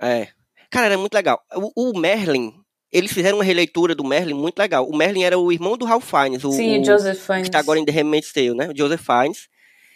É. 0.00 0.28
Cara, 0.70 0.86
era 0.86 0.98
muito 0.98 1.14
legal. 1.14 1.42
O, 1.54 1.90
o 1.90 1.98
Merlin, 1.98 2.52
eles 2.92 3.12
fizeram 3.12 3.38
uma 3.38 3.44
releitura 3.44 3.94
do 3.94 4.04
Merlin 4.04 4.34
muito 4.34 4.58
legal. 4.58 4.86
O 4.88 4.96
Merlin 4.96 5.22
era 5.24 5.38
o 5.38 5.50
irmão 5.52 5.76
do 5.78 5.84
Ralph 5.86 6.04
Fiennes, 6.08 6.44
o, 6.44 6.52
Sim, 6.52 6.80
o 6.80 6.84
Joseph 6.84 7.18
que 7.18 7.24
Fiennes. 7.26 7.46
está 7.48 7.58
agora 7.60 7.78
em 7.78 7.84
The 7.84 7.92
Handmaid's 7.92 8.32
Tale, 8.32 8.54
né? 8.54 8.68
O 8.68 8.76
Joseph 8.76 9.00
Fiennes. 9.04 9.48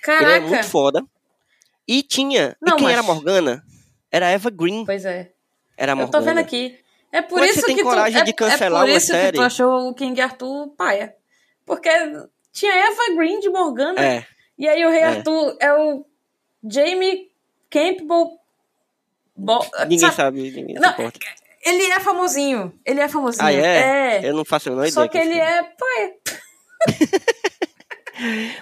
Ele 0.07 0.15
é 0.15 0.19
Caraca! 0.21 0.47
muito 0.47 0.65
foda. 0.67 1.05
E 1.89 2.03
tinha. 2.03 2.55
Não, 2.61 2.75
e 2.75 2.77
quem 2.77 2.85
mas- 2.85 2.93
era 2.93 3.01
a 3.01 3.05
Morgana? 3.05 3.65
Era 4.13 4.27
a 4.27 4.31
Eva 4.31 4.51
Green. 4.51 4.85
Pois 4.85 5.05
é. 5.07 5.33
Era 5.77 5.93
a 5.93 5.95
Eu 5.95 5.97
Morgana. 5.97 6.13
tô 6.25 6.29
vendo 6.31 6.39
aqui. 6.39 6.79
É 7.11 7.23
por 7.23 7.31
Como 7.31 7.45
é 7.45 7.47
que 7.47 7.53
isso 7.53 7.61
você 7.63 7.67
tem 7.69 7.77
que 7.77 7.83
coragem 7.83 8.21
tu, 8.21 8.25
de 8.27 8.31
é- 8.31 8.35
cancelar 8.35 8.83
é, 8.83 8.85
por 8.85 8.91
uma 8.93 8.97
isso 8.99 9.07
série? 9.07 9.33
que 9.33 9.39
tu 9.39 9.43
achou 9.43 9.89
o 9.89 9.95
King 9.95 10.21
Arthur 10.21 10.69
paia. 10.77 11.15
Porque 11.65 11.89
tinha 12.53 12.73
Eva 12.75 13.15
Green 13.17 13.41
de 13.41 13.49
Morgana 13.49 13.99
É. 14.01 14.27
e 14.59 14.69
aí 14.69 14.85
o 14.85 14.91
Rei 14.91 15.01
É. 15.01 15.05
Arthur 15.07 15.57
é 15.61 15.73
o 15.73 16.05
Jamie 16.71 17.31
Campbell. 17.71 18.39
Bo... 19.35 19.65
Ninguém 19.83 19.99
sabe? 20.01 20.15
sabe, 20.17 20.43
ninguém 20.51 20.75
Não, 20.75 20.91
importa. 20.91 21.19
Ele 21.65 21.85
é 21.85 22.01
famosinho. 22.01 22.79
Ele 22.85 23.01
é 23.01 23.09
famosinho. 23.09 23.45
Ah, 23.47 23.53
é? 23.53 24.17
É. 24.25 24.29
Eu 24.29 24.35
não 24.35 24.45
faço 24.45 24.69
a 24.69 24.73
menor 24.73 24.91
Só 24.91 25.05
ideia. 25.05 25.09
que 25.09 25.19
quem 25.19 25.27
ele 25.39 25.41
seja. 25.41 25.59
é 25.59 25.63
paia. 25.63 26.15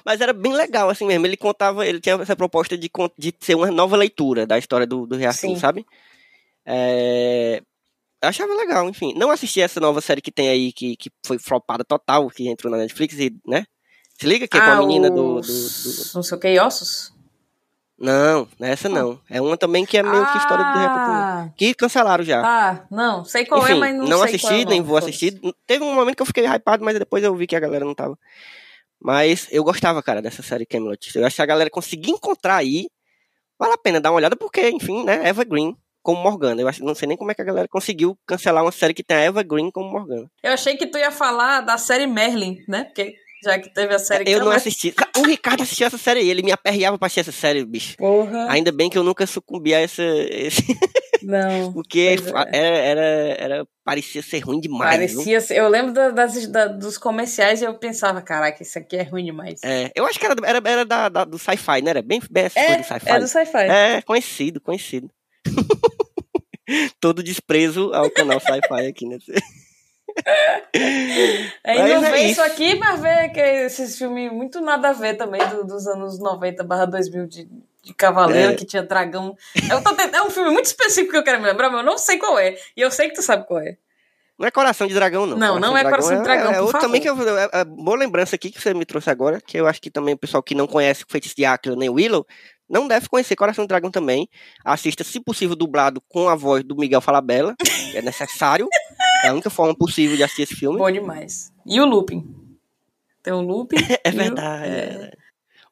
Mas 0.04 0.20
era 0.20 0.32
bem 0.32 0.52
legal, 0.52 0.88
assim 0.88 1.06
mesmo. 1.06 1.26
Ele 1.26 1.36
contava, 1.36 1.86
ele 1.86 2.00
tinha 2.00 2.16
essa 2.16 2.36
proposta 2.36 2.76
de, 2.76 2.90
de 3.18 3.34
ser 3.40 3.54
uma 3.54 3.70
nova 3.70 3.96
leitura 3.96 4.46
da 4.46 4.58
história 4.58 4.86
do, 4.86 5.06
do 5.06 5.16
Rei 5.16 5.26
Arthur, 5.26 5.40
Sim. 5.48 5.56
sabe? 5.56 5.86
É... 6.64 7.62
Eu 8.22 8.28
achava 8.28 8.54
legal, 8.54 8.88
enfim. 8.88 9.14
Não 9.16 9.30
assisti 9.30 9.60
essa 9.60 9.78
nova 9.78 10.00
série 10.00 10.20
que 10.22 10.32
tem 10.32 10.48
aí, 10.48 10.72
que, 10.72 10.96
que 10.96 11.10
foi 11.24 11.38
flopada 11.38 11.84
total, 11.84 12.28
que 12.30 12.48
entrou 12.48 12.70
na 12.70 12.78
Netflix 12.78 13.14
e, 13.18 13.34
né? 13.46 13.66
Se 14.18 14.26
liga 14.26 14.48
que 14.48 14.56
é 14.56 14.60
com 14.60 14.70
a 14.70 14.72
Ah, 14.72 14.78
menina 14.78 15.10
do, 15.10 15.40
do, 15.40 15.42
do- 15.42 16.04
Não 16.14 16.22
sei 16.22 16.36
o 16.38 16.40
que, 16.40 16.58
ossos? 16.58 17.12
Não, 17.98 18.46
não 18.58 18.68
é 18.68 18.72
essa 18.72 18.88
não. 18.88 19.18
É 19.28 19.40
uma 19.40 19.56
também 19.56 19.86
que 19.86 19.96
é 19.96 20.02
meio 20.02 20.26
que 20.32 20.38
história 20.38 20.64
do 20.64 20.72
também. 20.72 20.88
Ah, 20.88 21.48
Que 21.56 21.74
cancelaram 21.74 22.24
já. 22.24 22.42
tá. 22.42 22.86
Não, 22.90 23.24
sei 23.24 23.46
qual 23.46 23.62
Enfim, 23.62 23.72
é, 23.72 23.76
mas 23.76 23.96
não, 23.96 24.18
sei 24.18 24.26
assisti, 24.26 24.46
qual 24.46 24.60
é 24.60 24.64
nem 24.64 24.82
vou 24.82 24.96
assistir. 24.98 25.40
Teve 25.66 25.82
um 25.84 25.94
momento 25.94 26.16
que 26.16 26.22
eu 26.22 26.26
fiquei 26.26 26.44
hypado, 26.46 26.84
mas 26.84 26.98
depois 26.98 27.24
eu 27.24 27.34
vi 27.34 27.46
que 27.46 27.56
a 27.56 27.60
galera 27.60 27.84
não 27.84 27.94
tava. 27.94 28.18
Mas 29.00 29.46
eu 29.50 29.62
gostava, 29.62 30.02
cara, 30.02 30.22
dessa 30.22 30.42
série 30.42 30.66
Camelot. 30.66 31.10
Eu 31.14 31.26
acho 31.26 31.36
que 31.36 31.42
a 31.42 31.46
galera 31.46 31.70
conseguir 31.70 32.10
encontrar 32.10 32.56
aí, 32.56 32.88
vale 33.58 33.74
a 33.74 33.78
pena 33.78 34.00
dar 34.00 34.10
uma 34.10 34.16
olhada, 34.16 34.36
porque, 34.36 34.68
enfim, 34.70 35.04
né, 35.04 35.20
Eva 35.28 35.44
Green 35.44 35.76
como 36.02 36.22
Morgana. 36.22 36.60
Eu 36.60 36.68
acho, 36.68 36.84
não 36.84 36.94
sei 36.94 37.08
nem 37.08 37.16
como 37.16 37.30
é 37.30 37.34
que 37.34 37.42
a 37.42 37.44
galera 37.44 37.68
conseguiu 37.68 38.16
cancelar 38.26 38.64
uma 38.64 38.72
série 38.72 38.94
que 38.94 39.02
tem 39.02 39.16
a 39.16 39.20
Eva 39.20 39.42
Green 39.42 39.70
como 39.70 39.90
Morgana. 39.90 40.30
Eu 40.42 40.52
achei 40.52 40.76
que 40.76 40.86
tu 40.86 40.98
ia 40.98 41.10
falar 41.10 41.60
da 41.62 41.76
série 41.76 42.06
Merlin, 42.06 42.58
né? 42.68 42.84
Porque 42.84 43.14
já 43.42 43.58
que 43.58 43.72
teve 43.72 43.94
a 43.94 43.98
série 43.98 44.30
Eu 44.30 44.44
não 44.44 44.50
assisti. 44.52 44.94
O 45.18 45.22
Ricardo 45.22 45.62
assistiu 45.62 45.86
essa 45.86 45.98
série 45.98 46.28
ele 46.28 46.42
me 46.42 46.52
aperreava 46.52 46.96
pra 46.98 47.06
assistir 47.06 47.20
essa 47.20 47.32
série, 47.32 47.64
bicho. 47.64 47.96
Porra. 47.96 48.46
Ainda 48.50 48.72
bem 48.72 48.88
que 48.88 48.96
eu 48.96 49.02
nunca 49.04 49.26
sucumbi 49.26 49.74
a 49.74 49.80
essa. 49.80 50.02
Esse, 50.02 50.64
Não. 51.22 51.72
porque 51.74 52.16
é. 52.52 52.56
era, 52.56 52.76
era, 52.76 53.02
era- 53.38 53.66
parecia 53.86 54.20
ser 54.20 54.40
ruim 54.40 54.60
demais. 54.60 54.90
Parecia. 55.14 55.38
Eu 55.56 55.68
lembro 55.68 55.92
da- 55.92 56.10
das, 56.10 56.46
da- 56.48 56.66
dos 56.66 56.98
comerciais 56.98 57.62
e 57.62 57.64
eu 57.64 57.72
pensava, 57.78 58.20
caraca, 58.20 58.60
isso 58.62 58.76
aqui 58.78 58.96
é 58.96 59.02
ruim 59.04 59.24
demais. 59.24 59.60
É, 59.64 59.92
eu 59.94 60.04
acho 60.04 60.18
que 60.18 60.26
era, 60.26 60.34
era, 60.44 60.60
era 60.68 60.84
da, 60.84 61.08
da- 61.08 61.24
do 61.24 61.38
sci-fi, 61.38 61.80
né? 61.82 61.90
Era 61.90 62.02
bem, 62.02 62.20
bem 62.28 62.44
essa 62.46 62.60
coisa 62.60 62.78
do 62.78 62.84
sci-fi. 62.84 63.08
é 63.10 63.18
do 63.20 63.28
sci-fi. 63.28 63.58
É, 63.70 64.02
conhecido, 64.02 64.60
conhecido. 64.60 65.08
Todo 67.00 67.22
desprezo 67.22 67.92
ao 67.94 68.10
canal 68.10 68.40
Sci-Fi 68.40 68.86
aqui, 68.88 69.06
né? 69.06 69.18
Aí 71.64 71.78
Mas 71.78 71.90
não 71.90 72.04
é 72.04 72.10
vê 72.10 72.18
isso 72.22 72.30
isso. 72.32 72.42
aqui, 72.42 72.74
mas 72.76 73.00
vê 73.00 73.28
que 73.28 73.40
esses 73.40 73.96
filmes 73.96 74.32
muito 74.32 74.60
nada 74.60 74.88
a 74.90 74.92
ver 74.92 75.14
também 75.16 75.40
do- 75.48 75.64
dos 75.64 75.86
anos 75.86 76.18
90 76.18 76.64
barra 76.64 76.86
2000 76.86 77.26
de, 77.28 77.48
de 77.86 77.94
Cavaleiro, 77.94 78.52
É. 78.52 78.54
que 78.56 78.64
tinha 78.64 78.82
dragão. 78.82 79.36
Tentando- 79.54 80.16
é 80.16 80.22
um 80.22 80.30
filme 80.30 80.50
muito 80.50 80.66
específico 80.66 81.12
que 81.12 81.16
eu 81.18 81.22
quero 81.22 81.40
me 81.40 81.46
lembrar, 81.46 81.70
mas 81.70 81.78
eu 81.80 81.86
não 81.86 81.96
sei 81.96 82.18
qual 82.18 82.36
é. 82.38 82.56
E 82.76 82.80
eu 82.80 82.90
sei 82.90 83.08
que 83.08 83.14
tu 83.14 83.22
sabe 83.22 83.46
qual 83.46 83.60
é. 83.60 83.76
Não 84.38 84.46
é 84.46 84.50
Coração 84.50 84.86
de 84.86 84.92
Dragão, 84.92 85.24
não. 85.24 85.38
Não, 85.38 85.58
não 85.58 85.76
é 85.78 85.82
Coração 85.82 86.16
de 86.16 86.22
Dragão, 86.22 86.48
É, 86.48 86.50
é 86.50 86.54
favor. 86.56 86.78
também 86.78 87.00
que 87.00 87.08
eu, 87.08 87.16
é, 87.38 87.48
é 87.52 87.64
boa 87.64 87.96
lembrança 87.96 88.36
aqui 88.36 88.50
que 88.50 88.60
você 88.60 88.74
me 88.74 88.84
trouxe 88.84 89.08
agora, 89.08 89.40
que 89.40 89.56
eu 89.56 89.66
acho 89.66 89.80
que 89.80 89.90
também 89.90 90.12
o 90.14 90.18
pessoal 90.18 90.42
que 90.42 90.54
não 90.54 90.66
conhece 90.66 91.04
o 91.04 91.06
Feitiço 91.08 91.34
de 91.36 91.44
Áquila 91.46 91.74
nem 91.76 91.88
Willow, 91.88 92.26
não 92.68 92.86
deve 92.86 93.08
conhecer 93.08 93.34
Coração 93.36 93.64
de 93.64 93.68
Dragão 93.68 93.90
também. 93.90 94.28
Assista, 94.64 95.02
se 95.04 95.20
possível, 95.20 95.56
dublado 95.56 96.02
com 96.08 96.28
a 96.28 96.34
voz 96.34 96.62
do 96.64 96.76
Miguel 96.76 97.00
Falabella, 97.00 97.54
é 97.94 98.02
necessário. 98.02 98.68
é 99.24 99.28
a 99.28 99.32
única 99.32 99.48
forma 99.48 99.74
possível 99.74 100.16
de 100.16 100.22
assistir 100.24 100.42
esse 100.42 100.54
filme. 100.56 100.76
Bom 100.76 100.90
demais. 100.90 101.50
E 101.64 101.80
o 101.80 101.86
Lupin. 101.86 102.22
Tem 103.22 103.32
o 103.32 103.40
Lupin. 103.40 103.76
É 104.04 104.10
e 104.10 104.12
o- 104.12 104.16
verdade. 104.16 104.68
é. 104.68 105.10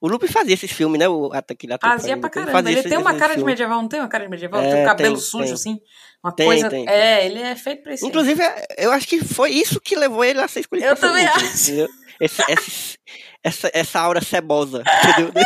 O 0.05 0.09
Lupe 0.09 0.29
fazia 0.29 0.53
esses 0.53 0.71
filmes, 0.71 0.99
né? 0.99 1.09
O, 1.09 1.31
aquele 1.33 1.73
ator 1.73 1.89
que 1.91 1.97
Fazia 1.97 2.17
pra 2.19 2.29
caramba. 2.29 2.53
fazia 2.53 2.71
Ele 2.73 2.81
esses- 2.81 2.91
tem 2.91 2.99
uma 2.99 3.15
cara 3.15 3.29
de 3.29 3.37
filmes. 3.37 3.47
medieval, 3.47 3.81
não 3.81 3.89
tem 3.89 4.01
uma 4.01 4.09
cara 4.09 4.25
de 4.25 4.31
medieval? 4.31 4.61
É, 4.61 4.71
tem 4.71 4.83
um 4.83 4.85
cabelo 4.85 5.15
tem, 5.17 5.25
sujo, 5.25 5.45
tem. 5.45 5.55
assim. 5.55 5.79
Uma 6.23 6.33
Tem, 6.35 6.47
coisa. 6.47 6.69
tem. 6.69 6.87
É, 6.89 7.25
ele 7.25 7.41
é 7.41 7.57
feito 7.57 7.83
pra 7.83 7.95
isso. 7.95 8.05
Inclusive, 8.07 8.43
é, 8.43 8.67
eu 8.79 8.93
acho 8.93 9.09
que 9.09 9.25
foi 9.25 9.51
isso 9.53 9.81
que 9.81 9.97
levou 9.97 10.23
ele 10.23 10.41
a 10.41 10.49
ser 10.49 10.61
escolhido 10.61 10.87
Eu 10.89 10.97
também 10.97 11.25
Lupe, 11.27 11.37
acho. 11.39 11.55
Esse, 12.21 12.43
esse- 12.51 12.99
essa, 13.43 13.71
essa 13.73 13.99
aura 14.01 14.21
cebosa, 14.23 14.83
entendeu? 15.09 15.33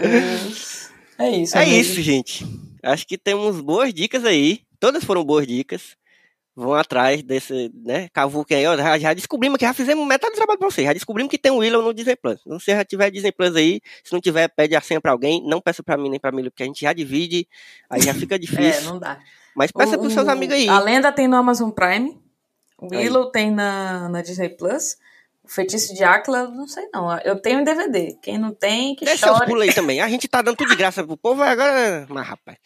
Deus. 0.00 0.90
É 1.18 1.30
isso. 1.30 1.56
É 1.58 1.62
amigo. 1.62 1.76
isso, 1.76 2.02
gente. 2.02 2.46
Acho 2.82 3.06
que 3.06 3.18
temos 3.18 3.60
boas 3.60 3.92
dicas 3.92 4.24
aí. 4.24 4.60
Todas 4.78 5.04
foram 5.04 5.24
boas 5.24 5.46
dicas. 5.46 5.96
Vão 6.60 6.74
atrás 6.74 7.22
desse, 7.22 7.70
né? 7.72 8.08
Cavuque 8.12 8.52
aí, 8.54 8.66
ó. 8.66 8.76
Já, 8.76 8.98
já 8.98 9.14
descobrimos 9.14 9.58
que 9.58 9.64
já 9.64 9.72
fizemos 9.72 10.04
metade 10.06 10.32
do 10.32 10.36
trabalho 10.36 10.58
pra 10.58 10.68
vocês. 10.68 10.84
Já 10.86 10.92
descobrimos 10.92 11.30
que 11.30 11.38
tem 11.38 11.52
o 11.52 11.58
Willow 11.58 11.80
no 11.82 11.94
Disney 11.94 12.16
Plus. 12.16 12.40
Se 12.42 12.48
você 12.48 12.72
já 12.72 12.84
tiver 12.84 13.10
Disney 13.12 13.30
Plus 13.30 13.54
aí, 13.54 13.80
se 14.02 14.12
não 14.12 14.20
tiver, 14.20 14.48
pede 14.48 14.74
a 14.74 14.80
senha 14.80 15.00
pra 15.00 15.12
alguém. 15.12 15.40
Não 15.46 15.60
peça 15.60 15.82
pra 15.84 15.96
mim 15.96 16.08
nem 16.10 16.18
pra 16.18 16.32
mim, 16.32 16.42
porque 16.44 16.64
a 16.64 16.66
gente 16.66 16.80
já 16.80 16.92
divide. 16.92 17.46
Aí 17.88 18.02
já 18.02 18.12
fica 18.12 18.34
É, 18.36 18.38
difícil. 18.38 18.90
não 18.90 18.98
dá. 18.98 19.20
Mas 19.54 19.70
peça 19.70 19.96
O- 19.96 20.00
pros 20.00 20.12
seus 20.12 20.26
o- 20.26 20.30
amigos 20.30 20.54
aí. 20.56 20.68
A 20.68 20.80
lenda 20.80 21.12
tem 21.12 21.28
no 21.28 21.36
Amazon 21.36 21.70
Prime. 21.70 22.18
O 22.80 22.92
Aí. 22.92 23.04
Willow 23.04 23.30
tem 23.30 23.50
na, 23.52 24.08
na 24.08 24.20
Disney 24.20 24.48
Plus. 24.48 24.96
O 25.44 25.48
Feitiço 25.48 25.94
de 25.94 26.02
Áquila, 26.04 26.48
não 26.48 26.66
sei 26.66 26.88
não. 26.92 27.16
Eu 27.20 27.40
tenho 27.40 27.60
em 27.60 27.64
DVD. 27.64 28.16
Quem 28.22 28.36
não 28.36 28.52
tem, 28.52 28.94
que 28.96 29.04
Deixa 29.04 29.28
chore. 29.28 29.46
pulos 29.46 29.62
aí 29.62 29.72
também. 29.72 30.00
A 30.00 30.08
gente 30.08 30.26
tá 30.28 30.42
dando 30.42 30.56
tudo 30.56 30.70
de 30.70 30.76
graça 30.76 31.02
pro 31.04 31.16
povo 31.16 31.40
agora. 31.42 32.04
Mas, 32.10 32.26
rapaz. 32.26 32.58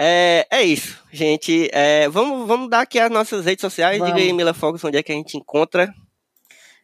É, 0.00 0.46
é 0.48 0.62
isso, 0.62 0.96
gente. 1.10 1.68
É, 1.72 2.08
vamos, 2.08 2.46
vamos 2.46 2.70
dar 2.70 2.82
aqui 2.82 3.00
as 3.00 3.10
nossas 3.10 3.44
redes 3.44 3.62
sociais. 3.62 3.98
Vamos. 3.98 4.14
Diga 4.14 4.24
aí, 4.24 4.32
Mila 4.32 4.54
Fogos, 4.54 4.84
onde 4.84 4.96
é 4.96 5.02
que 5.02 5.10
a 5.10 5.14
gente 5.14 5.36
encontra. 5.36 5.92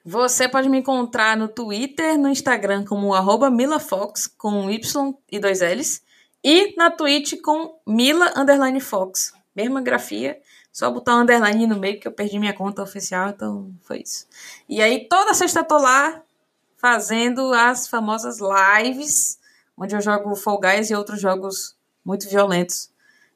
Você 0.04 0.48
pode 0.48 0.68
me 0.68 0.78
encontrar 0.78 1.36
no 1.36 1.46
Twitter, 1.46 2.18
no 2.18 2.28
Instagram 2.28 2.84
como 2.84 3.14
arroba 3.14 3.48
MilaFox, 3.48 4.26
com 4.26 4.68
Y 4.68 5.14
e 5.30 5.38
dois 5.38 5.60
L's. 5.60 6.02
E 6.42 6.74
na 6.76 6.90
Twitch 6.90 7.40
com 7.40 7.78
Mila 7.86 8.32
underline 8.36 8.80
Fox. 8.80 9.32
Mesma 9.54 9.80
grafia, 9.80 10.40
só 10.72 10.90
botar 10.90 11.16
um 11.16 11.20
underline 11.20 11.68
no 11.68 11.78
meio 11.78 12.00
que 12.00 12.08
eu 12.08 12.12
perdi 12.12 12.40
minha 12.40 12.52
conta 12.52 12.82
oficial, 12.82 13.28
então 13.28 13.72
foi 13.82 14.00
isso. 14.00 14.26
E 14.68 14.82
aí 14.82 15.08
toda 15.08 15.32
sexta 15.32 15.60
eu 15.60 15.64
tô 15.64 15.78
lá 15.78 16.20
fazendo 16.76 17.54
as 17.54 17.86
famosas 17.86 18.38
lives, 18.40 19.38
onde 19.78 19.94
eu 19.94 20.00
jogo 20.00 20.34
Fall 20.34 20.58
Guys 20.58 20.90
e 20.90 20.94
outros 20.96 21.20
jogos 21.20 21.76
muito 22.04 22.28
violentos. 22.28 22.92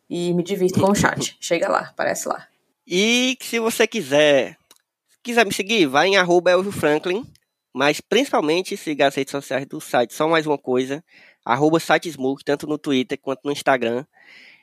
E 0.09 0.33
me 0.33 0.43
divirto 0.43 0.81
com 0.81 0.91
o 0.91 0.95
chat. 0.95 1.37
Chega 1.41 1.69
lá, 1.69 1.81
aparece 1.81 2.29
lá. 2.29 2.47
E 2.87 3.37
se 3.41 3.59
você 3.59 3.87
quiser, 3.87 4.57
quiser 5.23 5.45
me 5.45 5.53
seguir, 5.53 5.87
vai 5.87 6.09
em 6.09 6.17
arroba 6.17 6.51
Elvio 6.51 6.73
Franklin. 6.73 7.27
Mas 7.75 8.01
principalmente 8.01 8.77
siga 8.77 9.07
as 9.07 9.15
redes 9.15 9.31
sociais 9.31 9.67
do 9.67 9.81
site. 9.81 10.15
Só 10.15 10.29
mais 10.29 10.47
uma 10.47 10.59
coisa. 10.59 11.05
Arroba 11.45 11.79
site 11.79 12.11
Smoke, 12.11 12.45
tanto 12.45 12.67
no 12.67 12.79
Twitter 12.79 13.19
quanto 13.21 13.43
no 13.45 13.53
Instagram. 13.53 14.05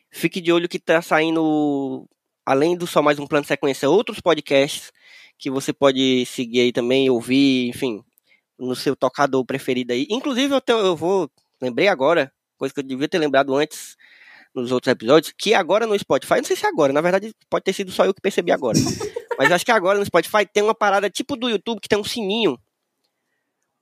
Fique 0.10 0.42
de 0.42 0.52
olho 0.52 0.68
que 0.68 0.80
tá 0.80 1.02
saindo 1.02 2.08
além 2.46 2.78
do 2.78 2.86
Só 2.86 3.02
Mais 3.02 3.20
Um 3.20 3.28
Plano 3.28 3.44
de 3.44 3.48
Sequência, 3.48 3.90
outros 3.90 4.20
podcasts 4.20 4.92
que 5.38 5.50
você 5.50 5.74
pode 5.74 6.26
seguir 6.26 6.62
aí 6.62 6.72
também, 6.72 7.10
ouvir, 7.10 7.70
enfim, 7.70 8.04
no 8.58 8.76
seu 8.76 8.96
tocador 8.96 9.44
preferido 9.46 9.94
aí. 9.94 10.08
Inclusive, 10.10 10.54
eu, 10.54 10.62
te, 10.62 10.72
eu 10.72 10.96
vou, 10.96 11.30
lembrei 11.62 11.88
agora, 11.88 12.32
coisa 12.58 12.74
que 12.74 12.80
eu 12.80 12.84
devia 12.84 13.08
ter 13.08 13.18
lembrado 13.18 13.54
antes 13.56 13.95
nos 14.56 14.72
outros 14.72 14.92
episódios, 14.92 15.34
que 15.38 15.54
agora 15.54 15.86
no 15.86 15.98
Spotify, 15.98 16.36
não 16.36 16.44
sei 16.44 16.56
se 16.56 16.66
é 16.66 16.70
agora, 16.70 16.94
na 16.94 17.02
verdade 17.02 17.34
pode 17.50 17.64
ter 17.64 17.74
sido 17.74 17.92
só 17.92 18.06
eu 18.06 18.14
que 18.14 18.22
percebi 18.22 18.52
agora. 18.52 18.78
mas 19.38 19.52
acho 19.52 19.66
que 19.66 19.72
agora 19.72 20.00
no 20.00 20.06
Spotify 20.06 20.46
tem 20.46 20.64
uma 20.64 20.76
parada 20.76 21.10
tipo 21.10 21.36
do 21.36 21.50
YouTube 21.50 21.82
que 21.82 21.90
tem 21.90 22.00
um 22.00 22.04
sininho. 22.04 22.58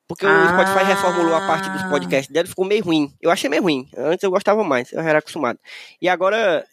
Porque 0.08 0.26
ah. 0.26 0.46
o 0.46 0.50
Spotify 0.50 0.86
reformulou 0.86 1.34
a 1.34 1.48
parte 1.48 1.70
dos 1.70 1.82
ah. 1.84 1.90
podcasts 1.90 2.32
dele, 2.32 2.48
ficou 2.48 2.66
meio 2.66 2.84
ruim. 2.84 3.14
Eu 3.22 3.32
achei 3.32 3.50
meio 3.50 3.64
ruim. 3.64 3.88
Antes 3.96 4.24
eu 4.24 4.32
gostava 4.32 4.64
mais, 4.64 4.92
eu 4.92 5.00
era 5.00 5.20
acostumado. 5.20 5.60
E 6.02 6.10
agora 6.10 6.66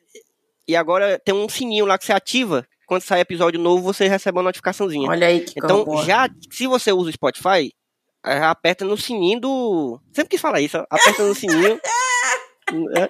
e 0.66 0.76
agora 0.76 1.18
tem 1.18 1.34
um 1.34 1.48
sininho 1.48 1.84
lá 1.84 1.98
que 1.98 2.04
você 2.04 2.12
ativa 2.12 2.66
quando 2.90 3.02
sai 3.02 3.20
episódio 3.20 3.60
novo, 3.60 3.84
você 3.84 4.08
recebe 4.08 4.36
uma 4.36 4.42
notificaçãozinha. 4.42 5.08
Olha 5.08 5.28
aí 5.28 5.42
que 5.42 5.52
Então, 5.56 5.86
já 6.04 6.28
se 6.50 6.66
você 6.66 6.90
usa 6.92 7.08
o 7.08 7.12
Spotify, 7.12 7.72
aperta 8.24 8.84
no 8.84 8.96
sininho 8.96 9.40
do. 9.40 10.00
Sempre 10.12 10.30
quis 10.30 10.40
falar 10.40 10.60
isso, 10.60 10.76
aperta 10.90 11.22
no 11.22 11.32
sininho. 11.32 11.80
Né? 12.72 13.08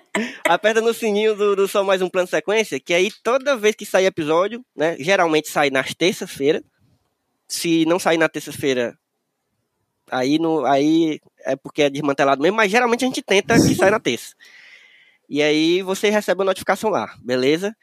aperta 0.49 0.81
no 0.81 0.95
sininho 0.95 1.35
do, 1.35 1.57
do 1.57 1.69
Só 1.69 1.85
Mais 1.85 2.03
Um 2.03 2.09
Plano 2.09 2.29
Sequência, 2.29 2.81
que 2.81 2.95
aí 2.95 3.11
toda 3.23 3.57
vez 3.57 3.75
que 3.75 3.87
sair 3.87 4.07
episódio, 4.07 4.65
né? 4.75 4.97
Geralmente 4.99 5.49
sai 5.49 5.71
nas 5.71 5.95
terças-feiras. 5.95 6.63
Se 7.47 7.85
não 7.85 7.99
sair 7.99 8.17
na 8.17 8.29
terça-feira, 8.29 8.97
aí, 10.11 10.39
no, 10.39 10.65
aí 10.65 11.21
é 11.45 11.57
porque 11.57 11.83
é 11.83 11.91
desmantelado 11.91 12.41
mesmo, 12.41 12.57
mas 12.57 12.71
geralmente 12.71 13.05
a 13.05 13.09
gente 13.09 13.23
tenta 13.23 13.55
que 13.55 13.75
saia 13.75 13.91
na 13.91 14.01
terça. 14.01 14.35
E 15.29 15.43
aí 15.43 15.83
você 15.83 16.11
recebe 16.11 16.43
a 16.43 16.45
notificação 16.45 16.91
lá, 16.91 17.15
beleza? 17.21 17.77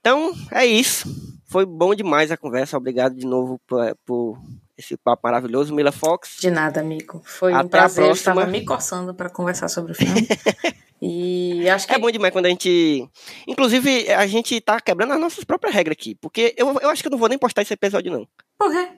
Então, 0.00 0.34
é 0.50 0.66
isso. 0.66 1.08
Foi 1.46 1.66
bom 1.66 1.94
demais 1.94 2.30
a 2.30 2.36
conversa. 2.36 2.76
Obrigado 2.76 3.14
de 3.14 3.26
novo 3.26 3.60
por, 3.66 3.96
por 4.04 4.38
esse 4.76 4.96
papo 4.96 5.22
maravilhoso, 5.24 5.74
Mila 5.74 5.92
Fox. 5.92 6.36
De 6.40 6.50
nada, 6.50 6.80
amigo. 6.80 7.22
Foi 7.24 7.52
Até 7.52 7.64
um 7.64 7.68
prazer. 7.68 8.04
Eu 8.06 8.12
estava 8.12 8.46
me 8.46 8.64
coçando 8.64 9.14
para 9.14 9.28
conversar 9.28 9.68
sobre 9.68 9.92
o 9.92 9.94
filme. 9.94 10.26
e 11.00 11.68
acho 11.68 11.86
que. 11.86 11.94
É 11.94 11.98
bom 11.98 12.10
demais 12.10 12.32
quando 12.32 12.46
a 12.46 12.48
gente. 12.48 13.08
Inclusive, 13.46 14.10
a 14.12 14.26
gente 14.26 14.60
tá 14.60 14.80
quebrando 14.80 15.12
as 15.12 15.20
nossas 15.20 15.44
próprias 15.44 15.74
regras 15.74 15.96
aqui. 15.98 16.14
Porque 16.14 16.54
eu, 16.56 16.78
eu 16.80 16.90
acho 16.90 17.02
que 17.02 17.08
eu 17.08 17.12
não 17.12 17.18
vou 17.18 17.28
nem 17.28 17.38
postar 17.38 17.62
esse 17.62 17.74
episódio, 17.74 18.10
não. 18.10 18.26
Por 18.58 18.72
quê? 18.72 18.88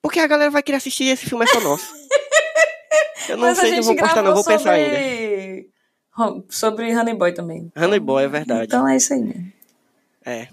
Porque 0.00 0.18
a 0.18 0.26
galera 0.26 0.50
vai 0.50 0.62
querer 0.62 0.78
assistir 0.78 1.04
esse 1.04 1.26
filme 1.26 1.44
é 1.44 1.48
só 1.48 1.60
nosso. 1.60 1.94
eu 3.28 3.36
não 3.36 3.48
Mas 3.48 3.58
sei 3.58 3.70
se 3.70 3.78
eu 3.78 3.82
vou 3.84 3.96
postar, 3.96 4.22
não. 4.22 4.34
Vou 4.34 4.42
sobre... 4.42 4.58
pensar 4.58 4.72
ainda. 4.72 5.72
Sobre 6.48 6.94
Honey 6.94 7.14
Boy 7.14 7.32
também. 7.32 7.72
Honey 7.76 8.00
Boy, 8.00 8.24
é 8.24 8.28
verdade. 8.28 8.64
Então 8.64 8.86
é 8.86 8.96
isso 8.96 9.14
aí 9.14 9.22
mesmo. 9.22 9.52
É. 10.24 10.48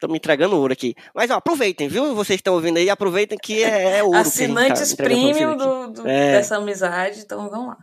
Tô 0.00 0.08
me 0.08 0.16
entregando 0.16 0.56
ouro 0.56 0.72
aqui. 0.72 0.94
Mas 1.14 1.30
ó, 1.30 1.34
aproveitem, 1.34 1.86
viu? 1.86 2.14
Vocês 2.14 2.38
estão 2.38 2.54
ouvindo 2.54 2.78
aí, 2.78 2.88
aproveitem 2.88 3.38
que 3.38 3.62
é, 3.62 3.98
é 3.98 4.02
ouro. 4.02 4.16
Assinantes 4.16 4.94
tá 4.94 5.04
premium 5.04 5.56
do, 5.56 5.92
do 5.92 6.08
é. 6.08 6.32
dessa 6.32 6.56
amizade, 6.56 7.20
então 7.20 7.50
vamos 7.50 7.68
lá. 7.68 7.78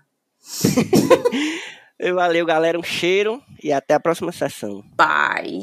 Valeu, 2.14 2.46
galera. 2.46 2.80
Um 2.80 2.84
cheiro 2.84 3.42
e 3.64 3.72
até 3.72 3.94
a 3.94 4.00
próxima 4.00 4.32
sessão. 4.32 4.84
Bye. 4.96 5.62